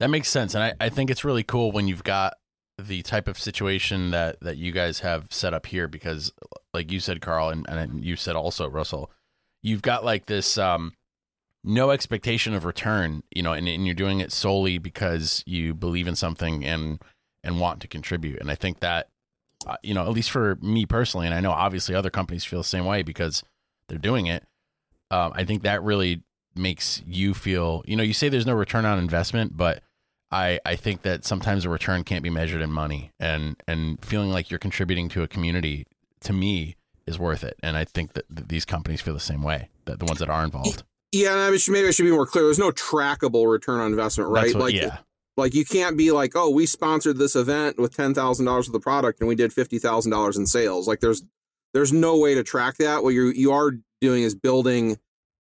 that 0.00 0.08
makes 0.08 0.28
sense, 0.28 0.54
and 0.54 0.62
I, 0.62 0.72
I 0.80 0.88
think 0.88 1.10
it's 1.10 1.24
really 1.24 1.42
cool 1.42 1.72
when 1.72 1.88
you've 1.88 2.04
got 2.04 2.34
the 2.78 3.02
type 3.02 3.28
of 3.28 3.38
situation 3.38 4.10
that 4.12 4.38
that 4.40 4.56
you 4.56 4.72
guys 4.72 5.00
have 5.00 5.26
set 5.30 5.54
up 5.54 5.66
here 5.66 5.88
because, 5.88 6.32
like 6.72 6.92
you 6.92 7.00
said, 7.00 7.20
Karl, 7.20 7.50
and, 7.50 7.66
and 7.68 8.04
you 8.04 8.16
said 8.16 8.36
also, 8.36 8.68
Russell, 8.68 9.10
you've 9.62 9.82
got 9.82 10.04
like 10.04 10.26
this 10.26 10.58
um 10.58 10.92
no 11.64 11.90
expectation 11.90 12.54
of 12.54 12.64
return, 12.64 13.22
you 13.34 13.42
know, 13.42 13.52
and, 13.52 13.66
and 13.66 13.86
you're 13.86 13.94
doing 13.94 14.20
it 14.20 14.30
solely 14.30 14.78
because 14.78 15.42
you 15.46 15.74
believe 15.74 16.06
in 16.06 16.14
something 16.14 16.64
and 16.64 17.00
and 17.42 17.58
want 17.58 17.80
to 17.80 17.88
contribute. 17.88 18.40
And 18.40 18.50
I 18.50 18.54
think 18.54 18.80
that, 18.80 19.08
uh, 19.66 19.76
you 19.82 19.94
know, 19.94 20.02
at 20.02 20.12
least 20.12 20.30
for 20.30 20.56
me 20.62 20.86
personally, 20.86 21.26
and 21.26 21.34
I 21.34 21.40
know 21.40 21.50
obviously 21.50 21.94
other 21.94 22.10
companies 22.10 22.44
feel 22.44 22.60
the 22.60 22.64
same 22.64 22.84
way 22.84 23.02
because 23.02 23.42
they're 23.88 23.98
doing 23.98 24.26
it. 24.26 24.44
Um, 25.10 25.32
I 25.34 25.44
think 25.44 25.62
that 25.62 25.82
really 25.82 26.22
makes 26.54 27.02
you 27.06 27.34
feel, 27.34 27.82
you 27.86 27.96
know, 27.96 28.02
you 28.02 28.14
say 28.14 28.28
there's 28.28 28.46
no 28.46 28.54
return 28.54 28.84
on 28.84 28.98
investment, 28.98 29.56
but 29.56 29.82
I, 30.30 30.58
I 30.64 30.76
think 30.76 31.02
that 31.02 31.24
sometimes 31.24 31.64
a 31.64 31.68
return 31.68 32.02
can't 32.02 32.22
be 32.22 32.30
measured 32.30 32.62
in 32.62 32.72
money 32.72 33.12
and, 33.20 33.56
and 33.68 34.02
feeling 34.04 34.30
like 34.30 34.50
you're 34.50 34.58
contributing 34.58 35.08
to 35.10 35.22
a 35.22 35.28
community 35.28 35.86
to 36.20 36.32
me 36.32 36.76
is 37.06 37.18
worth 37.18 37.44
it. 37.44 37.58
And 37.62 37.76
I 37.76 37.84
think 37.84 38.14
that 38.14 38.24
th- 38.34 38.48
these 38.48 38.64
companies 38.64 39.00
feel 39.00 39.14
the 39.14 39.20
same 39.20 39.42
way, 39.42 39.68
that 39.84 39.98
the 39.98 40.06
ones 40.06 40.18
that 40.20 40.30
are 40.30 40.44
involved. 40.44 40.82
Yeah, 41.14 41.32
and 41.32 41.40
I 41.40 41.50
mean, 41.50 41.60
maybe 41.68 41.86
I 41.86 41.90
should 41.92 42.04
be 42.04 42.10
more 42.10 42.26
clear. 42.26 42.44
There's 42.44 42.58
no 42.58 42.72
trackable 42.72 43.50
return 43.50 43.80
on 43.80 43.86
investment, 43.92 44.30
right? 44.30 44.52
What- 44.54 44.64
like, 44.64 44.74
yeah, 44.74 44.98
like 45.36 45.54
you 45.54 45.64
can't 45.64 45.96
be 45.96 46.10
like, 46.10 46.32
oh, 46.34 46.50
we 46.50 46.66
sponsored 46.66 47.18
this 47.18 47.36
event 47.36 47.78
with 47.78 47.94
ten 47.96 48.14
thousand 48.14 48.46
dollars 48.46 48.66
of 48.66 48.72
the 48.72 48.80
product 48.80 49.20
and 49.20 49.28
we 49.28 49.34
did 49.34 49.52
fifty 49.52 49.78
thousand 49.78 50.10
dollars 50.10 50.36
in 50.36 50.46
sales. 50.46 50.88
Like, 50.88 51.00
there's 51.00 51.22
there's 51.72 51.92
no 51.92 52.18
way 52.18 52.34
to 52.34 52.42
track 52.42 52.76
that. 52.78 53.02
What 53.02 53.10
you 53.10 53.26
you 53.28 53.52
are 53.52 53.72
doing 54.00 54.22
is 54.24 54.34
building 54.34 54.98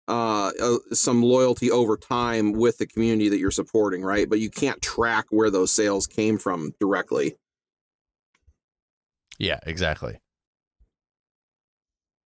uh, 0.08 0.52
uh 0.60 0.76
some 0.92 1.22
loyalty 1.22 1.70
over 1.70 1.96
time 1.96 2.52
with 2.52 2.78
the 2.78 2.86
community 2.86 3.28
that 3.28 3.38
you're 3.38 3.50
supporting, 3.50 4.02
right? 4.02 4.28
But 4.28 4.38
you 4.38 4.50
can't 4.50 4.80
track 4.80 5.26
where 5.30 5.50
those 5.50 5.72
sales 5.72 6.06
came 6.06 6.38
from 6.38 6.72
directly. 6.80 7.36
yeah, 9.38 9.58
exactly. 9.66 10.18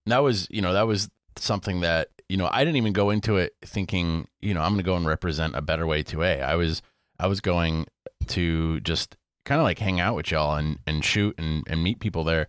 That 0.08 0.20
was, 0.20 0.48
you 0.50 0.62
know, 0.62 0.74
that 0.74 0.88
was 0.88 1.10
something 1.36 1.82
that, 1.82 2.10
you 2.30 2.38
know, 2.38 2.50
I 2.52 2.64
didn't 2.64 2.78
even 2.78 2.94
go 2.94 3.10
into 3.10 3.38
it 3.38 3.56
thinking, 3.64 4.28
you 4.42 4.54
know, 4.54 4.62
I'm 4.62 4.72
going 4.72 4.80
to 4.80 4.84
go 4.84 4.96
and 4.96 5.08
represent 5.08 5.56
a 5.56 5.62
better 5.62 5.88
way 5.88 6.04
to 6.04 6.24
A. 6.24 6.42
I 6.42 6.56
was, 6.56 6.82
I 7.20 7.28
was 7.28 7.40
going 7.40 7.88
to 8.28 8.80
just 8.82 9.16
kind 9.46 9.60
of 9.60 9.64
like 9.64 9.80
hang 9.80 10.00
out 10.00 10.16
with 10.16 10.32
y'all 10.32 10.56
and, 10.56 10.80
and 10.86 11.04
shoot 11.04 11.36
and, 11.38 11.64
and 11.68 11.84
meet 11.84 12.00
people 12.00 12.24
there. 12.24 12.48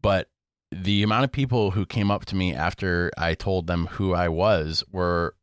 But 0.00 0.28
the 0.70 1.02
amount 1.02 1.24
of 1.24 1.32
people 1.32 1.72
who 1.72 1.84
came 1.86 2.10
up 2.10 2.24
to 2.26 2.36
me 2.36 2.54
after 2.54 3.10
I 3.18 3.34
told 3.34 3.66
them 3.66 3.86
who 3.92 4.14
I 4.14 4.28
was 4.28 4.84
were, 4.92 5.34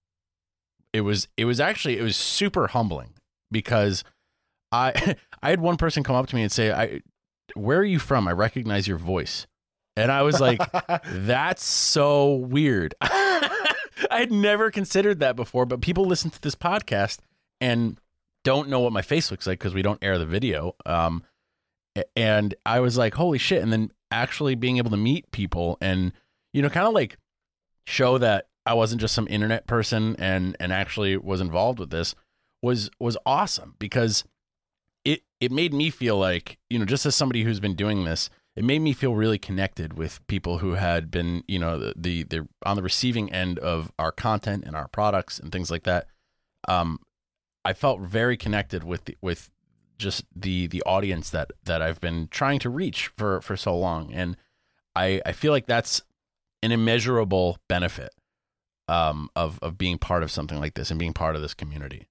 it 0.93 1.01
was, 1.01 1.27
it 1.35 1.45
was 1.45 1.59
actually, 1.59 1.97
it 1.97 2.03
was 2.03 2.15
super 2.15 2.67
humbling 2.67 3.13
because 3.51 4.03
I, 4.71 5.17
I 5.43 5.49
had 5.49 5.59
one 5.59 5.75
person 5.75 6.03
come 6.03 6.15
up 6.15 6.27
to 6.27 6.35
me 6.35 6.43
and 6.43 6.51
say, 6.51 6.71
I, 6.71 7.01
where 7.55 7.79
are 7.79 7.85
you 7.85 7.99
from? 7.99 8.27
I 8.27 8.31
recognize 8.31 8.87
your 8.87 8.97
voice. 8.97 9.45
And 9.95 10.11
I 10.11 10.23
was 10.23 10.39
like, 10.39 10.59
that's 11.05 11.63
so 11.63 12.35
weird. 12.35 12.95
I 14.11 14.19
had 14.19 14.31
never 14.31 14.71
considered 14.71 15.19
that 15.19 15.35
before, 15.35 15.65
but 15.65 15.81
people 15.81 16.05
listen 16.05 16.31
to 16.31 16.41
this 16.41 16.55
podcast 16.55 17.19
and 17.61 17.99
don't 18.43 18.69
know 18.69 18.79
what 18.79 18.93
my 18.93 19.01
face 19.01 19.31
looks 19.31 19.47
like 19.47 19.59
because 19.59 19.73
we 19.73 19.81
don't 19.81 20.03
air 20.03 20.17
the 20.17 20.25
video. 20.25 20.75
Um, 20.85 21.23
and 22.15 22.55
I 22.65 22.79
was 22.79 22.97
like, 22.97 23.13
holy 23.13 23.37
shit. 23.37 23.61
And 23.61 23.71
then 23.71 23.91
actually 24.11 24.55
being 24.55 24.77
able 24.77 24.91
to 24.91 24.97
meet 24.97 25.31
people 25.31 25.77
and, 25.79 26.11
you 26.53 26.61
know, 26.61 26.69
kind 26.69 26.87
of 26.87 26.93
like 26.93 27.17
show 27.85 28.17
that 28.17 28.47
I 28.65 28.73
wasn't 28.73 29.01
just 29.01 29.13
some 29.13 29.27
internet 29.29 29.67
person 29.67 30.15
and, 30.17 30.55
and 30.59 30.73
actually 30.73 31.17
was 31.17 31.41
involved 31.41 31.79
with 31.79 31.89
this 31.89 32.15
was, 32.61 32.89
was 32.99 33.17
awesome 33.25 33.75
because 33.79 34.23
it, 35.05 35.21
it 35.39 35.51
made 35.51 35.73
me 35.73 35.89
feel 35.89 36.17
like, 36.17 36.57
you 36.69 36.79
know, 36.79 36.85
just 36.85 37.05
as 37.05 37.15
somebody 37.15 37.43
who's 37.43 37.59
been 37.59 37.75
doing 37.75 38.05
this, 38.05 38.29
it 38.55 38.63
made 38.63 38.79
me 38.79 38.93
feel 38.93 39.15
really 39.15 39.39
connected 39.39 39.93
with 39.93 40.25
people 40.27 40.59
who 40.59 40.73
had 40.73 41.09
been, 41.09 41.43
you 41.47 41.57
know, 41.57 41.79
the 41.79 41.93
the 41.95 42.23
they're 42.23 42.47
on 42.65 42.75
the 42.75 42.83
receiving 42.83 43.31
end 43.33 43.57
of 43.59 43.91
our 43.97 44.11
content 44.11 44.63
and 44.65 44.75
our 44.75 44.87
products 44.87 45.39
and 45.39 45.51
things 45.51 45.71
like 45.71 45.83
that. 45.83 46.07
Um, 46.67 46.99
I 47.65 47.73
felt 47.73 48.01
very 48.01 48.37
connected 48.37 48.83
with 48.83 49.05
the, 49.05 49.17
with 49.21 49.49
just 49.97 50.25
the 50.35 50.67
the 50.67 50.83
audience 50.83 51.29
that 51.31 51.51
that 51.63 51.81
I've 51.81 51.99
been 51.99 52.27
trying 52.29 52.59
to 52.59 52.69
reach 52.69 53.07
for 53.17 53.41
for 53.41 53.57
so 53.57 53.75
long, 53.75 54.13
and 54.13 54.37
I 54.95 55.21
I 55.25 55.31
feel 55.31 55.51
like 55.51 55.65
that's 55.65 56.03
an 56.61 56.71
immeasurable 56.71 57.57
benefit 57.67 58.13
um, 58.87 59.29
of 59.35 59.59
of 59.63 59.77
being 59.77 59.97
part 59.97 60.21
of 60.21 60.31
something 60.31 60.59
like 60.59 60.75
this 60.75 60.91
and 60.91 60.99
being 60.99 61.13
part 61.13 61.35
of 61.35 61.41
this 61.41 61.55
community. 61.55 62.07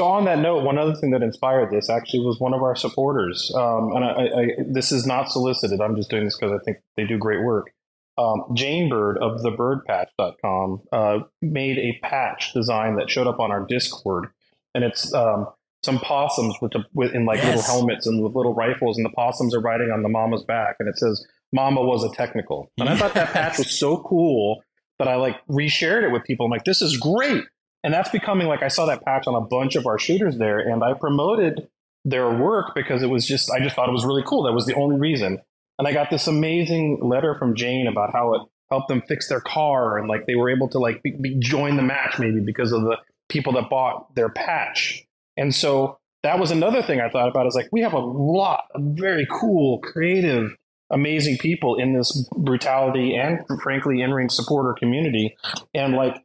So 0.00 0.06
on 0.06 0.26
that 0.26 0.38
note, 0.38 0.62
one 0.62 0.78
other 0.78 0.94
thing 0.94 1.10
that 1.10 1.22
inspired 1.22 1.72
this 1.72 1.90
actually 1.90 2.20
was 2.20 2.38
one 2.38 2.54
of 2.54 2.62
our 2.62 2.76
supporters, 2.76 3.52
um, 3.56 3.90
and 3.96 4.04
I, 4.04 4.10
I, 4.10 4.48
this 4.68 4.92
is 4.92 5.04
not 5.04 5.28
solicited. 5.28 5.80
I'm 5.80 5.96
just 5.96 6.08
doing 6.08 6.24
this 6.24 6.38
because 6.38 6.52
I 6.52 6.62
think 6.64 6.78
they 6.96 7.04
do 7.04 7.18
great 7.18 7.42
work. 7.42 7.72
Um, 8.16 8.44
Jane 8.54 8.88
Bird 8.88 9.18
of 9.18 9.40
thebirdpatch.com 9.40 10.82
uh, 10.92 11.18
made 11.42 11.78
a 11.78 11.98
patch 12.00 12.52
design 12.52 12.94
that 12.96 13.10
showed 13.10 13.26
up 13.26 13.40
on 13.40 13.50
our 13.50 13.66
Discord, 13.66 14.28
and 14.72 14.84
it's 14.84 15.12
um, 15.14 15.48
some 15.84 15.98
possums 15.98 16.54
with, 16.62 16.72
the, 16.72 16.84
with 16.94 17.12
in 17.12 17.26
like 17.26 17.42
little 17.42 17.62
helmets 17.62 18.06
and 18.06 18.22
with 18.22 18.36
little 18.36 18.54
rifles, 18.54 18.98
and 18.98 19.04
the 19.04 19.10
possums 19.10 19.52
are 19.52 19.60
riding 19.60 19.90
on 19.90 20.04
the 20.04 20.08
mama's 20.08 20.44
back, 20.44 20.76
and 20.78 20.88
it 20.88 20.96
says 20.96 21.26
"Mama 21.52 21.82
was 21.82 22.04
a 22.04 22.14
technical." 22.14 22.70
And 22.78 22.88
I 22.88 22.96
thought 22.96 23.14
that 23.14 23.32
patch 23.32 23.58
was 23.58 23.76
so 23.76 24.00
cool 24.04 24.62
that 25.00 25.08
I 25.08 25.16
like 25.16 25.44
reshared 25.48 26.04
it 26.04 26.12
with 26.12 26.22
people. 26.22 26.46
I'm 26.46 26.52
like, 26.52 26.64
"This 26.64 26.82
is 26.82 26.96
great." 26.96 27.42
And 27.84 27.94
that's 27.94 28.10
becoming 28.10 28.48
like 28.48 28.62
I 28.62 28.68
saw 28.68 28.86
that 28.86 29.04
patch 29.04 29.26
on 29.26 29.34
a 29.34 29.40
bunch 29.40 29.76
of 29.76 29.86
our 29.86 29.98
shooters 29.98 30.38
there, 30.38 30.58
and 30.58 30.82
I 30.82 30.94
promoted 30.94 31.68
their 32.04 32.30
work 32.30 32.74
because 32.74 33.02
it 33.02 33.10
was 33.10 33.26
just 33.26 33.50
I 33.50 33.60
just 33.60 33.76
thought 33.76 33.88
it 33.88 33.92
was 33.92 34.04
really 34.04 34.24
cool. 34.26 34.44
That 34.44 34.52
was 34.52 34.66
the 34.66 34.74
only 34.74 34.98
reason. 34.98 35.38
And 35.78 35.86
I 35.86 35.92
got 35.92 36.10
this 36.10 36.26
amazing 36.26 37.00
letter 37.02 37.36
from 37.38 37.54
Jane 37.54 37.86
about 37.86 38.12
how 38.12 38.34
it 38.34 38.42
helped 38.70 38.88
them 38.88 39.02
fix 39.08 39.28
their 39.28 39.40
car 39.40 39.96
and 39.96 40.08
like 40.08 40.26
they 40.26 40.34
were 40.34 40.50
able 40.50 40.68
to 40.68 40.78
like 40.78 41.02
be, 41.02 41.12
be, 41.12 41.36
join 41.38 41.76
the 41.76 41.82
match 41.82 42.18
maybe 42.18 42.40
because 42.40 42.72
of 42.72 42.82
the 42.82 42.96
people 43.28 43.52
that 43.54 43.70
bought 43.70 44.14
their 44.14 44.28
patch. 44.28 45.04
And 45.36 45.54
so 45.54 45.98
that 46.22 46.38
was 46.38 46.50
another 46.50 46.82
thing 46.82 47.00
I 47.00 47.08
thought 47.08 47.28
about 47.28 47.46
is 47.46 47.54
like 47.54 47.68
we 47.70 47.82
have 47.82 47.92
a 47.92 47.98
lot 47.98 48.64
of 48.74 48.82
very 48.82 49.26
cool, 49.30 49.78
creative, 49.78 50.50
amazing 50.90 51.38
people 51.38 51.76
in 51.76 51.96
this 51.96 52.28
brutality 52.36 53.14
and 53.14 53.40
frankly 53.62 53.98
InRange 53.98 54.32
supporter 54.32 54.74
community. 54.78 55.36
And 55.74 55.94
like 55.94 56.16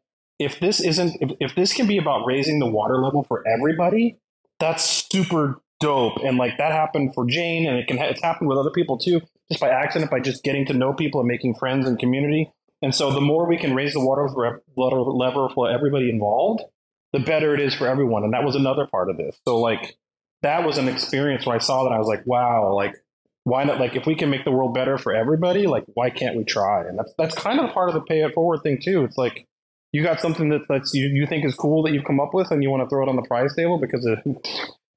if 0.43 0.59
this 0.59 0.79
isn't 0.79 1.17
if, 1.21 1.31
if 1.39 1.55
this 1.55 1.73
can 1.73 1.87
be 1.87 1.97
about 1.97 2.25
raising 2.25 2.59
the 2.59 2.67
water 2.67 3.01
level 3.01 3.23
for 3.23 3.43
everybody 3.47 4.17
that's 4.59 5.07
super 5.11 5.59
dope. 5.79 6.17
And 6.23 6.37
like 6.37 6.57
that 6.57 6.71
happened 6.71 7.13
for 7.13 7.25
jane 7.25 7.67
and 7.67 7.77
it 7.77 7.87
can 7.87 7.97
ha- 7.97 8.05
it's 8.05 8.21
happened 8.21 8.49
with 8.49 8.57
other 8.57 8.71
people 8.71 8.97
too 8.97 9.21
just 9.49 9.59
by 9.59 9.69
accident 9.69 10.09
by 10.09 10.19
just 10.19 10.43
getting 10.43 10.65
to 10.67 10.73
know 10.73 10.93
people 10.93 11.19
and 11.19 11.27
making 11.27 11.55
friends 11.55 11.87
and 11.87 11.99
community. 11.99 12.51
And 12.81 12.93
so 12.93 13.11
the 13.11 13.21
more 13.21 13.47
we 13.47 13.57
can 13.57 13.75
raise 13.75 13.93
the 13.93 13.99
water, 13.99 14.27
level 14.75 15.49
for 15.53 15.69
everybody 15.69 16.09
involved 16.09 16.63
the 17.11 17.19
better 17.19 17.53
it 17.53 17.61
is 17.61 17.75
for 17.75 17.87
everyone. 17.87 18.23
And 18.23 18.33
that 18.33 18.43
was 18.43 18.55
another 18.55 18.87
part 18.87 19.09
of 19.09 19.17
this. 19.17 19.37
So 19.45 19.59
like 19.59 19.97
that 20.41 20.65
was 20.65 20.77
an 20.77 20.89
experience 20.89 21.45
where 21.45 21.55
i 21.55 21.59
saw 21.59 21.85
that 21.85 21.93
i 21.93 21.97
was 21.97 22.07
like 22.07 22.27
wow 22.27 22.73
like 22.73 22.95
why 23.43 23.63
not 23.63 23.79
like 23.79 23.95
if 23.95 24.05
we 24.05 24.15
can 24.15 24.29
make 24.29 24.45
the 24.45 24.51
world 24.51 24.73
better 24.73 24.97
for 24.97 25.13
everybody 25.13 25.67
like 25.67 25.83
why 25.93 26.09
can't 26.09 26.35
we 26.35 26.43
try? 26.43 26.81
And 26.81 26.97
that's 26.97 27.13
that's 27.17 27.35
kind 27.35 27.59
of 27.59 27.71
part 27.71 27.89
of 27.89 27.95
the 27.95 28.01
pay 28.01 28.21
it 28.21 28.33
forward 28.33 28.61
thing 28.63 28.79
too. 28.81 29.03
It's 29.03 29.17
like 29.17 29.47
you 29.93 30.03
got 30.03 30.19
something 30.19 30.49
that 30.49 30.61
that's 30.67 30.93
you, 30.93 31.05
you 31.07 31.25
think 31.25 31.45
is 31.45 31.55
cool 31.55 31.83
that 31.83 31.93
you've 31.93 32.03
come 32.03 32.19
up 32.19 32.33
with 32.33 32.51
and 32.51 32.61
you 32.61 32.69
want 32.69 32.83
to 32.83 32.89
throw 32.89 33.03
it 33.03 33.09
on 33.09 33.15
the 33.15 33.21
prize 33.21 33.55
table 33.55 33.77
because 33.79 34.05
it 34.05 34.19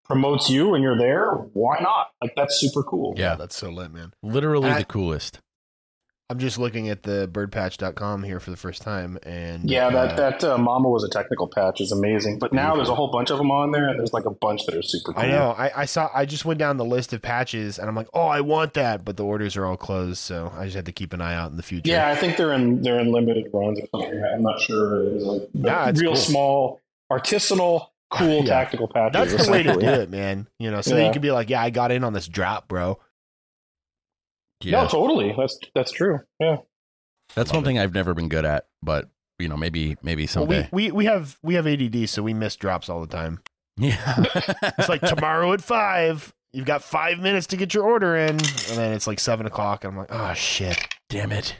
promotes 0.04 0.48
you 0.50 0.74
and 0.74 0.82
you're 0.82 0.98
there 0.98 1.30
why 1.52 1.78
not 1.80 2.08
like 2.22 2.32
that's 2.36 2.58
super 2.60 2.82
cool 2.82 3.14
Yeah, 3.16 3.34
that's 3.34 3.56
so 3.56 3.70
lit, 3.70 3.92
man. 3.92 4.12
literally 4.22 4.70
I- 4.70 4.78
the 4.80 4.84
coolest. 4.84 5.40
I'm 6.28 6.40
just 6.40 6.58
looking 6.58 6.88
at 6.88 7.04
the 7.04 7.28
birdpatch.com 7.32 8.24
here 8.24 8.40
for 8.40 8.50
the 8.50 8.56
first 8.56 8.82
time, 8.82 9.16
and 9.22 9.70
yeah 9.70 9.88
that 9.90 10.12
uh, 10.12 10.16
that 10.16 10.42
uh, 10.44 10.58
mama 10.58 10.88
was 10.88 11.04
a 11.04 11.08
technical 11.08 11.46
patch 11.46 11.80
is 11.80 11.92
amazing 11.92 12.40
but 12.40 12.52
now 12.52 12.74
there's 12.74 12.88
a 12.88 12.94
whole 12.96 13.12
bunch 13.12 13.30
of 13.30 13.38
them 13.38 13.52
on 13.52 13.70
there 13.70 13.88
and 13.88 13.98
there's 14.00 14.12
like 14.12 14.24
a 14.24 14.30
bunch 14.30 14.66
that 14.66 14.74
are 14.74 14.82
super 14.82 15.12
cool 15.12 15.22
I 15.22 15.28
know. 15.28 15.54
I, 15.56 15.82
I 15.82 15.84
saw. 15.84 16.10
I 16.12 16.24
just 16.26 16.44
went 16.44 16.58
down 16.58 16.78
the 16.78 16.84
list 16.84 17.12
of 17.12 17.22
patches, 17.22 17.78
and 17.78 17.88
I'm 17.88 17.94
like, 17.94 18.08
oh, 18.12 18.26
I 18.26 18.40
want 18.40 18.74
that, 18.74 19.04
but 19.04 19.16
the 19.16 19.24
orders 19.24 19.56
are 19.56 19.64
all 19.66 19.76
closed, 19.76 20.18
so 20.18 20.52
I 20.56 20.64
just 20.64 20.74
had 20.74 20.86
to 20.86 20.92
keep 20.92 21.12
an 21.12 21.20
eye 21.20 21.34
out 21.34 21.52
in 21.52 21.56
the 21.58 21.62
future. 21.62 21.90
yeah 21.90 22.08
i 22.08 22.16
think 22.16 22.36
they're 22.36 22.52
in 22.52 22.82
they're 22.82 22.98
in 22.98 23.12
limited 23.12 23.48
runs 23.52 23.78
or 23.80 23.86
something 23.92 24.22
i'm 24.34 24.42
not 24.42 24.60
sure 24.60 25.02
it 25.04 25.12
is 25.14 25.22
like 25.24 25.42
but 25.54 25.68
Nah, 25.70 25.88
it's 25.90 26.00
real 26.00 26.10
cool. 26.12 26.16
small 26.16 26.80
artisanal 27.12 27.88
cool 28.10 28.28
Yeah. 28.44 28.46
tactical 28.46 28.88
patches 28.88 29.32
that's 29.32 29.46
the 29.46 29.52
way 29.52 29.62
to 29.62 29.74
do 29.74 29.86
it, 30.02 30.10
man. 30.10 30.48
You 30.58 30.70
know, 30.72 30.80
so 30.80 30.96
Yeah. 30.96 31.06
you 31.06 31.12
can 31.12 31.22
be 31.22 31.30
like, 31.30 31.50
yeah, 31.50 31.62
I 31.62 31.70
got 31.70 31.90
in 31.92 32.02
on 32.04 32.12
this 32.12 32.26
drop, 32.28 32.66
bro. 32.68 32.98
Yeah. 34.62 34.82
no 34.82 34.88
totally 34.88 35.34
that's 35.36 35.58
that's 35.74 35.92
true 35.92 36.20
yeah 36.40 36.56
That's 37.34 37.52
one 37.52 37.62
thing 37.64 37.78
I've 37.78 37.94
never 37.94 38.14
been 38.14 38.28
good 38.28 38.44
at, 38.44 38.66
but 38.82 39.10
you 39.38 39.48
know, 39.48 39.56
maybe 39.56 39.96
maybe 40.02 40.22
Well, 40.22 40.28
someday. 40.28 40.68
we, 40.72 40.86
we 40.86 40.92
we 40.92 41.04
have 41.06 41.38
we 41.42 41.54
have 41.56 41.66
ADD, 41.66 42.08
so 42.08 42.22
we 42.22 42.32
miss 42.32 42.56
drops 42.56 42.88
all 42.88 43.00
the 43.02 43.06
time. 43.06 43.40
yeah. 43.76 44.24
It's 44.78 44.88
like 44.88 45.02
tomorrow 45.02 45.52
at 45.52 45.60
five. 45.60 46.32
You've 46.52 46.64
got 46.64 46.82
five 46.82 47.18
minutes 47.18 47.46
to 47.48 47.58
get 47.58 47.74
your 47.74 47.84
order 47.84 48.16
in, 48.16 48.30
and 48.30 48.38
then 48.78 48.92
it's 48.94 49.06
like 49.06 49.20
seven 49.20 49.44
o'clock, 49.44 49.84
and 49.84 49.92
I'm 49.92 49.98
like, 49.98 50.08
oh 50.10 50.32
shit. 50.32 50.78
damn 51.10 51.32
it. 51.32 51.54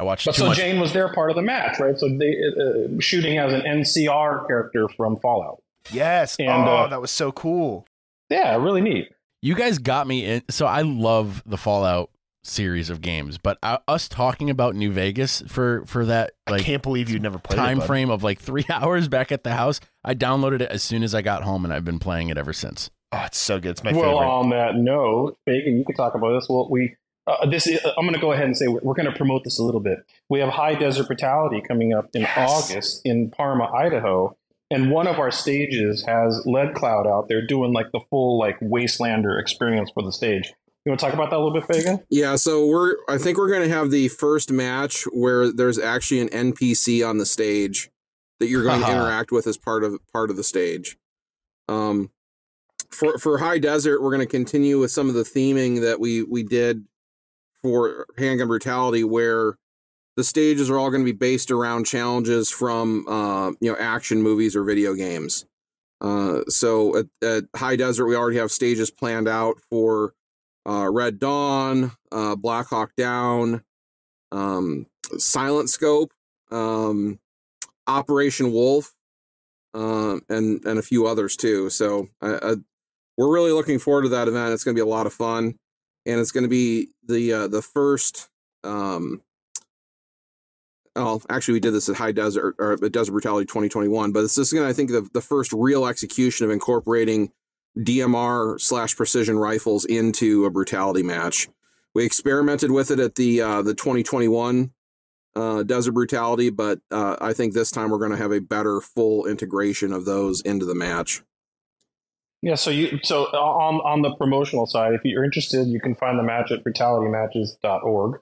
I 0.00 0.04
watched 0.04 0.24
But 0.24 0.36
too 0.36 0.42
so 0.42 0.46
much. 0.46 0.56
Jane 0.56 0.80
was 0.80 0.94
there 0.94 1.12
part 1.12 1.28
of 1.28 1.36
the 1.36 1.42
match, 1.42 1.78
right? 1.78 1.98
So 1.98 2.08
they 2.08 2.34
uh, 2.58 3.00
shooting 3.00 3.36
as 3.36 3.52
an 3.52 3.60
NCR 3.62 4.46
character 4.46 4.88
from 4.96 5.18
Fallout. 5.18 5.60
Yes. 5.92 6.36
And, 6.38 6.48
oh, 6.48 6.76
uh, 6.76 6.86
that 6.88 7.00
was 7.02 7.10
so 7.10 7.32
cool. 7.32 7.86
Yeah, 8.30 8.56
really 8.56 8.80
neat. 8.80 9.08
You 9.40 9.54
guys 9.54 9.78
got 9.78 10.06
me 10.06 10.24
in. 10.24 10.42
So 10.50 10.66
I 10.66 10.82
love 10.82 11.42
the 11.46 11.56
Fallout 11.56 12.10
series 12.42 12.90
of 12.90 13.00
games. 13.00 13.38
But 13.38 13.58
uh, 13.62 13.78
us 13.86 14.08
talking 14.08 14.50
about 14.50 14.74
New 14.74 14.90
Vegas 14.90 15.42
for 15.46 15.84
for 15.86 16.06
that 16.06 16.32
like 16.48 16.62
I 16.62 16.64
can't 16.64 16.82
believe 16.82 17.10
you 17.10 17.18
never 17.18 17.38
played 17.38 17.56
time 17.56 17.80
it, 17.80 17.86
frame 17.86 18.10
of 18.10 18.22
like 18.22 18.38
three 18.40 18.64
hours 18.70 19.08
back 19.08 19.30
at 19.30 19.44
the 19.44 19.54
house, 19.54 19.80
I 20.04 20.14
downloaded 20.14 20.60
it 20.62 20.70
as 20.70 20.82
soon 20.82 21.02
as 21.02 21.14
I 21.14 21.22
got 21.22 21.42
home, 21.42 21.64
and 21.64 21.72
I've 21.72 21.84
been 21.84 21.98
playing 21.98 22.28
it 22.30 22.38
ever 22.38 22.52
since. 22.52 22.90
Oh, 23.12 23.22
it's 23.24 23.38
so 23.38 23.58
good. 23.58 23.70
It's 23.70 23.84
my 23.84 23.92
well, 23.92 24.18
favorite. 24.18 24.26
on 24.26 24.50
that 24.50 24.74
note, 24.76 25.38
Phagan, 25.48 25.78
you 25.78 25.84
can 25.84 25.94
talk 25.94 26.14
about 26.14 26.38
this. 26.38 26.48
Well, 26.48 26.68
we 26.70 26.94
uh, 27.26 27.46
this 27.46 27.66
is, 27.66 27.78
I'm 27.84 28.04
going 28.04 28.14
to 28.14 28.20
go 28.20 28.32
ahead 28.32 28.46
and 28.46 28.56
say 28.56 28.68
we're, 28.68 28.80
we're 28.82 28.94
going 28.94 29.10
to 29.10 29.16
promote 29.16 29.44
this 29.44 29.58
a 29.58 29.62
little 29.62 29.80
bit. 29.80 29.98
We 30.28 30.40
have 30.40 30.48
High 30.48 30.74
Desert 30.74 31.06
Brutality 31.06 31.60
coming 31.60 31.92
up 31.92 32.08
in 32.14 32.22
Yes. 32.22 32.70
August 32.70 33.02
in 33.04 33.30
Parma, 33.30 33.70
Idaho, 33.70 34.36
and 34.70 34.90
one 34.90 35.06
of 35.06 35.18
our 35.18 35.30
stages 35.30 36.04
has 36.06 36.42
Lead 36.44 36.74
Cloud 36.74 37.06
out 37.06 37.28
there 37.28 37.46
doing 37.46 37.72
like 37.72 37.90
the 37.92 38.00
full 38.10 38.38
like 38.38 38.58
Wastelander 38.60 39.40
experience 39.40 39.90
for 39.92 40.02
the 40.02 40.12
stage. 40.12 40.52
You 40.84 40.90
want 40.90 41.00
to 41.00 41.06
talk 41.06 41.14
about 41.14 41.30
that 41.30 41.36
a 41.36 41.42
little 41.42 41.52
bit, 41.52 41.64
Phagan? 41.64 42.04
Yeah, 42.10 42.36
so 42.36 42.66
we're 42.66 42.96
I 43.08 43.18
think 43.18 43.38
we're 43.38 43.50
going 43.50 43.68
to 43.68 43.74
have 43.74 43.90
the 43.90 44.08
first 44.08 44.50
match 44.50 45.04
where 45.12 45.52
there's 45.52 45.78
actually 45.78 46.20
an 46.20 46.28
NPC 46.28 47.06
on 47.06 47.18
the 47.18 47.26
stage 47.26 47.90
that 48.40 48.48
you're 48.48 48.64
going 48.64 48.80
to 48.84 48.90
interact 48.90 49.32
with 49.32 49.46
as 49.46 49.56
part 49.56 49.84
of 49.84 49.98
part 50.12 50.30
of 50.30 50.36
the 50.36 50.44
stage. 50.44 50.96
Um 51.68 52.10
for 52.90 53.18
for 53.18 53.38
High 53.38 53.58
Desert, 53.58 54.02
we're 54.02 54.10
going 54.10 54.26
to 54.26 54.30
continue 54.30 54.78
with 54.78 54.90
some 54.90 55.08
of 55.08 55.14
the 55.14 55.22
theming 55.22 55.80
that 55.80 56.00
we 56.00 56.22
we 56.22 56.42
did 56.42 56.84
for 57.62 58.06
Handgun 58.16 58.48
Brutality 58.48 59.04
where 59.04 59.56
the 60.18 60.24
stages 60.24 60.68
are 60.68 60.76
all 60.76 60.90
going 60.90 61.00
to 61.00 61.12
be 61.12 61.16
based 61.16 61.52
around 61.52 61.86
challenges 61.86 62.50
from 62.50 63.06
uh, 63.06 63.50
you 63.60 63.70
know 63.70 63.76
action 63.78 64.20
movies 64.20 64.56
or 64.56 64.64
video 64.64 64.92
games. 64.94 65.46
Uh, 66.00 66.40
so 66.48 66.96
at, 66.98 67.06
at 67.22 67.44
High 67.54 67.76
Desert, 67.76 68.04
we 68.06 68.16
already 68.16 68.38
have 68.38 68.50
stages 68.50 68.90
planned 68.90 69.28
out 69.28 69.60
for 69.70 70.14
uh, 70.68 70.90
Red 70.90 71.20
Dawn, 71.20 71.92
uh, 72.10 72.34
Black 72.34 72.66
Hawk 72.66 72.90
Down, 72.96 73.62
um, 74.32 74.86
Silent 75.18 75.70
Scope, 75.70 76.12
um, 76.50 77.20
Operation 77.86 78.52
Wolf, 78.52 78.96
um, 79.72 80.22
and 80.28 80.64
and 80.64 80.80
a 80.80 80.82
few 80.82 81.06
others 81.06 81.36
too. 81.36 81.70
So 81.70 82.08
I, 82.20 82.38
I, 82.42 82.54
we're 83.16 83.32
really 83.32 83.52
looking 83.52 83.78
forward 83.78 84.02
to 84.02 84.08
that 84.08 84.26
event. 84.26 84.52
It's 84.52 84.64
going 84.64 84.74
to 84.74 84.82
be 84.82 84.88
a 84.88 84.92
lot 84.92 85.06
of 85.06 85.12
fun, 85.12 85.54
and 86.06 86.18
it's 86.18 86.32
going 86.32 86.42
to 86.42 86.50
be 86.50 86.88
the 87.06 87.32
uh, 87.32 87.46
the 87.46 87.62
first. 87.62 88.28
Um, 88.64 89.22
oh, 90.96 91.20
actually, 91.30 91.54
we 91.54 91.60
did 91.60 91.72
this 91.72 91.88
at 91.88 91.96
High 91.96 92.12
Desert 92.12 92.54
or 92.58 92.72
at 92.72 92.92
Desert 92.92 93.12
Brutality 93.12 93.46
2021, 93.46 94.12
but 94.12 94.22
this 94.22 94.38
is 94.38 94.52
going 94.52 94.64
to, 94.64 94.70
I 94.70 94.72
think, 94.72 94.90
the 94.90 95.08
the 95.12 95.20
first 95.20 95.52
real 95.52 95.86
execution 95.86 96.44
of 96.44 96.50
incorporating 96.50 97.32
DMR 97.78 98.60
slash 98.60 98.96
precision 98.96 99.38
rifles 99.38 99.84
into 99.84 100.44
a 100.44 100.50
brutality 100.50 101.02
match. 101.02 101.48
We 101.94 102.04
experimented 102.04 102.70
with 102.70 102.90
it 102.90 102.98
at 102.98 103.14
the 103.14 103.40
uh, 103.40 103.62
the 103.62 103.74
2021 103.74 104.72
uh, 105.34 105.62
Desert 105.62 105.92
Brutality, 105.92 106.50
but 106.50 106.80
uh, 106.90 107.16
I 107.20 107.32
think 107.32 107.54
this 107.54 107.70
time 107.70 107.90
we're 107.90 107.98
going 107.98 108.10
to 108.10 108.16
have 108.16 108.32
a 108.32 108.40
better 108.40 108.80
full 108.80 109.26
integration 109.26 109.92
of 109.92 110.04
those 110.04 110.40
into 110.40 110.66
the 110.66 110.74
match. 110.74 111.22
Yeah, 112.40 112.54
so 112.54 112.70
you 112.70 113.00
so 113.02 113.24
on 113.24 113.80
on 113.80 114.02
the 114.02 114.14
promotional 114.14 114.66
side, 114.66 114.94
if 114.94 115.00
you're 115.04 115.24
interested, 115.24 115.66
you 115.66 115.80
can 115.80 115.94
find 115.94 116.18
the 116.18 116.22
match 116.22 116.52
at 116.52 116.62
brutalitymatches.org. 116.64 118.20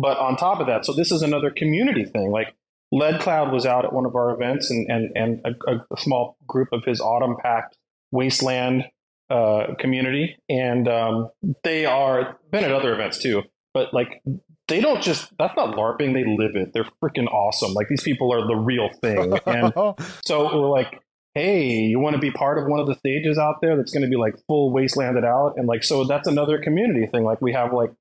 But 0.00 0.18
on 0.18 0.36
top 0.36 0.60
of 0.60 0.66
that, 0.66 0.86
so 0.86 0.92
this 0.92 1.12
is 1.12 1.22
another 1.22 1.50
community 1.50 2.04
thing. 2.04 2.30
Like 2.30 2.54
Lead 2.92 3.20
Cloud 3.20 3.52
was 3.52 3.66
out 3.66 3.84
at 3.84 3.92
one 3.92 4.06
of 4.06 4.14
our 4.16 4.34
events, 4.34 4.70
and 4.70 4.90
and 4.90 5.10
and 5.14 5.40
a, 5.44 5.94
a 5.94 6.00
small 6.00 6.36
group 6.46 6.68
of 6.72 6.84
his 6.84 7.00
Autumn 7.00 7.36
Pact 7.40 7.76
Wasteland 8.10 8.84
uh, 9.28 9.74
community, 9.78 10.36
and 10.48 10.88
um, 10.88 11.28
they 11.62 11.86
are 11.86 12.38
been 12.50 12.64
at 12.64 12.72
other 12.72 12.94
events 12.94 13.18
too. 13.18 13.42
But 13.74 13.94
like 13.94 14.22
they 14.68 14.80
don't 14.80 15.02
just 15.02 15.30
that's 15.38 15.54
not 15.56 15.76
LARPing; 15.76 16.14
they 16.14 16.24
live 16.24 16.56
it. 16.56 16.72
They're 16.72 16.88
freaking 17.02 17.26
awesome. 17.26 17.74
Like 17.74 17.88
these 17.88 18.02
people 18.02 18.32
are 18.32 18.46
the 18.46 18.56
real 18.56 18.88
thing, 19.02 19.38
and 19.46 19.72
so 20.24 20.44
we're 20.44 20.68
like, 20.68 21.00
hey, 21.34 21.82
you 21.82 22.00
want 22.00 22.14
to 22.14 22.20
be 22.20 22.30
part 22.30 22.58
of 22.58 22.66
one 22.66 22.80
of 22.80 22.86
the 22.86 22.94
stages 22.94 23.38
out 23.38 23.60
there 23.60 23.76
that's 23.76 23.92
going 23.92 24.02
to 24.02 24.08
be 24.08 24.16
like 24.16 24.34
full 24.48 24.72
wastelanded 24.72 25.24
out, 25.24 25.54
and 25.56 25.68
like 25.68 25.84
so 25.84 26.04
that's 26.04 26.26
another 26.26 26.58
community 26.58 27.06
thing. 27.06 27.22
Like 27.22 27.40
we 27.40 27.52
have 27.52 27.72
like 27.72 27.92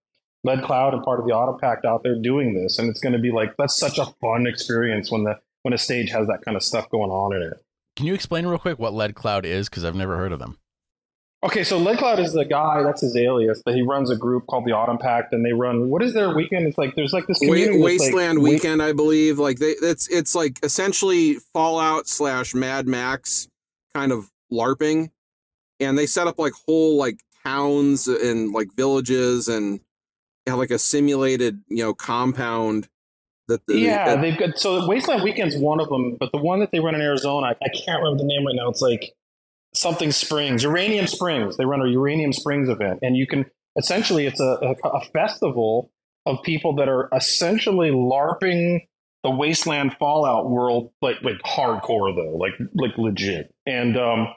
Lead 0.43 0.63
Cloud 0.63 0.93
and 0.93 1.03
part 1.03 1.19
of 1.19 1.25
the 1.25 1.33
Auto 1.33 1.57
Pact 1.57 1.85
out 1.85 2.03
there 2.03 2.15
doing 2.15 2.53
this, 2.53 2.79
and 2.79 2.89
it's 2.89 3.01
going 3.01 3.13
to 3.13 3.19
be 3.19 3.31
like 3.31 3.55
that's 3.57 3.77
such 3.77 3.97
a 3.97 4.05
fun 4.21 4.47
experience 4.47 5.11
when 5.11 5.23
the 5.23 5.39
when 5.63 5.73
a 5.73 5.77
stage 5.77 6.09
has 6.11 6.27
that 6.27 6.43
kind 6.45 6.55
of 6.55 6.63
stuff 6.63 6.89
going 6.89 7.11
on 7.11 7.35
in 7.35 7.41
it. 7.41 7.61
Can 7.95 8.05
you 8.05 8.13
explain 8.13 8.45
real 8.45 8.59
quick 8.59 8.79
what 8.79 8.93
Lead 8.93 9.15
Cloud 9.15 9.45
is? 9.45 9.67
Because 9.69 9.83
I've 9.83 9.95
never 9.95 10.15
heard 10.15 10.31
of 10.31 10.39
them. 10.39 10.57
Okay, 11.41 11.63
so 11.63 11.77
Lead 11.77 11.97
Cloud 11.97 12.19
is 12.19 12.33
the 12.33 12.43
guy 12.43 12.83
that's 12.83 13.01
his 13.01 13.15
alias. 13.15 13.61
That 13.65 13.73
he 13.73 13.81
runs 13.81 14.09
a 14.09 14.15
group 14.15 14.45
called 14.47 14.65
the 14.65 14.73
Autumn 14.73 14.97
Pact, 14.97 15.33
and 15.33 15.45
they 15.45 15.53
run 15.53 15.89
what 15.89 16.03
is 16.03 16.13
their 16.13 16.33
weekend? 16.33 16.67
It's 16.67 16.77
like 16.77 16.95
there's 16.95 17.13
like 17.13 17.27
this 17.27 17.39
Wa- 17.41 17.47
community 17.47 17.77
that's, 17.77 17.81
like, 17.81 17.99
Wasteland 17.99 18.41
Weekend, 18.41 18.81
I 18.81 18.93
believe. 18.93 19.39
Like 19.39 19.59
they, 19.59 19.75
it's 19.81 20.07
it's 20.09 20.35
like 20.35 20.59
essentially 20.63 21.35
Fallout 21.53 22.07
slash 22.07 22.53
Mad 22.53 22.87
Max 22.87 23.47
kind 23.93 24.11
of 24.11 24.29
LARPing, 24.51 25.11
and 25.79 25.97
they 25.97 26.05
set 26.05 26.27
up 26.27 26.39
like 26.39 26.53
whole 26.65 26.97
like 26.97 27.19
towns 27.45 28.07
and 28.07 28.51
like 28.51 28.67
villages 28.75 29.47
and 29.47 29.79
have 30.47 30.57
like 30.57 30.71
a 30.71 30.79
simulated 30.79 31.61
you 31.67 31.83
know 31.83 31.93
compound 31.93 32.87
that 33.47 33.65
the 33.67 33.77
Yeah, 33.77 34.05
that- 34.15 34.21
they've 34.21 34.37
got 34.37 34.57
so 34.57 34.87
Wasteland 34.87 35.23
Weekend's 35.23 35.57
one 35.57 35.79
of 35.79 35.89
them, 35.89 36.17
but 36.19 36.31
the 36.31 36.37
one 36.37 36.59
that 36.59 36.71
they 36.71 36.79
run 36.79 36.95
in 36.95 37.01
Arizona, 37.01 37.47
I, 37.47 37.51
I 37.51 37.69
can't 37.69 38.01
remember 38.01 38.23
the 38.23 38.27
name 38.27 38.45
right 38.45 38.55
now. 38.55 38.69
It's 38.69 38.81
like 38.81 39.13
something 39.73 40.11
Springs, 40.11 40.63
Uranium 40.63 41.07
Springs. 41.07 41.57
They 41.57 41.65
run 41.65 41.81
a 41.81 41.87
Uranium 41.89 42.33
Springs 42.33 42.69
event, 42.69 42.99
and 43.01 43.15
you 43.17 43.27
can 43.27 43.45
essentially 43.77 44.25
it's 44.25 44.39
a, 44.39 44.57
a, 44.83 44.87
a 44.89 45.01
festival 45.13 45.91
of 46.25 46.37
people 46.43 46.75
that 46.75 46.87
are 46.89 47.09
essentially 47.15 47.89
LARPing 47.91 48.81
the 49.23 49.29
Wasteland 49.31 49.95
Fallout 49.97 50.49
world, 50.49 50.91
like 51.01 51.17
like 51.23 51.37
hardcore 51.45 52.15
though, 52.15 52.37
like 52.37 52.53
like 52.75 52.97
legit. 52.97 53.53
And 53.65 53.97
um 53.97 54.27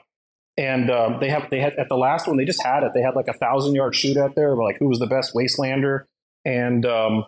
and 0.57 0.89
um, 0.91 1.17
they 1.19 1.29
have 1.29 1.49
they 1.49 1.59
had 1.59 1.73
at 1.73 1.89
the 1.89 1.97
last 1.97 2.27
one 2.27 2.37
they 2.37 2.45
just 2.45 2.63
had 2.63 2.83
it. 2.83 2.91
They 2.93 3.01
had 3.01 3.15
like 3.15 3.27
a 3.27 3.33
thousand 3.33 3.75
yard 3.75 3.93
shootout 3.93 4.35
there, 4.35 4.55
like 4.55 4.77
who 4.77 4.87
was 4.87 4.99
the 4.99 5.07
best 5.07 5.33
Wastelander, 5.33 6.05
and 6.45 6.85
um, 6.85 7.25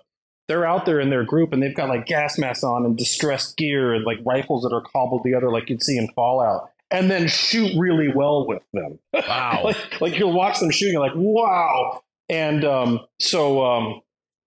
they're 0.47 0.65
out 0.65 0.86
there 0.86 0.99
in 0.99 1.09
their 1.09 1.23
group 1.23 1.53
and 1.53 1.61
they've 1.63 1.76
got 1.76 1.89
like 1.89 2.05
gas 2.05 2.38
masks 2.38 2.63
on 2.63 2.86
and 2.86 2.97
distressed 2.97 3.57
gear 3.57 3.93
and 3.93 4.05
like 4.05 4.19
rifles 4.26 4.63
that 4.63 4.73
are 4.76 4.82
cobbled 4.82 5.23
together 5.23 5.49
like 5.49 5.69
you'd 5.69 5.82
see 5.82 5.97
in 5.97 6.07
Fallout, 6.09 6.69
and 6.91 7.09
then 7.09 7.28
shoot 7.28 7.71
really 7.78 8.09
well 8.13 8.45
with 8.47 8.61
them. 8.73 8.99
Wow. 9.13 9.61
like, 9.65 10.01
like 10.01 10.19
you'll 10.19 10.34
watch 10.34 10.59
them 10.59 10.69
shooting, 10.71 10.99
like, 10.99 11.13
wow. 11.15 12.01
And 12.30 12.63
um, 12.65 12.99
so 13.19 13.63
um, 13.65 14.01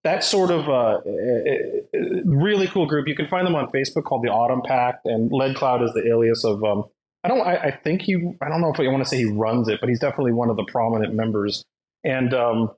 that's 0.05 0.26
sort 0.26 0.51
of 0.51 0.68
a, 0.68 1.01
a- 1.09 1.83
a 1.95 2.22
really 2.24 2.66
cool 2.68 2.87
group. 2.87 3.09
You 3.09 3.14
can 3.16 3.26
find 3.29 3.47
them 3.47 3.55
on 3.55 3.70
Facebook 3.70 4.05
called 4.05 4.22
the 4.22 4.29
Autumn 4.31 4.62
Pact, 4.64 5.07
and 5.07 5.31
Lead 5.33 5.57
Cloud 5.57 5.83
is 5.83 5.93
the 5.95 6.07
alias 6.09 6.45
of. 6.45 6.62
Um, 6.62 6.85
I 7.25 7.29
don't. 7.29 7.41
I, 7.41 7.57
I 7.57 7.71
think 7.71 8.03
he. 8.03 8.14
I 8.41 8.49
don't 8.49 8.61
know 8.61 8.73
if 8.73 8.81
I 8.81 8.87
want 8.89 9.03
to 9.03 9.09
say 9.09 9.19
he 9.19 9.25
runs 9.25 9.69
it, 9.69 9.81
but 9.81 9.89
he's 9.89 10.01
definitely 10.01 10.33
one 10.33 10.51
of 10.51 10.57
the 10.57 10.64
prominent 10.64 11.14
members. 11.14 11.64
And 12.05 12.33
um, 12.33 12.71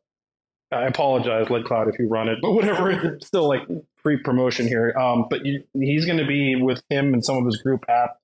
I 0.72 0.86
apologize, 0.86 1.50
Lead 1.50 1.64
Cloud, 1.64 1.88
if 1.88 1.98
you 1.98 2.08
run 2.08 2.28
it, 2.28 2.38
but 2.40 2.52
whatever. 2.52 2.90
It's 3.14 3.26
still 3.26 3.48
like 3.48 3.62
free 4.02 4.18
promotion 4.18 4.66
here. 4.66 4.94
Um, 4.98 5.26
but 5.28 5.44
you, 5.44 5.64
he's 5.74 6.06
going 6.06 6.18
to 6.18 6.26
be 6.26 6.56
with 6.56 6.82
him 6.88 7.12
and 7.12 7.24
some 7.24 7.36
of 7.36 7.44
his 7.44 7.58
group 7.58 7.84
at 7.88 8.16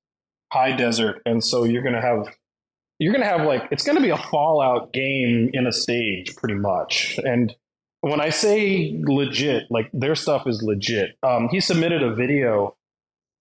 High 0.52 0.72
Desert, 0.76 1.22
and 1.26 1.44
so 1.44 1.64
you're 1.64 1.82
going 1.82 1.94
to 1.94 2.00
have 2.00 2.28
you're 2.98 3.12
going 3.12 3.22
to 3.22 3.28
have 3.28 3.46
like 3.46 3.68
it's 3.70 3.84
going 3.84 3.96
to 3.96 4.02
be 4.02 4.10
a 4.10 4.16
Fallout 4.16 4.92
game 4.92 5.50
in 5.52 5.66
a 5.66 5.72
stage, 5.72 6.34
pretty 6.36 6.54
much. 6.54 7.18
And 7.22 7.54
when 8.00 8.20
I 8.20 8.30
say 8.30 8.98
legit, 9.02 9.64
like 9.70 9.90
their 9.92 10.14
stuff 10.14 10.46
is 10.46 10.62
legit. 10.62 11.18
Um, 11.22 11.48
he 11.50 11.60
submitted 11.60 12.02
a 12.02 12.14
video. 12.14 12.76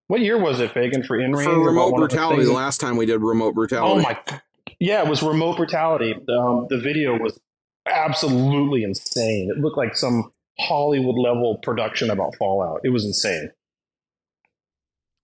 What 0.08 0.22
year 0.22 0.38
was 0.38 0.60
it, 0.60 0.74
Phagan, 0.74 1.06
for 1.06 1.18
InRange? 1.18 1.46
for 1.46 1.60
remote 1.60 1.96
brutality. 1.96 2.44
The 2.44 2.54
last 2.54 2.80
time 2.80 2.96
we 2.96 3.06
did 3.06 3.22
remote 3.22 3.56
brutality. 3.56 4.00
Oh 4.00 4.02
my! 4.02 4.40
Yeah, 4.80 5.04
it 5.04 5.10
was 5.10 5.24
remote 5.24 5.58
brutality. 5.58 6.14
Um, 6.14 6.68
the 6.70 6.80
video 6.80 7.18
was 7.18 7.40
absolutely 7.88 8.84
insane. 8.84 9.50
It 9.50 9.60
looked 9.60 9.78
like 9.78 9.96
some 9.96 10.32
Hollywood 10.60 11.16
level 11.18 11.58
production 11.64 12.10
about 12.10 12.36
Fallout. 12.38 12.82
It 12.84 12.90
was 12.90 13.06
insane. 13.06 13.52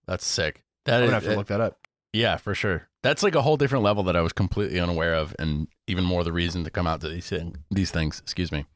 That's 0.06 0.26
sick. 0.26 0.64
That 0.84 0.96
I'm 0.96 1.04
is, 1.04 1.10
gonna 1.10 1.14
have 1.14 1.32
to 1.32 1.36
look 1.36 1.46
that 1.46 1.60
up. 1.60 1.78
yeah, 2.12 2.36
for 2.36 2.54
sure. 2.54 2.88
That's 3.02 3.22
like 3.22 3.34
a 3.34 3.42
whole 3.42 3.56
different 3.56 3.84
level 3.84 4.02
that 4.04 4.16
I 4.16 4.20
was 4.20 4.32
completely 4.32 4.80
unaware 4.80 5.14
of, 5.14 5.34
and 5.38 5.68
even 5.86 6.04
more 6.04 6.24
the 6.24 6.32
reason 6.32 6.64
to 6.64 6.70
come 6.70 6.86
out 6.86 7.00
to 7.02 7.08
these 7.08 7.28
thing, 7.28 7.56
these 7.70 7.90
things. 7.90 8.20
Excuse 8.20 8.50
me. 8.50 8.66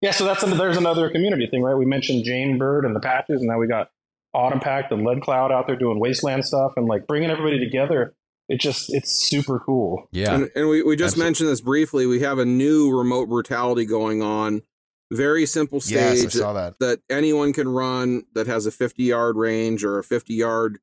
Yeah, 0.00 0.12
so 0.12 0.24
that's 0.24 0.42
there's 0.42 0.76
another 0.78 1.10
community 1.10 1.46
thing, 1.46 1.62
right? 1.62 1.74
We 1.74 1.84
mentioned 1.84 2.24
Jane 2.24 2.56
Bird 2.58 2.84
and 2.84 2.96
the 2.96 3.00
patches, 3.00 3.40
and 3.40 3.48
now 3.48 3.58
we 3.58 3.66
got 3.66 3.90
Autumn 4.32 4.60
Pact 4.60 4.92
and 4.92 5.04
Lead 5.04 5.20
Cloud 5.22 5.52
out 5.52 5.66
there 5.66 5.76
doing 5.76 6.00
wasteland 6.00 6.44
stuff 6.44 6.72
and 6.76 6.86
like 6.86 7.06
bringing 7.06 7.30
everybody 7.30 7.58
together. 7.58 8.14
It 8.48 8.60
just 8.60 8.92
it's 8.92 9.12
super 9.12 9.60
cool. 9.60 10.08
Yeah, 10.10 10.34
And, 10.34 10.50
and 10.56 10.68
we, 10.68 10.82
we 10.82 10.96
just 10.96 11.12
Absolutely. 11.12 11.24
mentioned 11.28 11.48
this 11.50 11.60
briefly. 11.60 12.06
We 12.06 12.20
have 12.20 12.38
a 12.38 12.44
new 12.44 12.90
remote 12.96 13.28
brutality 13.28 13.84
going 13.84 14.22
on. 14.22 14.62
Very 15.12 15.44
simple 15.46 15.80
Yes, 15.84 16.12
I 16.12 16.14
stage 16.16 16.32
saw 16.32 16.52
that. 16.54 16.78
that 16.80 17.00
anyone 17.10 17.52
can 17.52 17.68
run 17.68 18.24
that 18.34 18.46
has 18.46 18.66
a 18.66 18.70
50 18.72 19.02
yard 19.04 19.36
range 19.36 19.84
or 19.84 19.98
a 19.98 20.04
50 20.04 20.34
yard 20.34 20.78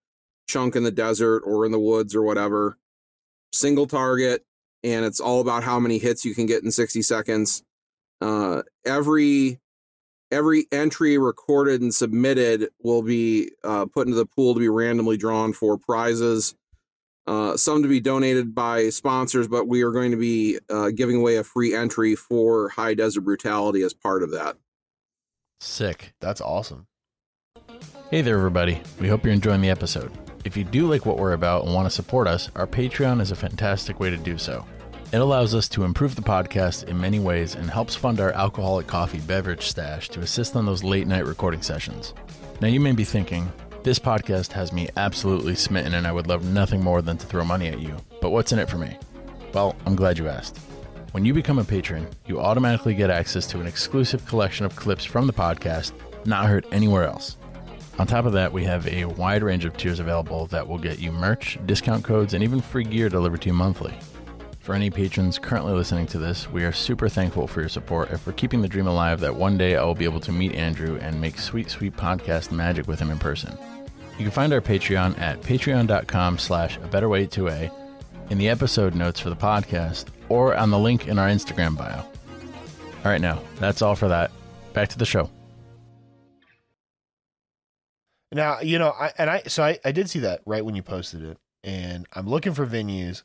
chunk 0.48 0.76
in 0.76 0.84
the 0.84 0.92
desert 0.92 1.42
or 1.46 1.66
in 1.66 1.72
the 1.72 1.80
woods 1.80 2.14
or 2.16 2.22
whatever. 2.22 2.78
Single 3.54 3.88
target, 3.88 4.46
and 4.84 5.04
it's 5.06 5.20
all 5.20 5.42
about 5.42 5.64
how 5.64 5.80
many 5.80 5.98
hits 5.98 6.24
you 6.24 6.36
can 6.36 6.46
get 6.46 6.64
in 6.64 6.72
60 6.72 7.02
seconds. 7.02 7.64
uh, 8.22 8.62
every 8.88 9.60
every 10.32 10.66
entry 10.72 11.18
recorded 11.18 11.82
and 11.82 11.94
submitted 11.94 12.70
will 12.82 13.02
be 13.02 13.52
uh, 13.64 13.86
put 13.86 14.08
into 14.08 14.18
the 14.18 14.26
pool 14.26 14.54
to 14.54 14.60
be 14.60 14.70
randomly 14.70 15.18
drawn 15.18 15.54
for 15.54 15.78
prizes. 15.78 16.56
Uh, 17.26 17.58
some 17.58 17.84
to 17.84 17.90
be 17.90 18.00
donated 18.00 18.56
by 18.56 18.90
sponsors, 18.90 19.50
but 19.50 19.68
we 19.68 19.82
are 19.82 19.92
going 19.92 20.12
to 20.12 20.18
be 20.18 20.58
uh, 20.70 20.90
giving 20.92 21.18
away 21.18 21.36
a 21.36 21.44
free 21.44 21.76
entry 21.76 22.16
for 22.16 22.70
High 22.70 22.94
Desert 22.94 23.22
Brutality 23.22 23.82
as 23.82 23.94
part 23.94 24.24
of 24.24 24.32
that. 24.32 24.56
Sick. 25.60 26.14
That's 26.22 26.40
awesome. 26.40 26.88
Hey 28.10 28.22
there, 28.22 28.38
everybody. 28.38 28.82
We 29.02 29.10
hope 29.10 29.26
you're 29.26 29.34
enjoying 29.34 29.60
the 29.60 29.70
episode. 29.70 30.12
If 30.46 30.56
you 30.56 30.64
do 30.64 30.88
like 30.88 31.06
what 31.06 31.18
we're 31.18 31.34
about 31.34 31.66
and 31.66 31.74
want 31.74 31.88
to 31.88 31.94
support 31.94 32.28
us, 32.28 32.50
our 32.56 32.68
Patreon 32.68 33.20
is 33.20 33.32
a 33.32 33.36
fantastic 33.36 34.00
way 34.00 34.10
to 34.10 34.16
do 34.16 34.38
so. 34.38 34.66
It 35.14 35.22
allows 35.22 35.56
us 35.56 35.70
to 35.70 35.86
improve 35.86 36.16
the 36.16 36.22
podcast 36.22 36.84
in 36.90 37.00
many 37.00 37.18
ways 37.20 37.56
and 37.56 37.70
helps 37.70 37.96
fund 37.96 38.20
our 38.20 38.34
alcoholic 38.34 38.88
coffee 38.88 39.22
beverage 39.22 39.66
stash 39.66 40.10
to 40.10 40.20
assist 40.20 40.54
on 40.58 40.66
those 40.66 40.84
late 40.84 41.08
night 41.08 41.26
recording 41.26 41.62
sessions. 41.62 42.14
Now, 42.60 42.68
you 42.68 42.82
may 42.82 42.92
be 42.92 43.06
thinking, 43.06 43.50
this 43.84 44.00
podcast 44.00 44.52
has 44.52 44.74
me 44.74 44.90
absolutely 44.98 45.56
smitten 45.56 45.94
and 45.94 46.06
I 46.06 46.12
would 46.12 46.28
love 46.28 46.44
nothing 46.44 46.84
more 46.84 47.02
than 47.02 47.18
to 47.20 47.26
throw 47.26 47.46
money 47.46 47.70
at 47.70 47.80
you. 47.80 47.96
But 48.20 48.32
what's 48.32 48.52
in 48.52 48.60
it 48.60 48.70
for 48.70 48.78
me? 48.78 48.98
Well, 49.54 49.78
I'm 49.86 49.96
glad 49.96 50.18
you 50.18 50.28
asked. 50.28 50.58
When 51.14 51.24
you 51.24 51.34
become 51.34 51.58
a 51.58 51.64
patron, 51.64 52.06
you 52.26 52.42
automatically 52.42 52.94
get 52.94 53.10
access 53.10 53.48
to 53.48 53.62
an 53.62 53.68
exclusive 53.68 54.26
collection 54.26 54.66
of 54.66 54.76
clips 54.76 55.06
from 55.06 55.26
the 55.26 55.32
podcast 55.32 55.94
not 56.26 56.48
heard 56.48 56.68
anywhere 56.74 57.06
else. 57.06 57.38
On 57.98 58.06
top 58.06 58.26
of 58.26 58.34
that, 58.34 58.52
we 58.52 58.66
have 58.66 58.86
a 58.88 59.06
wide 59.06 59.42
range 59.42 59.64
of 59.64 59.78
tiers 59.78 60.02
available 60.02 60.48
that 60.48 60.68
will 60.68 60.78
get 60.78 61.00
you 61.00 61.14
merch, 61.14 61.58
discount 61.66 62.04
codes, 62.04 62.34
and 62.34 62.44
even 62.44 62.60
free 62.60 62.84
gear 62.84 63.08
delivered 63.08 63.42
to 63.44 63.48
you 63.48 63.54
monthly. 63.54 63.98
For 64.68 64.76
any 64.76 64.90
patrons 64.90 65.40
currently 65.40 65.72
listening 65.72 66.08
to 66.08 66.20
this, 66.20 66.52
we 66.52 66.66
are 66.66 66.74
super 66.74 67.08
thankful 67.08 67.48
for 67.48 67.62
your 67.62 67.70
support 67.70 68.10
and 68.10 68.20
for 68.20 68.34
keeping 68.34 68.62
the 68.62 68.68
dream 68.68 68.86
alive 68.86 69.22
that 69.22 69.34
one 69.34 69.58
day 69.58 69.78
I 69.78 69.84
will 69.86 69.96
be 69.96 70.04
able 70.04 70.20
to 70.20 70.32
meet 70.34 70.56
Andrew 70.56 70.98
and 70.98 71.22
make 71.22 71.40
sweet, 71.40 71.70
sweet 71.70 71.96
podcast 71.96 72.52
magic 72.52 72.86
with 72.86 73.00
him 73.00 73.10
in 73.10 73.18
person. 73.18 73.58
You 74.18 74.26
can 74.26 74.32
find 74.32 74.52
our 74.52 74.60
Patreon 74.60 75.18
at 75.20 75.40
patreon.com 75.40 76.38
slash 76.38 76.76
a 76.76 76.88
better 76.88 77.08
way 77.08 77.26
to 77.28 77.48
a 77.48 77.72
in 78.30 78.38
the 78.38 78.50
episode 78.50 78.94
notes 78.94 79.22
for 79.22 79.30
the 79.30 79.38
podcast 79.38 80.08
or 80.28 80.54
on 80.54 80.70
the 80.70 80.78
link 80.78 81.08
in 81.08 81.18
our 81.18 81.30
Instagram 81.30 81.78
bio. 81.78 82.00
All 82.00 83.12
right, 83.12 83.22
now 83.22 83.42
that's 83.62 83.82
all 83.82 83.96
for 83.96 84.10
that. 84.10 84.32
Back 84.74 84.90
to 84.90 84.98
the 84.98 85.06
show. 85.06 85.30
Now, 88.34 88.60
you 88.60 88.80
know, 88.80 88.90
I 88.90 89.14
and 89.18 89.30
I 89.30 89.44
so 89.44 89.64
I, 89.64 89.80
I 89.86 89.94
did 89.94 90.10
see 90.10 90.20
that 90.20 90.42
right 90.46 90.66
when 90.66 90.76
you 90.76 90.84
posted 90.84 91.24
it, 91.24 91.38
and 91.64 92.06
I'm 92.12 92.28
looking 92.28 92.54
for 92.54 92.68
venues. 92.68 93.24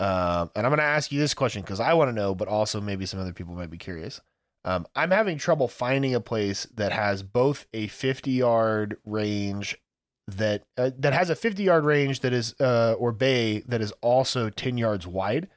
Um, 0.00 0.50
and 0.56 0.66
I'm 0.66 0.72
gonna 0.72 0.82
ask 0.82 1.12
you 1.12 1.20
this 1.20 1.34
question 1.34 1.60
because 1.62 1.78
I 1.78 1.92
want 1.94 2.08
to 2.08 2.14
know, 2.14 2.34
but 2.34 2.48
also 2.48 2.80
maybe 2.80 3.04
some 3.04 3.20
other 3.20 3.34
people 3.34 3.54
might 3.54 3.70
be 3.70 3.78
curious. 3.78 4.20
Um, 4.64 4.86
I'm 4.96 5.10
having 5.10 5.38
trouble 5.38 5.68
finding 5.68 6.14
a 6.14 6.20
place 6.20 6.66
that 6.74 6.92
has 6.92 7.22
both 7.22 7.66
a 7.72 7.86
50 7.86 8.30
yard 8.30 8.96
range 9.04 9.78
that 10.26 10.62
uh, 10.78 10.90
that 10.98 11.12
has 11.12 11.28
a 11.30 11.36
50 11.36 11.62
yard 11.62 11.84
range 11.84 12.20
that 12.20 12.32
is 12.32 12.54
uh, 12.60 12.94
or 12.98 13.12
bay 13.12 13.60
that 13.60 13.80
is 13.80 13.92
also 14.00 14.48
10 14.48 14.78
yards 14.78 15.06
wide. 15.06 15.48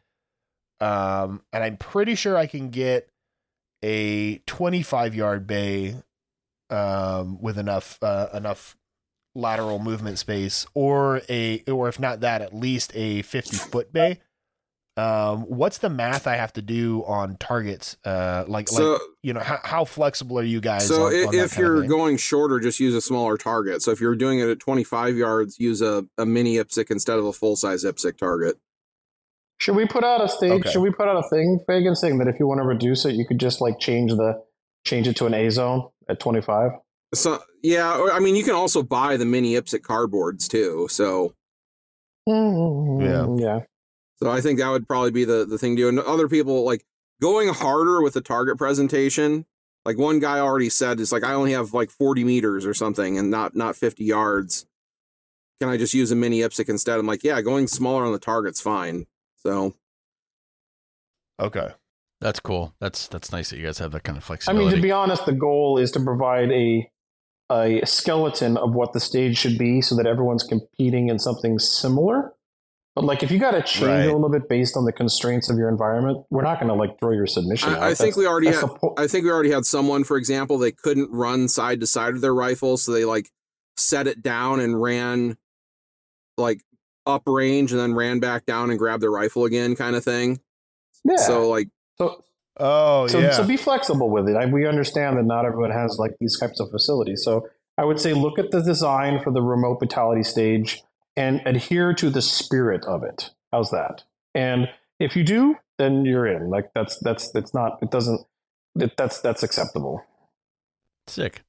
Um, 0.81 1.41
and 1.53 1.63
I'm 1.63 1.77
pretty 1.77 2.15
sure 2.15 2.35
I 2.35 2.45
can 2.45 2.69
get 2.69 3.09
a 3.81 4.39
25 4.39 5.15
yard 5.15 5.47
bay 5.47 5.95
um, 6.69 7.41
with 7.41 7.57
enough 7.57 7.97
uh, 8.01 8.27
enough 8.33 8.75
lateral 9.35 9.79
movement 9.79 10.19
space, 10.19 10.65
or 10.73 11.21
a 11.29 11.63
or 11.67 11.87
if 11.87 11.99
not 11.99 12.19
that, 12.21 12.41
at 12.41 12.53
least 12.53 12.91
a 12.95 13.21
50 13.21 13.57
foot 13.57 13.93
bay. 13.93 14.19
Um, 14.95 15.41
what's 15.43 15.79
the 15.79 15.89
math 15.89 16.27
I 16.27 16.35
have 16.35 16.53
to 16.53 16.61
do 16.61 17.03
on 17.05 17.37
targets? 17.37 17.97
Uh, 18.05 18.43
like, 18.47 18.67
So- 18.69 18.93
like 18.93 19.01
you 19.23 19.33
know, 19.33 19.39
how, 19.39 19.57
how 19.63 19.85
flexible 19.85 20.37
are 20.37 20.43
you 20.43 20.61
guys? 20.61 20.87
So 20.87 21.07
on, 21.07 21.15
i- 21.15 21.23
on 21.25 21.33
if 21.35 21.57
you're 21.57 21.83
going 21.87 22.17
shorter, 22.17 22.59
just 22.59 22.79
use 22.79 22.93
a 22.93 23.01
smaller 23.01 23.37
target. 23.37 23.81
So 23.81 23.89
if 23.91 23.99
you're 23.99 24.15
doing 24.15 24.39
it 24.39 24.49
at 24.49 24.59
25 24.59 25.17
yards, 25.17 25.59
use 25.59 25.81
a, 25.81 26.05
a 26.19 26.25
mini 26.25 26.57
IPSC 26.57 26.91
instead 26.91 27.17
of 27.17 27.25
a 27.25 27.33
full 27.33 27.55
size 27.55 27.83
IPSC 27.83 28.17
target. 28.17 28.57
Should 29.59 29.75
we 29.75 29.85
put 29.87 30.03
out 30.03 30.21
a 30.21 30.27
stage? 30.27 30.51
Okay. 30.51 30.71
Should 30.71 30.81
we 30.81 30.91
put 30.91 31.07
out 31.07 31.17
a 31.17 31.27
thing, 31.29 31.59
Phagan, 31.67 31.95
saying 31.95 32.17
that 32.19 32.27
if 32.27 32.35
you 32.39 32.45
want 32.47 32.59
to 32.59 32.65
reduce 32.65 33.05
it, 33.05 33.15
you 33.15 33.25
could 33.25 33.39
just 33.39 33.61
like 33.61 33.79
change 33.79 34.11
the 34.11 34.41
change 34.85 35.07
it 35.07 35.15
to 35.17 35.25
an 35.25 35.33
A 35.33 35.49
zone 35.49 35.87
at 36.09 36.19
twenty 36.19 36.41
five? 36.41 36.71
So 37.15 37.39
yeah, 37.63 37.97
or, 37.97 38.11
I 38.11 38.19
mean 38.19 38.35
you 38.35 38.43
can 38.43 38.55
also 38.55 38.83
buy 38.83 39.15
the 39.17 39.25
mini 39.25 39.53
IPSC 39.53 39.79
cardboards 39.79 40.47
too. 40.49 40.87
So 40.91 41.33
Yeah. 42.27 43.27
yeah. 43.37 43.59
So 44.17 44.29
I 44.29 44.41
think 44.41 44.59
that 44.59 44.69
would 44.69 44.87
probably 44.87 45.11
be 45.11 45.25
the 45.25 45.45
the 45.45 45.57
thing 45.57 45.75
to 45.75 45.83
do. 45.83 45.89
And 45.89 45.99
other 45.99 46.27
people 46.27 46.63
like 46.63 46.85
going 47.21 47.49
harder 47.49 48.01
with 48.01 48.13
the 48.13 48.21
target 48.21 48.57
presentation. 48.57 49.45
Like 49.85 49.97
one 49.97 50.19
guy 50.19 50.39
already 50.39 50.69
said, 50.69 50.99
it's 50.99 51.11
like 51.11 51.23
I 51.23 51.33
only 51.33 51.51
have 51.51 51.73
like 51.73 51.89
40 51.89 52.23
meters 52.23 52.65
or 52.65 52.73
something, 52.73 53.17
and 53.17 53.29
not 53.29 53.55
not 53.55 53.75
50 53.75 54.03
yards. 54.03 54.65
Can 55.59 55.69
I 55.69 55.77
just 55.77 55.93
use 55.93 56.11
a 56.11 56.15
mini 56.15 56.39
IPSC 56.39 56.69
instead? 56.69 56.99
I'm 56.99 57.05
like, 57.05 57.23
yeah, 57.23 57.41
going 57.41 57.67
smaller 57.67 58.05
on 58.05 58.11
the 58.11 58.19
target's 58.19 58.61
fine. 58.61 59.05
So 59.37 59.75
okay, 61.39 61.69
That's 62.21 62.39
cool. 62.39 62.73
That's 62.79 63.07
that's 63.07 63.31
nice 63.31 63.49
that 63.49 63.57
you 63.57 63.65
guys 63.65 63.79
have 63.79 63.91
that 63.91 64.03
kind 64.03 64.17
of 64.17 64.23
flexibility. 64.23 64.65
I 64.65 64.69
mean, 64.69 64.75
to 64.75 64.81
be 64.81 64.91
honest, 64.91 65.25
the 65.25 65.33
goal 65.33 65.77
is 65.77 65.91
to 65.91 65.99
provide 65.99 66.51
a 66.51 66.89
a 67.51 67.81
skeleton 67.85 68.57
of 68.57 68.73
what 68.73 68.93
the 68.93 68.99
stage 68.99 69.37
should 69.37 69.57
be, 69.57 69.81
so 69.81 69.95
that 69.95 70.05
everyone's 70.05 70.43
competing 70.43 71.09
in 71.09 71.19
something 71.19 71.59
similar. 71.59 72.33
But 72.95 73.05
like, 73.05 73.23
if 73.23 73.31
you 73.31 73.39
got 73.39 73.51
to 73.51 73.61
change 73.63 73.87
Right. 73.87 74.01
a 74.03 74.13
little 74.13 74.29
bit 74.29 74.47
based 74.47 74.77
on 74.77 74.85
the 74.85 74.91
constraints 74.93 75.49
of 75.49 75.57
your 75.57 75.67
environment, 75.69 76.25
we're 76.29 76.43
not 76.43 76.59
going 76.59 76.67
to 76.67 76.75
like 76.75 76.99
throw 76.99 77.11
your 77.11 77.25
submission. 77.25 77.69
out. 77.73 77.81
I, 77.81 77.89
I 77.89 77.93
think 77.95 78.15
we 78.15 78.27
already 78.27 78.47
had, 78.51 78.61
po- 78.61 78.93
I 78.97 79.07
think 79.07 79.25
we 79.25 79.31
already 79.31 79.49
had 79.51 79.65
someone, 79.65 80.03
for 80.03 80.15
example, 80.17 80.59
they 80.59 80.71
couldn't 80.71 81.09
run 81.11 81.47
side 81.47 81.79
to 81.79 81.87
side 81.87 82.13
of 82.13 82.21
their 82.21 82.35
rifle, 82.35 82.77
so 82.77 82.91
they 82.91 83.03
like 83.05 83.29
set 83.77 84.05
it 84.05 84.21
down 84.21 84.59
and 84.59 84.79
ran 84.79 85.37
like 86.37 86.61
up 87.07 87.23
range 87.25 87.71
and 87.71 87.81
then 87.81 87.95
ran 87.95 88.19
back 88.19 88.45
down 88.45 88.69
and 88.69 88.77
grabbed 88.77 89.01
their 89.01 89.11
rifle 89.11 89.45
again, 89.45 89.75
kind 89.75 89.95
of 89.95 90.03
thing. 90.03 90.39
yeah. 91.03 91.15
So 91.17 91.49
like, 91.49 91.69
so 91.97 92.23
oh 92.59 93.07
so, 93.07 93.19
yeah, 93.19 93.31
so 93.31 93.43
be 93.43 93.57
flexible 93.57 94.11
with 94.11 94.29
it. 94.29 94.35
I, 94.35 94.45
we 94.45 94.67
understand 94.67 95.17
that 95.17 95.23
not 95.25 95.45
everyone 95.45 95.71
has 95.71 95.97
like 95.97 96.11
these 96.19 96.37
types 96.39 96.59
of 96.59 96.69
facilities. 96.69 97.23
So 97.23 97.49
I 97.77 97.85
would 97.85 97.99
say 97.99 98.13
look 98.13 98.37
at 98.37 98.51
the 98.51 98.61
design 98.61 99.19
for 99.23 99.31
the 99.31 99.41
remote 99.41 99.79
brutality 99.79 100.21
stage 100.23 100.83
and 101.15 101.41
adhere 101.45 101.93
to 101.95 102.09
the 102.09 102.21
spirit 102.21 102.83
of 102.85 103.03
it. 103.03 103.31
How's 103.51 103.71
that? 103.71 104.03
And 104.33 104.67
if 104.99 105.15
you 105.15 105.23
do, 105.23 105.55
then 105.77 106.05
you're 106.05 106.25
in. 106.27 106.49
Like 106.49 106.71
that's 106.73 106.97
that's 106.99 107.31
that's 107.31 107.53
not. 107.53 107.79
It 107.81 107.91
doesn't. 107.91 108.21
It, 108.79 108.95
that's 108.97 109.21
that's 109.21 109.43
acceptable. 109.43 110.03
Sick. 111.07 111.41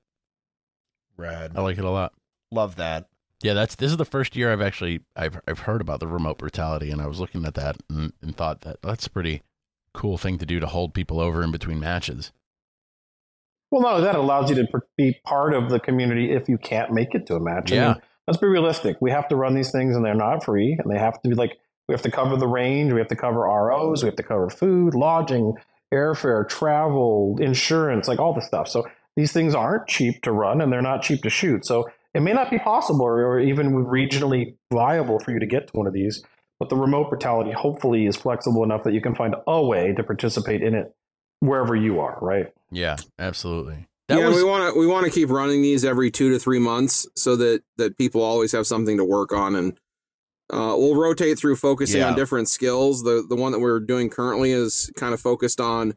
rad. 1.16 1.52
I 1.54 1.60
like 1.62 1.78
it 1.78 1.84
a 1.84 1.90
lot. 1.90 2.12
Love 2.50 2.76
that. 2.76 3.08
Yeah, 3.42 3.54
that's 3.54 3.74
this 3.74 3.90
is 3.90 3.96
the 3.96 4.04
first 4.04 4.36
year 4.36 4.52
I've 4.52 4.60
actually 4.62 5.00
I've 5.16 5.40
I've 5.46 5.60
heard 5.60 5.80
about 5.80 6.00
the 6.00 6.06
remote 6.06 6.38
brutality, 6.38 6.90
and 6.90 7.00
I 7.00 7.06
was 7.06 7.20
looking 7.20 7.44
at 7.44 7.54
that 7.54 7.76
and, 7.90 8.12
and 8.22 8.36
thought 8.36 8.62
that 8.62 8.82
that's 8.82 9.06
a 9.06 9.10
pretty 9.10 9.42
cool 9.92 10.18
thing 10.18 10.38
to 10.38 10.46
do 10.46 10.58
to 10.60 10.66
hold 10.66 10.92
people 10.94 11.20
over 11.20 11.42
in 11.42 11.50
between 11.52 11.78
matches. 11.78 12.32
Well, 13.70 13.82
no, 13.82 14.00
that 14.02 14.14
allows 14.14 14.50
you 14.50 14.56
to 14.56 14.68
be 14.96 15.20
part 15.24 15.52
of 15.54 15.68
the 15.70 15.80
community 15.80 16.32
if 16.32 16.48
you 16.48 16.58
can't 16.58 16.92
make 16.92 17.14
it 17.14 17.26
to 17.26 17.34
a 17.36 17.40
match. 17.40 17.72
I 17.72 17.74
Yeah. 17.74 17.92
mean, 17.94 18.02
let's 18.26 18.38
be 18.38 18.46
realistic. 18.46 18.96
We 19.00 19.10
have 19.10 19.28
to 19.28 19.36
run 19.36 19.54
these 19.54 19.70
things, 19.70 19.96
and 19.96 20.04
they're 20.04 20.14
not 20.14 20.44
free, 20.44 20.76
and 20.78 20.92
they 20.92 20.98
have 20.98 21.20
to 21.22 21.28
be 21.28 21.34
like 21.34 21.58
we 21.88 21.92
have 21.92 22.02
to 22.02 22.10
cover 22.10 22.36
the 22.36 22.46
range, 22.46 22.92
we 22.92 22.98
have 22.98 23.08
to 23.08 23.16
cover 23.16 23.40
ROs, 23.40 24.02
we 24.02 24.06
have 24.06 24.16
to 24.16 24.22
cover 24.22 24.48
food, 24.48 24.94
lodging, 24.94 25.54
airfare, 25.92 26.48
travel, 26.48 27.36
insurance, 27.40 28.08
like 28.08 28.18
all 28.18 28.32
the 28.32 28.40
stuff. 28.40 28.68
So 28.68 28.86
these 29.16 29.32
things 29.32 29.54
aren't 29.54 29.86
cheap 29.86 30.22
to 30.22 30.32
run, 30.32 30.60
and 30.60 30.72
they're 30.72 30.82
not 30.82 31.02
cheap 31.02 31.22
to 31.22 31.30
shoot. 31.30 31.66
So 31.66 31.86
it 32.14 32.20
may 32.20 32.32
not 32.32 32.50
be 32.50 32.58
possible 32.58 33.02
or, 33.02 33.26
or 33.26 33.40
even 33.40 33.72
regionally 33.84 34.56
viable 34.72 35.18
for 35.18 35.32
you 35.32 35.40
to 35.40 35.46
get 35.46 35.68
to 35.68 35.76
one 35.76 35.86
of 35.86 35.92
these. 35.92 36.22
But 36.58 36.68
the 36.68 36.76
remote 36.76 37.10
brutality 37.10 37.50
hopefully 37.50 38.06
is 38.06 38.16
flexible 38.16 38.62
enough 38.62 38.84
that 38.84 38.94
you 38.94 39.00
can 39.00 39.14
find 39.14 39.34
a 39.46 39.62
way 39.62 39.92
to 39.92 40.02
participate 40.02 40.62
in 40.62 40.74
it 40.74 40.94
wherever 41.40 41.74
you 41.74 42.00
are, 42.00 42.18
right? 42.22 42.46
Yeah, 42.70 42.96
absolutely. 43.18 43.86
That 44.08 44.18
yeah, 44.18 44.28
was 44.28 44.36
we 44.36 44.44
want 44.44 44.74
to 44.74 44.78
we 44.78 44.86
want 44.86 45.06
to 45.06 45.10
keep 45.12 45.30
running 45.30 45.62
these 45.62 45.84
every 45.84 46.10
two 46.10 46.30
to 46.30 46.38
three 46.38 46.58
months 46.58 47.06
so 47.16 47.36
that 47.36 47.62
that 47.78 47.96
people 47.96 48.22
always 48.22 48.52
have 48.52 48.66
something 48.66 48.98
to 48.98 49.04
work 49.04 49.32
on, 49.32 49.54
and 49.56 49.72
uh, 50.52 50.74
we'll 50.76 50.96
rotate 50.96 51.38
through 51.38 51.56
focusing 51.56 52.02
on 52.02 52.14
different 52.14 52.48
skills. 52.48 53.02
The 53.02 53.24
the 53.26 53.36
one 53.36 53.52
that 53.52 53.60
we're 53.60 53.80
doing 53.80 54.10
currently 54.10 54.52
is 54.52 54.92
kind 54.96 55.14
of 55.14 55.20
focused 55.20 55.60
on 55.60 55.94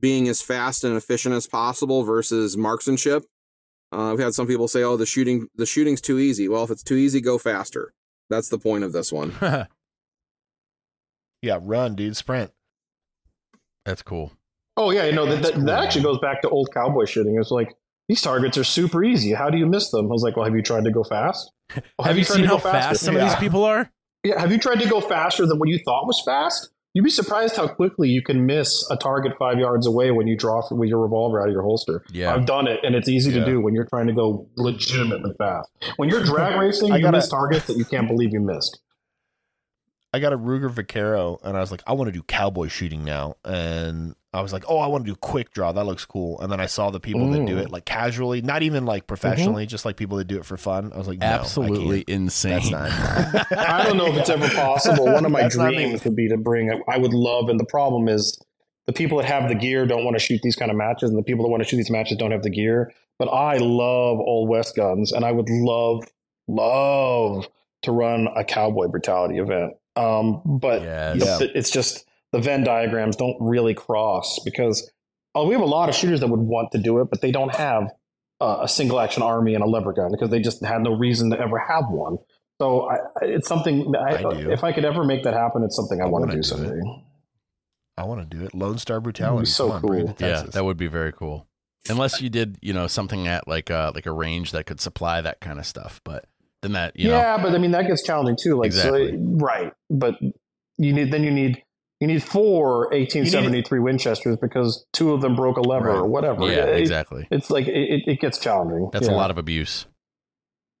being 0.00 0.26
as 0.28 0.42
fast 0.42 0.82
and 0.82 0.96
efficient 0.96 1.34
as 1.34 1.46
possible 1.46 2.02
versus 2.02 2.56
marksmanship. 2.56 3.24
Uh, 3.92 4.12
I've 4.12 4.18
had 4.18 4.34
some 4.34 4.48
people 4.48 4.66
say, 4.66 4.82
"Oh, 4.82 4.96
the 4.96 5.06
shooting 5.06 5.46
the 5.54 5.66
shooting's 5.66 6.00
too 6.00 6.18
easy." 6.18 6.48
Well, 6.48 6.64
if 6.64 6.70
it's 6.70 6.82
too 6.82 6.96
easy, 6.96 7.20
go 7.20 7.38
faster. 7.38 7.92
That's 8.30 8.48
the 8.48 8.58
point 8.58 8.82
of 8.82 8.92
this 8.92 9.12
one. 9.12 9.32
Yeah, 11.42 11.58
run, 11.60 11.94
dude, 11.94 12.16
sprint. 12.16 12.52
that's 13.84 14.00
cool. 14.00 14.32
Oh 14.76 14.90
yeah, 14.90 15.04
you 15.04 15.12
know 15.12 15.26
that, 15.26 15.42
that, 15.42 15.54
cool, 15.54 15.64
that 15.64 15.84
actually 15.84 16.02
goes 16.02 16.18
back 16.18 16.42
to 16.42 16.48
old 16.48 16.68
cowboy 16.74 17.04
shooting. 17.04 17.36
It's 17.38 17.50
like 17.50 17.74
these 18.08 18.20
targets 18.20 18.58
are 18.58 18.64
super 18.64 19.04
easy. 19.04 19.32
How 19.32 19.48
do 19.50 19.56
you 19.58 19.66
miss 19.66 19.90
them? 19.90 20.06
I 20.06 20.08
was 20.08 20.22
like, 20.22 20.36
well, 20.36 20.44
have 20.44 20.54
you 20.54 20.62
tried 20.62 20.84
to 20.84 20.90
go 20.90 21.04
fast? 21.04 21.50
Well, 21.74 21.82
have, 22.06 22.18
you 22.18 22.24
tried 22.24 22.34
seen 22.34 22.42
to 22.42 22.48
how 22.48 22.54
go 22.56 22.60
faster? 22.60 22.88
fast 22.90 23.00
some 23.04 23.16
of 23.16 23.22
these 23.22 23.34
people 23.36 23.64
are? 23.64 23.90
Yeah, 24.24 24.40
have 24.40 24.52
you 24.52 24.58
tried 24.58 24.80
to 24.80 24.88
go 24.88 25.00
faster 25.00 25.46
than 25.46 25.58
what 25.58 25.68
you 25.68 25.78
thought 25.84 26.06
was 26.06 26.20
fast? 26.24 26.70
You'd 26.92 27.02
be 27.02 27.10
surprised 27.10 27.56
how 27.56 27.66
quickly 27.66 28.08
you 28.08 28.22
can 28.22 28.46
miss 28.46 28.86
a 28.90 28.96
target 28.96 29.32
five 29.38 29.58
yards 29.58 29.86
away 29.86 30.12
when 30.12 30.26
you 30.28 30.36
draw 30.36 30.62
with 30.70 30.88
your 30.88 31.00
revolver 31.00 31.40
out 31.42 31.48
of 31.48 31.52
your 31.52 31.62
holster. 31.62 32.04
Yeah. 32.12 32.32
I've 32.34 32.46
done 32.46 32.68
it, 32.68 32.80
and 32.84 32.94
it's 32.94 33.08
easy 33.08 33.32
Yeah. 33.32 33.40
to 33.40 33.44
do 33.46 33.60
when 33.60 33.74
you're 33.74 33.86
trying 33.86 34.06
to 34.06 34.12
go 34.12 34.48
legitimately 34.56 35.32
fast. 35.38 35.68
When 35.96 36.08
you're 36.08 36.22
drag 36.22 36.56
racing, 36.60 36.92
I 36.92 36.96
you 36.96 37.02
gotta- 37.02 37.16
miss 37.18 37.28
targets 37.28 37.66
that 37.66 37.76
you 37.76 37.84
can't 37.84 38.06
believe 38.06 38.32
you 38.32 38.40
missed. 38.40 38.80
I 40.14 40.20
got 40.20 40.32
a 40.32 40.38
Ruger 40.38 40.70
Vaquero, 40.70 41.38
and 41.42 41.56
I 41.56 41.60
was 41.60 41.70
like, 41.70 41.82
I 41.86 41.92
want 41.92 42.08
to 42.08 42.12
do 42.12 42.22
cowboy 42.22 42.68
shooting 42.68 43.04
now, 43.04 43.34
and 43.44 44.14
I 44.32 44.40
was 44.42 44.52
like, 44.52 44.64
oh, 44.68 44.78
I 44.78 44.86
want 44.86 45.04
to 45.04 45.10
do 45.10 45.16
quick 45.16 45.50
draw. 45.52 45.72
That 45.72 45.84
looks 45.84 46.04
cool. 46.04 46.40
And 46.40 46.50
then 46.52 46.60
I 46.60 46.66
saw 46.66 46.90
the 46.90 47.00
people 47.00 47.30
that 47.32 47.46
do 47.46 47.56
Mm. 47.56 47.62
it 47.62 47.70
like 47.70 47.84
casually, 47.84 48.40
not 48.42 48.62
even 48.62 48.84
like 48.84 49.06
professionally, 49.06 49.66
just 49.66 49.84
like 49.84 49.96
people 49.96 50.16
that 50.18 50.24
do 50.26 50.36
it 50.38 50.44
for 50.44 50.56
fun. 50.56 50.92
I 50.92 50.98
was 50.98 51.06
like, 51.08 51.18
no, 51.18 51.26
Absolutely 51.26 51.98
can't. 52.04 52.08
insane. 52.10 52.70
That's 52.70 52.70
not. 52.70 53.52
I 53.58 53.84
don't 53.84 53.96
know 53.96 54.06
if 54.06 54.16
it's 54.16 54.30
ever 54.30 54.48
possible. 54.50 55.04
One 55.06 55.24
of 55.24 55.30
my 55.32 55.40
That's 55.48 55.56
dreams 55.56 56.04
would 56.04 56.16
be 56.16 56.28
to 56.28 56.36
bring. 56.36 56.70
I 56.88 56.96
would 56.98 57.14
love, 57.14 57.48
and 57.48 57.58
the 57.60 57.66
problem 57.66 58.08
is, 58.08 58.40
the 58.86 58.92
people 58.92 59.18
that 59.18 59.26
have 59.26 59.48
the 59.48 59.54
gear 59.54 59.86
don't 59.86 60.04
want 60.04 60.16
to 60.16 60.20
shoot 60.20 60.40
these 60.42 60.56
kind 60.56 60.70
of 60.70 60.76
matches, 60.76 61.10
and 61.10 61.18
the 61.18 61.22
people 61.22 61.44
that 61.44 61.50
want 61.50 61.62
to 61.62 61.68
shoot 61.68 61.76
these 61.76 61.90
matches 61.90 62.16
don't 62.18 62.30
have 62.32 62.42
the 62.42 62.50
gear. 62.50 62.92
But 63.18 63.28
I 63.28 63.56
love 63.58 64.18
old 64.18 64.48
west 64.48 64.76
guns, 64.76 65.10
and 65.12 65.24
I 65.24 65.32
would 65.32 65.48
love, 65.48 66.04
love 66.48 67.48
to 67.82 67.92
run 67.92 68.28
a 68.34 68.44
cowboy 68.44 68.88
brutality 68.88 69.38
event. 69.38 69.74
Um, 69.96 70.42
but 70.44 70.82
Yes. 70.82 71.16
Yeah. 71.24 71.38
the- 71.38 71.56
it's 71.58 71.70
just 71.70 72.04
the 72.32 72.40
Venn 72.40 72.64
diagrams 72.64 73.16
don't 73.16 73.36
really 73.40 73.74
cross 73.74 74.40
because 74.44 74.90
oh, 75.36 75.46
we 75.46 75.52
have 75.54 75.62
a 75.62 75.66
lot 75.66 75.88
of 75.88 75.94
shooters 75.94 76.20
that 76.20 76.28
would 76.28 76.40
want 76.40 76.70
to 76.72 76.78
do 76.78 77.00
it, 77.00 77.10
but 77.10 77.20
they 77.20 77.32
don't 77.32 77.54
have 77.54 77.90
uh, 78.40 78.58
a 78.62 78.68
single 78.68 79.00
action 79.00 79.22
army 79.22 79.54
and 79.54 79.62
a 79.64 79.66
lever 79.66 79.92
gun 79.92 80.10
because 80.10 80.30
they 80.30 80.40
just 80.40 80.64
had 80.64 80.82
no 80.82 80.92
reason 80.92 81.30
to 81.30 81.38
ever 81.40 81.58
have 81.58 81.84
one. 81.88 82.18
So 82.60 82.88
I, 82.88 82.94
I- 82.96 83.24
it's 83.26 83.48
something 83.48 83.94
I, 83.96 84.14
I 84.22 84.34
if 84.52 84.62
I 84.64 84.72
could 84.72 84.84
ever 84.84 85.04
make 85.04 85.22
that 85.24 85.34
happen, 85.34 85.62
it's 85.64 85.76
something 85.76 86.00
I, 86.00 86.04
I 86.04 86.08
want 86.08 86.26
wanna 86.28 86.32
to 86.32 86.42
do 86.42 86.42
do 86.56 86.62
it. 86.62 86.68
someday. 86.68 87.00
I 87.96 88.04
want 88.04 88.28
to 88.28 88.36
do 88.36 88.44
it. 88.44 88.54
Lone 88.54 88.78
Star 88.78 89.00
Brutality. 89.00 89.46
so 89.46 89.66
Come 89.68 89.74
on, 89.76 89.80
cool. 89.82 90.12
to 90.14 90.26
Yeah, 90.26 90.42
that 90.42 90.64
would 90.64 90.76
be 90.76 90.88
very 90.88 91.12
cool. 91.12 91.46
Unless 91.88 92.20
you 92.20 92.28
did, 92.30 92.58
you 92.60 92.72
know, 92.72 92.86
something 92.88 93.28
at 93.28 93.46
like 93.46 93.70
uh 93.70 93.92
like 93.94 94.06
a 94.06 94.12
range 94.12 94.50
that 94.52 94.66
could 94.66 94.80
supply 94.80 95.20
that 95.20 95.40
kind 95.40 95.58
of 95.58 95.66
stuff, 95.66 96.00
but 96.04 96.24
then 96.64 96.72
that 96.72 96.98
you 96.98 97.08
know 97.08 97.16
yeah, 97.16 97.36
but 97.40 97.54
I 97.54 97.58
mean 97.58 97.70
that 97.70 97.86
gets 97.86 98.02
challenging 98.02 98.36
too. 98.40 98.56
Like 98.56 98.66
Exactly. 98.66 99.10
so, 99.12 99.16
right, 99.44 99.72
but 99.90 100.16
you 100.78 100.92
need 100.92 101.12
then 101.12 101.22
you 101.22 101.30
need 101.30 101.62
you 102.00 102.08
need 102.08 102.22
four 102.22 102.88
1873 102.90 103.78
Winchesters 103.78 104.36
because 104.40 104.84
two 104.92 105.12
of 105.12 105.20
them 105.20 105.36
broke 105.36 105.56
a 105.56 105.60
lever 105.62 105.86
Right. 105.90 105.96
or 105.98 106.06
whatever. 106.06 106.46
yeah, 106.50 106.64
It- 106.64 106.80
exactly. 106.80 107.28
It's 107.30 107.50
like 107.50 107.68
it, 107.68 108.02
it 108.06 108.20
gets 108.20 108.38
challenging. 108.38 108.90
That's 108.92 109.06
a 109.08 109.12
lot 109.12 109.30
of 109.30 109.38
abuse. 109.38 109.86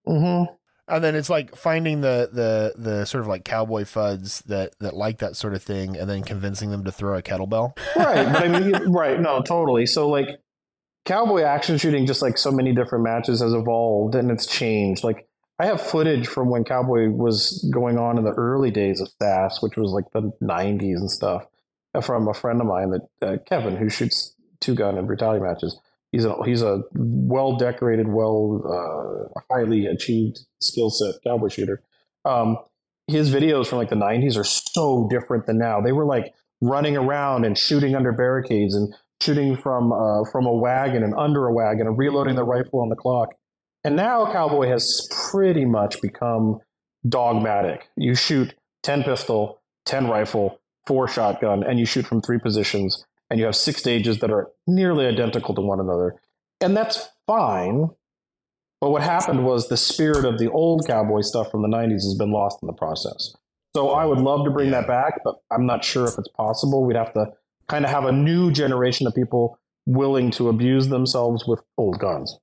Mm-hmm. 0.08 0.52
And 0.86 1.02
then 1.02 1.14
it's 1.14 1.30
like 1.30 1.56
finding 1.56 2.02
the 2.02 2.28
the 2.30 2.74
the 2.76 3.04
sort 3.06 3.22
of 3.22 3.26
like 3.28 3.44
cowboy 3.44 3.82
fuds 3.84 4.42
that 4.44 4.74
that 4.80 4.94
like 4.94 5.18
that 5.20 5.34
sort 5.36 5.54
of 5.54 5.62
thing, 5.62 5.96
and 5.96 6.10
then 6.10 6.22
convincing 6.24 6.70
them 6.70 6.84
to 6.84 6.92
throw 6.92 7.16
a 7.16 7.22
kettlebell. 7.22 7.74
right 7.96 8.30
but 8.30 8.42
i 8.44 8.48
mean 8.48 8.72
right 8.92 9.18
no 9.18 9.40
totally 9.40 9.86
so 9.86 10.10
like 10.10 10.28
cowboy 11.06 11.40
action 11.42 11.78
shooting 11.78 12.04
just 12.06 12.20
like 12.20 12.36
so 12.36 12.50
many 12.50 12.74
different 12.74 13.02
matches 13.04 13.40
has 13.40 13.54
evolved 13.54 14.14
and 14.14 14.30
it's 14.30 14.46
changed 14.46 15.02
like 15.04 15.26
i 15.58 15.66
have 15.66 15.80
footage 15.80 16.26
from 16.26 16.50
when 16.50 16.64
cowboy 16.64 17.08
was 17.08 17.68
going 17.72 17.98
on 17.98 18.18
in 18.18 18.24
the 18.24 18.32
early 18.32 18.70
days 18.70 19.00
of 19.00 19.08
SASS, 19.20 19.62
which 19.62 19.76
was 19.76 19.90
like 19.90 20.10
the 20.12 20.32
90s 20.42 20.96
and 20.96 21.10
stuff 21.10 21.46
uh, 21.94 22.00
from 22.00 22.28
a 22.28 22.34
friend 22.34 22.60
of 22.60 22.66
mine 22.66 22.90
that 22.90 23.26
uh, 23.26 23.36
kevin 23.46 23.76
who 23.76 23.88
shoots 23.88 24.34
two 24.60 24.74
gun 24.74 24.96
and 24.98 25.06
brutality 25.06 25.44
matches. 25.44 25.78
He's 26.10 26.24
a 26.24 26.36
he's 26.44 26.62
a 26.62 26.82
well 26.94 27.56
decorated 27.56 28.08
well 28.08 28.62
uh, 28.64 29.40
highly 29.52 29.86
achieved 29.86 30.40
skill 30.60 30.90
set 30.90 31.16
cowboy 31.24 31.48
shooter. 31.48 31.82
Um, 32.24 32.58
his 33.06 33.34
videos 33.34 33.66
from 33.66 33.78
like 33.78 33.90
the 33.90 33.96
90s 33.96 34.38
are 34.38 34.44
so 34.44 35.08
different 35.10 35.46
than 35.46 35.58
now. 35.58 35.80
They 35.80 35.92
were 35.92 36.06
like 36.06 36.32
running 36.60 36.96
around 36.96 37.44
and 37.44 37.58
shooting 37.58 37.94
under 37.94 38.12
barricades 38.12 38.74
and 38.74 38.94
shooting 39.20 39.56
from 39.56 39.92
uh, 39.92 40.24
from 40.30 40.46
a 40.46 40.54
wagon 40.54 41.02
and 41.02 41.14
under 41.16 41.46
a 41.46 41.52
wagon 41.52 41.86
and 41.86 41.98
reloading 41.98 42.36
the 42.36 42.44
rifle 42.44 42.80
on 42.80 42.88
the 42.88 42.96
clock. 42.96 43.30
And 43.84 43.96
now 43.96 44.32
Cowboy 44.32 44.68
has 44.68 45.08
pretty 45.30 45.66
much 45.66 46.00
become 46.00 46.60
dogmatic. 47.06 47.88
You 47.96 48.14
shoot 48.14 48.54
10 48.82 49.02
pistol, 49.02 49.60
10 49.84 50.08
rifle, 50.08 50.60
4 50.86 51.06
shotgun, 51.06 51.62
and 51.62 51.78
you 51.78 51.84
shoot 51.84 52.06
from 52.06 52.22
three 52.22 52.38
positions, 52.38 53.04
and 53.28 53.38
you 53.38 53.44
have 53.44 53.56
six 53.56 53.80
stages 53.80 54.20
that 54.20 54.30
are 54.30 54.50
nearly 54.66 55.06
identical 55.06 55.54
to 55.54 55.60
one 55.60 55.80
another. 55.80 56.16
And 56.60 56.74
that's 56.74 57.08
fine. 57.26 57.90
But 58.80 58.90
what 58.90 59.02
happened 59.02 59.44
was 59.44 59.68
the 59.68 59.76
spirit 59.76 60.24
of 60.24 60.38
the 60.38 60.50
old 60.50 60.86
cowboy 60.86 61.20
stuff 61.20 61.50
from 61.50 61.62
the 61.62 61.68
90s 61.68 62.04
has 62.04 62.14
been 62.18 62.32
lost 62.32 62.58
in 62.62 62.66
the 62.66 62.72
process. 62.72 63.34
So 63.76 63.90
I 63.90 64.04
would 64.04 64.18
love 64.18 64.44
to 64.44 64.50
bring 64.50 64.70
that 64.70 64.86
back, 64.86 65.20
but 65.24 65.36
I'm 65.50 65.66
not 65.66 65.84
sure 65.84 66.06
if 66.06 66.18
it's 66.18 66.28
possible. 66.28 66.84
We'd 66.84 66.96
have 66.96 67.12
to 67.14 67.32
kind 67.68 67.84
of 67.84 67.90
have 67.90 68.04
a 68.04 68.12
new 68.12 68.50
generation 68.50 69.06
of 69.06 69.14
people 69.14 69.58
willing 69.86 70.30
to 70.32 70.48
abuse 70.48 70.88
themselves 70.88 71.44
with 71.46 71.60
old 71.76 71.98
guns. 71.98 72.38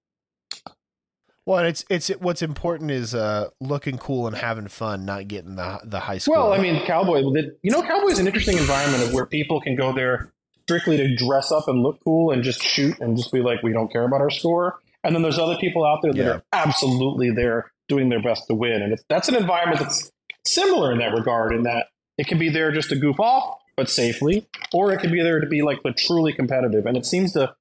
Well, 1.51 1.65
it's 1.65 1.83
it's 1.89 2.07
what's 2.19 2.41
important 2.41 2.91
is 2.91 3.13
uh, 3.13 3.49
looking 3.59 3.97
cool 3.97 4.25
and 4.25 4.37
having 4.37 4.69
fun, 4.69 5.03
not 5.05 5.27
getting 5.27 5.57
the 5.57 5.81
the 5.83 5.99
high 5.99 6.17
score. 6.17 6.37
Well, 6.37 6.53
I 6.53 6.59
mean, 6.59 6.85
cowboy. 6.85 7.19
You 7.61 7.71
know, 7.71 7.81
cowboy 7.81 8.07
is 8.07 8.19
an 8.19 8.27
interesting 8.27 8.57
environment 8.57 9.03
of 9.03 9.13
where 9.13 9.25
people 9.25 9.59
can 9.59 9.75
go 9.75 9.91
there 9.91 10.31
strictly 10.63 10.95
to 10.95 11.13
dress 11.13 11.51
up 11.51 11.67
and 11.67 11.83
look 11.83 11.99
cool 12.05 12.31
and 12.31 12.41
just 12.41 12.63
shoot 12.63 12.97
and 13.01 13.17
just 13.17 13.33
be 13.33 13.41
like, 13.41 13.61
we 13.63 13.73
don't 13.73 13.91
care 13.91 14.05
about 14.05 14.21
our 14.21 14.29
score. 14.29 14.79
And 15.03 15.13
then 15.13 15.23
there's 15.23 15.37
other 15.37 15.57
people 15.57 15.83
out 15.85 15.99
there 16.01 16.13
that 16.13 16.23
Yeah. 16.23 16.29
are 16.35 16.43
absolutely 16.53 17.31
there 17.31 17.69
doing 17.89 18.07
their 18.07 18.21
best 18.21 18.47
to 18.47 18.53
win. 18.53 18.81
And 18.81 18.97
that's 19.09 19.27
an 19.27 19.35
environment 19.35 19.81
that's 19.81 20.09
similar 20.45 20.93
in 20.93 20.99
that 20.99 21.13
regard, 21.13 21.53
in 21.53 21.63
that 21.63 21.87
it 22.17 22.27
can 22.27 22.39
be 22.39 22.47
there 22.47 22.71
just 22.71 22.87
to 22.91 22.95
goof 22.95 23.19
off, 23.19 23.57
but 23.75 23.89
safely, 23.89 24.47
or 24.73 24.93
it 24.93 25.01
can 25.01 25.11
be 25.11 25.21
there 25.21 25.41
to 25.41 25.47
be 25.47 25.63
like 25.63 25.83
the 25.83 25.91
truly 25.91 26.31
competitive. 26.31 26.85
And 26.85 26.95
it 26.95 27.05
seems 27.05 27.33
to 27.33 27.53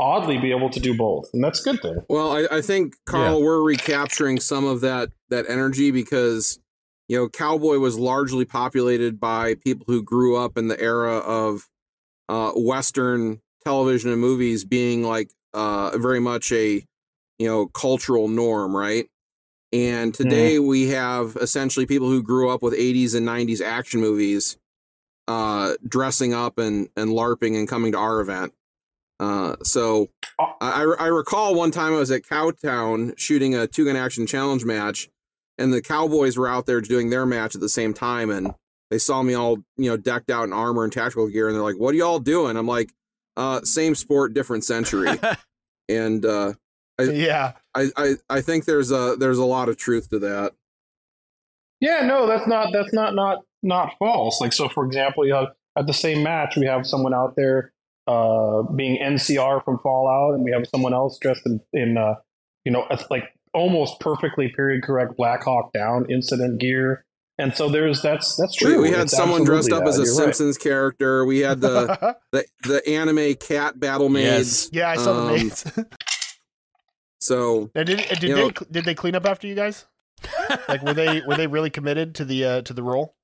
oddly 0.00 0.38
be 0.38 0.50
able 0.50 0.70
to 0.70 0.80
do 0.80 0.96
both, 0.96 1.28
and 1.32 1.44
that's 1.44 1.64
a 1.64 1.70
good 1.70 1.82
thing. 1.82 1.98
Well, 2.08 2.32
I, 2.32 2.56
I 2.56 2.60
think 2.62 2.96
Karl, 3.04 3.42
we're 3.42 3.62
recapturing 3.62 4.40
some 4.40 4.64
of 4.64 4.80
that 4.80 5.10
that 5.28 5.44
energy 5.48 5.90
because 5.90 6.58
you 7.08 7.16
know 7.16 7.28
Cowboy 7.28 7.78
was 7.78 7.98
largely 7.98 8.44
populated 8.44 9.20
by 9.20 9.54
people 9.54 9.84
who 9.86 10.02
grew 10.02 10.36
up 10.36 10.56
in 10.56 10.68
the 10.68 10.80
era 10.80 11.18
of 11.18 11.68
uh, 12.28 12.52
Western 12.56 13.40
television 13.62 14.10
and 14.10 14.20
movies 14.20 14.64
being 14.64 15.02
like 15.02 15.30
uh, 15.52 15.96
very 15.98 16.20
much 16.20 16.50
a 16.50 16.82
you 17.38 17.46
know 17.46 17.66
cultural 17.66 18.26
norm, 18.26 18.74
right? 18.74 19.06
And 19.72 20.12
today 20.12 20.58
we 20.58 20.88
have 20.88 21.36
essentially 21.40 21.86
people 21.86 22.08
who 22.08 22.24
grew 22.24 22.50
up 22.50 22.60
with 22.60 22.74
80s 22.74 23.14
and 23.14 23.24
90s 23.24 23.60
action 23.60 24.00
movies 24.00 24.56
uh, 25.28 25.74
dressing 25.86 26.34
up 26.34 26.58
and 26.58 26.88
and 26.96 27.10
larping 27.10 27.56
and 27.56 27.68
coming 27.68 27.92
to 27.92 27.98
our 27.98 28.20
event. 28.20 28.52
Uh, 29.20 29.54
so 29.62 30.08
I, 30.38 30.94
I 30.98 31.06
recall 31.08 31.54
one 31.54 31.70
time 31.70 31.92
I 31.92 31.98
was 31.98 32.10
at 32.10 32.22
Cowtown 32.22 33.16
shooting 33.18 33.54
a 33.54 33.66
two 33.66 33.84
gun 33.84 33.94
action 33.94 34.26
challenge 34.26 34.64
match, 34.64 35.10
and 35.58 35.74
the 35.74 35.82
Cowboys 35.82 36.38
were 36.38 36.48
out 36.48 36.64
there 36.64 36.80
doing 36.80 37.10
their 37.10 37.26
match 37.26 37.54
at 37.54 37.60
the 37.60 37.68
same 37.68 37.92
time, 37.92 38.30
and 38.30 38.54
they 38.90 38.96
saw 38.96 39.22
me 39.22 39.34
all 39.34 39.58
you 39.76 39.90
know 39.90 39.98
decked 39.98 40.30
out 40.30 40.44
in 40.44 40.54
armor 40.54 40.84
and 40.84 40.92
tactical 40.92 41.28
gear, 41.28 41.48
and 41.48 41.54
they're 41.54 41.62
like, 41.62 41.78
"What 41.78 41.94
are 41.94 41.98
y'all 41.98 42.18
doing?" 42.18 42.56
I'm 42.56 42.66
like, 42.66 42.94
uh, 43.36 43.60
"Same 43.60 43.94
sport, 43.94 44.32
different 44.32 44.64
century," 44.64 45.10
and 45.90 46.24
uh, 46.24 46.54
yeah, 46.98 47.52
I, 47.74 47.90
I 47.98 48.14
I 48.30 48.40
think 48.40 48.64
there's 48.64 48.90
a 48.90 49.16
there's 49.20 49.38
a 49.38 49.44
lot 49.44 49.68
of 49.68 49.76
truth 49.76 50.08
to 50.10 50.18
that. 50.20 50.54
Yeah, 51.78 52.06
no, 52.06 52.26
that's 52.26 52.46
not 52.46 52.72
that's 52.72 52.94
not 52.94 53.14
not 53.14 53.44
not 53.62 53.98
false. 53.98 54.40
Like 54.40 54.54
so, 54.54 54.70
for 54.70 54.86
example, 54.86 55.26
you 55.26 55.34
have 55.34 55.48
at 55.76 55.86
the 55.86 55.92
same 55.92 56.22
match 56.22 56.56
we 56.56 56.64
have 56.64 56.86
someone 56.86 57.12
out 57.12 57.36
there 57.36 57.72
uh, 58.10 58.62
being 58.72 58.98
NCR 59.02 59.64
from 59.64 59.78
Fallout, 59.78 60.34
and 60.34 60.44
we 60.44 60.50
have 60.52 60.64
someone 60.68 60.92
else 60.94 61.18
dressed 61.20 61.42
in, 61.46 61.60
in 61.72 61.96
uh, 61.96 62.14
you 62.64 62.72
know, 62.72 62.86
it's 62.90 63.08
like 63.10 63.24
almost 63.54 64.00
perfectly 64.00 64.48
period 64.54 64.82
correct 64.82 65.16
Black 65.16 65.42
Hawk 65.44 65.72
Down 65.72 66.10
incident 66.10 66.60
gear. 66.60 67.04
And 67.38 67.54
so 67.54 67.70
there's 67.70 68.02
that's 68.02 68.36
that's 68.36 68.60
We, 68.62 68.72
true. 68.74 68.82
we 68.82 68.90
had 68.90 69.02
It's 69.02 69.16
someone 69.16 69.44
dressed 69.44 69.72
up 69.72 69.82
absolutely 69.84 69.88
as 69.88 69.98
a. 69.98 70.02
You're 70.20 70.26
right. 70.26 70.34
Simpsons 70.36 70.58
character. 70.58 71.24
We 71.24 71.38
had 71.40 71.60
the, 71.62 72.16
the 72.32 72.44
the 72.64 72.86
anime 72.88 73.34
cat 73.36 73.80
battle 73.80 74.08
maids. 74.10 74.68
Yes. 74.70 74.70
yeah, 74.72 74.90
I 74.90 74.96
saw 74.96 75.12
the 75.14 75.20
Um, 75.20 75.36
mates. 75.36 75.64
So 77.22 77.70
Now, 77.74 77.82
did 77.82 77.98
did 77.98 78.22
you 78.22 78.34
they 78.34 78.42
know- 78.44 78.52
did 78.70 78.84
they 78.86 78.94
clean 78.94 79.14
up 79.14 79.26
after 79.26 79.46
you 79.46 79.54
guys? 79.54 79.86
Like, 80.68 80.82
were 80.82 80.94
they 80.94 81.20
were 81.26 81.34
they 81.36 81.46
really 81.46 81.70
committed 81.70 82.14
to 82.16 82.24
the 82.24 82.44
uh, 82.44 82.62
to 82.62 82.72
the 82.74 82.82
role? 82.82 83.14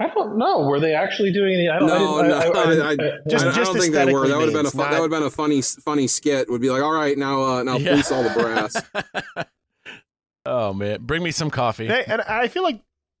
I 0.00 0.08
don't 0.08 0.36
know. 0.38 0.60
Were 0.66 0.80
they 0.80 0.92
actually 0.94 1.32
doing 1.32 1.54
any? 1.54 1.68
I 1.68 1.78
don't. 1.78 1.88
No, 1.88 2.16
I 2.18 2.22
didn't, 2.22 2.28
no, 2.28 2.36
I, 2.38 2.40
I, 2.42 2.86
I, 2.86 2.88
I- 2.90 2.96
didn't- 2.96 3.28
Just- 3.30 3.44
I, 3.46 3.48
I 3.50 3.52
just 3.52 3.72
don't 3.72 3.80
think 3.80 3.94
they 3.94 4.12
were. 4.12 4.26
That 4.28 4.36
would 4.38 4.44
have 4.46 4.52
been 4.52 4.60
a 4.60 4.62
made, 4.64 4.72
fu- 4.72 4.78
not- 4.78 4.90
that 4.90 5.00
would 5.00 5.12
have 5.12 5.20
been 5.20 5.26
a 5.26 5.30
funny 5.30 5.62
funny 5.62 6.06
skit. 6.08 6.50
Would 6.50 6.60
be 6.60 6.70
like, 6.70 6.82
all 6.82 6.92
right, 6.92 7.16
now 7.16 7.42
uh, 7.42 7.62
now 7.62 7.76
Yeah. 7.76 7.90
police 7.90 8.10
all 8.10 8.22
the 8.22 8.30
brass. 8.30 9.46
oh 10.46 10.72
man, 10.72 10.98
bring 11.02 11.22
me 11.22 11.30
some 11.30 11.50
coffee. 11.50 11.86
They- 11.86 12.04
and 12.04 12.22
I 12.22 12.48
feel 12.48 12.62
like 12.62 12.80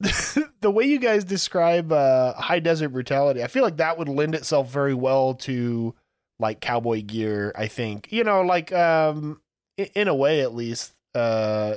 the 0.60 0.70
way 0.70 0.84
you 0.84 0.98
guys 0.98 1.24
describe 1.24 1.92
uh, 1.92 2.34
high 2.34 2.58
desert 2.58 2.88
brutality, 2.90 3.42
I 3.42 3.46
feel 3.46 3.62
like 3.62 3.76
that 3.78 3.96
would 3.98 4.08
lend 4.08 4.34
itself 4.34 4.70
very 4.70 4.94
well 4.94 5.34
to 5.34 5.94
like 6.40 6.60
cowboy 6.60 7.02
gear. 7.02 7.52
I 7.56 7.68
think 7.68 8.08
you 8.10 8.24
know, 8.24 8.42
like 8.42 8.72
um, 8.72 9.40
i- 9.78 9.90
in 9.94 10.08
a 10.08 10.14
way 10.14 10.40
at 10.40 10.54
least. 10.54 10.92
Uh, 11.14 11.76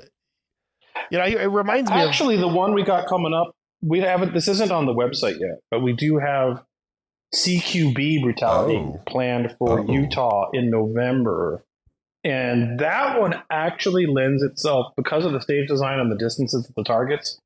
you 1.12 1.20
know, 1.20 1.24
it 1.26 1.46
reminds 1.46 1.92
me 1.92 2.02
of 2.02 2.10
Actually, 2.10 2.38
the 2.38 2.48
one 2.48 2.74
we 2.74 2.82
got 2.84 3.08
coming 3.08 3.32
up 3.32 3.56
we 3.82 4.00
haven't. 4.02 4.34
This 4.34 4.48
isn't 4.48 4.72
on 4.72 4.86
the 4.86 4.94
website 4.94 5.40
yet, 5.40 5.60
but 5.72 5.82
we 5.82 5.94
do 5.94 6.18
have 6.18 6.64
CQB 7.36 8.22
brutality 8.24 8.78
Oh. 8.78 9.00
planned 9.06 9.56
for 9.58 9.80
Oh. 9.82 9.92
Utah 9.92 10.50
in 10.54 10.70
November. 10.70 11.64
And 12.24 12.80
that 12.80 13.20
one 13.20 13.42
actually 13.50 14.06
lends 14.06 14.44
itself, 14.44 14.94
because 14.98 15.24
of 15.26 15.32
the 15.34 15.40
stage 15.42 15.68
design 15.68 16.00
and 16.00 16.12
the 16.12 16.18
distances 16.18 16.68
of 16.68 16.76
the 16.76 16.84
targets, 16.84 17.40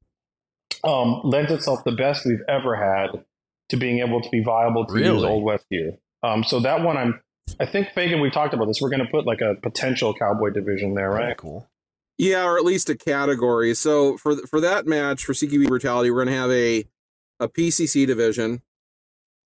um, 0.84 1.22
lends 1.24 1.52
itself 1.52 1.84
the 1.84 1.92
best 1.92 2.26
we've 2.26 2.42
ever 2.48 2.76
had 2.76 3.24
to 3.70 3.78
being 3.78 4.00
able 4.00 4.22
to 4.22 4.30
be 4.30 4.42
viable 4.44 4.86
to 4.86 4.98
use 5.00 5.24
Old 5.24 5.44
West 5.44 5.66
gear. 5.70 5.98
Um, 6.24 6.44
so 6.44 6.60
that 6.62 6.82
one, 6.84 6.98
I'm, 6.98 7.22
I 7.60 7.66
think 7.66 7.90
Phagan, 7.96 8.22
We've 8.22 8.32
talked 8.32 8.54
about 8.54 8.66
this. 8.68 8.82
We're 8.82 8.90
going 8.90 9.06
to 9.06 9.12
put 9.12 9.26
like 9.26 9.42
a 9.42 9.56
potential 9.56 10.14
cowboy 10.14 10.50
division 10.52 10.94
there, 10.96 11.10
right? 11.12 11.38
cool. 11.38 11.68
Yeah, 12.22 12.46
or 12.46 12.56
at 12.60 12.64
least 12.64 12.88
a 12.88 12.96
category. 12.96 13.74
So 13.74 14.16
for 14.16 14.36
for 14.46 14.62
that 14.62 14.86
match 14.86 15.26
for 15.26 15.34
CQB 15.34 15.68
brutality, 15.68 16.12
we're 16.12 16.24
going 16.24 16.36
to 16.36 16.40
have 16.40 16.52
a 16.52 16.86
a 17.40 17.48
PCC 17.50 18.06
division. 18.06 18.62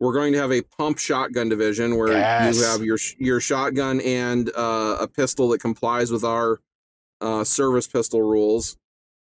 We're 0.01 0.11
going 0.11 0.33
to 0.33 0.39
have 0.39 0.51
a 0.51 0.61
pump 0.61 0.97
shotgun 0.97 1.47
division 1.47 1.95
where 1.97 2.11
Yes. 2.11 2.57
you 2.57 2.63
have 2.63 2.83
your 2.83 2.97
your 3.17 3.39
shotgun 3.39 4.01
and 4.01 4.49
uh, 4.57 4.97
a 4.99 5.07
pistol 5.07 5.47
that 5.49 5.61
complies 5.61 6.11
with 6.11 6.25
our 6.25 6.59
uh, 7.21 7.45
service 7.45 7.87
pistol 7.87 8.21
rules. 8.21 8.75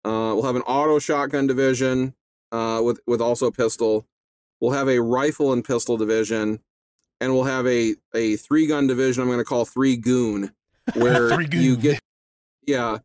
Uh, 0.05 0.37
we'll 0.37 0.43
have 0.43 0.55
an 0.55 0.61
auto 0.63 0.99
shotgun 0.99 1.47
division 1.47 2.13
uh, 2.51 2.79
with 2.83 2.99
with 3.07 3.21
also 3.21 3.47
a 3.47 3.51
pistol. 3.51 4.05
We'll 4.59 4.73
have 4.73 4.87
a 4.87 4.99
rifle 5.01 5.51
and 5.51 5.65
pistol 5.65 5.97
division, 5.97 6.59
and 7.19 7.33
we'll 7.33 7.45
have 7.45 7.65
a 7.65 7.95
a 8.13 8.35
three 8.35 8.67
gun 8.67 8.85
division. 8.85 9.23
I'm 9.23 9.29
going 9.29 9.39
to 9.39 9.43
call 9.45 9.65
three 9.65 9.97
goon, 9.97 10.51
where 10.93 11.31
Three 11.31 11.47
you 11.53 11.75
get 11.75 11.99
yeah, 12.67 12.99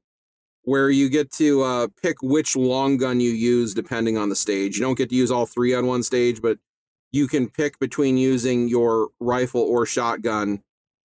where 0.66 0.90
you 0.90 1.08
get 1.08 1.30
to 1.30 1.62
uh, 1.62 1.86
pick 2.02 2.16
which 2.22 2.54
long 2.56 2.96
gun 2.98 3.20
you 3.20 3.30
use 3.30 3.72
depending 3.72 4.18
on 4.18 4.28
the 4.28 4.36
stage. 4.36 4.76
You 4.76 4.82
don't 4.84 4.98
get 4.98 5.08
to 5.10 5.14
use 5.16 5.30
all 5.30 5.46
three 5.46 5.72
on 5.74 5.86
one 5.86 6.02
stage, 6.02 6.42
but 6.42 6.58
you 7.12 7.28
can 7.28 7.48
pick 7.48 7.78
between 7.78 8.16
using 8.18 8.68
your 8.68 9.08
rifle 9.20 9.62
or 9.62 9.86
shotgun 9.86 10.62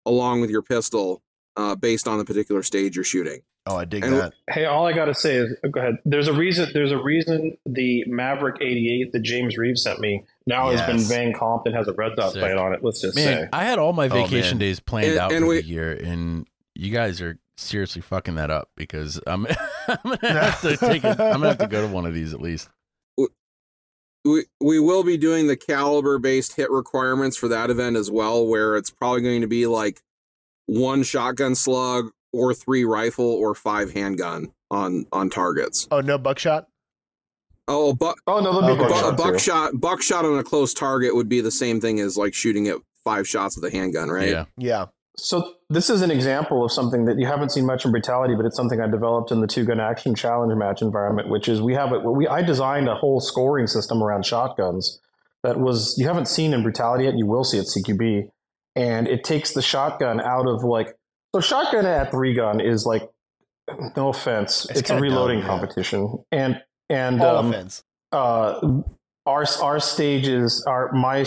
along 0.06 0.40
with 0.40 0.48
your 0.50 0.62
pistol 0.62 1.22
uh, 1.56 1.74
based 1.76 2.08
on 2.08 2.16
the 2.18 2.24
particular 2.24 2.62
stage 2.62 2.96
you're 2.96 3.04
shooting. 3.04 3.42
Oh, 3.66 3.76
I 3.76 3.84
dig 3.84 4.02
And- 4.02 4.14
that. 4.14 4.32
Hey, 4.48 4.64
all 4.64 4.86
I 4.86 4.94
gotta 4.94 5.14
say 5.14 5.36
is, 5.36 5.54
go 5.70 5.78
ahead. 5.78 5.98
There's 6.06 6.26
a 6.26 6.32
reason. 6.32 6.70
There's 6.72 6.90
a 6.92 6.96
reason 6.98 7.58
the 7.66 8.02
Maverick 8.06 8.56
'88 8.62 9.12
that 9.12 9.20
James 9.20 9.58
Reeves 9.58 9.82
sent 9.82 10.00
me 10.00 10.24
now 10.46 10.70
has 10.70 10.80
been 10.86 10.96
Yes. 10.96 11.08
Van 11.08 11.34
Compton 11.34 11.74
has 11.74 11.86
a 11.86 11.92
red 11.92 12.16
dot 12.16 12.32
Sick. 12.32 12.40
plate 12.40 12.56
on 12.56 12.72
it. 12.72 12.80
Let's 12.82 13.02
just 13.02 13.14
Man, 13.14 13.42
say. 13.44 13.48
I 13.52 13.64
had 13.64 13.78
all 13.78 13.92
my 13.92 14.06
Oh, 14.06 14.24
vacation 14.24 14.56
man. 14.56 14.58
days 14.58 14.80
planned 14.80 15.08
And- 15.10 15.18
out 15.18 15.32
and 15.32 15.42
for 15.42 15.48
we- 15.48 15.60
the 15.60 15.66
year, 15.68 15.92
and 15.92 16.46
you 16.74 16.90
guys 16.90 17.20
are 17.20 17.38
seriously 17.60 18.02
fucking 18.02 18.34
that 18.36 18.50
up 18.50 18.70
because 18.76 19.20
I'm, 19.26 19.46
I'm 19.88 19.98
gonna 20.04 20.18
have 20.40 20.60
to 20.62 20.76
take 20.76 21.04
it. 21.04 21.20
I'm 21.20 21.40
gonna 21.40 21.48
have 21.48 21.58
to 21.58 21.66
go 21.66 21.86
to 21.86 21.92
one 21.92 22.06
of 22.06 22.14
these 22.14 22.32
at 22.34 22.40
least. 22.40 22.68
We, 24.22 24.44
we 24.60 24.78
will 24.78 25.02
be 25.02 25.16
doing 25.16 25.46
the 25.46 25.56
caliber 25.56 26.18
based 26.18 26.56
hit 26.56 26.70
requirements 26.70 27.38
for 27.38 27.48
that 27.48 27.70
event 27.70 27.96
as 27.96 28.10
well, 28.10 28.46
where 28.46 28.76
it's 28.76 28.90
probably 28.90 29.22
going 29.22 29.40
to 29.40 29.46
be 29.46 29.66
like 29.66 30.02
one 30.66 31.02
shotgun 31.04 31.54
slug 31.54 32.10
or 32.32 32.52
three 32.52 32.84
rifle 32.84 33.24
or 33.24 33.54
five 33.54 33.92
handgun 33.92 34.52
on 34.70 35.06
on 35.10 35.30
targets. 35.30 35.88
Oh, 35.90 36.00
no 36.02 36.18
buckshot. 36.18 36.66
Oh, 37.66 37.94
but 37.94 38.16
oh 38.26 38.40
no, 38.40 38.60
there'll 38.60 38.76
be 38.76 38.82
Okay. 38.82 38.90
Buckshot 38.92 39.06
a 39.06 39.10
too. 39.10 39.22
buckshot 39.22 39.80
buckshot 39.80 40.24
on 40.26 40.38
a 40.38 40.44
close 40.44 40.74
target 40.74 41.14
would 41.14 41.28
be 41.30 41.40
the 41.40 41.50
same 41.50 41.80
thing 41.80 41.98
as 42.00 42.18
like 42.18 42.34
shooting 42.34 42.68
at 42.68 42.76
five 43.02 43.26
shots 43.26 43.56
with 43.56 43.72
a 43.72 43.74
handgun, 43.74 44.10
right? 44.10 44.28
Yeah, 44.28 44.44
Yeah. 44.58 44.86
So 45.16 45.54
this 45.68 45.90
is 45.90 46.02
an 46.02 46.10
example 46.10 46.64
of 46.64 46.72
something 46.72 47.04
that 47.04 47.18
you 47.18 47.26
haven't 47.26 47.50
seen 47.50 47.66
much 47.66 47.84
in 47.84 47.90
brutality, 47.90 48.34
but 48.34 48.46
it's 48.46 48.56
something 48.56 48.80
I 48.80 48.86
developed 48.88 49.30
in 49.30 49.40
the 49.40 49.46
two 49.46 49.64
gun 49.64 49.80
action 49.80 50.14
challenge 50.14 50.56
match 50.56 50.80
environment, 50.82 51.28
which 51.28 51.48
is 51.48 51.60
we 51.60 51.74
have 51.74 51.92
it. 51.92 52.02
We 52.04 52.26
I 52.26 52.42
designed 52.42 52.88
a 52.88 52.94
whole 52.94 53.20
scoring 53.20 53.66
system 53.66 54.02
around 54.02 54.24
shotguns 54.24 55.00
that 55.42 55.58
was 55.60 55.94
you 55.98 56.06
haven't 56.06 56.26
seen 56.26 56.54
in 56.54 56.62
brutality 56.62 57.04
yet. 57.04 57.14
You 57.16 57.26
will 57.26 57.44
see 57.44 57.58
at 57.58 57.66
CQB, 57.66 58.30
and 58.76 59.08
it 59.08 59.24
takes 59.24 59.52
the 59.52 59.62
shotgun 59.62 60.20
out 60.20 60.46
of 60.46 60.64
like 60.64 60.96
so 61.34 61.40
shotgun 61.40 61.86
at 61.86 62.10
three 62.10 62.34
gun 62.34 62.60
is 62.60 62.86
like 62.86 63.08
no 63.96 64.08
offense, 64.08 64.66
It's 64.70 64.80
it's, 64.80 64.90
a 64.90 64.98
reloading 64.98 65.40
dumb, 65.40 65.46
yeah. 65.46 65.58
competition, 65.58 66.24
and 66.32 66.60
and 66.88 67.20
All 67.20 67.36
um, 67.36 67.50
offense. 67.50 67.82
uh, 68.12 68.58
our 69.26 69.44
our 69.62 69.80
stages, 69.80 70.64
our 70.66 70.90
my 70.92 71.24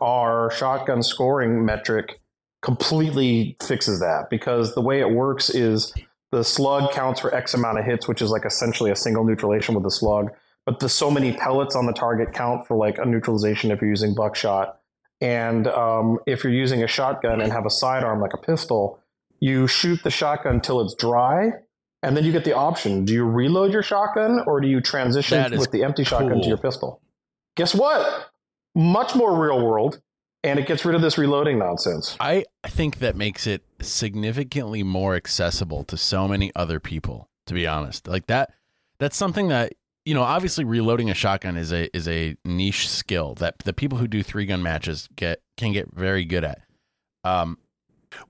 our 0.00 0.50
shotgun 0.52 1.02
scoring 1.02 1.64
metric 1.64 2.20
completely 2.64 3.58
fixes 3.62 4.00
that 4.00 4.30
because 4.30 4.74
the 4.74 4.80
way 4.80 4.98
it 5.00 5.10
works 5.10 5.50
is 5.50 5.92
the 6.32 6.42
slug 6.42 6.90
counts 6.92 7.20
for 7.20 7.32
X 7.34 7.52
amount 7.52 7.78
of 7.78 7.84
hits, 7.84 8.08
which 8.08 8.22
is 8.22 8.30
like 8.30 8.46
essentially 8.46 8.90
a 8.90 8.96
single 8.96 9.22
neutralization 9.22 9.74
with 9.74 9.84
the 9.84 9.90
slug. 9.90 10.30
But 10.64 10.80
the 10.80 10.88
so 10.88 11.10
many 11.10 11.34
pellets 11.34 11.76
on 11.76 11.84
the 11.84 11.92
target 11.92 12.32
count 12.32 12.66
for 12.66 12.74
like 12.74 12.96
a 12.96 13.04
neutralization 13.04 13.70
if 13.70 13.82
you're 13.82 13.90
using 13.90 14.14
buckshot. 14.14 14.80
And 15.20 15.66
um, 15.66 16.18
if 16.26 16.42
you're 16.42 16.54
using 16.54 16.82
a 16.82 16.86
shotgun 16.86 17.42
and 17.42 17.52
have 17.52 17.66
a 17.66 17.70
sidearm 17.70 18.22
like 18.22 18.32
a 18.32 18.38
pistol, 18.38 18.98
you 19.40 19.66
shoot 19.66 20.02
the 20.02 20.10
shotgun 20.10 20.54
until 20.54 20.80
it's 20.80 20.94
dry, 20.94 21.50
and 22.02 22.16
then 22.16 22.24
you 22.24 22.32
get 22.32 22.44
the 22.44 22.56
option: 22.56 23.04
do 23.04 23.12
you 23.12 23.24
reload 23.24 23.72
your 23.72 23.82
shotgun 23.82 24.42
or 24.46 24.62
do 24.62 24.68
you 24.68 24.80
transition 24.80 25.58
with 25.58 25.70
the 25.70 25.84
empty 25.84 26.02
shotgun 26.02 26.40
to 26.40 26.48
your 26.48 26.56
pistol? 26.56 27.02
Guess 27.56 27.74
what? 27.74 28.30
Much 28.74 29.14
more 29.14 29.38
real 29.38 29.64
world, 29.64 30.00
and 30.44 30.58
it 30.58 30.66
gets 30.66 30.84
rid 30.84 30.94
of 30.94 31.02
this 31.02 31.18
reloading 31.18 31.58
nonsense. 31.58 32.16
I 32.20 32.44
think 32.66 32.98
that 32.98 33.16
makes 33.16 33.46
it 33.46 33.62
significantly 33.80 34.82
more 34.82 35.14
accessible 35.16 35.84
to 35.84 35.96
so 35.96 36.28
many 36.28 36.52
other 36.54 36.78
people. 36.80 37.28
To 37.46 37.54
be 37.54 37.66
honest, 37.66 38.06
like 38.08 38.26
that, 38.28 38.52
that's 38.98 39.16
something 39.16 39.48
that 39.48 39.74
you 40.06 40.14
know. 40.14 40.22
Obviously, 40.22 40.64
reloading 40.64 41.10
a 41.10 41.14
shotgun 41.14 41.56
is 41.58 41.72
a 41.72 41.94
is 41.94 42.08
a 42.08 42.36
niche 42.44 42.88
skill 42.88 43.34
that 43.34 43.58
the 43.60 43.72
people 43.74 43.98
who 43.98 44.08
do 44.08 44.22
three 44.22 44.46
gun 44.46 44.62
matches 44.62 45.08
get 45.16 45.42
can 45.58 45.72
get 45.72 45.92
very 45.94 46.24
good 46.24 46.44
at. 46.44 46.62
Um, 47.22 47.58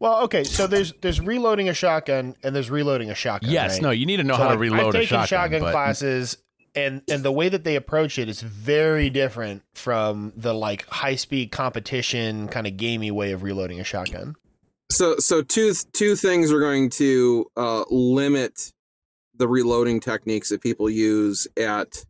Well, 0.01 0.23
okay. 0.25 0.43
So 0.43 0.67
there's 0.67 0.93
there's 1.01 1.21
reloading 1.21 1.69
a 1.69 1.75
shotgun 1.75 2.35
and 2.43 2.57
there's 2.57 2.71
reloading 2.73 3.11
a 3.11 3.15
shotgun. 3.15 3.51
yes, 3.53 3.75
right? 3.75 3.83
no, 3.83 3.91
you 3.91 4.05
need 4.07 4.17
to 4.17 4.25
know 4.25 4.35
So, 4.35 4.43
how 4.43 4.49
to 4.49 4.55
like, 4.55 4.59
reload 4.61 4.97
I've 4.97 5.03
a 5.03 5.07
taken 5.07 5.27
shotgun. 5.27 5.61
but- 5.61 5.71
classes, 5.73 6.37
and 6.75 7.03
and 7.09 7.23
the 7.23 7.33
way 7.33 7.49
that 7.49 7.65
they 7.65 7.77
approach 7.77 8.19
it 8.19 8.29
is 8.29 8.43
very 8.43 9.11
different 9.11 9.63
from 9.75 10.33
the 10.37 10.55
like 10.55 10.87
high 10.89 11.17
speed 11.17 11.53
competition 11.53 12.49
kind 12.49 12.67
of 12.67 12.77
gamey 12.77 13.11
way 13.11 13.33
of 13.33 13.43
reloading 13.43 13.81
a 13.81 13.85
shotgun. 13.85 14.35
So 14.91 15.17
so 15.19 15.43
two 15.43 15.73
two 15.93 16.17
things 16.17 16.53
are 16.53 16.61
going 16.61 16.91
to 16.91 17.47
uh, 17.57 17.85
limit 17.91 18.73
the 19.37 19.49
reloading 19.49 20.01
techniques 20.01 20.51
that 20.51 20.63
people 20.63 20.89
use 20.89 21.49
at 21.57 22.05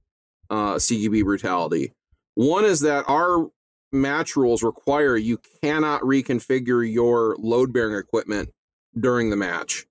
uh, 0.51 0.79
brutality. 1.23 1.93
One 2.35 2.65
is 2.65 2.81
that 2.81 3.05
our 3.09 3.49
match 3.93 4.37
rules 4.37 4.63
require 4.63 5.17
you 5.17 5.39
cannot 5.63 6.03
reconfigure 6.03 6.91
your 6.91 7.37
load 7.39 7.73
bearing 7.73 7.97
equipment 7.97 8.51
during 8.99 9.31
the 9.31 9.37
match. 9.37 9.87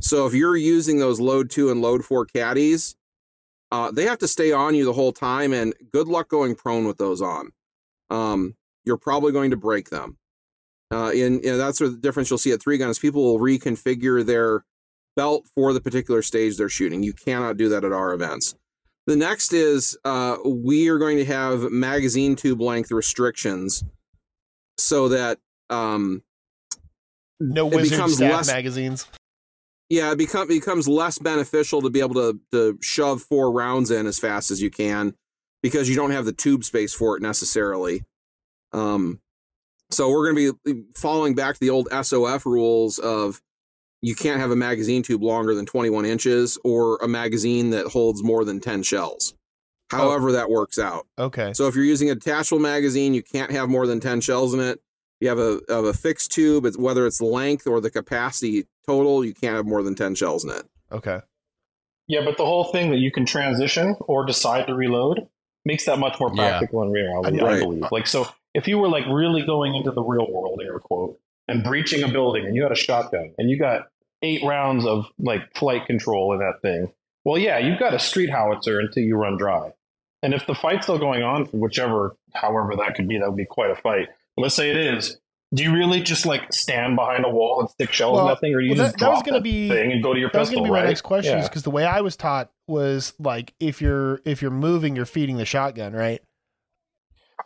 So 0.00 0.26
if 0.26 0.34
you're 0.34 0.56
using 0.56 0.98
those 0.98 1.20
load 1.20 1.50
two 1.50 1.70
and 1.70 1.80
load 1.80 2.04
four 2.04 2.26
caddies, 2.26 2.96
uh, 3.72 3.90
they 3.90 4.04
have 4.04 4.18
to 4.18 4.28
stay 4.28 4.52
on 4.52 4.74
you 4.74 4.84
the 4.84 4.92
whole 4.92 5.12
time, 5.12 5.52
and 5.52 5.74
good 5.92 6.08
luck 6.08 6.28
going 6.28 6.54
prone 6.54 6.86
with 6.86 6.98
those 6.98 7.20
on. 7.20 7.50
Um, 8.10 8.54
you're 8.84 8.98
probably 8.98 9.32
going 9.32 9.50
to 9.50 9.56
break 9.56 9.90
them. 9.90 10.18
Uh, 10.92 11.08
and, 11.10 11.44
and 11.44 11.58
that's 11.58 11.80
where 11.80 11.88
the 11.88 11.96
difference 11.96 12.30
you'll 12.30 12.38
see 12.38 12.52
at 12.52 12.62
three 12.62 12.78
guns. 12.78 12.98
People 12.98 13.24
will 13.24 13.40
reconfigure 13.40 14.24
their 14.24 14.64
belt 15.16 15.46
for 15.54 15.72
the 15.72 15.80
particular 15.80 16.22
stage 16.22 16.56
they're 16.56 16.68
shooting. 16.68 17.02
You 17.02 17.12
cannot 17.12 17.56
do 17.56 17.68
that 17.70 17.84
at 17.84 17.92
our 17.92 18.12
events. 18.12 18.54
The 19.06 19.16
next 19.16 19.52
is 19.52 19.96
uh, 20.04 20.36
we 20.44 20.88
are 20.88 20.98
going 20.98 21.16
to 21.18 21.24
have 21.24 21.70
magazine 21.72 22.36
tube 22.36 22.60
length 22.60 22.90
restrictions 22.90 23.82
so 24.78 25.08
that 25.08 25.38
um, 25.70 26.22
No 27.40 27.68
It 27.70 27.76
wizard 27.76 27.90
becomes 27.90 28.20
less- 28.20 28.46
magazines. 28.46 29.06
Yeah, 29.94 30.12
it 30.12 30.18
become 30.18 30.48
becomes 30.48 30.88
less 30.88 31.18
beneficial 31.18 31.82
to 31.82 31.90
be 31.90 32.00
able 32.00 32.14
to 32.14 32.40
to 32.52 32.78
shove 32.82 33.22
four 33.22 33.52
rounds 33.52 33.90
in 33.90 34.06
as 34.06 34.18
fast 34.18 34.50
as 34.50 34.60
you 34.60 34.70
can 34.70 35.14
because 35.62 35.88
you 35.88 35.96
don't 35.96 36.10
have 36.10 36.24
the 36.24 36.32
tube 36.32 36.64
space 36.64 36.92
for 36.92 37.16
it 37.16 37.22
necessarily. 37.22 38.04
Um, 38.72 39.20
so 39.90 40.10
we're 40.10 40.32
going 40.32 40.52
to 40.52 40.58
be 40.64 40.82
following 40.94 41.34
back 41.34 41.54
to 41.54 41.60
the 41.60 41.70
old 41.70 41.88
SOF 41.90 42.44
rules 42.44 42.98
of 42.98 43.40
you 44.02 44.14
can't 44.14 44.40
have 44.40 44.50
a 44.50 44.56
magazine 44.56 45.02
tube 45.02 45.22
longer 45.22 45.54
than 45.54 45.64
21 45.64 46.04
inches 46.04 46.58
or 46.64 46.96
a 46.96 47.08
magazine 47.08 47.70
that 47.70 47.86
holds 47.86 48.22
more 48.22 48.44
than 48.44 48.60
10 48.60 48.82
shells. 48.82 49.34
However, 49.90 50.32
that 50.32 50.50
works 50.50 50.78
out. 50.78 51.06
Okay. 51.18 51.52
So 51.54 51.68
if 51.68 51.74
you're 51.74 51.84
using 51.84 52.10
a 52.10 52.14
detachable 52.14 52.58
magazine, 52.58 53.14
you 53.14 53.22
can't 53.22 53.52
have 53.52 53.68
more 53.68 53.86
than 53.86 54.00
10 54.00 54.20
shells 54.20 54.52
in 54.52 54.60
it. 54.60 54.80
You 55.20 55.28
have 55.28 55.38
a, 55.38 55.60
have 55.68 55.84
a 55.84 55.94
fixed 55.94 56.32
tube, 56.32 56.66
it's, 56.66 56.76
whether 56.76 57.06
it's 57.06 57.20
length 57.20 57.66
or 57.66 57.80
the 57.80 57.90
capacity 57.90 58.66
total, 58.86 59.24
you 59.24 59.34
can't 59.34 59.56
have 59.56 59.66
more 59.66 59.82
than 59.82 59.94
10 59.94 60.14
shells 60.14 60.44
in 60.44 60.50
it. 60.50 60.64
Okay. 60.92 61.20
Yeah, 62.06 62.20
but 62.24 62.36
the 62.36 62.44
whole 62.44 62.64
thing 62.64 62.90
that 62.90 62.98
you 62.98 63.10
can 63.10 63.24
transition 63.26 63.96
or 64.00 64.24
decide 64.26 64.66
to 64.66 64.74
reload 64.74 65.26
makes 65.64 65.86
that 65.86 65.98
much 65.98 66.20
more 66.20 66.30
Yeah. 66.34 66.50
practical 66.58 66.82
in 66.82 66.90
reality, 66.90 67.40
Right. 67.40 67.56
I 67.56 67.60
believe. 67.60 67.84
Like, 67.90 68.06
so 68.06 68.26
if 68.54 68.68
you 68.68 68.78
were 68.78 68.88
like 68.88 69.06
really 69.06 69.42
going 69.42 69.74
into 69.74 69.90
the 69.90 70.02
real 70.02 70.30
world, 70.30 70.60
air 70.62 70.78
quote, 70.78 71.18
and 71.48 71.64
breaching 71.64 72.02
a 72.02 72.08
building 72.08 72.44
and 72.46 72.54
you 72.54 72.62
had 72.62 72.72
a 72.72 72.76
shotgun 72.76 73.34
and 73.38 73.50
you 73.50 73.58
got 73.58 73.88
eight 74.22 74.42
rounds 74.44 74.84
of 74.86 75.06
like 75.18 75.52
FliteControl 75.54 76.34
in 76.34 76.40
that 76.40 76.60
thing, 76.62 76.92
well, 77.24 77.38
yeah, 77.38 77.58
you've 77.58 77.78
got 77.78 77.94
a 77.94 77.98
street 77.98 78.28
howitzer 78.30 78.78
until 78.80 79.02
you 79.02 79.16
run 79.16 79.38
dry. 79.38 79.72
And 80.22 80.32
if 80.34 80.46
the 80.46 80.54
fight's 80.54 80.84
still 80.86 80.98
going 80.98 81.22
on, 81.22 81.46
for 81.46 81.56
whichever, 81.58 82.16
however 82.34 82.74
that 82.76 82.94
could 82.94 83.08
be, 83.08 83.18
that 83.18 83.28
would 83.28 83.36
be 83.36 83.44
quite 83.46 83.70
a 83.70 83.76
fight. 83.76 84.08
Let's 84.36 84.54
say 84.54 84.70
it 84.70 84.76
is. 84.76 85.18
Do 85.54 85.62
you 85.62 85.72
really 85.74 86.00
just 86.00 86.26
like 86.26 86.52
stand 86.52 86.96
behind 86.96 87.24
a 87.24 87.28
wall 87.30 87.60
and 87.60 87.70
stick 87.70 87.92
shells 87.92 88.14
Well, 88.16 88.22
in 88.26 88.28
that 88.28 88.40
thing, 88.40 88.54
or 88.54 88.60
you 88.60 88.70
well, 88.70 88.78
just 88.78 88.92
that- 88.94 89.00
that 89.00 89.08
was 89.10 89.18
drop 89.18 89.26
gonna 89.26 89.38
that 89.38 89.44
be- 89.44 89.68
thing 89.68 89.92
and 89.92 90.02
go 90.02 90.12
to 90.12 90.18
your 90.18 90.30
That 90.32 90.40
was 90.40 90.50
going 90.50 90.64
to 90.64 90.68
be 90.68 90.70
my 90.72 90.80
right? 90.80 90.88
next 90.88 91.02
question 91.02 91.38
Yeah. 91.38 91.44
because 91.44 91.62
the 91.62 91.70
way 91.70 91.84
I 91.86 92.00
was 92.00 92.16
taught 92.16 92.50
was 92.66 93.12
like 93.20 93.54
if 93.60 93.80
you're 93.80 94.20
if 94.24 94.42
you're 94.42 94.50
moving, 94.50 94.96
you're 94.96 95.04
feeding 95.06 95.36
the 95.36 95.44
shotgun, 95.44 95.92
right? 95.92 96.20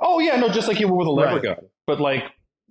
Oh 0.01 0.20
yeah, 0.20 0.36
no, 0.36 0.48
just 0.48 0.68
like 0.68 0.80
you 0.80 0.89
would 0.89 0.97
with 0.97 1.09
a 1.09 1.10
lever 1.10 1.35
Right. 1.35 1.43
gun. 1.43 1.56
But 1.86 2.01
like 2.01 2.24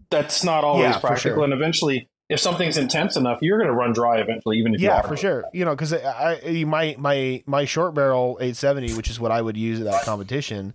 that's 0.10 0.44
not 0.44 0.64
always 0.64 0.84
Yeah, 0.84 1.00
practical. 1.00 1.38
sure. 1.38 1.44
And 1.44 1.52
eventually, 1.54 2.08
if 2.30 2.40
something's 2.40 2.78
intense 2.78 3.18
enough, 3.18 3.40
you're 3.42 3.58
going 3.58 3.68
to 3.70 3.74
run 3.74 3.92
dry 3.94 4.20
eventually, 4.20 4.58
even 4.58 4.74
if 4.74 4.80
you 4.82 4.88
Yeah, 4.88 5.00
are 5.00 5.04
for 5.04 5.18
sure. 5.18 5.44
You 5.54 5.66
know, 5.66 5.72
because 5.76 5.94
I, 5.94 6.40
I 6.46 6.64
my 6.64 6.96
my 6.98 7.44
my 7.46 7.66
short 7.66 7.94
barrel 7.94 8.38
870, 8.40 8.94
which 8.96 9.10
is 9.10 9.20
what 9.20 9.32
I 9.32 9.42
would 9.42 9.58
use 9.58 9.80
at 9.80 9.86
that 9.86 10.04
competition. 10.04 10.74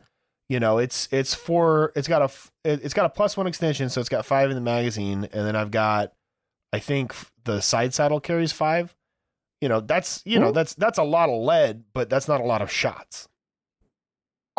You 0.53 0.61
know, 0.61 0.77
it's 0.77 1.09
it's 1.11 1.33
for 1.35 1.93
it's 1.97 2.07
got 2.09 2.21
a 2.21 2.31
it's 2.63 2.93
got 2.93 3.07
a 3.07 3.09
plus 3.09 3.39
one 3.39 3.47
extension, 3.47 3.89
so 3.89 4.01
it's 4.01 4.11
got 4.11 4.27
five 4.27 4.51
in 4.51 4.55
the 4.55 4.61
magazine, 4.61 5.27
and 5.33 5.47
then 5.47 5.57
I've 5.57 5.71
got, 5.71 6.13
I 6.75 6.79
think 6.79 7.15
the 7.45 7.63
side 7.63 7.95
saddle 7.95 8.21
carries 8.21 8.53
five. 8.53 8.95
You 9.63 9.71
know, 9.71 9.81
that's 9.81 10.21
you 10.27 10.39
know 10.39 10.51
Mhm. 10.51 10.55
that's 10.55 10.75
that's 10.75 10.99
a 10.99 11.05
lot 11.05 11.31
of 11.31 11.41
lead, 11.41 11.85
but 11.95 12.11
that's 12.11 12.29
not 12.29 12.43
a 12.43 12.45
lot 12.45 12.61
of 12.61 12.71
shots. 12.71 13.29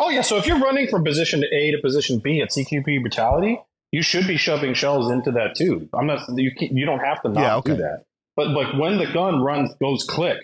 Oh 0.00 0.10
yeah, 0.10 0.22
so 0.22 0.36
if 0.36 0.48
you're 0.48 0.58
running 0.58 0.88
from 0.88 1.04
position 1.04 1.44
A 1.52 1.70
to 1.70 1.78
position 1.80 2.18
B 2.18 2.40
at 2.40 2.48
CQB 2.50 3.00
brutality, 3.00 3.60
you 3.92 4.02
should 4.02 4.26
be 4.26 4.36
shoving 4.36 4.74
shells 4.74 5.12
into 5.12 5.30
that 5.30 5.54
too. 5.56 5.88
I'm 5.94 6.06
not 6.08 6.22
you 6.36 6.50
you 6.58 6.86
don't 6.86 6.98
have 7.00 7.22
to 7.22 7.28
not 7.28 7.40
Yeah, 7.40 7.56
okay. 7.58 7.72
do 7.76 7.82
that. 7.82 8.02
But 8.34 8.48
like 8.48 8.74
when 8.74 8.98
the 8.98 9.06
gun 9.06 9.40
runs 9.42 9.72
goes 9.80 10.02
click, 10.02 10.38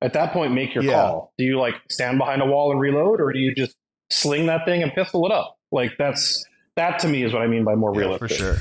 at 0.00 0.14
that 0.14 0.32
point 0.32 0.54
make 0.54 0.74
your 0.74 0.84
Yeah. 0.84 0.94
call. 0.94 1.34
Do 1.36 1.44
you 1.44 1.58
like 1.60 1.74
stand 1.90 2.16
behind 2.16 2.40
a 2.40 2.46
wall 2.46 2.70
and 2.72 2.80
reload, 2.80 3.20
or 3.20 3.34
do 3.34 3.38
you 3.38 3.54
just 3.54 3.76
sling 4.10 4.46
that 4.46 4.64
thing 4.64 4.82
and 4.82 4.92
pistol 4.92 5.24
it 5.26 5.32
up? 5.32 5.56
Like 5.72 5.92
that's 5.98 6.44
that 6.76 6.98
to 7.00 7.08
me 7.08 7.24
is 7.24 7.32
what 7.32 7.42
I 7.42 7.46
mean 7.46 7.64
by 7.64 7.74
more 7.74 7.92
Yeah, 7.94 8.00
realistic. 8.00 8.28
for 8.28 8.34
sure. 8.34 8.56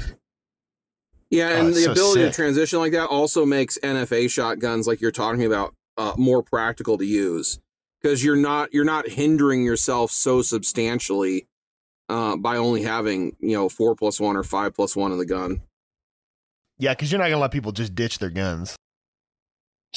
Yeah, 1.29 1.49
Oh, 1.49 1.59
and 1.59 1.67
it's 1.69 1.77
the 1.77 1.83
so 1.85 1.91
ability 1.91 2.21
sick. 2.21 2.31
to 2.31 2.35
transition 2.35 2.79
like 2.79 2.91
that 2.93 3.07
also 3.07 3.45
makes 3.45 3.77
NFA 3.83 4.29
shotguns, 4.29 4.87
like 4.87 5.01
you're 5.01 5.11
talking 5.11 5.43
about, 5.45 5.73
uh, 5.97 6.13
more 6.17 6.41
practical 6.43 6.97
to 6.97 7.05
use 7.05 7.59
because 8.01 8.23
you're 8.23 8.35
not 8.35 8.71
you're 8.73 8.85
not 8.85 9.07
hindering 9.09 9.63
yourself 9.63 10.11
so 10.11 10.41
substantially 10.43 11.47
uh, 12.07 12.37
by 12.37 12.55
only 12.55 12.83
having 12.83 13.35
you 13.39 13.53
know 13.57 13.67
four 13.67 13.95
plus 13.95 14.19
one 14.19 14.37
or 14.37 14.43
five 14.43 14.73
plus 14.75 14.95
one 14.95 15.11
in 15.11 15.17
the 15.17 15.25
gun. 15.25 15.61
Yeah, 16.77 16.93
because 16.93 17.11
you're 17.11 17.19
not 17.19 17.29
gonna 17.29 17.41
let 17.41 17.51
people 17.51 17.71
just 17.71 17.95
ditch 17.95 18.19
their 18.19 18.29
guns. 18.29 18.75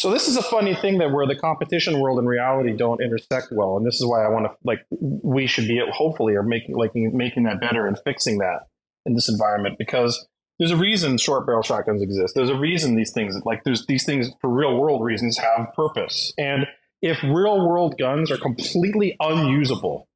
So 0.01 0.11
this 0.11 0.29
is 0.29 0.39
a 0.39 0.43
funny 0.43 0.75
thing 0.75 0.97
that 0.99 1.13
where 1.13 1.27
the 1.27 1.37
competition 1.37 2.01
world 2.01 2.19
and 2.19 2.27
reality 2.27 2.75
don't 2.75 3.03
intersect 3.03 3.49
well, 3.53 3.77
and 3.77 3.87
this 3.87 3.97
is 3.97 4.07
why 4.07 4.25
I 4.25 4.31
want 4.31 4.47
to 4.47 4.57
like 4.65 4.79
we 4.91 5.47
should 5.47 5.69
be 5.69 5.79
hopefully 5.93 6.37
are 6.37 6.43
making 6.43 6.75
like 6.75 6.93
making 6.95 7.43
that 7.43 7.61
better 7.61 7.87
and 7.87 7.99
fixing 8.03 8.39
that 8.39 8.61
in 9.05 9.13
this 9.13 9.29
environment 9.29 9.77
because 9.79 10.27
there's 10.59 10.71
a 10.71 10.77
reason 10.79 11.19
short 11.19 11.45
barrel 11.45 11.63
shotguns 11.63 12.01
exist. 12.01 12.35
There's 12.35 12.49
a 12.49 12.57
reason 12.57 12.97
these 12.97 13.13
things 13.13 13.37
like 13.45 13.63
there's 13.65 13.85
these 13.89 14.07
things 14.07 14.31
for 14.41 14.49
real 14.49 14.75
world 14.79 15.05
reasons 15.05 15.37
have 15.37 15.71
purpose. 15.77 16.33
And 16.39 16.67
if 17.03 17.23
real 17.23 17.69
world 17.69 17.99
guns 17.99 18.31
are 18.31 18.39
completely 18.39 19.17
unusable 19.21 20.09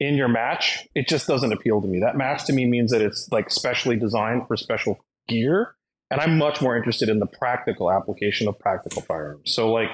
in 0.00 0.14
your 0.14 0.28
match, 0.28 0.88
it 0.94 1.06
just 1.06 1.26
doesn't 1.26 1.52
appeal 1.52 1.82
to 1.82 1.86
me. 1.86 2.00
That 2.00 2.16
match 2.16 2.46
to 2.46 2.54
me 2.54 2.64
means 2.64 2.92
that 2.92 3.02
it's 3.02 3.28
like 3.30 3.50
specially 3.50 3.96
designed 3.96 4.48
for 4.48 4.56
special 4.56 5.04
gear 5.28 5.74
and 6.10 6.20
I'm 6.20 6.38
much 6.38 6.60
more 6.60 6.76
interested 6.76 7.08
in 7.08 7.18
the 7.18 7.26
practical 7.26 7.90
application 7.90 8.48
of 8.48 8.58
practical 8.58 9.02
firearms. 9.02 9.52
So, 9.54 9.72
like, 9.72 9.90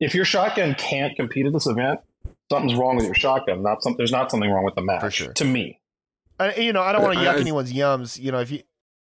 if 0.00 0.14
your 0.14 0.24
shotgun 0.24 0.74
can't 0.76 1.16
compete 1.16 1.46
at 1.46 1.52
this 1.52 1.66
event, 1.66 2.00
something's 2.50 2.74
wrong 2.74 2.96
with 2.96 3.06
your 3.06 3.14
shotgun. 3.14 3.62
Not 3.62 3.82
some, 3.82 3.94
there's 3.96 4.12
not 4.12 4.30
something 4.30 4.50
wrong 4.50 4.64
with 4.64 4.74
the 4.74 4.82
match. 4.82 5.00
For 5.00 5.10
sure. 5.10 5.32
To 5.34 5.44
me, 5.44 5.80
I, 6.38 6.54
you 6.54 6.72
know, 6.72 6.82
I 6.82 6.92
don't 6.92 7.02
want 7.02 7.14
to 7.18 7.24
yuck 7.24 7.36
I- 7.36 7.40
anyone's 7.40 7.72
yums. 7.72 8.18
You 8.18 8.32
know, 8.32 8.40
if 8.40 8.50
you 8.50 8.62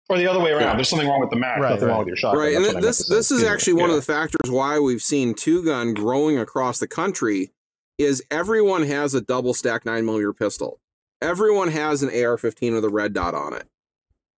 or 0.08 0.18
the 0.18 0.26
other 0.26 0.40
way 0.40 0.50
around. 0.50 0.62
Yeah. 0.62 0.74
There's 0.74 0.88
something 0.90 1.08
wrong 1.08 1.20
with 1.20 1.30
the 1.30 1.36
match. 1.36 1.58
Right, 1.60 1.70
nothing 1.70 1.86
right. 1.86 1.90
wrong 1.92 1.98
with 2.00 2.08
your 2.08 2.16
shotgun. 2.16 2.40
right, 2.40 2.54
and 2.54 2.64
That's 2.64 2.66
th- 2.66 2.74
what 2.74 2.78
I 2.78 2.82
meant 2.82 2.84
this 2.84 3.08
this 3.08 3.30
is 3.30 3.40
Excuse 3.40 3.42
me. 3.42 3.48
actually 3.48 3.72
one 3.74 3.90
of 3.90 3.96
the 3.96 4.02
factors 4.02 4.50
why 4.50 4.78
we've 4.78 5.02
seen 5.02 5.34
two 5.34 5.64
gun 5.64 5.94
growing 5.94 6.38
across 6.38 6.78
the 6.78 6.88
country. 6.88 7.52
Is 7.96 8.24
everyone 8.28 8.82
has 8.82 9.14
a 9.14 9.20
double 9.20 9.54
stack 9.54 9.86
nine 9.86 10.04
millimeter 10.04 10.32
pistol. 10.32 10.80
Everyone 11.22 11.68
has 11.68 12.02
an 12.02 12.08
AR-15 12.08 12.74
with 12.74 12.84
a 12.84 12.88
red 12.88 13.12
dot 13.12 13.34
on 13.34 13.54
it. 13.54 13.68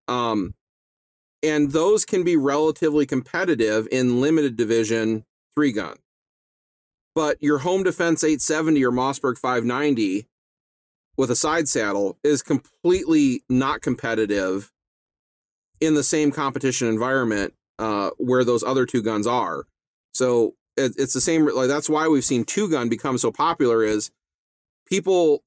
Um, 0.09 0.55
and 1.43 1.73
those 1.73 2.05
can 2.05 2.25
be 2.25 2.37
relatively 2.37 3.07
competitive 3.07 3.87
in 3.91 4.21
limited 4.21 4.57
division 4.57 5.25
three 5.55 5.73
gun. 5.73 5.97
But 7.15 7.43
your 7.43 7.59
home 7.59 7.83
defense 7.83 8.23
870 8.23 8.85
or 8.85 8.93
Mossberg 8.93 9.39
590 9.39 10.27
with 11.17 11.31
a 11.31 11.37
side 11.37 11.69
saddle 11.69 12.19
is 12.23 12.43
completely 12.43 13.43
not 13.49 13.81
competitive 13.81 14.71
in 15.81 15.95
the 15.95 16.03
same 16.03 16.31
competition 16.31 16.89
environment 16.89 17.55
uh, 17.79 18.11
where 18.19 18.45
those 18.45 18.63
other 18.63 18.87
two 18.87 19.03
guns 19.03 19.27
are. 19.27 19.65
So 20.15 20.55
it, 20.77 20.93
it's 20.99 21.15
the 21.15 21.21
same. 21.21 21.47
Like 21.47 21.69
that's 21.69 21.89
why 21.89 22.09
we've 22.09 22.25
seen 22.25 22.45
two 22.45 22.69
gun 22.71 22.89
become 22.89 23.19
so 23.19 23.33
popular. 23.33 23.83
Is 23.83 24.11
people 24.87 25.43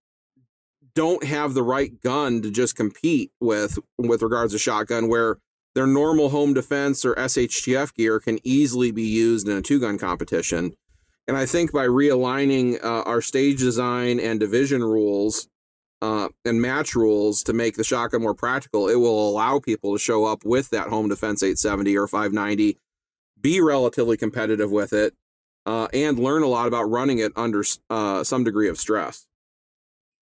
don't 0.95 1.24
have 1.24 1.53
the 1.53 1.64
right 1.64 2.02
gun 2.02 2.41
to 2.41 2.52
just 2.52 2.76
compete 2.76 3.32
with 3.40 3.78
with 3.98 4.22
regards 4.22 4.53
to 4.53 4.60
shotgun, 4.60 5.07
where 5.07 5.38
their 5.75 5.87
normal 5.87 6.29
home 6.29 6.53
defense 6.53 7.05
or 7.05 7.15
SHTF 7.15 7.93
gear 7.93 8.19
can 8.19 8.39
easily 8.43 8.91
be 8.91 9.03
used 9.03 9.47
in 9.47 9.57
a 9.57 9.61
two 9.61 9.79
gun 9.79 9.97
competition. 9.97 10.73
And 11.27 11.37
I 11.37 11.45
think 11.45 11.71
by 11.71 11.85
realigning 11.85 12.83
uh, 12.83 13.03
our 13.03 13.21
stage 13.21 13.59
design 13.59 14.19
and 14.19 14.39
division 14.39 14.83
rules 14.83 15.47
uh, 16.01 16.29
and 16.43 16.61
match 16.61 16.95
rules 16.95 17.43
to 17.43 17.53
make 17.53 17.75
the 17.75 17.83
shotgun 17.83 18.23
more 18.23 18.33
practical, 18.33 18.89
it 18.89 18.95
will 18.95 19.29
allow 19.29 19.59
people 19.59 19.93
to 19.93 19.99
show 19.99 20.25
up 20.25 20.43
with 20.43 20.69
that 20.71 20.87
home 20.87 21.07
defense 21.07 21.43
870 21.43 21.97
or 21.97 22.07
590, 22.07 22.77
be 23.39 23.61
relatively 23.61 24.17
competitive 24.17 24.71
with 24.71 24.91
it, 24.91 25.13
uh, 25.67 25.87
and 25.93 26.17
learn 26.17 26.41
a 26.41 26.47
lot 26.47 26.67
about 26.67 26.89
running 26.89 27.19
it 27.19 27.31
under 27.35 27.63
uh, 27.91 28.23
some 28.23 28.43
degree 28.43 28.69
of 28.69 28.79
stress. 28.79 29.27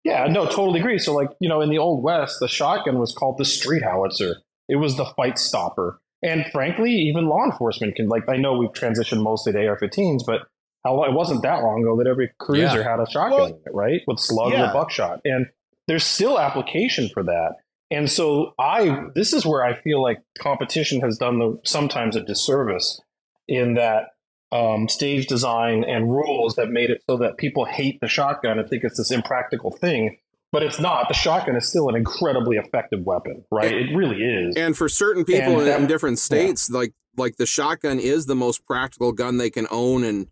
Yeah, 0.04 0.26
no, 0.26 0.44
totally 0.44 0.80
agree. 0.80 0.98
So, 0.98 1.14
like, 1.14 1.30
you 1.40 1.48
know, 1.48 1.62
in 1.62 1.70
the 1.70 1.78
Old 1.78 2.04
West, 2.04 2.36
the 2.38 2.46
shotgun 2.46 2.98
was 2.98 3.12
called 3.12 3.38
the 3.38 3.44
street 3.44 3.82
howitzer. 3.82 4.36
It 4.68 4.76
was 4.76 4.96
the 4.96 5.04
fight 5.16 5.38
stopper. 5.38 6.00
And 6.22 6.46
frankly, 6.52 6.90
even 6.90 7.26
law 7.28 7.44
enforcement 7.44 7.96
can, 7.96 8.08
like, 8.08 8.28
I 8.28 8.36
know 8.36 8.54
we've 8.56 8.72
transitioned 8.72 9.22
mostly 9.22 9.52
to 9.52 9.66
AR 9.66 9.78
15s, 9.78 10.22
but 10.26 10.42
how, 10.84 11.02
it 11.04 11.12
wasn't 11.12 11.42
that 11.42 11.62
long 11.62 11.82
ago 11.82 11.96
that 11.98 12.06
every 12.08 12.30
cruiser 12.38 12.78
Yeah. 12.78 12.90
had 12.90 13.00
a 13.00 13.10
shotgun, 13.10 13.38
Well, 13.38 13.46
in 13.48 13.54
it, 13.54 13.74
right? 13.74 14.00
With 14.06 14.18
slug 14.18 14.52
yeah. 14.52 14.70
or 14.70 14.72
buckshot. 14.72 15.20
And 15.24 15.46
there's 15.86 16.04
still 16.04 16.38
application 16.38 17.10
for 17.12 17.22
that. 17.24 17.56
And 17.90 18.10
so, 18.10 18.54
I, 18.58 19.04
this 19.14 19.32
is 19.34 19.44
where 19.44 19.62
I 19.62 19.74
feel 19.74 20.02
like 20.02 20.22
competition 20.38 21.00
has 21.02 21.18
done 21.18 21.38
the, 21.38 21.60
sometimes 21.64 22.16
a 22.16 22.22
disservice 22.22 23.00
in 23.46 23.74
that 23.74 24.08
um, 24.50 24.88
stage 24.88 25.26
design 25.26 25.84
and 25.84 26.10
rules 26.10 26.56
that 26.56 26.70
made 26.70 26.88
it 26.88 27.02
so 27.08 27.18
that 27.18 27.36
people 27.36 27.64
hate 27.66 28.00
the 28.00 28.08
shotgun 28.08 28.58
and 28.58 28.68
think 28.68 28.84
it's 28.84 28.96
this 28.96 29.10
impractical 29.10 29.70
thing. 29.70 30.16
But 30.54 30.62
it's 30.62 30.80
not. 30.80 31.08
The 31.08 31.14
shotgun 31.14 31.56
is 31.56 31.68
still 31.68 31.88
an 31.90 31.96
incredibly 31.96 32.56
effective 32.56 33.00
weapon, 33.04 33.44
right? 33.50 33.72
It 33.72 33.94
really 33.94 34.16
is. 34.22 34.56
And 34.56 34.74
for 34.76 34.88
certain 34.88 35.24
people 35.26 35.52
And 35.52 35.60
in, 35.60 35.66
that- 35.66 35.80
in 35.80 35.86
different 35.86 36.18
states, 36.18 36.70
like 36.70 36.94
like 37.16 37.36
the 37.36 37.46
shotgun 37.46 37.98
is 38.00 38.26
the 38.26 38.34
most 38.34 38.64
practical 38.66 39.12
gun 39.12 39.36
they 39.36 39.50
can 39.50 39.66
own 39.70 40.02
and 40.04 40.28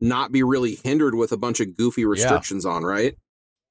not 0.00 0.32
be 0.32 0.42
really 0.42 0.74
hindered 0.82 1.14
with 1.14 1.30
a 1.32 1.36
bunch 1.36 1.60
of 1.60 1.76
goofy 1.76 2.04
restrictions 2.04 2.66
on, 2.66 2.82
right? 2.84 3.16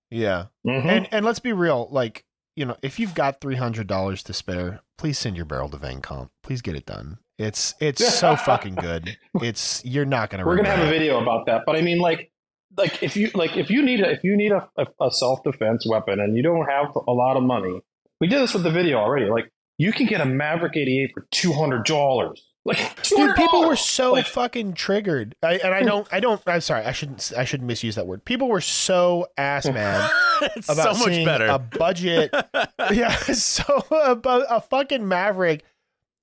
yeah. 0.10 0.46
Mhm. 0.66 0.86
And 0.86 1.08
and 1.12 1.26
let's 1.26 1.40
be 1.40 1.52
real, 1.54 1.88
like 1.92 2.24
you 2.56 2.66
know, 2.66 2.78
if 2.82 3.00
you've 3.00 3.14
got 3.16 3.42
three 3.42 3.56
hundred 3.58 3.88
dollars 3.88 4.24
to 4.24 4.34
spare, 4.34 4.82
please 4.98 5.18
send 5.20 5.36
your 5.36 5.46
barrel 5.46 5.68
to 5.70 5.78
Vang 5.78 6.02
Comp. 6.02 6.32
Please 6.44 6.62
get 6.62 6.76
it 6.76 6.86
done. 6.86 7.18
It's 7.38 7.74
it's 7.82 8.14
so 8.18 8.36
fucking 8.50 8.76
good. 8.76 9.18
It's 9.42 9.84
you're 9.84 10.06
not 10.06 10.30
gonna. 10.30 10.46
We're 10.46 10.56
gonna 10.58 10.70
have 10.70 10.88
a 10.88 10.90
video 10.90 11.22
about 11.22 11.48
that. 11.48 11.64
But 11.66 11.76
I 11.76 11.82
mean, 11.82 11.98
like, 12.00 12.32
like 12.78 13.02
if 13.04 13.16
you 13.16 13.32
like 13.34 13.58
if 13.58 13.70
you 13.70 13.82
need 13.82 14.02
a 14.02 14.12
if 14.12 14.24
you 14.24 14.36
need 14.36 14.52
a, 14.52 14.68
a, 14.78 14.88
a 15.02 15.12
self 15.12 15.44
defense 15.44 15.86
weapon 15.88 16.20
and 16.20 16.36
you 16.36 16.44
don't 16.44 16.66
have 16.70 16.96
a 17.08 17.12
lot 17.12 17.38
of 17.38 17.44
money, 17.44 17.82
we 18.20 18.28
did 18.28 18.42
this 18.42 18.54
with 18.54 18.64
the 18.64 18.72
video 18.72 18.98
already. 18.98 19.30
Like, 19.30 19.52
you 19.78 19.92
can 19.92 20.06
get 20.06 20.22
a 20.22 20.26
Maverick 20.26 20.76
88 20.76 21.12
for 21.14 21.28
two 21.32 21.54
hundred 21.54 21.86
dollars. 21.86 22.44
Like, 22.68 23.04
Dude, 23.04 23.36
people 23.36 23.68
were 23.68 23.76
so 23.76 24.14
Like- 24.14 24.26
fucking 24.26 24.74
triggered. 24.74 25.36
I, 25.44 25.58
and 25.58 25.72
I 25.72 25.82
hmm. 25.82 25.86
don't, 25.86 26.08
I 26.12 26.20
don't. 26.20 26.42
I'm 26.48 26.62
sorry. 26.62 26.84
I 26.84 26.94
shouldn't. 26.94 27.32
I 27.38 27.46
shouldn't 27.46 27.68
misuse 27.68 27.94
that 27.96 28.08
word. 28.08 28.26
People 28.26 28.48
were 28.48 28.62
so 28.62 29.28
ass 29.38 29.66
mad 29.68 30.10
about 30.68 30.96
so 30.96 31.04
much 31.04 31.14
seeing 31.14 31.26
better. 31.26 31.46
a 31.46 31.60
budget. 31.60 32.34
yeah, 32.92 33.16
so 33.18 33.64
a, 33.92 34.18
a 34.50 34.62
fucking 34.62 35.08
Maverick 35.08 35.64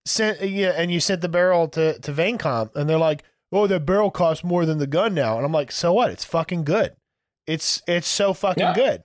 sent. 0.05 0.41
Yeah, 0.41 0.73
and 0.77 0.91
you 0.91 0.99
sent 0.99 1.20
the 1.20 1.29
barrel 1.29 1.69
to 1.69 1.99
to 2.01 2.12
Vang 2.12 2.39
Comp, 2.39 2.74
and 2.74 2.91
they're 2.91 2.99
like, 2.99 3.23
"Oh, 3.53 3.66
the 3.66 3.79
barrel 3.81 4.11
costs 4.11 4.43
more 4.45 4.65
than 4.66 4.79
the 4.79 4.87
gun 4.87 5.15
now." 5.15 5.37
And 5.37 5.45
I'm 5.47 5.53
like, 5.53 5.70
"So 5.73 5.93
what? 5.93 6.11
It's 6.11 6.24
fucking 6.24 6.65
good. 6.65 6.95
It's 7.47 7.83
it's 7.87 8.09
so 8.09 8.33
fucking 8.35 8.62
Yeah. 8.62 8.74
good." 8.74 9.03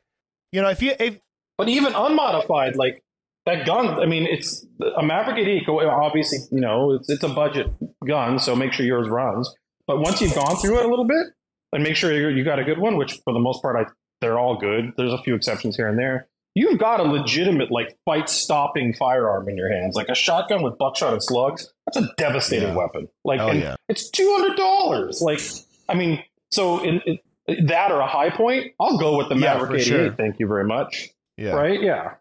You 0.51 0.61
know, 0.61 0.69
if 0.69 0.81
you 0.81 0.93
if 0.99 1.19
But 1.57 1.69
even 1.69 1.93
unmodified, 1.95 2.75
like 2.75 3.03
that 3.45 3.65
gun, 3.65 3.99
I 3.99 4.05
mean, 4.05 4.27
it's 4.29 4.65
a 4.97 5.01
Maverick 5.03 5.37
88. 5.37 5.65
go- 5.65 5.89
Obviously, 5.89 6.39
you 6.51 6.59
know, 6.61 6.91
it's, 6.93 7.09
it's 7.09 7.23
a 7.23 7.29
budget 7.29 7.67
gun, 8.05 8.39
so 8.39 8.55
make 8.55 8.73
sure 8.73 8.85
yours 8.85 9.07
runs. 9.09 9.53
But 9.87 9.99
once 9.99 10.21
you've 10.21 10.35
gone 10.35 10.55
through 10.57 10.79
it 10.79 10.85
a 10.85 10.89
little 10.89 11.05
bit 11.07 11.27
and 11.73 11.81
make 11.83 11.95
sure 11.95 12.11
you 12.13 12.27
you 12.29 12.43
got 12.43 12.59
a 12.59 12.63
good 12.63 12.77
one, 12.79 12.97
which 12.97 13.13
for 13.23 13.33
the 13.33 13.39
most 13.39 13.61
part, 13.61 13.75
I 13.75 13.89
they're 14.21 14.37
all 14.39 14.57
good. 14.57 14.93
There's 14.97 15.13
a 15.13 15.21
few 15.23 15.35
exceptions 15.35 15.75
here 15.77 15.87
and 15.87 15.97
there. 15.97 16.27
You've 16.59 16.79
got 16.79 16.99
a 16.99 17.03
legitimate 17.03 17.69
like 17.71 17.95
fight 18.03 18.29
stopping 18.29 18.93
firearm 18.95 19.47
in 19.47 19.57
your 19.57 19.71
hands, 19.71 19.95
like 19.95 20.09
a 20.09 20.15
shotgun 20.15 20.63
with 20.63 20.77
buckshot 20.79 21.13
and 21.13 21.21
slugs. 21.21 21.71
That's 21.85 21.97
a 22.05 22.09
devastating 22.17 22.69
Yeah. 22.69 22.75
weapon. 22.75 23.07
Like, 23.23 23.39
Oh, 23.41 23.51
yeah. 23.51 23.75
it's 23.89 24.09
two 24.09 24.27
hundred 24.35 24.57
dollars. 24.57 25.21
Like, 25.21 25.39
I 25.87 25.93
mean, 25.93 26.23
so 26.49 26.83
in, 26.83 26.99
in 27.47 27.65
that 27.67 27.91
or 27.91 27.99
a 27.99 28.07
Hi-Point, 28.07 28.73
I'll 28.79 28.97
go 28.97 29.17
with 29.17 29.29
the 29.29 29.35
Yeah, 29.35 29.53
Maverick 29.53 29.69
for 29.69 29.75
88. 29.75 29.85
sure. 29.85 30.13
Thank 30.13 30.39
you 30.39 30.47
very 30.47 30.63
much. 30.65 31.09
Yeah. 31.37 31.51
Right? 31.51 31.79
Yeah. 31.81 32.13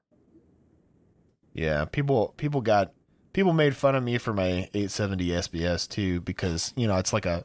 Yeah, 1.54 1.86
people 1.86 2.34
people 2.36 2.60
got 2.60 2.92
people 3.32 3.52
made 3.54 3.74
fun 3.74 3.94
of 3.94 4.02
me 4.04 4.18
for 4.18 4.34
my 4.34 4.68
870 4.74 5.28
SBS 5.28 5.88
too 5.88 6.20
because 6.20 6.72
you 6.76 6.86
know 6.86 6.96
it's 6.98 7.12
like 7.14 7.24
a, 7.24 7.44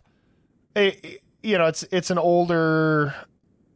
a 0.75 1.19
you 1.41 1.57
know 1.57 1.67
it's 1.67 1.83
it's 1.91 2.11
an 2.11 2.17
older 2.17 3.15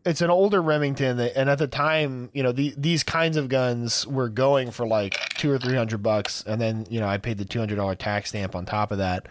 it's 0.05 0.21
an 0.21 0.29
older 0.29 0.61
Remington 0.61 1.17
that, 1.17 1.37
and 1.37 1.49
at 1.49 1.57
the 1.57 1.67
time 1.67 2.29
you 2.33 2.43
know 2.43 2.51
the, 2.51 2.73
these 2.77 3.03
kinds 3.03 3.37
of 3.37 3.49
guns 3.49 4.05
were 4.05 4.29
going 4.29 4.71
for 4.71 4.85
like 4.85 5.17
two 5.35 5.51
or 5.51 5.57
three 5.57 5.75
hundred 5.75 6.03
bucks 6.03 6.43
and 6.45 6.61
then 6.61 6.85
you 6.89 6.99
know 6.99 7.07
I 7.07 7.17
paid 7.17 7.37
the 7.37 7.45
two 7.45 7.59
hundred 7.59 7.75
dollar 7.75 7.95
tax 7.95 8.29
stamp 8.29 8.55
on 8.55 8.65
top 8.65 8.91
of 8.91 8.99
that 8.99 9.27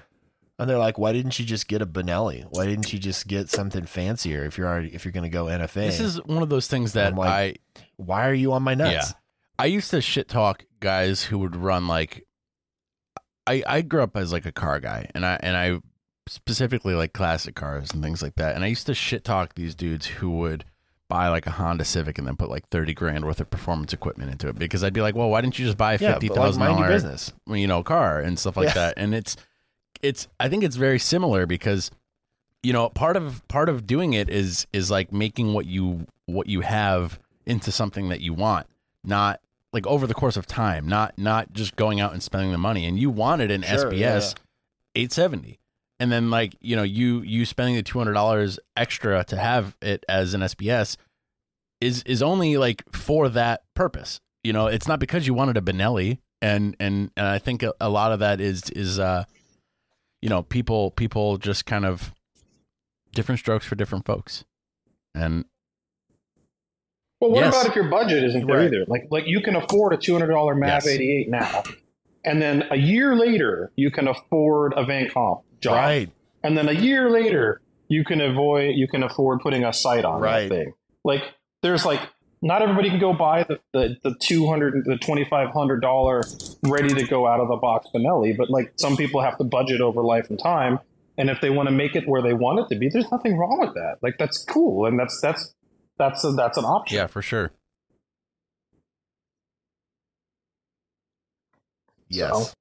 and 0.58 0.68
they're 0.68 0.78
like 0.78 0.98
why 0.98 1.12
didn't 1.12 1.38
you 1.38 1.44
just 1.44 1.68
get 1.68 1.80
a 1.80 1.86
Benelli? 1.86 2.44
Why 2.50 2.66
didn't 2.66 2.92
you 2.92 2.98
just 2.98 3.28
get 3.28 3.48
something 3.48 3.84
fancier 3.84 4.44
if 4.44 4.58
you're 4.58 4.68
already 4.68 4.94
if 4.94 5.04
you're 5.04 5.12
gonna 5.12 5.28
go 5.28 5.46
NFA 5.46 5.74
This 5.74 6.00
is 6.00 6.22
one 6.24 6.42
of 6.42 6.48
those 6.48 6.66
things 6.66 6.94
that 6.94 7.14
like, 7.14 7.28
I 7.28 7.54
why 7.96 8.28
are 8.28 8.34
you 8.34 8.52
on 8.52 8.62
my 8.62 8.74
nuts? 8.74 8.92
Yeah. 8.92 9.16
I 9.58 9.66
used 9.66 9.90
to 9.90 10.00
shit 10.00 10.28
talk 10.28 10.64
guys 10.80 11.22
who 11.24 11.38
would 11.38 11.54
run 11.54 11.86
like 11.86 12.26
I 13.46 13.62
I 13.66 13.82
grew 13.82 14.02
up 14.02 14.16
as 14.16 14.32
like 14.32 14.46
a 14.46 14.52
car 14.52 14.80
guy 14.80 15.08
and 15.14 15.24
I 15.24 15.38
and 15.40 15.56
I 15.56 15.78
specifically 16.28 16.94
like 16.94 17.12
classic 17.12 17.54
cars 17.54 17.90
and 17.92 18.02
things 18.02 18.22
like 18.22 18.34
that. 18.36 18.54
And 18.54 18.64
I 18.64 18.68
used 18.68 18.86
to 18.86 18.94
shit 18.94 19.24
talk 19.24 19.54
these 19.54 19.74
dudes 19.74 20.06
who 20.06 20.30
would 20.30 20.64
buy 21.08 21.28
like 21.28 21.46
a 21.46 21.50
Honda 21.52 21.84
Civic 21.84 22.18
and 22.18 22.26
then 22.26 22.36
put 22.36 22.48
like 22.48 22.66
30 22.70 22.94
grand 22.94 23.24
worth 23.24 23.40
of 23.40 23.50
performance 23.50 23.92
equipment 23.92 24.30
into 24.32 24.48
it 24.48 24.58
because 24.58 24.82
I'd 24.82 24.94
be 24.94 25.02
like, 25.02 25.14
"Well, 25.14 25.28
why 25.28 25.42
didn't 25.42 25.58
you 25.58 25.66
just 25.66 25.76
buy 25.76 25.94
a 25.94 25.98
yeah 25.98 26.12
like 26.14 26.22
$50,000 26.22 26.58
mind 26.58 26.86
business 26.88 27.32
you 27.48 27.66
know 27.66 27.82
car 27.82 28.20
and 28.20 28.38
stuff 28.38 28.56
like 28.56 28.68
Yeah. 28.68 28.74
that 28.74 28.94
and 28.96 29.14
it's 29.14 29.36
it's 30.02 30.26
i 30.40 30.48
think 30.48 30.64
it's 30.64 30.76
very 30.76 30.98
similar 30.98 31.46
because 31.46 31.90
you 32.62 32.72
know 32.72 32.88
part 32.90 33.16
of 33.16 33.46
part 33.48 33.68
of 33.68 33.86
doing 33.86 34.12
it 34.12 34.28
is 34.28 34.66
is 34.72 34.90
like 34.90 35.12
making 35.12 35.52
what 35.54 35.66
you 35.66 36.06
what 36.26 36.46
you 36.46 36.62
have 36.62 37.18
into 37.46 37.70
something 37.70 38.08
that 38.08 38.20
you 38.20 38.32
want 38.34 38.66
not 39.04 39.40
like 39.72 39.86
over 39.86 40.06
the 40.06 40.14
course 40.14 40.36
of 40.36 40.46
time 40.46 40.86
not 40.88 41.16
not 41.18 41.52
just 41.52 41.76
going 41.76 42.00
out 42.00 42.12
and 42.12 42.22
spending 42.22 42.50
the 42.50 42.58
money 42.58 42.84
and 42.86 42.98
you 42.98 43.08
wanted 43.10 43.50
an 43.50 43.62
Sure, 43.62 43.90
sbs 43.92 43.98
yeah. 43.98 44.20
870 44.96 45.58
and 46.00 46.10
then 46.12 46.30
like 46.30 46.56
you 46.60 46.74
know 46.76 46.82
you 46.82 47.22
you 47.22 47.44
spending 47.44 47.76
the 47.76 47.82
$200 47.82 48.58
extra 48.76 49.24
to 49.24 49.36
have 49.36 49.76
it 49.80 50.04
as 50.08 50.34
an 50.34 50.40
sbs 50.42 50.96
is 51.80 52.02
is 52.04 52.22
only 52.22 52.56
like 52.56 52.82
for 52.92 53.28
that 53.28 53.62
purpose 53.74 54.20
you 54.42 54.52
know 54.52 54.66
it's 54.66 54.88
not 54.88 54.98
because 55.00 55.26
you 55.26 55.34
wanted 55.34 55.56
a 55.56 55.60
benelli 55.60 56.18
and 56.42 56.76
and, 56.80 57.10
and 57.16 57.26
i 57.26 57.38
think 57.38 57.62
a, 57.62 57.72
a 57.80 57.88
lot 57.88 58.12
of 58.12 58.18
that 58.20 58.40
is 58.40 58.70
is 58.70 58.98
uh 58.98 59.24
you 60.22 60.28
know 60.28 60.42
people 60.42 60.90
people 60.92 61.36
just 61.36 61.66
kind 61.66 61.84
of 61.84 62.12
different 63.12 63.38
strokes 63.38 63.66
for 63.66 63.74
different 63.74 64.04
folks 64.06 64.44
and 65.14 65.44
Well, 67.20 67.30
what 67.30 67.40
Yes. 67.40 67.54
about 67.54 67.66
if 67.68 67.74
your 67.76 67.88
budget 67.88 68.24
isn't 68.24 68.46
there 68.46 68.56
Right. 68.56 68.66
either? 68.66 68.84
Like, 68.88 69.06
like 69.10 69.24
you 69.26 69.40
can 69.40 69.54
afford 69.56 69.92
a 69.94 69.96
two 69.96 70.12
hundred 70.12 70.28
dollar 70.32 70.54
Mav 70.54 70.68
Yes. 70.68 70.86
eighty 70.88 71.10
eight 71.16 71.30
now, 71.30 71.62
and 72.24 72.42
then 72.42 72.64
a 72.70 72.76
year 72.76 73.14
later 73.16 73.70
you 73.76 73.90
can 73.90 74.08
afford 74.08 74.74
a 74.76 74.84
Vang 74.84 75.08
Comp 75.10 75.42
job, 75.64 75.74
right 75.74 76.10
and 76.44 76.56
then 76.56 76.68
a 76.68 76.72
year 76.88 77.10
later 77.10 77.60
you 77.88 78.04
can 78.04 78.20
avoid 78.20 78.72
you 78.76 78.86
can 78.88 79.02
afford 79.02 79.40
putting 79.40 79.64
a 79.64 79.72
site 79.72 80.04
on 80.04 80.20
Right. 80.20 80.48
that 80.48 80.54
thing. 80.54 80.72
Like, 81.04 81.22
there's 81.62 81.84
like 81.84 82.00
not 82.42 82.60
everybody 82.62 82.90
can 82.90 82.98
go 83.00 83.12
buy 83.14 83.44
the 83.44 83.58
the, 83.72 83.96
the 84.04 84.14
two 84.20 84.46
hundred 84.46 84.84
the 84.84 84.96
twenty 84.98 85.24
five 85.24 85.48
hundred 85.50 85.80
dollar 85.80 86.22
ready 86.62 86.92
to 86.94 87.04
go 87.06 87.26
out 87.26 87.40
of 87.40 87.48
the 87.48 87.56
box 87.56 87.88
Benelli, 87.94 88.36
but 88.36 88.48
like 88.50 88.72
some 88.76 88.96
people 88.96 89.22
have 89.22 89.36
to 89.38 89.44
budget 89.44 89.80
over 89.80 90.02
life 90.02 90.26
and 90.30 90.38
time. 90.38 90.78
And 91.16 91.30
if 91.30 91.40
they 91.40 91.48
want 91.50 91.68
to 91.68 91.74
make 91.74 91.94
it 91.94 92.04
where 92.08 92.22
they 92.22 92.34
want 92.34 92.58
it 92.60 92.74
to 92.74 92.78
be, 92.78 92.88
there's 92.92 93.10
nothing 93.12 93.36
wrong 93.38 93.58
with 93.60 93.74
that. 93.74 93.96
Like 94.02 94.16
that's 94.18 94.44
cool, 94.44 94.84
and 94.86 94.98
that's 94.98 95.18
that's 95.22 95.54
that's 95.98 96.24
a, 96.24 96.32
that's 96.32 96.58
an 96.58 96.64
option. 96.64 96.96
yeah 96.96 97.06
for 97.06 97.22
sure 97.22 97.52
yes 102.08 102.30
So, 102.48 102.52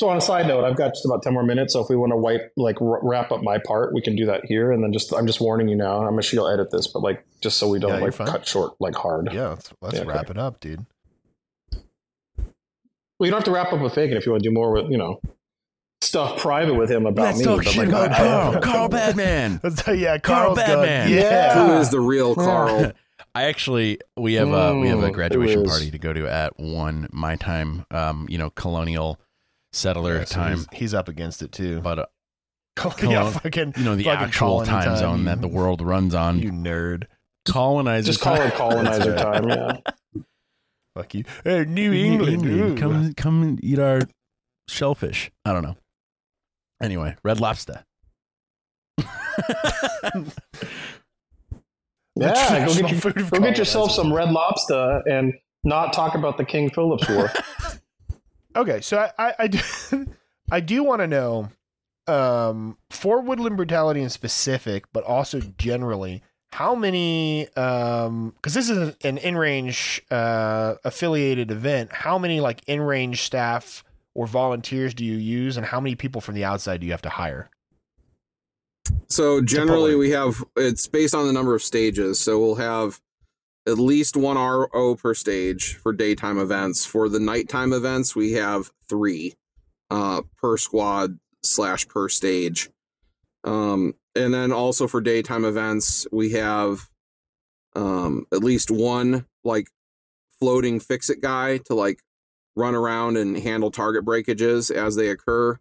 so 0.00 0.08
on 0.08 0.16
a 0.16 0.20
side 0.20 0.46
note, 0.48 0.64
I've 0.64 0.76
got 0.76 0.88
just 0.94 1.04
about 1.04 1.22
ten 1.22 1.32
more 1.32 1.44
minutes. 1.44 1.72
So 1.72 1.80
if 1.82 1.88
we 1.88 1.96
want 1.96 2.12
to 2.12 2.16
wipe, 2.16 2.52
like 2.56 2.80
r- 2.82 3.00
wrap 3.02 3.30
up 3.32 3.42
my 3.42 3.58
part, 3.58 3.94
we 3.94 4.00
can 4.02 4.16
do 4.16 4.26
that 4.26 4.44
here. 4.44 4.72
And 4.72 4.82
then 4.82 4.92
just, 4.92 5.12
I'm 5.14 5.26
just 5.26 5.40
warning 5.40 5.68
you 5.68 5.76
now. 5.76 6.02
I'm 6.06 6.20
sure 6.20 6.38
you'll 6.38 6.48
edit 6.48 6.70
this, 6.70 6.86
but 6.88 7.00
like 7.02 7.24
just 7.40 7.58
so 7.58 7.68
we 7.68 7.78
don't 7.78 7.90
Yeah, 7.90 7.96
you're 7.98 8.04
like 8.06 8.14
fine. 8.14 8.26
cut 8.26 8.46
short 8.46 8.72
like 8.80 8.94
hard. 8.96 9.28
Yeah, 9.32 9.48
let's, 9.50 9.72
let's 9.80 9.94
Yeah, 9.96 10.00
okay. 10.02 10.08
wrap 10.10 10.30
it 10.30 10.38
up, 10.38 10.58
dude. 10.60 10.84
Well, 13.18 13.26
you 13.26 13.30
don't 13.30 13.38
have 13.38 13.44
to 13.44 13.52
wrap 13.52 13.72
up 13.72 13.80
with 13.80 13.94
Phagan 13.94 14.16
if 14.16 14.26
you 14.26 14.32
want 14.32 14.42
to 14.42 14.48
do 14.48 14.52
more 14.54 14.72
with 14.72 14.90
you 14.90 14.98
know 14.98 15.20
stuff 16.00 16.38
private 16.40 16.74
with 16.74 16.90
him 16.90 17.06
about 17.06 17.26
let's 17.26 17.38
me. 17.38 17.44
talk 17.44 17.64
but, 17.64 17.66
shit 17.66 17.78
like, 17.78 17.88
about 17.88 18.10
I- 18.12 18.18
Karl 18.18 18.60
Karl 18.62 18.88
badman 18.88 19.60
Let's 19.62 19.86
yeah, 19.86 20.18
Karl 20.18 20.54
Karl's 20.54 20.58
good. 20.58 20.66
Badman. 20.66 21.10
Yeah. 21.12 21.66
Who 21.66 21.72
is 21.74 21.90
the 21.90 22.00
real 22.00 22.34
Karl? 22.34 22.92
I 23.34 23.44
actually 23.44 24.00
we 24.16 24.34
have 24.34 24.48
a 24.52 24.76
we 24.78 24.88
have 24.88 25.02
a 25.02 25.10
Mm, 25.10 25.14
graduation 25.14 25.60
who 25.60 25.64
is? 25.64 25.70
party 25.70 25.90
to 25.92 25.98
go 25.98 26.12
to 26.12 26.26
at 26.28 26.58
one 26.58 27.08
my 27.12 27.36
time 27.36 27.86
um 27.90 28.26
you 28.28 28.36
know 28.38 28.50
colonial 28.50 29.18
settler 29.74 30.18
Yeah, 30.18 30.24
so 30.24 30.34
time 30.34 30.56
He's, 30.56 30.66
he's 30.72 30.94
up 30.94 31.08
against 31.08 31.42
it 31.42 31.52
too. 31.52 31.80
but 31.80 31.98
uh, 31.98 32.06
yeah, 32.78 32.90
Colon- 32.96 33.32
fucking 33.32 33.74
you 33.76 33.84
know 33.84 33.94
the 33.96 34.04
fucking 34.04 34.24
actual 34.26 34.48
colony 34.64 34.68
time, 34.70 34.96
zone 34.96 35.18
you- 35.20 35.24
that 35.26 35.40
the 35.40 35.48
world 35.48 35.80
runs 35.82 36.14
on 36.14 36.38
You 36.38 36.50
nerd. 36.52 37.04
colonizer 37.46 38.06
just 38.06 38.20
call 38.20 38.36
time. 38.36 38.48
it 38.48 38.54
colonizer 38.54 39.12
That's 39.12 39.22
time. 39.22 39.48
Yeah. 39.48 39.76
Fuck 40.96 41.14
you. 41.14 41.24
Hey, 41.42 41.64
New 41.64 41.90
New 41.90 42.04
England. 42.04 42.46
ooh. 42.46 42.76
come 42.76 43.14
come 43.14 43.42
and 43.42 43.64
eat 43.64 43.78
our 43.78 44.00
shellfish 44.68 45.30
i 45.44 45.52
don't 45.52 45.62
know 45.62 45.76
anyway 46.82 47.14
red 47.22 47.38
lobster 47.40 47.84
Yeah, 52.16 52.64
go 52.66 52.74
get, 52.74 52.90
your, 52.90 53.00
food 53.00 53.30
go 53.30 53.40
get 53.40 53.58
yourself 53.58 53.90
some 53.90 54.12
red 54.12 54.30
lobster 54.30 55.02
and 55.10 55.34
not 55.64 55.92
talk 55.92 56.14
about 56.14 56.36
the 56.38 56.44
King 56.44 56.70
Philip's 56.70 57.08
War. 57.08 57.28
Okay, 58.56 58.80
so 58.80 58.98
I, 58.98 59.10
I, 59.18 59.34
I 59.38 59.46
do, 59.48 59.58
I 60.50 60.60
do 60.60 60.84
want 60.84 61.00
to 61.00 61.06
know, 61.06 61.50
um, 62.06 62.76
for 62.90 63.20
Woodland 63.20 63.56
Brutality 63.56 64.00
in 64.00 64.10
specific, 64.10 64.84
but 64.92 65.04
also 65.04 65.40
generally, 65.58 66.22
how 66.52 66.74
many, 66.74 67.48
um, 67.56 68.32
because 68.36 68.54
this 68.54 68.70
is 68.70 68.94
an 69.02 69.18
InRange 69.18 70.00
uh, 70.10 70.76
affiliated 70.84 71.50
event. 71.50 71.92
How 71.92 72.18
many 72.18 72.40
like 72.40 72.64
InRange 72.66 73.16
staff 73.16 73.82
or 74.14 74.26
volunteers 74.26 74.94
do 74.94 75.04
you 75.04 75.16
use, 75.16 75.56
and 75.56 75.66
how 75.66 75.80
many 75.80 75.96
people 75.96 76.20
from 76.20 76.34
the 76.34 76.44
outside 76.44 76.80
do 76.80 76.86
you 76.86 76.92
have 76.92 77.02
to 77.02 77.08
hire? 77.08 77.50
So 79.08 79.40
generally, 79.40 79.96
we 79.96 80.10
have 80.10 80.44
it's 80.56 80.86
based 80.86 81.14
on 81.14 81.26
the 81.26 81.32
number 81.32 81.54
of 81.54 81.62
stages. 81.62 82.20
So 82.20 82.38
we'll 82.38 82.54
have 82.56 83.00
at 83.66 83.78
least 83.78 84.16
one 84.16 84.36
RO 84.36 84.94
per 84.96 85.14
stage 85.14 85.74
for 85.74 85.92
daytime 85.92 86.38
events. 86.38 86.84
For 86.84 87.08
the 87.08 87.20
nighttime 87.20 87.72
events, 87.72 88.14
we 88.14 88.32
have 88.32 88.70
three 88.88 89.34
uh, 89.90 90.22
per 90.36 90.56
squad 90.56 91.18
slash 91.42 91.88
per 91.88 92.08
stage. 92.08 92.70
Um, 93.44 93.94
and 94.14 94.32
then 94.32 94.52
also 94.52 94.86
for 94.86 95.00
daytime 95.00 95.44
events, 95.44 96.06
we 96.12 96.32
have 96.32 96.88
um, 97.74 98.26
at 98.32 98.44
least 98.44 98.70
one 98.70 99.26
like 99.44 99.68
floating 100.38 100.80
fix 100.80 101.10
it 101.10 101.20
guy 101.20 101.58
to 101.58 101.74
like 101.74 102.00
run 102.56 102.74
around 102.74 103.16
and 103.16 103.36
handle 103.36 103.70
target 103.70 104.04
breakages 104.04 104.70
as 104.70 104.94
they 104.96 105.08
occur. 105.08 105.58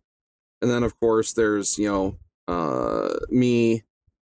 And 0.62 0.70
then 0.70 0.84
of 0.84 1.00
course 1.00 1.34
there's, 1.34 1.78
you 1.78 1.90
know, 1.90 2.18
uh, 2.48 3.16
me, 3.30 3.84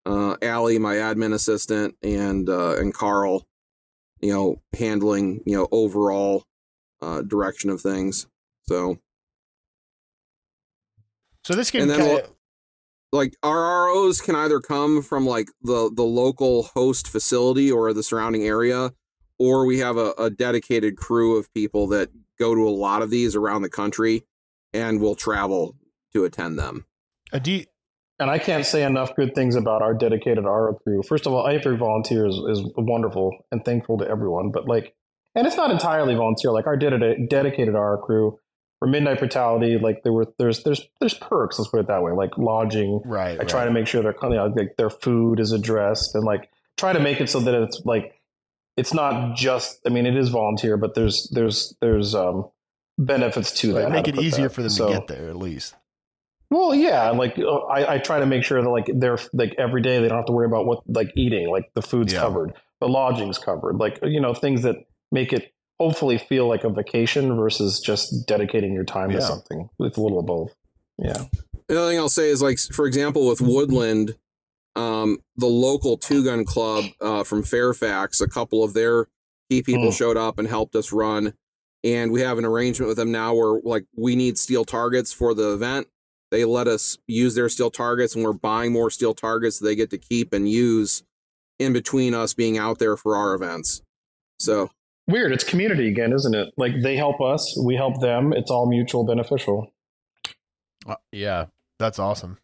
uh, 0.07 0.37
Allie, 0.43 0.79
my 0.79 0.97
admin 0.97 1.33
assistant, 1.33 1.95
and 2.03 2.49
uh, 2.49 2.77
and 2.77 2.93
Karl, 2.93 3.47
you 4.21 4.33
know, 4.33 4.61
handling 4.79 5.43
you 5.47 5.57
know 5.57 5.69
overall 5.73 6.45
uh, 7.03 7.23
direction 7.23 7.71
of 7.71 7.81
things. 7.81 8.27
So 8.63 8.99
So 11.45 11.55
this 11.55 11.71
can 11.71 11.83
And 11.83 11.91
then 11.91 11.99
kind 12.01 12.11
we'll- 12.13 12.37
like 13.13 13.35
our 13.43 13.87
ROs 13.89 14.21
can 14.21 14.37
either 14.37 14.61
come 14.61 15.03
from 15.03 15.27
like 15.27 15.49
the 15.63 15.91
the 15.93 16.05
local 16.05 16.65
host 16.65 17.09
facility 17.09 17.71
or 17.73 17.93
the 17.93 18.03
surrounding 18.05 18.45
area, 18.45 18.93
or 19.39 19.67
we 19.67 19.79
have 19.81 19.97
a, 19.97 20.13
a 20.17 20.31
dedicated 20.31 20.97
crew 20.97 21.37
of 21.37 21.53
people 21.53 21.89
that 21.89 22.11
go 22.39 22.55
to 22.55 22.69
a 22.69 22.71
lot 22.71 23.03
of 23.03 23.11
these 23.11 23.35
around 23.35 23.63
the 23.63 23.69
country 23.69 24.23
and 24.73 25.01
will 25.01 25.17
travel 25.17 25.75
to 26.13 26.25
attend 26.25 26.57
them. 26.59 26.87
uh, 27.33 27.39
do 27.41 27.51
you, 27.53 27.65
and 28.21 28.31
I 28.31 28.39
can't 28.39 28.65
say 28.65 28.85
enough 28.85 29.17
good 29.17 29.35
things 29.35 29.57
about 29.57 29.83
our 29.83 29.95
dedicated 29.95 30.45
RO 30.45 30.75
crew. 30.75 31.03
First 31.03 31.27
of 31.27 31.33
all, 31.33 31.47
every 31.49 31.77
volunteer 31.77 32.27
is, 32.27 32.37
is 32.37 32.63
wonderful 32.77 33.33
and 33.51 33.65
thankful 33.65 33.99
to 33.99 34.09
everyone. 34.09 34.51
But 34.53 34.69
like, 34.69 34.95
and 35.35 35.47
it's 35.47 35.57
not 35.57 35.71
entirely 35.71 36.15
volunteer. 36.15 36.53
Like 36.53 36.67
our 36.67 36.77
dedicated 36.77 37.29
dedicated 37.29 37.75
RO 37.75 37.97
crew 37.99 38.39
for 38.79 38.87
Midnight 38.89 39.19
Brutality, 39.19 39.79
like 39.79 40.03
there 40.05 40.13
were 40.13 40.27
there's 40.39 40.63
there's 40.63 40.83
there's 41.01 41.15
perks. 41.15 41.59
Let's 41.59 41.71
put 41.71 41.81
it 41.81 41.87
that 41.89 42.03
way. 42.03 42.13
Like 42.13 42.37
lodging. 42.39 43.01
right? 43.05 43.41
I 43.41 43.45
try 43.45 43.65
to 43.65 43.71
make 43.71 43.87
sure 43.87 44.03
their 44.03 44.15
you 44.23 44.29
know, 44.31 44.53
like 44.57 44.77
their 44.77 44.91
food 44.91 45.41
is 45.41 45.53
addressed 45.53 46.15
and 46.15 46.25
like 46.25 46.49
try 46.77 46.93
to 46.93 47.01
make 47.01 47.21
it 47.21 47.29
so 47.31 47.41
that 47.41 47.55
it's 47.55 47.83
like 47.85 48.15
it's 48.77 48.95
not 48.95 49.37
just. 49.37 49.81
I 49.87 49.91
mean, 49.91 50.07
it 50.07 50.17
is 50.17 50.29
volunteer, 50.31 50.77
but 50.77 50.95
there's 50.95 51.29
there's 51.33 51.75
there's 51.81 52.15
um 52.15 52.49
benefits 52.99 53.53
to 53.61 53.73
Like, 53.73 53.85
that. 53.85 53.91
make 53.93 54.09
it 54.09 54.19
easier 54.19 54.49
that. 54.49 54.55
for 54.55 54.63
them 54.63 54.71
So- 54.71 54.89
to 54.89 54.93
get 54.95 55.07
there 55.09 55.29
at 55.31 55.37
least. 55.37 55.75
Well, 56.51 56.75
yeah, 56.75 57.11
like 57.11 57.39
uh, 57.39 57.59
I, 57.67 57.95
I 57.95 57.99
try 57.99 58.19
to 58.19 58.27
make 58.27 58.43
sure 58.43 58.61
that 58.61 58.69
like 58.69 58.91
they're 58.93 59.19
like 59.33 59.55
every 59.59 59.83
day 59.83 60.01
they 60.01 60.09
don't 60.09 60.19
have 60.19 60.27
to 60.27 60.33
worry 60.33 60.47
about 60.47 60.67
what 60.67 60.81
like 60.89 61.13
eating, 61.17 61.49
like 61.51 61.71
the 61.75 61.83
food's 61.83 62.13
Yeah. 62.13 62.21
covered, 62.21 62.53
the 62.81 62.89
lodging's 62.89 63.39
covered, 63.39 63.77
like 63.77 63.99
you 64.03 64.21
know 64.21 64.35
things 64.35 64.63
that 64.63 64.77
make 65.13 65.33
it 65.33 65.53
hopefully 65.79 66.19
feel 66.19 66.49
like 66.49 66.65
a 66.65 66.69
vacation 66.69 67.37
versus 67.37 67.81
just 67.81 68.27
dedicating 68.27 68.73
your 68.75 68.85
time 68.85 69.11
Yeah. 69.11 69.19
to 69.21 69.23
something. 69.23 69.69
It's 69.81 69.97
a 69.97 70.01
little 70.01 70.19
of 70.19 70.27
both. 70.27 70.55
Yeah. 70.99 71.25
The 71.69 71.79
other 71.81 71.89
thing 71.91 71.99
I'll 71.99 72.09
say 72.09 72.29
is 72.31 72.43
like, 72.43 72.59
for 72.59 72.87
example, 72.87 73.29
with 73.29 73.41
Woodland, 73.41 74.17
um, 74.77 75.19
the 75.37 75.47
local 75.47 75.97
two 75.97 76.25
gun 76.25 76.45
club 76.45 76.85
uh, 77.01 77.23
from 77.25 77.43
Fairfax, 77.45 78.21
a 78.21 78.29
couple 78.29 78.63
of 78.65 78.75
their 78.75 79.07
key 79.49 79.63
people 79.63 79.87
Mm. 79.91 79.97
showed 79.97 80.17
up 80.17 80.39
and 80.39 80.49
helped 80.49 80.75
us 80.77 80.93
run, 80.93 81.33
and 81.85 82.11
we 82.13 82.21
have 82.23 82.39
an 82.39 82.45
arrangement 82.45 82.89
with 82.89 82.97
them 82.99 83.13
now 83.13 83.35
where 83.35 83.61
like 83.65 83.85
we 83.97 84.17
need 84.17 84.37
steel 84.37 84.65
targets 84.65 85.13
for 85.13 85.33
the 85.33 85.53
event. 85.55 85.87
They 86.31 86.45
let 86.45 86.69
us 86.69 86.99
use 87.07 87.35
their 87.35 87.49
steel 87.49 87.71
targets, 87.71 88.15
and 88.15 88.25
we're 88.25 88.33
buying 88.33 88.73
more 88.73 88.91
steel 88.91 89.15
targets 89.15 89.59
that 89.59 89.67
they 89.67 89.75
get 89.75 89.91
to 89.91 89.99
keep 89.99 90.33
and 90.33 90.49
use 90.49 91.03
in 91.59 91.73
between 91.73 92.15
us 92.15 92.35
being 92.35 92.57
out 92.57 92.79
there 92.79 92.97
for 92.97 93.17
our 93.17 93.35
events. 93.35 93.83
So 94.39 94.71
Weird. 95.07 95.33
It's 95.33 95.43
community 95.43 95.89
again, 95.89 96.13
isn't 96.13 96.35
it? 96.35 96.55
Like 96.57 96.73
they 96.83 96.97
help 96.97 97.21
us, 97.21 97.59
we 97.65 97.75
help 97.75 98.01
them. 98.01 98.33
It's 98.33 98.51
all 98.51 98.69
mutual 98.69 99.05
beneficial. 99.05 99.73
Uh, 100.87 100.95
yeah. 101.11 101.47
That's 101.81 101.99
awesome. 101.99 102.39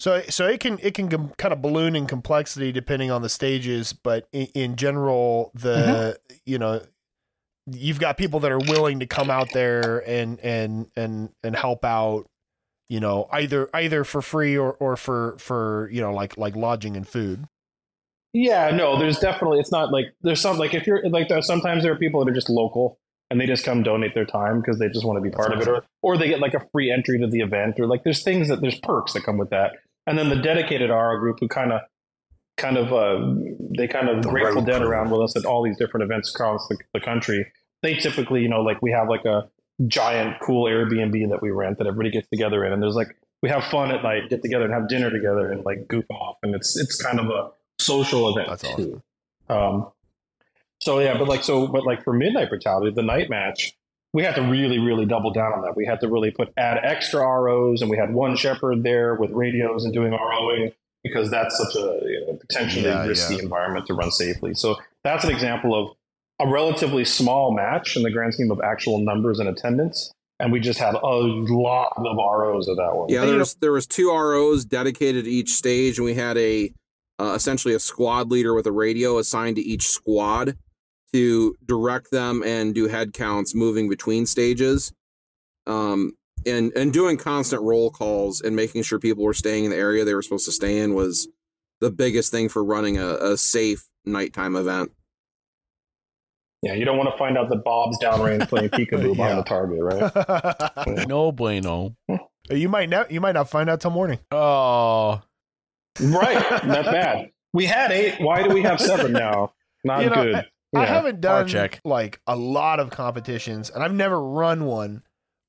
So 0.00 0.22
so 0.28 0.46
it 0.46 0.60
can 0.60 0.78
it 0.82 0.94
can 0.94 1.08
com- 1.08 1.32
kind 1.36 1.52
of 1.52 1.60
balloon 1.60 1.94
in 1.94 2.06
complexity 2.06 2.72
depending 2.72 3.10
on 3.10 3.22
the 3.22 3.28
stages, 3.28 3.92
but 3.92 4.28
in, 4.32 4.46
in 4.54 4.76
general, 4.76 5.50
the 5.54 6.18
you 6.46 6.58
know 6.58 6.80
you've 7.70 8.00
got 8.00 8.16
people 8.16 8.40
that 8.40 8.50
are 8.50 8.58
willing 8.58 9.00
to 9.00 9.06
come 9.06 9.30
out 9.30 9.52
there 9.52 9.98
and 10.08 10.40
and 10.40 10.86
and 10.96 11.30
and 11.42 11.54
help 11.54 11.84
out, 11.84 12.26
you 12.90 12.98
know, 12.98 13.28
either 13.30 13.70
either 13.72 14.02
for 14.02 14.20
free 14.20 14.58
or 14.58 14.72
or 14.74 14.96
for 14.96 15.36
for 15.38 15.88
you 15.92 16.00
know 16.00 16.12
like 16.12 16.36
like 16.36 16.56
lodging 16.56 16.96
and 16.96 17.06
food. 17.06 17.46
Yeah, 18.32 18.70
no, 18.70 18.98
there's 18.98 19.20
definitely 19.20 19.60
it's 19.60 19.70
not 19.70 19.92
like 19.92 20.06
there's 20.22 20.40
some 20.40 20.58
like 20.58 20.74
if 20.74 20.88
you're 20.88 21.08
like 21.08 21.28
there, 21.28 21.40
sometimes 21.40 21.84
there 21.84 21.92
are 21.92 21.96
people 21.96 22.22
that 22.22 22.30
are 22.30 22.34
just 22.34 22.50
local 22.50 22.98
and 23.30 23.40
they 23.40 23.46
just 23.46 23.64
come 23.64 23.84
donate 23.84 24.12
their 24.14 24.24
time 24.24 24.60
because 24.60 24.80
they 24.80 24.88
just 24.88 25.04
want 25.04 25.18
to 25.18 25.20
be 25.20 25.28
That's 25.30 25.46
part 25.46 25.52
of 25.52 25.60
it 25.60 25.68
or 25.68 25.84
or 26.02 26.18
they 26.18 26.28
get 26.28 26.40
like 26.40 26.54
a 26.54 26.66
free 26.72 26.90
entry 26.90 27.20
to 27.20 27.28
the 27.28 27.40
event 27.40 27.78
or 27.78 27.86
like 27.86 28.02
there's 28.02 28.24
things 28.24 28.48
that 28.48 28.60
there's 28.60 28.78
perks 28.80 29.12
that 29.12 29.22
come 29.22 29.38
with 29.38 29.50
that. 29.50 29.76
And 30.08 30.18
then 30.18 30.28
the 30.28 30.36
dedicated 30.36 30.90
RO 30.90 31.16
group 31.20 31.38
who 31.38 31.46
kind 31.46 31.72
of 31.72 31.82
kind 32.56 32.76
of 32.76 32.92
uh 32.92 33.34
they 33.78 33.86
kind 33.86 34.08
of 34.08 34.24
The 34.24 34.30
grateful 34.30 34.62
dead 34.62 34.82
around 34.82 35.10
with 35.10 35.20
us 35.20 35.36
at 35.36 35.44
all 35.44 35.62
these 35.62 35.78
different 35.78 36.02
events 36.02 36.34
across 36.34 36.66
the, 36.66 36.76
the 36.92 37.00
country. 37.00 37.46
They 37.82 37.94
typically, 37.94 38.42
you 38.42 38.48
know, 38.48 38.62
like 38.62 38.82
we 38.82 38.90
have 38.90 39.08
like 39.08 39.24
a 39.24 39.48
giant 39.86 40.40
cool 40.40 40.64
Airbnb 40.64 41.30
that 41.30 41.40
we 41.42 41.50
rent 41.50 41.78
that 41.78 41.86
everybody 41.86 42.10
gets 42.10 42.28
together 42.28 42.64
in 42.64 42.72
and 42.72 42.82
there's 42.82 42.94
like 42.96 43.16
we 43.42 43.48
have 43.48 43.64
fun 43.64 43.90
at 43.90 44.02
night, 44.02 44.28
get 44.28 44.42
together 44.42 44.64
and 44.66 44.74
have 44.74 44.88
dinner 44.88 45.10
together 45.10 45.50
and 45.50 45.64
like 45.64 45.88
goof 45.88 46.04
off 46.10 46.36
and 46.42 46.54
it's 46.54 46.76
it's 46.78 47.00
kind 47.00 47.18
of 47.18 47.26
a 47.30 47.50
social 47.78 48.30
event 48.30 48.48
That's 48.48 48.76
too. 48.76 49.02
Um, 49.48 49.90
so 50.80 50.98
yeah, 51.00 51.18
but 51.18 51.28
like 51.28 51.44
so, 51.44 51.66
but 51.66 51.84
like 51.84 52.04
for 52.04 52.12
Midnight 52.12 52.48
Brutality, 52.48 52.94
the 52.94 53.02
night 53.02 53.28
match, 53.28 53.74
we 54.12 54.22
had 54.22 54.34
to 54.36 54.42
really, 54.42 54.78
really 54.78 55.06
double 55.06 55.30
down 55.32 55.52
on 55.52 55.62
that. 55.62 55.76
We 55.76 55.86
had 55.86 56.00
to 56.00 56.08
really 56.08 56.30
put 56.30 56.52
add 56.56 56.78
extra 56.82 57.20
ROs, 57.20 57.80
and 57.82 57.90
we 57.90 57.96
had 57.96 58.12
One 58.12 58.36
Shepherd 58.36 58.82
there 58.82 59.14
with 59.14 59.30
radios 59.30 59.84
and 59.84 59.92
doing 59.92 60.12
ROing 60.12 60.72
because 61.02 61.30
that's 61.30 61.56
such 61.56 61.76
a 61.76 62.00
you 62.04 62.24
know, 62.26 62.34
potentially 62.34 62.84
Yeah, 62.84 63.06
risky 63.06 63.36
yeah. 63.36 63.42
environment 63.42 63.86
to 63.86 63.94
run 63.94 64.10
safely. 64.10 64.54
So 64.54 64.76
that's 65.04 65.24
an 65.24 65.30
example 65.30 65.74
of 65.74 65.96
a 66.40 66.48
relatively 66.48 67.04
small 67.04 67.54
match 67.54 67.96
in 67.96 68.02
the 68.02 68.10
grand 68.10 68.34
scheme 68.34 68.50
of 68.50 68.60
actual 68.64 68.98
numbers 68.98 69.38
and 69.38 69.48
attendance. 69.48 70.12
And 70.38 70.50
we 70.50 70.58
just 70.58 70.78
had 70.78 70.94
a 70.94 71.06
lot 71.06 71.92
of 71.98 72.16
ROs 72.16 72.66
of 72.66 72.76
that 72.78 72.96
one. 72.96 73.10
Yeah, 73.10 73.26
there 73.26 73.36
was 73.36 73.54
there 73.56 73.72
was 73.72 73.86
two 73.86 74.10
ROs 74.10 74.64
dedicated 74.64 75.26
to 75.26 75.30
each 75.30 75.50
stage, 75.50 75.98
and 75.98 76.04
we 76.06 76.14
had 76.14 76.38
a 76.38 76.72
uh, 77.18 77.34
essentially 77.34 77.74
a 77.74 77.78
squad 77.78 78.30
leader 78.30 78.54
with 78.54 78.66
a 78.66 78.72
radio 78.72 79.18
assigned 79.18 79.56
to 79.56 79.62
each 79.62 79.86
squad 79.88 80.56
to 81.12 81.56
direct 81.66 82.10
them 82.10 82.42
and 82.42 82.74
do 82.74 82.88
head 82.88 83.12
counts 83.12 83.54
moving 83.54 83.90
between 83.90 84.24
stages, 84.24 84.94
um, 85.66 86.12
and 86.46 86.72
and 86.72 86.94
doing 86.94 87.18
constant 87.18 87.60
roll 87.60 87.90
calls 87.90 88.40
and 88.40 88.56
making 88.56 88.82
sure 88.82 88.98
people 88.98 89.24
were 89.24 89.34
staying 89.34 89.64
in 89.64 89.70
the 89.70 89.76
area 89.76 90.06
they 90.06 90.14
were 90.14 90.22
supposed 90.22 90.46
to 90.46 90.52
stay 90.52 90.78
in 90.78 90.94
was 90.94 91.28
the 91.82 91.90
biggest 91.90 92.30
thing 92.30 92.48
for 92.48 92.64
running 92.64 92.96
a, 92.96 93.08
a 93.16 93.36
safe 93.36 93.90
nighttime 94.06 94.56
event. 94.56 94.90
Yeah, 96.62 96.74
you 96.74 96.84
don't 96.84 96.98
want 96.98 97.10
to 97.10 97.16
find 97.16 97.38
out 97.38 97.48
that 97.48 97.64
Bob's 97.64 97.98
downrange 98.02 98.48
playing 98.48 98.68
peekaboo 98.70 99.16
Yeah. 99.16 99.34
behind 99.34 99.38
the 99.38 99.42
target, 99.44 99.78
right? 99.82 101.06
No 101.08 101.32
bueno. 101.32 101.96
you 102.50 102.68
might 102.68 102.88
not 102.90 103.10
you 103.10 103.20
might 103.20 103.32
not 103.32 103.48
find 103.48 103.70
out 103.70 103.80
till 103.80 103.90
morning. 103.90 104.18
Oh. 104.30 105.22
Right. 106.00 106.64
Not 106.66 106.84
bad. 106.84 107.30
We 107.52 107.66
had 107.66 107.90
eight. 107.90 108.20
Why 108.20 108.42
do 108.46 108.54
we 108.54 108.62
have 108.62 108.80
seven 108.80 109.12
now? 109.12 109.52
Not 109.84 110.02
You 110.04 110.10
know, 110.10 110.22
good. 110.22 110.34
I 110.36 110.44
Yeah. 110.82 110.86
haven't 110.86 111.20
done 111.20 111.48
check. 111.48 111.80
like 111.84 112.20
a 112.28 112.36
lot 112.36 112.78
of 112.78 112.90
competitions, 112.90 113.70
and 113.70 113.82
I've 113.82 113.92
never 113.92 114.22
run 114.22 114.64
one. 114.66 115.02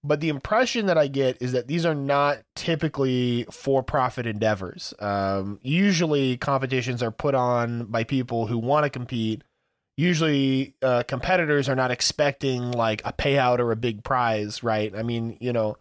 But 0.04 0.20
the 0.20 0.30
impression 0.30 0.88
that 0.88 0.98
I 0.98 1.08
get 1.08 1.38
is 1.42 1.52
that 1.52 1.68
these 1.68 1.86
are 1.86 1.94
not 1.94 2.40
typically 2.56 3.46
for-profit 3.52 4.26
endeavors. 4.26 4.96
Um, 5.00 5.60
usually, 5.62 6.38
competitions 6.38 7.04
are 7.04 7.12
put 7.12 7.36
on 7.36 7.86
by 7.86 8.04
people 8.04 8.48
who 8.48 8.58
want 8.58 8.84
to 8.86 8.90
compete. 8.90 9.44
Usually, 10.02 10.74
uh, 10.82 11.04
competitors 11.04 11.70
are 11.70 11.76
not 11.76 11.92
expecting 11.92 12.72
like 12.72 13.04
a 13.06 13.14
payout 13.14 13.60
or 13.60 13.72
a 13.72 13.76
big 13.76 14.04
prize, 14.04 14.64
right? 14.64 14.92
I 14.96 15.04
mean, 15.04 15.38
you 15.40 15.54
know, 15.54 15.78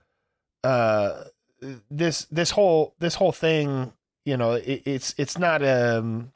uh, 0.63 1.25
this 1.91 2.27
this 2.27 2.51
whole 2.51 2.95
this 2.99 3.15
whole 3.15 3.33
thing, 3.33 3.95
you 4.27 4.37
know, 4.37 4.53
it, 4.53 4.83
it's 4.85 5.15
it's 5.17 5.39
not 5.39 5.67
um 5.67 6.33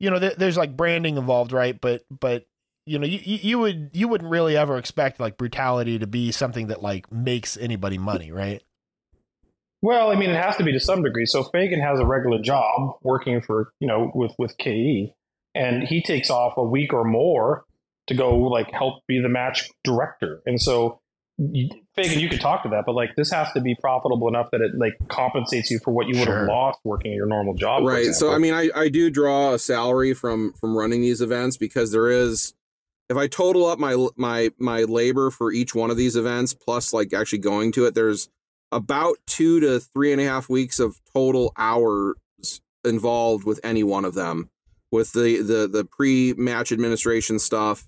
you 0.00 0.08
know, 0.08 0.18
there, 0.18 0.32
there's 0.38 0.56
like 0.56 0.74
branding 0.74 1.18
involved, 1.18 1.52
right? 1.52 1.78
But 1.78 2.06
but 2.08 2.46
you 2.86 2.98
know, 2.98 3.06
you 3.06 3.20
you 3.22 3.58
would 3.58 3.90
you 3.92 4.08
wouldn't 4.08 4.30
really 4.30 4.56
ever 4.56 4.78
expect 4.78 5.20
like 5.20 5.36
brutality 5.36 5.98
to 5.98 6.06
be 6.06 6.32
something 6.32 6.68
that 6.68 6.82
like 6.82 7.12
makes 7.12 7.58
anybody 7.58 7.98
money, 7.98 8.32
right? 8.32 8.62
Well, 9.82 10.10
I 10.10 10.14
mean, 10.14 10.30
it 10.30 10.42
has 10.42 10.56
to 10.56 10.64
be 10.64 10.72
to 10.72 10.80
some 10.80 11.02
degree. 11.02 11.26
So 11.26 11.44
Phagan 11.44 11.82
has 11.82 12.00
a 12.00 12.06
regular 12.06 12.40
job 12.40 12.96
working 13.02 13.42
for 13.42 13.74
you 13.80 13.86
know 13.86 14.10
with 14.14 14.32
with 14.38 14.56
KE, 14.56 15.14
and 15.54 15.82
he 15.84 16.02
takes 16.02 16.30
off 16.30 16.54
a 16.56 16.64
week 16.64 16.92
or 16.92 17.04
more 17.04 17.64
to 18.06 18.14
go 18.14 18.36
like 18.36 18.70
help 18.72 19.02
be 19.06 19.20
the 19.20 19.28
match 19.28 19.68
director. 19.82 20.42
And 20.46 20.60
so 20.60 21.00
you, 21.38 21.68
Phagan, 21.96 22.20
you 22.20 22.28
could 22.28 22.40
talk 22.40 22.62
to 22.62 22.68
that, 22.68 22.84
but 22.86 22.94
like 22.94 23.16
this 23.16 23.30
has 23.32 23.50
to 23.54 23.60
be 23.60 23.74
profitable 23.80 24.28
enough 24.28 24.48
that 24.52 24.60
it 24.60 24.72
like 24.78 24.92
compensates 25.08 25.70
you 25.70 25.78
for 25.82 25.92
what 25.92 26.06
you 26.06 26.16
would 26.18 26.26
Sure. 26.26 26.40
have 26.40 26.48
lost 26.48 26.78
working 26.84 27.12
your 27.12 27.26
normal 27.26 27.54
job. 27.54 27.82
right 27.84 28.14
so 28.14 28.32
i 28.32 28.38
mean 28.38 28.54
I, 28.54 28.70
I 28.74 28.88
do 28.88 29.10
draw 29.10 29.54
a 29.54 29.58
salary 29.58 30.14
from 30.14 30.52
from 30.52 30.76
running 30.76 31.00
these 31.02 31.20
events 31.20 31.56
because 31.56 31.90
there 31.92 32.08
is 32.08 32.54
if 33.08 33.16
i 33.16 33.26
total 33.26 33.66
up 33.66 33.78
my 33.80 33.96
my 34.16 34.50
my 34.58 34.82
labor 34.84 35.30
for 35.30 35.50
each 35.52 35.74
one 35.74 35.90
of 35.90 35.96
these 35.96 36.14
events 36.14 36.54
plus 36.54 36.92
like 36.92 37.12
actually 37.12 37.38
going 37.40 37.72
to 37.72 37.84
it 37.86 37.94
there's 37.94 38.28
about 38.70 39.16
two 39.26 39.58
to 39.60 39.80
three 39.80 40.12
and 40.12 40.20
a 40.20 40.24
half 40.24 40.48
weeks 40.48 40.78
of 40.78 41.00
total 41.12 41.52
hours 41.56 42.14
involved 42.84 43.44
with 43.44 43.58
any 43.64 43.82
one 43.82 44.04
of 44.04 44.14
them 44.14 44.50
with 44.94 45.12
the 45.12 45.42
the 45.42 45.68
the 45.68 45.84
pre-match 45.84 46.72
administration 46.72 47.38
stuff 47.38 47.86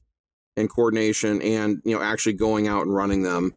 and 0.56 0.68
coordination 0.68 1.40
and 1.40 1.80
you 1.84 1.94
know 1.94 2.02
actually 2.02 2.34
going 2.34 2.68
out 2.68 2.82
and 2.82 2.94
running 2.94 3.22
them 3.22 3.54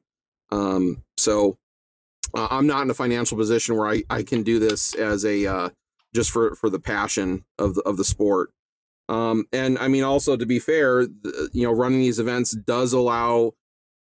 um 0.51 1.03
so 1.17 1.57
uh, 2.35 2.47
i'm 2.51 2.67
not 2.67 2.83
in 2.83 2.89
a 2.89 2.93
financial 2.93 3.37
position 3.37 3.75
where 3.75 3.87
i 3.87 4.01
i 4.09 4.23
can 4.23 4.43
do 4.43 4.59
this 4.59 4.93
as 4.95 5.25
a 5.25 5.45
uh 5.45 5.69
just 6.13 6.31
for 6.31 6.55
for 6.55 6.69
the 6.69 6.79
passion 6.79 7.43
of 7.57 7.75
the 7.75 7.81
of 7.81 7.97
the 7.97 8.03
sport. 8.03 8.51
Um, 9.07 9.45
and 9.51 9.77
I 9.79 9.87
mean, 9.87 10.03
also 10.03 10.37
to 10.37 10.45
be 10.45 10.59
fair, 10.59 11.05
the, 11.05 11.49
you 11.51 11.63
know, 11.63 11.71
running 11.71 11.99
these 11.99 12.19
events 12.19 12.51
does 12.51 12.93
allow 12.93 13.53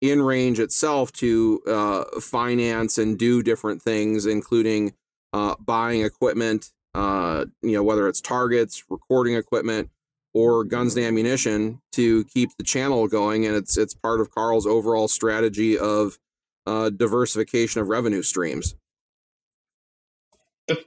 InRange 0.05 0.59
itself 0.59 1.12
to 1.12 1.61
uh, 1.66 2.20
finance 2.20 2.99
and 2.99 3.19
do 3.19 3.43
different 3.43 3.83
things, 3.83 4.27
including 4.27 4.93
uh, 5.33 5.55
buying 5.59 6.03
equipment. 6.03 6.70
Uh, 6.99 7.45
you 7.62 7.75
know, 7.75 7.83
whether 7.85 8.09
it's 8.09 8.20
targets, 8.20 8.83
recording 8.91 9.37
equipment, 9.37 9.89
or 10.35 10.65
guns 10.65 10.97
and 10.97 11.07
ammunition 11.07 11.81
to 11.93 12.25
keep 12.25 12.51
the 12.59 12.65
channel 12.65 13.07
going, 13.07 13.47
and 13.47 13.55
it's 13.55 13.77
it's 13.77 13.95
part 13.95 14.20
of 14.20 14.33
Karl's 14.33 14.66
overall 14.66 15.07
strategy 15.07 15.79
of 15.79 16.19
uh, 16.66 16.91
diversification 16.91 17.81
of 17.81 17.87
revenue 17.87 18.23
streams. 18.23 18.75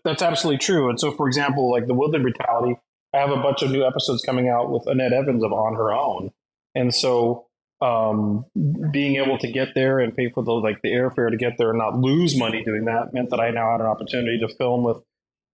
That's 0.04 0.22
absolutely 0.22 0.58
true. 0.58 0.90
And 0.90 1.00
so, 1.00 1.14
for 1.14 1.30
example, 1.30 1.72
like 1.72 1.88
the 1.88 1.94
Woodland 1.94 2.24
Brutality, 2.24 2.78
I 3.14 3.20
have 3.20 3.32
a 3.32 3.38
bunch 3.38 3.62
of 3.62 3.72
new 3.72 3.86
episodes 3.86 4.22
coming 4.22 4.50
out 4.50 4.70
with 4.70 4.88
Annette 4.88 5.14
Evans 5.14 5.46
of 5.46 5.54
On 5.54 5.76
Her 5.76 5.94
Own, 5.94 6.32
and 6.76 6.94
so 6.94 7.48
um, 7.80 8.44
being 8.92 9.16
able 9.16 9.38
to 9.38 9.50
get 9.50 9.70
there 9.76 10.00
and 10.00 10.14
pay 10.14 10.30
for 10.30 10.44
the 10.44 10.52
like 10.52 10.82
the 10.82 10.90
airfare 10.90 11.32
to 11.32 11.38
get 11.38 11.54
there 11.58 11.70
and 11.70 11.80
not 11.80 11.98
lose 11.98 12.38
money 12.38 12.66
doing 12.66 12.84
that 12.84 13.14
meant 13.14 13.30
that 13.30 13.40
I 13.40 13.52
now 13.52 13.72
had 13.72 13.80
an 13.80 13.88
opportunity 13.88 14.40
to 14.40 14.54
film 14.56 14.84
with 14.84 15.02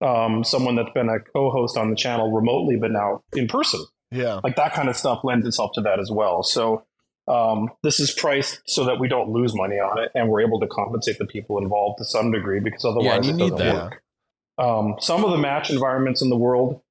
um, 0.02 0.44
someone 0.44 0.76
that's 0.76 0.92
been 0.94 1.10
a 1.10 1.20
co-host 1.20 1.78
on 1.78 1.90
the 1.90 1.96
channel 1.96 2.32
remotely, 2.32 2.76
but 2.76 2.92
now 2.92 3.22
in 3.36 3.48
person. 3.48 3.84
Yeah. 4.12 4.40
Like 4.44 4.56
that 4.56 4.74
kind 4.74 4.90
of 4.90 4.96
stuff 4.96 5.24
lends 5.24 5.46
itself 5.46 5.72
to 5.76 5.82
that 5.82 6.00
as 6.00 6.10
well. 6.12 6.44
So 6.44 6.84
um, 7.28 7.70
this 7.84 8.00
is 8.00 8.12
priced 8.12 8.62
so 8.66 8.86
that 8.86 9.00
we 9.00 9.08
don't 9.10 9.30
lose 9.30 9.54
money 9.54 9.76
on 9.76 10.00
it, 10.02 10.12
and 10.16 10.30
we're 10.30 10.42
able 10.42 10.60
to 10.62 10.68
compensate 10.68 11.18
the 11.18 11.26
people 11.26 11.58
involved 11.58 11.98
to 11.98 12.06
some 12.06 12.32
degree 12.32 12.60
because 12.60 12.86
otherwise 12.86 13.28
you 13.28 13.34
it 13.36 13.38
doesn't 13.40 13.58
that. 13.58 13.74
work. 13.76 14.02
Um, 14.60 14.96
some 15.00 15.24
of 15.26 15.32
the 15.32 15.38
match 15.38 15.70
environments 15.70 16.22
in 16.22 16.30
the 16.30 16.38
world 16.38 16.82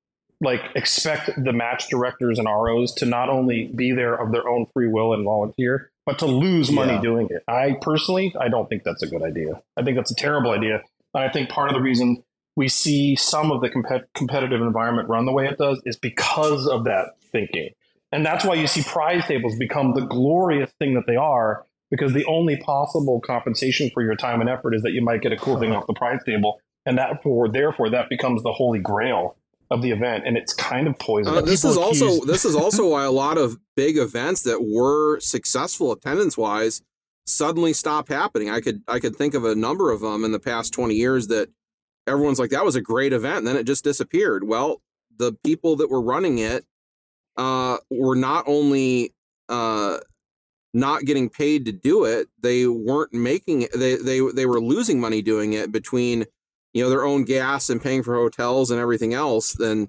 like 0.43 0.61
expect 0.75 1.31
the 1.43 1.53
match 1.53 1.89
directors 1.89 2.39
and 2.39 2.47
ROs 2.47 2.93
to 2.93 3.07
not 3.07 3.31
only 3.31 3.69
be 3.75 3.93
there 3.93 4.15
of 4.15 4.31
their 4.33 4.47
own 4.47 4.67
free 4.75 4.87
will 4.87 5.15
and 5.15 5.25
volunteer, 5.25 5.91
but 6.05 6.19
to 6.19 6.27
lose 6.27 6.71
money 6.71 6.93
Yeah. 6.93 7.01
doing 7.01 7.29
it. 7.31 7.43
I 7.49 7.77
personally, 7.81 8.35
I 8.39 8.49
don't 8.49 8.69
think 8.69 8.83
that's 8.85 9.03
a 9.03 9.07
good 9.07 9.23
idea. 9.23 9.63
I 9.79 9.83
think 9.83 9.97
that's 9.97 10.11
a 10.11 10.15
terrible 10.15 10.51
idea. 10.51 10.83
And 11.15 11.25
I 11.25 11.31
think 11.31 11.49
part 11.49 11.71
of 11.71 11.75
the 11.75 11.81
reason 11.81 12.23
we 12.57 12.69
see 12.69 13.15
some 13.15 13.53
of 13.53 13.61
the 13.61 13.69
compet- 13.69 14.07
competitive 14.15 14.63
environment 14.63 15.09
run 15.09 15.27
the 15.27 15.33
way 15.33 15.47
it 15.47 15.59
does 15.59 15.81
is 15.85 15.97
because 15.97 16.67
of 16.67 16.85
that 16.85 17.11
thinking. 17.31 17.71
And 18.13 18.25
that's 18.25 18.45
why 18.45 18.55
you 18.55 18.67
see 18.67 18.83
prize 18.83 19.27
tables 19.27 19.57
become 19.57 19.95
the 19.95 20.07
glorious 20.07 20.71
thing 20.79 20.95
that 20.95 21.05
they 21.07 21.17
are, 21.17 21.67
because 21.91 22.15
the 22.15 22.25
only 22.25 22.57
possible 22.57 23.21
compensation 23.21 23.91
for 23.93 24.03
your 24.03 24.17
time 24.17 24.41
and 24.41 24.49
effort 24.49 24.75
is 24.75 24.83
that 24.83 24.93
you 24.93 25.03
might 25.03 25.21
get 25.21 25.33
a 25.33 25.37
cool 25.37 25.61
thing 25.61 25.73
off 25.73 25.87
the 25.87 25.95
prize 25.95 26.21
table. 26.25 26.61
And 26.87 26.97
that 26.99 27.23
for 27.23 27.49
therefore 27.49 27.91
that 27.91 28.09
becomes 28.09 28.43
the 28.43 28.53
holy 28.53 28.79
grail 28.79 29.37
of 29.71 29.83
the 29.83 29.91
event. 29.91 30.25
And 30.25 30.37
it's 30.37 30.55
kind 30.55 30.87
of 30.87 30.99
poisonous. 30.99 31.39
Uh, 31.39 31.45
this 31.45 31.63
people 31.63 31.73
is 31.73 31.77
also 31.77 32.25
this 32.25 32.45
is 32.45 32.55
also 32.55 32.89
why 32.89 33.05
a 33.05 33.11
lot 33.11 33.39
of 33.39 33.59
big 33.75 33.99
events 33.99 34.43
that 34.43 34.63
were 34.63 35.19
successful 35.21 35.91
attendance 35.91 36.39
wise 36.39 36.83
suddenly 37.27 37.73
stop 37.73 38.09
happening. 38.09 38.49
I 38.49 38.61
could 38.61 38.83
I 38.87 39.01
could 39.01 39.17
think 39.17 39.35
of 39.35 39.45
a 39.45 39.57
number 39.57 39.91
of 39.91 40.01
them 40.01 40.25
in 40.25 40.31
the 40.31 40.39
past 40.39 40.73
20 40.73 40.95
years 40.95 41.27
that 41.27 41.51
everyone's 42.07 42.39
like 42.39 42.51
that 42.51 42.65
was 42.65 42.77
a 42.77 42.81
great 42.81 43.13
event 43.13 43.39
and 43.39 43.47
then 43.47 43.57
it 43.57 43.65
just 43.65 43.85
disappeared. 43.85 44.45
Well, 44.45 44.81
the 45.17 45.33
people 45.45 45.77
that 45.77 45.91
were 45.91 46.03
running 46.03 46.39
it 46.39 46.65
uh 47.37 47.79
were 47.91 48.17
not 48.17 48.45
only 48.47 49.15
uh 49.49 49.99
not 50.75 51.03
getting 51.05 51.31
paid 51.31 51.65
to 51.67 51.73
do 51.73 52.05
it, 52.05 52.29
they 52.41 52.67
weren't 52.67 53.13
making 53.13 53.63
it 53.63 53.73
they 53.73 53.97
they 53.97 54.21
they 54.35 54.47
were 54.47 54.61
losing 54.61 55.01
money 55.01 55.23
doing 55.23 55.53
it 55.55 55.73
between 55.73 56.25
you 56.75 56.83
know 56.83 56.91
their 56.91 57.05
own 57.05 57.25
gas 57.25 57.71
and 57.71 57.83
paying 57.83 58.03
for 58.03 58.15
hotels 58.15 58.71
and 58.71 58.79
everything 58.81 59.15
else 59.15 59.53
then 59.53 59.89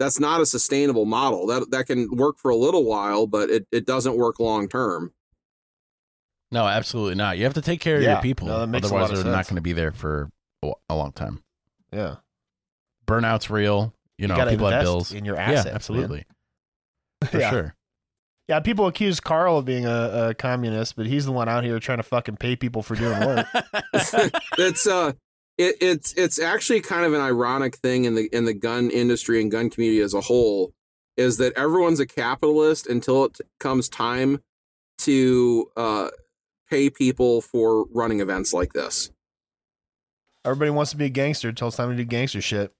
that's 0.00 0.18
not 0.18 0.40
a 0.40 0.46
sustainable 0.46 1.04
model. 1.04 1.46
That 1.46 1.70
that 1.70 1.86
can 1.86 2.08
work 2.16 2.36
for 2.38 2.50
a 2.50 2.56
little 2.56 2.84
while, 2.84 3.28
but 3.28 3.48
it, 3.48 3.66
it 3.70 3.86
doesn't 3.86 4.16
work 4.16 4.40
long 4.40 4.68
term. 4.68 5.12
No, 6.50 6.66
absolutely 6.66 7.14
not. 7.14 7.38
You 7.38 7.44
have 7.44 7.54
to 7.54 7.62
take 7.62 7.80
care 7.80 7.96
of 7.96 8.02
Yeah. 8.02 8.14
your 8.14 8.22
people. 8.22 8.48
No, 8.48 8.58
that 8.60 8.66
makes 8.66 8.90
a 8.90 8.94
Otherwise, 8.94 9.22
they're 9.22 9.32
not 9.32 9.46
going 9.46 9.54
to 9.56 9.62
be 9.62 9.72
there 9.72 9.92
for 9.92 10.30
a 10.64 10.72
a 10.88 10.96
long 10.96 11.12
time. 11.12 11.42
Yeah. 11.94 12.16
Burnout's 13.06 13.50
real. 13.50 13.94
You 14.18 14.28
know, 14.28 14.36
gotta 14.36 14.50
people 14.50 14.68
have 14.68 14.82
bills. 14.82 15.12
in 15.12 15.24
your 15.24 15.36
assets. 15.36 15.64
yeah, 15.64 15.70
man. 15.70 15.74
absolutely. 15.74 16.24
For 17.30 17.38
yeah. 17.38 17.50
sure. 17.50 17.74
Yeah, 18.48 18.60
people 18.60 18.86
accuse 18.86 19.20
Karl 19.20 19.58
of 19.58 19.64
being 19.64 19.86
a, 19.86 20.28
a 20.28 20.34
communist, 20.34 20.96
but 20.96 21.06
he's 21.06 21.24
the 21.24 21.32
one 21.32 21.48
out 21.48 21.64
here 21.64 21.78
trying 21.78 21.96
to 21.98 22.02
fucking 22.02 22.36
pay 22.36 22.56
people 22.56 22.82
for 22.82 22.94
doing 22.94 23.18
work. 23.20 23.46
It's 24.58 24.86
uh 24.86 25.12
it, 25.56 25.76
it's 25.80 26.12
it's 26.14 26.38
actually 26.38 26.80
kind 26.80 27.04
of 27.06 27.14
an 27.14 27.20
ironic 27.20 27.76
thing 27.76 28.04
in 28.04 28.14
the 28.14 28.28
in 28.32 28.44
the 28.44 28.52
gun 28.52 28.90
industry 28.90 29.40
and 29.40 29.50
gun 29.50 29.70
community 29.70 30.00
as 30.02 30.12
a 30.12 30.20
whole 30.20 30.72
is 31.16 31.38
that 31.38 31.52
everyone's 31.56 32.00
a 32.00 32.06
capitalist 32.06 32.86
until 32.86 33.24
it 33.24 33.38
comes 33.60 33.88
time 33.88 34.40
to 34.98 35.70
uh 35.76 36.08
pay 36.68 36.90
people 36.90 37.40
for 37.40 37.86
running 37.92 38.20
events 38.20 38.52
like 38.52 38.72
this. 38.72 39.10
Everybody 40.44 40.70
wants 40.70 40.90
to 40.90 40.96
be 40.96 41.06
a 41.06 41.10
gangster 41.10 41.48
until 41.48 41.68
it's 41.68 41.76
time 41.76 41.90
to 41.90 41.96
do 41.96 42.04
gangster 42.04 42.40
shit. 42.40 42.72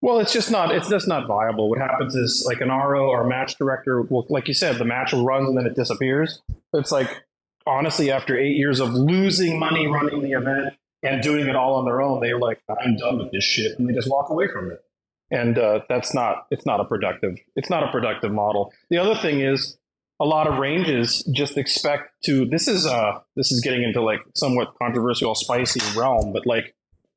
Well, 0.00 0.20
it's 0.20 0.32
just 0.32 0.50
not. 0.50 0.72
It's 0.72 0.88
just 0.88 1.08
not 1.08 1.26
viable. 1.26 1.68
What 1.68 1.80
happens 1.80 2.14
is 2.14 2.44
like 2.46 2.60
an 2.60 2.68
RO 2.68 3.08
or 3.08 3.24
a 3.24 3.28
match 3.28 3.56
director 3.58 4.02
will, 4.02 4.26
like 4.28 4.46
you 4.46 4.54
said, 4.54 4.76
the 4.76 4.84
match 4.84 5.12
runs 5.12 5.48
and 5.48 5.58
then 5.58 5.66
it 5.66 5.74
disappears. 5.74 6.40
It's 6.72 6.92
like 6.92 7.24
honestly, 7.66 8.10
after 8.10 8.38
eight 8.38 8.56
years 8.56 8.80
of 8.80 8.94
losing 8.94 9.58
money 9.58 9.86
running 9.86 10.22
the 10.22 10.32
event 10.32 10.74
and 11.02 11.22
doing 11.22 11.46
it 11.46 11.56
all 11.56 11.74
on 11.74 11.84
their 11.84 12.00
own, 12.00 12.20
they're 12.20 12.38
like, 12.38 12.60
"I'm 12.68 12.96
done 12.96 13.18
with 13.18 13.32
this 13.32 13.44
shit," 13.44 13.78
and 13.78 13.88
they 13.88 13.92
just 13.92 14.08
walk 14.08 14.30
away 14.30 14.48
from 14.48 14.70
it. 14.70 14.82
And 15.30 15.58
uh, 15.58 15.80
that's 15.88 16.14
not. 16.14 16.46
It's 16.50 16.64
not 16.64 16.80
a 16.80 16.84
productive. 16.84 17.36
It's 17.56 17.68
not 17.68 17.82
a 17.82 17.90
productive 17.90 18.32
model. 18.32 18.72
The 18.90 18.98
other 18.98 19.14
thing 19.16 19.40
is, 19.40 19.76
a 20.20 20.24
lot 20.24 20.46
of 20.46 20.58
ranges 20.58 21.22
just 21.32 21.56
expect 21.56 22.10
to. 22.24 22.44
This 22.46 22.68
is 22.68 22.86
uh. 22.86 23.20
This 23.36 23.52
is 23.52 23.60
getting 23.60 23.82
into 23.82 24.02
like 24.02 24.20
somewhat 24.34 24.74
controversial, 24.80 25.34
spicy 25.34 25.80
realm, 25.98 26.32
but 26.32 26.46
like 26.46 26.74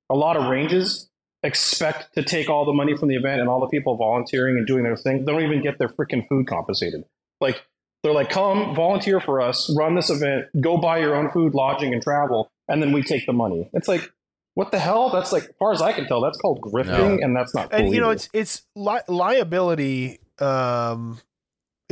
a 0.09 0.15
lot 0.15 0.37
of 0.37 0.49
ranges 0.49 1.09
expect 1.43 2.13
to 2.13 2.21
take 2.23 2.49
all 2.49 2.65
the 2.65 2.73
money 2.73 2.95
from 2.95 3.07
the 3.09 3.15
event 3.15 3.39
and 3.39 3.49
all 3.49 3.59
the 3.59 3.67
people 3.67 3.95
volunteering 3.97 4.57
and 4.57 4.67
doing 4.67 4.83
their 4.83 4.95
thing. 4.97 5.25
They 5.25 5.31
don't 5.31 5.41
even 5.43 5.63
get 5.63 5.79
their 5.79 5.89
freaking 5.89 6.27
food 6.27 6.45
compensated. 6.47 7.03
Like 7.39 7.63
they're 8.03 8.13
like, 8.13 8.29
come 8.29 8.75
volunteer 8.75 9.19
for 9.19 9.41
us, 9.41 9.73
run 9.75 9.95
this 9.95 10.09
event, 10.11 10.45
go 10.59 10.77
buy 10.77 10.99
your 10.99 11.15
own 11.15 11.31
food, 11.31 11.53
lodging, 11.55 11.93
and 11.93 12.01
travel, 12.03 12.51
and 12.67 12.81
then 12.81 12.91
we 12.91 13.01
take 13.03 13.25
the 13.25 13.33
money. 13.33 13.69
It's 13.73 13.87
like, 13.87 14.11
what 14.53 14.71
the 14.71 14.79
hell? 14.79 15.09
That's 15.09 15.31
like, 15.31 15.43
as 15.43 15.49
far 15.57 15.71
as 15.71 15.81
I 15.81 15.93
can 15.93 16.07
tell, 16.07 16.21
that's 16.21 16.37
called 16.37 16.61
grifting, 16.61 17.19
No. 17.19 17.25
and 17.25 17.35
that's 17.35 17.55
not. 17.55 17.73
and 17.73 17.91
you 17.93 17.99
know 18.01 18.07
either. 18.07 18.13
it's 18.13 18.29
it's 18.33 18.61
li- 18.75 18.99
liability 19.07 20.19
um 20.39 21.19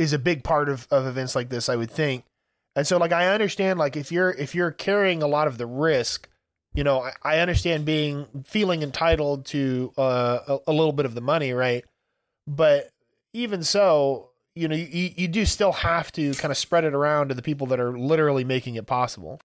is 0.00 0.12
a 0.12 0.18
big 0.18 0.42
part 0.42 0.68
of, 0.68 0.88
of 0.90 1.06
events 1.06 1.34
like 1.34 1.48
this 1.50 1.68
i 1.68 1.76
would 1.76 1.90
think 1.90 2.24
and 2.74 2.86
so 2.86 2.96
like 2.96 3.12
i 3.12 3.28
understand 3.28 3.78
like 3.78 3.96
if 3.96 4.10
you're 4.10 4.30
if 4.30 4.54
you're 4.54 4.70
carrying 4.70 5.22
a 5.22 5.26
lot 5.26 5.46
of 5.46 5.58
the 5.58 5.66
risk 5.66 6.28
you 6.74 6.82
know 6.82 7.02
i, 7.02 7.12
I 7.22 7.38
understand 7.38 7.84
being 7.84 8.26
feeling 8.44 8.82
entitled 8.82 9.46
to 9.46 9.92
uh, 9.98 10.38
a, 10.48 10.58
a 10.68 10.72
little 10.72 10.92
bit 10.92 11.06
of 11.06 11.14
the 11.14 11.20
money 11.20 11.52
right 11.52 11.84
but 12.46 12.90
even 13.32 13.62
so 13.62 14.30
you 14.54 14.68
know 14.68 14.76
you, 14.76 15.10
you 15.14 15.28
do 15.28 15.44
still 15.44 15.72
have 15.72 16.10
to 16.12 16.32
kind 16.34 16.50
of 16.50 16.56
spread 16.56 16.84
it 16.84 16.94
around 16.94 17.28
to 17.28 17.34
the 17.34 17.42
people 17.42 17.66
that 17.68 17.78
are 17.78 17.96
literally 17.96 18.44
making 18.44 18.76
it 18.76 18.86
possible 18.86 19.40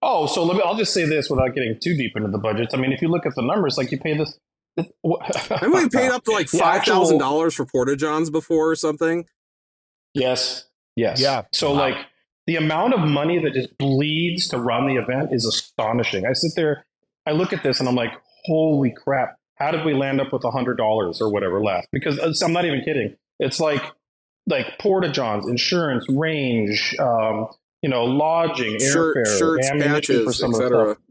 Oh, 0.00 0.26
so 0.26 0.44
let 0.44 0.56
me. 0.56 0.62
I'll 0.64 0.76
just 0.76 0.94
say 0.94 1.04
this 1.04 1.28
without 1.28 1.54
getting 1.54 1.76
too 1.82 1.96
deep 1.96 2.16
into 2.16 2.28
the 2.28 2.38
budgets. 2.38 2.72
I 2.72 2.76
mean, 2.76 2.92
if 2.92 3.02
you 3.02 3.08
look 3.08 3.26
at 3.26 3.34
the 3.34 3.42
numbers, 3.42 3.76
like 3.76 3.90
you 3.90 3.98
pay 3.98 4.16
this. 4.16 4.38
Haven't 5.48 5.72
we 5.72 5.88
paid 5.88 6.10
up 6.10 6.24
to 6.24 6.30
like 6.32 6.48
five 6.48 6.84
thousand 6.84 7.18
dollars 7.18 7.54
for 7.54 7.66
porta 7.66 7.96
johns 7.96 8.30
before 8.30 8.70
or 8.70 8.76
something? 8.76 9.26
Yes. 10.14 10.64
Yes. 10.96 11.20
Yeah. 11.20 11.42
So 11.52 11.72
Wow. 11.72 11.78
like 11.78 11.96
the 12.46 12.56
amount 12.56 12.94
of 12.94 13.00
money 13.00 13.38
that 13.42 13.52
just 13.52 13.76
bleeds 13.78 14.48
to 14.48 14.58
run 14.58 14.86
the 14.88 14.96
event 14.96 15.30
is 15.32 15.44
astonishing. 15.46 16.26
I 16.26 16.32
sit 16.32 16.52
there, 16.56 16.84
I 17.26 17.32
look 17.32 17.52
at 17.52 17.62
this 17.62 17.78
and 17.80 17.88
I'm 17.88 17.94
like, 17.94 18.12
holy 18.46 18.90
crap. 18.90 19.36
How 19.56 19.70
did 19.70 19.84
we 19.84 19.92
land 19.92 20.20
up 20.20 20.32
with 20.32 20.44
a 20.44 20.50
hundred 20.50 20.76
dollars 20.76 21.20
or 21.20 21.30
whatever 21.32 21.62
left? 21.62 21.88
Because 21.92 22.40
I'm 22.42 22.52
not 22.52 22.64
even 22.64 22.82
kidding. 22.84 23.16
It's 23.38 23.60
like 23.60 23.82
like 24.46 24.78
porta 24.78 25.10
johns, 25.10 25.46
insurance, 25.46 26.06
range, 26.08 26.94
um, 26.98 27.48
you 27.82 27.90
know, 27.90 28.04
lodging, 28.04 28.78
Shirt, 28.80 29.16
airfare, 29.18 29.38
shirts, 29.38 29.68
ammunition 29.70 30.16
for 30.20 30.24
patches, 30.26 30.38
some 30.38 30.54
of 30.54 30.58
the 30.60 30.64
etc. 30.64 30.94
stuff 30.94 31.04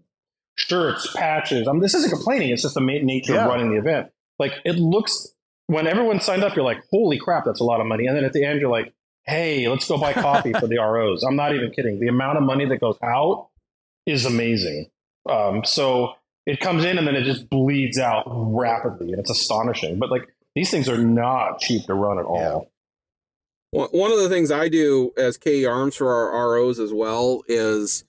shirts, 0.58 1.12
patches. 1.16 1.68
I 1.68 1.72
mean, 1.72 1.82
this 1.82 1.94
isn't 1.94 2.10
complaining. 2.12 2.50
It's 2.50 2.62
just 2.64 2.74
the 2.76 2.82
nature 2.82 3.34
Yeah. 3.34 3.46
of 3.46 3.50
running 3.50 3.70
the 3.72 3.78
event. 3.78 4.12
Like 4.40 4.54
it 4.66 4.76
looks 4.76 5.28
when 5.68 5.86
everyone 5.88 6.20
signed 6.22 6.44
up, 6.44 6.56
you're 6.56 6.64
like, 6.66 6.82
holy 6.92 7.18
crap, 7.18 7.44
that's 7.46 7.60
a 7.60 7.64
lot 7.64 7.82
of 7.82 7.88
money. 7.88 8.08
And 8.08 8.16
then 8.16 8.24
at 8.24 8.32
the 8.34 8.44
end, 8.46 8.62
you're 8.62 8.70
like, 8.72 8.94
hey, 9.26 9.68
let's 9.68 9.88
go 9.88 9.98
buy 9.98 10.14
coffee 10.14 10.54
for 10.54 10.66
the 10.68 10.78
ROs. 10.82 11.24
I'm 11.24 11.36
not 11.36 11.54
even 11.54 11.72
kidding. 11.72 12.00
The 12.00 12.08
amount 12.08 12.38
of 12.38 12.44
money 12.44 12.66
that 12.66 12.80
goes 12.80 12.98
out 13.04 13.50
is 14.06 14.26
amazing. 14.26 14.90
Um, 15.30 15.66
so 15.66 16.14
it 16.46 16.62
comes 16.62 16.86
in 16.86 16.98
and 16.98 17.06
then 17.06 17.16
it 17.18 17.24
just 17.26 17.50
bleeds 17.50 18.00
out 18.00 18.24
rapidly, 18.28 19.12
and 19.12 19.20
it's 19.20 19.30
astonishing. 19.30 20.00
But 20.00 20.10
like 20.10 20.28
these 20.56 20.72
things 20.72 20.88
are 20.88 20.98
not 20.98 21.60
cheap 21.60 21.86
to 21.88 21.94
run 21.94 22.18
at 22.20 22.24
all. 22.26 22.72
One 23.72 23.90
one 23.90 24.12
of 24.14 24.20
the 24.20 24.30
things 24.30 24.50
I 24.50 24.70
do 24.70 25.12
as 25.18 25.38
KE 25.38 25.66
Arms 25.66 25.98
for 25.98 26.10
our 26.10 26.54
ROs 26.54 26.80
as 26.80 26.94
well 26.94 27.44
is 27.50 28.06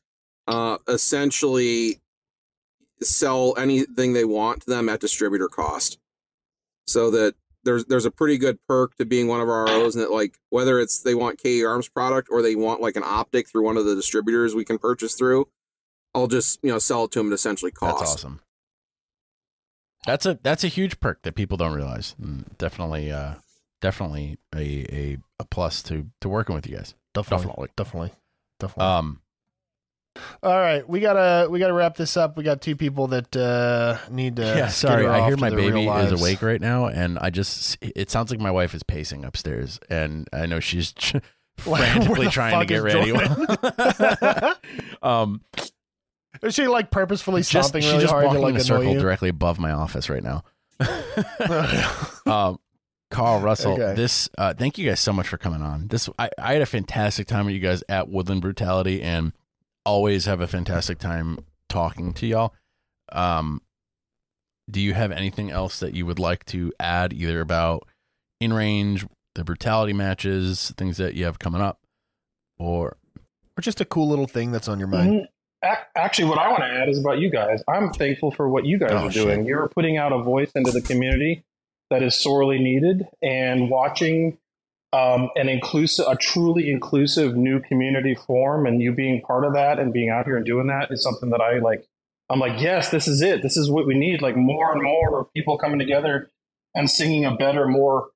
uh, 0.47 0.79
essentially 0.87 1.99
sell 3.03 3.55
anything 3.59 4.13
they 4.13 4.25
want 4.25 4.63
to 4.63 4.71
them 4.71 4.89
at 4.89 5.01
distributor 5.01 5.49
cost, 5.49 5.99
so 6.87 7.11
that 7.11 7.35
there's 7.65 7.85
there's 7.87 8.05
a 8.07 8.11
pretty 8.11 8.39
good 8.39 8.59
perk 8.67 8.97
to 8.97 9.05
being 9.05 9.27
one 9.29 9.41
of 9.41 9.49
our 9.49 9.65
ROs, 9.67 9.95
and 9.95 10.03
that 10.05 10.11
like 10.13 10.39
whether 10.51 10.79
it's 10.81 11.01
they 11.01 11.15
want 11.15 11.39
KE 11.43 11.65
Arms 11.65 11.89
product 11.89 12.29
or 12.31 12.41
they 12.43 12.55
want 12.55 12.81
like 12.81 12.97
an 12.97 13.03
optic 13.05 13.49
through 13.49 13.65
one 13.65 13.77
of 13.77 13.85
the 13.85 13.95
distributors 13.95 14.55
we 14.55 14.65
can 14.65 14.79
purchase 14.79 15.15
through, 15.15 15.49
I'll 16.15 16.29
just 16.29 16.59
you 16.63 16.71
know 16.71 16.79
sell 16.79 17.05
it 17.05 17.11
to 17.13 17.19
them 17.19 17.29
at 17.29 17.35
essentially 17.35 17.71
cost. 17.73 17.99
That's 17.99 18.13
awesome. 18.15 18.41
That's 20.07 20.25
a 20.27 20.39
that's 20.43 20.65
a 20.65 20.69
huge 20.69 21.01
perk 21.01 21.23
that 21.23 21.35
people 21.35 21.57
don't 21.57 21.75
realize. 21.75 22.15
Mm, 22.23 22.57
Definitely, 22.57 23.11
uh, 23.13 23.35
definitely 23.81 24.39
a, 24.55 24.59
a 24.61 25.19
a 25.41 25.45
plus 25.45 25.83
to 25.85 26.07
to 26.21 26.29
working 26.29 26.55
with 26.55 26.67
you 26.67 26.77
guys. 26.77 26.95
definitely 27.15 27.47
Definitely. 27.47 27.69
definitely 27.77 28.11
definitely 28.61 28.85
Um, 28.85 29.21
All 30.43 30.57
right, 30.57 30.89
we 30.89 31.01
gotta 31.01 31.49
we 31.51 31.59
gotta 31.59 31.73
wrap 31.73 31.97
this 31.97 32.17
up. 32.17 32.37
We 32.37 32.45
got 32.45 32.61
two 32.61 32.77
people 32.77 33.09
that 33.09 33.35
uh, 33.37 33.99
need 34.11 34.37
to. 34.37 34.43
yeah, 34.43 34.69
sorry. 34.69 35.07
I 35.07 35.27
hear 35.27 35.37
my 35.37 35.51
baby 35.51 35.87
is 35.87 36.21
awake 36.21 36.43
right 36.43 36.61
now, 36.61 36.87
and 36.87 37.19
I 37.19 37.31
just 37.31 37.79
it 37.81 38.11
sounds 38.11 38.31
like 38.31 38.41
my 38.41 38.51
wife 38.51 38.75
is 38.75 38.83
pacing 38.83 39.25
upstairs, 39.25 39.81
and 39.91 40.29
I 40.33 40.47
know 40.47 40.61
she's 40.61 40.95
frantically 41.59 42.29
trying 42.29 42.61
to 42.61 42.67
get 42.67 42.83
ready. 42.83 43.13
Um, 45.03 45.43
Is 46.43 46.55
she 46.55 46.69
like 46.69 46.91
purposefully 46.91 47.43
just 47.43 47.51
stomping 47.51 47.83
she's 47.83 47.91
really 47.93 48.03
just 48.03 48.13
hard 48.13 48.25
to 48.25 48.29
walking 48.29 48.43
like 48.43 48.55
in 48.55 48.61
a 48.61 48.65
circle 48.65 48.93
you? 48.93 49.01
directly 49.01 49.29
above 49.29 49.59
my 49.59 49.73
office 49.73 50.09
right 50.09 50.23
now. 50.23 50.45
um, 52.27 52.59
Karl 53.11 53.41
Russell, 53.41 53.73
Okay. 53.73 53.95
this 53.95 54.29
uh, 54.39 54.55
thank 54.55 54.77
you 54.79 54.89
guys 54.89 55.01
so 55.01 55.13
much 55.13 55.27
for 55.29 55.39
coming 55.39 55.63
on. 55.63 55.89
This 55.89 56.09
I, 56.19 56.31
I 56.39 56.53
had 56.53 56.63
a 56.63 56.67
fantastic 56.67 57.27
time 57.27 57.47
with 57.47 57.55
you 57.55 57.61
guys 57.61 57.83
at 57.89 58.09
Woodland 58.09 58.43
Brutality, 58.43 59.03
and 59.03 59.33
always 59.89 60.27
have 60.27 60.41
a 60.41 60.47
fantastic 60.47 60.99
time 60.99 61.39
talking 61.69 62.13
to 62.15 62.27
y'all. 62.27 62.55
Um, 63.11 63.63
do 64.71 64.81
you 64.81 64.93
have 64.95 65.11
anything 65.11 65.51
else 65.51 65.81
that 65.81 65.95
you 65.95 66.05
would 66.05 66.19
like 66.19 66.45
to 66.47 66.73
add, 66.79 67.13
either 67.15 67.41
about 67.41 67.87
InRange, 68.43 69.09
the 69.35 69.45
brutality 69.45 69.95
matches, 69.95 70.73
things 70.77 70.99
that 70.99 71.15
you 71.15 71.25
have 71.25 71.39
coming 71.39 71.61
up, 71.63 71.81
or 72.59 72.97
or 73.57 73.61
just 73.63 73.81
a 73.81 73.85
cool 73.85 74.09
little 74.09 74.27
thing 74.27 74.53
that's 74.53 74.69
on 74.69 74.79
your 74.79 74.89
mind. 74.89 75.27
Mhm. 75.65 75.77
Actually, 75.97 76.29
what 76.29 76.39
I 76.39 76.49
want 76.49 76.61
to 76.61 76.67
add 76.69 76.89
is 76.89 77.01
about 77.01 77.19
you 77.19 77.31
guys. 77.31 77.61
I'm 77.67 77.91
thankful 77.93 78.31
for 78.31 78.49
what 78.49 78.65
you 78.65 78.79
guys 78.79 78.91
Oh, 78.93 79.07
are 79.09 79.11
doing. 79.11 79.41
shit. 79.41 79.47
You're 79.47 79.69
putting 79.69 79.97
out 79.97 80.13
a 80.13 80.23
voice 80.23 80.53
into 80.55 80.71
the 80.71 80.81
community 80.83 81.43
that 81.91 82.03
is 82.03 82.15
sorely 82.23 82.59
needed, 82.61 83.09
and 83.23 83.69
watching 83.71 84.39
um, 84.93 85.31
an 85.37 85.49
inclusive, 85.49 86.07
a 86.09 86.17
truly 86.17 86.71
inclusive 86.71 87.37
new 87.37 87.61
community 87.61 88.15
form, 88.15 88.67
and 88.67 88.81
you 88.81 88.93
being 88.93 89.21
part 89.21 89.45
of 89.45 89.55
that 89.55 89.79
and 89.79 89.93
being 89.93 90.11
out 90.11 90.25
here 90.25 90.37
and 90.37 90.47
doing 90.47 90.69
that 90.69 90.91
is 90.91 91.03
something 91.03 91.31
that 91.31 91.41
I 91.41 91.59
like. 91.59 91.85
I'm 92.31 92.41
like, 92.41 92.61
yes, 92.61 92.91
this 92.91 93.09
is 93.09 93.23
it. 93.23 93.43
This 93.43 93.57
is 93.57 93.71
what 93.71 93.87
we 93.87 93.99
need. 93.99 94.21
Like 94.21 94.37
more 94.37 94.73
and 94.73 94.83
more 94.83 95.21
of 95.21 95.33
people 95.33 95.57
coming 95.57 95.79
together 95.79 96.31
and 96.75 96.91
singing 96.91 97.25
a 97.25 97.35
better, 97.35 97.67
more 97.67 98.09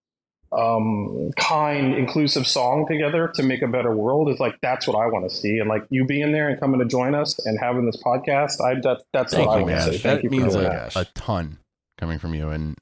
um, 0.53 1.31
kind, 1.37 1.95
inclusive 1.95 2.47
song 2.47 2.87
together 2.87 3.29
to 3.37 3.43
make 3.43 3.63
a 3.63 3.69
better 3.69 3.95
world 3.95 4.29
is 4.29 4.39
like 4.39 4.61
that's 4.61 4.87
what 4.87 4.97
I 4.97 5.07
want 5.07 5.29
to 5.29 5.35
see. 5.35 5.59
And 5.59 5.69
like 5.69 5.85
you 5.89 6.05
being 6.05 6.33
there 6.33 6.49
and 6.49 6.61
coming 6.61 6.81
to 6.81 6.87
join 6.87 7.15
us 7.15 7.39
and 7.47 7.59
having 7.59 7.87
this 7.87 7.97
podcast, 8.03 8.61
I 8.61 8.75
that, 8.83 9.03
that's 9.13 9.33
thank 9.33 9.49
what 9.49 9.59
I 9.59 9.63
want 9.63 9.69
to 9.69 9.75
man. 9.75 9.93
say. 9.93 9.99
Thank 9.99 10.03
That 10.03 10.25
you 10.25 10.31
for 10.31 10.37
means 10.37 10.53
doing 10.53 10.67
a, 10.67 10.69
that. 10.69 10.97
a 10.97 11.05
ton 11.15 11.59
coming 11.99 12.19
from 12.19 12.35
you, 12.35 12.51
and 12.51 12.77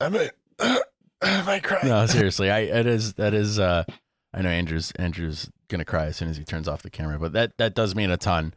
I 0.00 0.08
might, 0.08 0.30
I 1.24 1.60
cry. 1.60 1.80
no, 1.84 2.06
seriously, 2.06 2.50
I 2.50 2.60
it 2.60 2.86
is 2.86 3.14
that 3.14 3.34
is 3.34 3.58
uh 3.58 3.84
I 4.32 4.42
know 4.42 4.50
Andrew's 4.50 4.90
Andrew's 4.92 5.50
gonna 5.68 5.84
cry 5.84 6.06
as 6.06 6.16
soon 6.16 6.28
as 6.28 6.36
he 6.36 6.44
turns 6.44 6.68
off 6.68 6.82
the 6.82 6.90
camera, 6.90 7.18
but 7.18 7.32
that 7.32 7.52
that 7.58 7.74
does 7.74 7.94
mean 7.94 8.10
a 8.10 8.16
ton. 8.16 8.54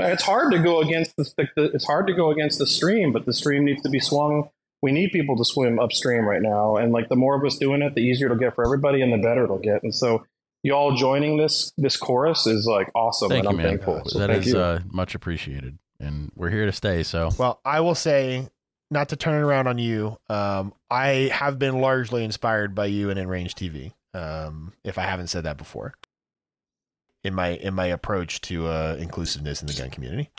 It's 0.00 0.22
hard 0.22 0.52
to 0.52 0.58
go 0.60 0.80
against 0.80 1.16
the, 1.16 1.24
the 1.56 1.64
it's 1.74 1.84
hard 1.84 2.06
to 2.06 2.14
go 2.14 2.30
against 2.30 2.58
the 2.58 2.66
stream, 2.66 3.12
but 3.12 3.26
the 3.26 3.32
stream 3.32 3.64
needs 3.64 3.82
to 3.82 3.88
be 3.90 3.98
swung. 3.98 4.48
We 4.80 4.92
need 4.92 5.10
people 5.10 5.36
to 5.36 5.44
swim 5.44 5.80
upstream 5.80 6.24
right 6.24 6.40
now, 6.40 6.76
and 6.76 6.92
like 6.92 7.08
the 7.08 7.16
more 7.16 7.34
of 7.36 7.44
us 7.44 7.58
doing 7.58 7.82
it, 7.82 7.94
the 7.96 8.00
easier 8.00 8.26
it'll 8.26 8.38
get 8.38 8.54
for 8.54 8.64
everybody, 8.64 9.02
and 9.02 9.12
the 9.12 9.18
better 9.18 9.42
it'll 9.42 9.58
get. 9.58 9.82
And 9.82 9.92
so, 9.92 10.24
you 10.62 10.72
all 10.72 10.94
joining 10.94 11.36
this 11.36 11.72
this 11.76 11.96
chorus 11.96 12.46
is 12.46 12.64
like 12.64 12.88
awesome, 12.94 13.28
Thank 13.28 13.44
and 13.44 13.44
you, 13.46 13.50
I'm 13.50 13.56
man. 13.56 13.78
thankful. 13.78 14.04
So 14.08 14.20
that 14.20 14.30
thank 14.30 14.46
is 14.46 14.52
you. 14.52 14.60
uh, 14.60 14.80
much 14.92 15.16
appreciated, 15.16 15.78
and 15.98 16.30
we're 16.36 16.50
here 16.50 16.66
to 16.66 16.72
stay. 16.72 17.02
So 17.02 17.30
Well, 17.36 17.60
I 17.64 17.80
will 17.80 17.96
say, 17.96 18.46
not 18.90 19.10
to 19.10 19.16
turn 19.16 19.34
it 19.34 19.46
around 19.46 19.66
on 19.66 19.78
you, 19.78 20.18
um, 20.28 20.72
I 20.90 21.30
have 21.32 21.58
been 21.58 21.80
largely 21.80 22.24
inspired 22.24 22.74
by 22.74 22.86
you 22.86 23.10
and 23.10 23.18
InRangeTV. 23.18 23.92
Um, 24.14 24.72
if 24.84 24.98
I 24.98 25.02
haven't 25.02 25.26
said 25.28 25.44
that 25.44 25.58
before, 25.58 25.94
in 27.22 27.34
my 27.34 27.50
in 27.50 27.74
my 27.74 27.86
approach 27.86 28.40
to 28.42 28.66
uh, 28.66 28.96
inclusiveness 28.98 29.60
in 29.60 29.66
the 29.66 29.74
gun 29.74 29.90
community. 29.90 30.30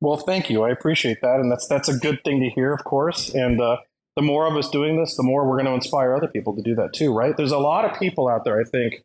Well, 0.00 0.16
thank 0.16 0.50
you. 0.50 0.62
I 0.62 0.70
appreciate 0.70 1.20
that, 1.22 1.40
and 1.40 1.50
that's 1.50 1.66
that's 1.66 1.88
a 1.88 1.96
good 1.96 2.22
thing 2.24 2.40
to 2.40 2.50
hear, 2.50 2.72
of 2.72 2.84
course. 2.84 3.30
And 3.34 3.60
uh, 3.60 3.78
the 4.16 4.22
more 4.22 4.46
of 4.46 4.56
us 4.56 4.68
doing 4.68 4.98
this, 4.98 5.16
the 5.16 5.22
more 5.22 5.48
we're 5.48 5.56
going 5.56 5.66
to 5.66 5.74
inspire 5.74 6.14
other 6.14 6.28
people 6.28 6.54
to 6.56 6.62
do 6.62 6.74
that 6.74 6.92
too, 6.92 7.12
right? 7.14 7.36
There's 7.36 7.52
a 7.52 7.58
lot 7.58 7.84
of 7.84 7.98
people 7.98 8.28
out 8.28 8.44
there, 8.44 8.60
I 8.60 8.64
think, 8.64 9.02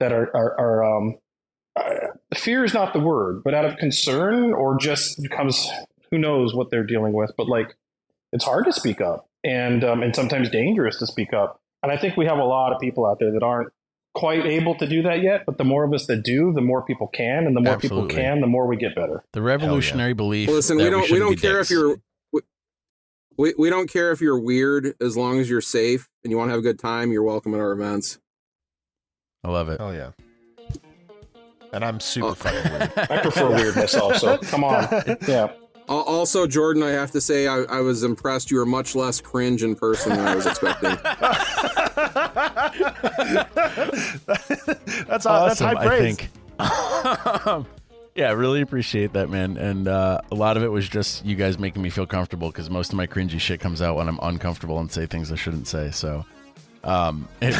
that 0.00 0.12
are 0.12 0.34
are, 0.34 0.58
are 0.58 0.96
um, 0.96 1.18
uh, 1.76 1.92
fear 2.34 2.64
is 2.64 2.72
not 2.72 2.94
the 2.94 3.00
word, 3.00 3.42
but 3.44 3.54
out 3.54 3.66
of 3.66 3.76
concern 3.76 4.54
or 4.54 4.78
just 4.78 5.22
becomes 5.22 5.70
who 6.10 6.18
knows 6.18 6.54
what 6.54 6.70
they're 6.70 6.84
dealing 6.86 7.12
with. 7.12 7.32
But 7.36 7.48
like, 7.48 7.76
it's 8.32 8.44
hard 8.44 8.64
to 8.66 8.72
speak 8.72 9.00
up, 9.00 9.28
and 9.44 9.82
um, 9.84 10.02
and 10.02 10.14
sometimes 10.14 10.50
dangerous 10.50 10.98
to 10.98 11.06
speak 11.06 11.32
up. 11.32 11.60
And 11.82 11.92
I 11.92 11.96
think 11.96 12.16
we 12.16 12.26
have 12.26 12.38
a 12.38 12.44
lot 12.44 12.72
of 12.72 12.80
people 12.80 13.06
out 13.06 13.18
there 13.20 13.32
that 13.32 13.42
aren't 13.42 13.68
quite 14.14 14.44
able 14.46 14.74
to 14.76 14.86
do 14.86 15.02
that 15.02 15.22
yet. 15.22 15.44
But 15.46 15.58
the 15.58 15.64
more 15.64 15.84
of 15.84 15.92
us 15.92 16.06
that 16.06 16.22
do, 16.22 16.52
the 16.52 16.60
more 16.62 16.82
people 16.82 17.06
can, 17.08 17.46
and 17.46 17.54
the 17.56 17.60
more 17.60 17.74
Absolutely. 17.74 18.08
people 18.08 18.22
can, 18.24 18.40
the 18.40 18.46
more 18.46 18.66
we 18.66 18.76
get 18.76 18.94
better. 18.94 19.24
the 19.32 19.42
revolutionary 19.42 20.14
belief. 20.14 20.48
Listen, 20.48 20.78
that 20.78 20.84
we 20.84 20.90
don't 20.90 21.02
we, 21.02 21.06
shouldn't 21.08 21.28
don't 21.30 21.40
care 21.40 21.58
dicks. 21.58 21.70
if 21.70 21.74
you're 21.76 21.96
we, 22.32 22.40
we, 23.38 23.54
we 23.58 23.70
don't 23.70 23.88
care 23.90 24.10
if 24.12 24.20
you're 24.20 24.38
weird 24.38 24.94
as 25.00 25.16
long 25.16 25.38
as 25.38 25.48
you're 25.50 25.60
safe 25.60 26.08
and 26.24 26.30
you 26.30 26.36
want 26.38 26.48
to 26.48 26.52
have 26.52 26.60
a 26.60 26.62
good 26.62 26.78
time. 26.78 27.12
You're 27.12 27.22
welcome 27.22 27.52
at 27.54 27.60
our 27.60 27.72
events. 27.72 28.18
I 29.44 29.50
love 29.50 29.68
it. 29.68 29.76
Oh 29.80 29.90
yeah. 29.92 30.10
And 31.72 31.84
I'm 31.84 32.00
super 32.00 32.28
Oh. 32.28 32.34
fucking 32.34 32.72
weird. 32.72 32.92
I 33.10 33.18
prefer 33.20 33.50
weird 33.54 33.76
myself, 33.76 34.16
so 34.16 34.38
come 34.38 34.64
on. 34.64 34.88
Yeah. 35.28 35.52
Al- 35.88 36.02
Also, 36.02 36.46
Jordan, 36.46 36.82
I 36.82 36.90
have 36.90 37.10
to 37.12 37.20
say 37.20 37.46
I, 37.46 37.62
I 37.62 37.80
was 37.80 38.02
impressed. 38.02 38.50
You 38.50 38.58
were 38.58 38.66
much 38.66 38.94
less 38.94 39.20
cringe 39.20 39.62
in 39.62 39.74
person 39.74 40.16
than 40.16 40.26
I 40.26 40.34
was 40.34 40.46
expecting. 40.46 40.90
that's 45.06 45.26
all, 45.26 45.46
that's 45.46 45.60
awesome, 45.60 45.76
high 45.76 45.86
praise. 45.86 46.18
I 46.58 46.58
think. 46.58 46.60
yeah, 48.14 48.28
I 48.28 48.32
really 48.32 48.62
appreciate 48.62 49.12
that, 49.12 49.30
man. 49.30 49.56
And 49.56 49.88
uh, 49.88 50.20
a 50.30 50.34
lot 50.34 50.56
of 50.56 50.62
it 50.62 50.68
was 50.68 50.88
just 50.88 51.24
you 51.24 51.36
guys 51.36 51.58
making 51.58 51.82
me 51.82 51.90
feel 51.90 52.06
comfortable 52.06 52.48
because 52.48 52.70
most 52.70 52.92
of 52.92 52.96
my 52.96 53.06
cringy 53.06 53.40
shit 53.40 53.60
comes 53.60 53.82
out 53.82 53.96
when 53.96 54.08
I'm 54.08 54.18
uncomfortable 54.22 54.78
and 54.78 54.90
say 54.90 55.06
things 55.06 55.30
I 55.30 55.36
shouldn't 55.36 55.68
say. 55.68 55.90
So, 55.90 56.24
um, 56.82 57.28
it, 57.40 57.54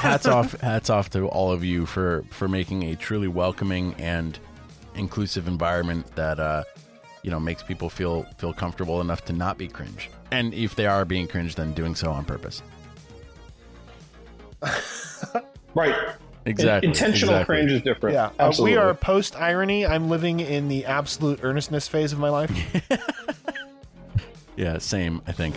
hats 0.00 0.26
off, 0.26 0.58
hats 0.60 0.90
off 0.90 1.10
to 1.10 1.28
all 1.28 1.52
of 1.52 1.62
you 1.62 1.86
for 1.86 2.24
for 2.30 2.48
making 2.48 2.84
a 2.84 2.96
truly 2.96 3.28
welcoming 3.28 3.94
and 3.94 4.38
inclusive 4.94 5.46
environment 5.46 6.06
that 6.16 6.40
uh, 6.40 6.64
you 7.28 7.30
know 7.30 7.38
makes 7.38 7.62
people 7.62 7.90
feel 7.90 8.22
feel 8.38 8.54
comfortable 8.54 9.02
enough 9.02 9.22
to 9.26 9.34
not 9.34 9.58
be 9.58 9.68
cringe. 9.68 10.08
And 10.30 10.54
if 10.54 10.74
they 10.74 10.86
are 10.86 11.04
being 11.04 11.28
cringe, 11.28 11.56
then 11.56 11.74
doing 11.74 11.94
so 11.94 12.10
on 12.10 12.24
purpose. 12.24 12.62
Right. 15.74 15.94
Exactly. 16.46 16.88
Intentional 16.88 17.34
exactly. 17.34 17.56
cringe 17.56 17.72
is 17.72 17.82
different. 17.82 18.14
Yeah, 18.14 18.30
uh, 18.38 18.52
we 18.60 18.76
are 18.76 18.94
post 18.94 19.36
irony. 19.36 19.86
I'm 19.86 20.08
living 20.08 20.40
in 20.40 20.68
the 20.68 20.86
absolute 20.86 21.40
earnestness 21.42 21.86
phase 21.86 22.12
of 22.12 22.18
my 22.18 22.30
life. 22.30 22.50
Yeah, 24.56 24.78
same. 24.78 25.22
I 25.24 25.30
think. 25.30 25.54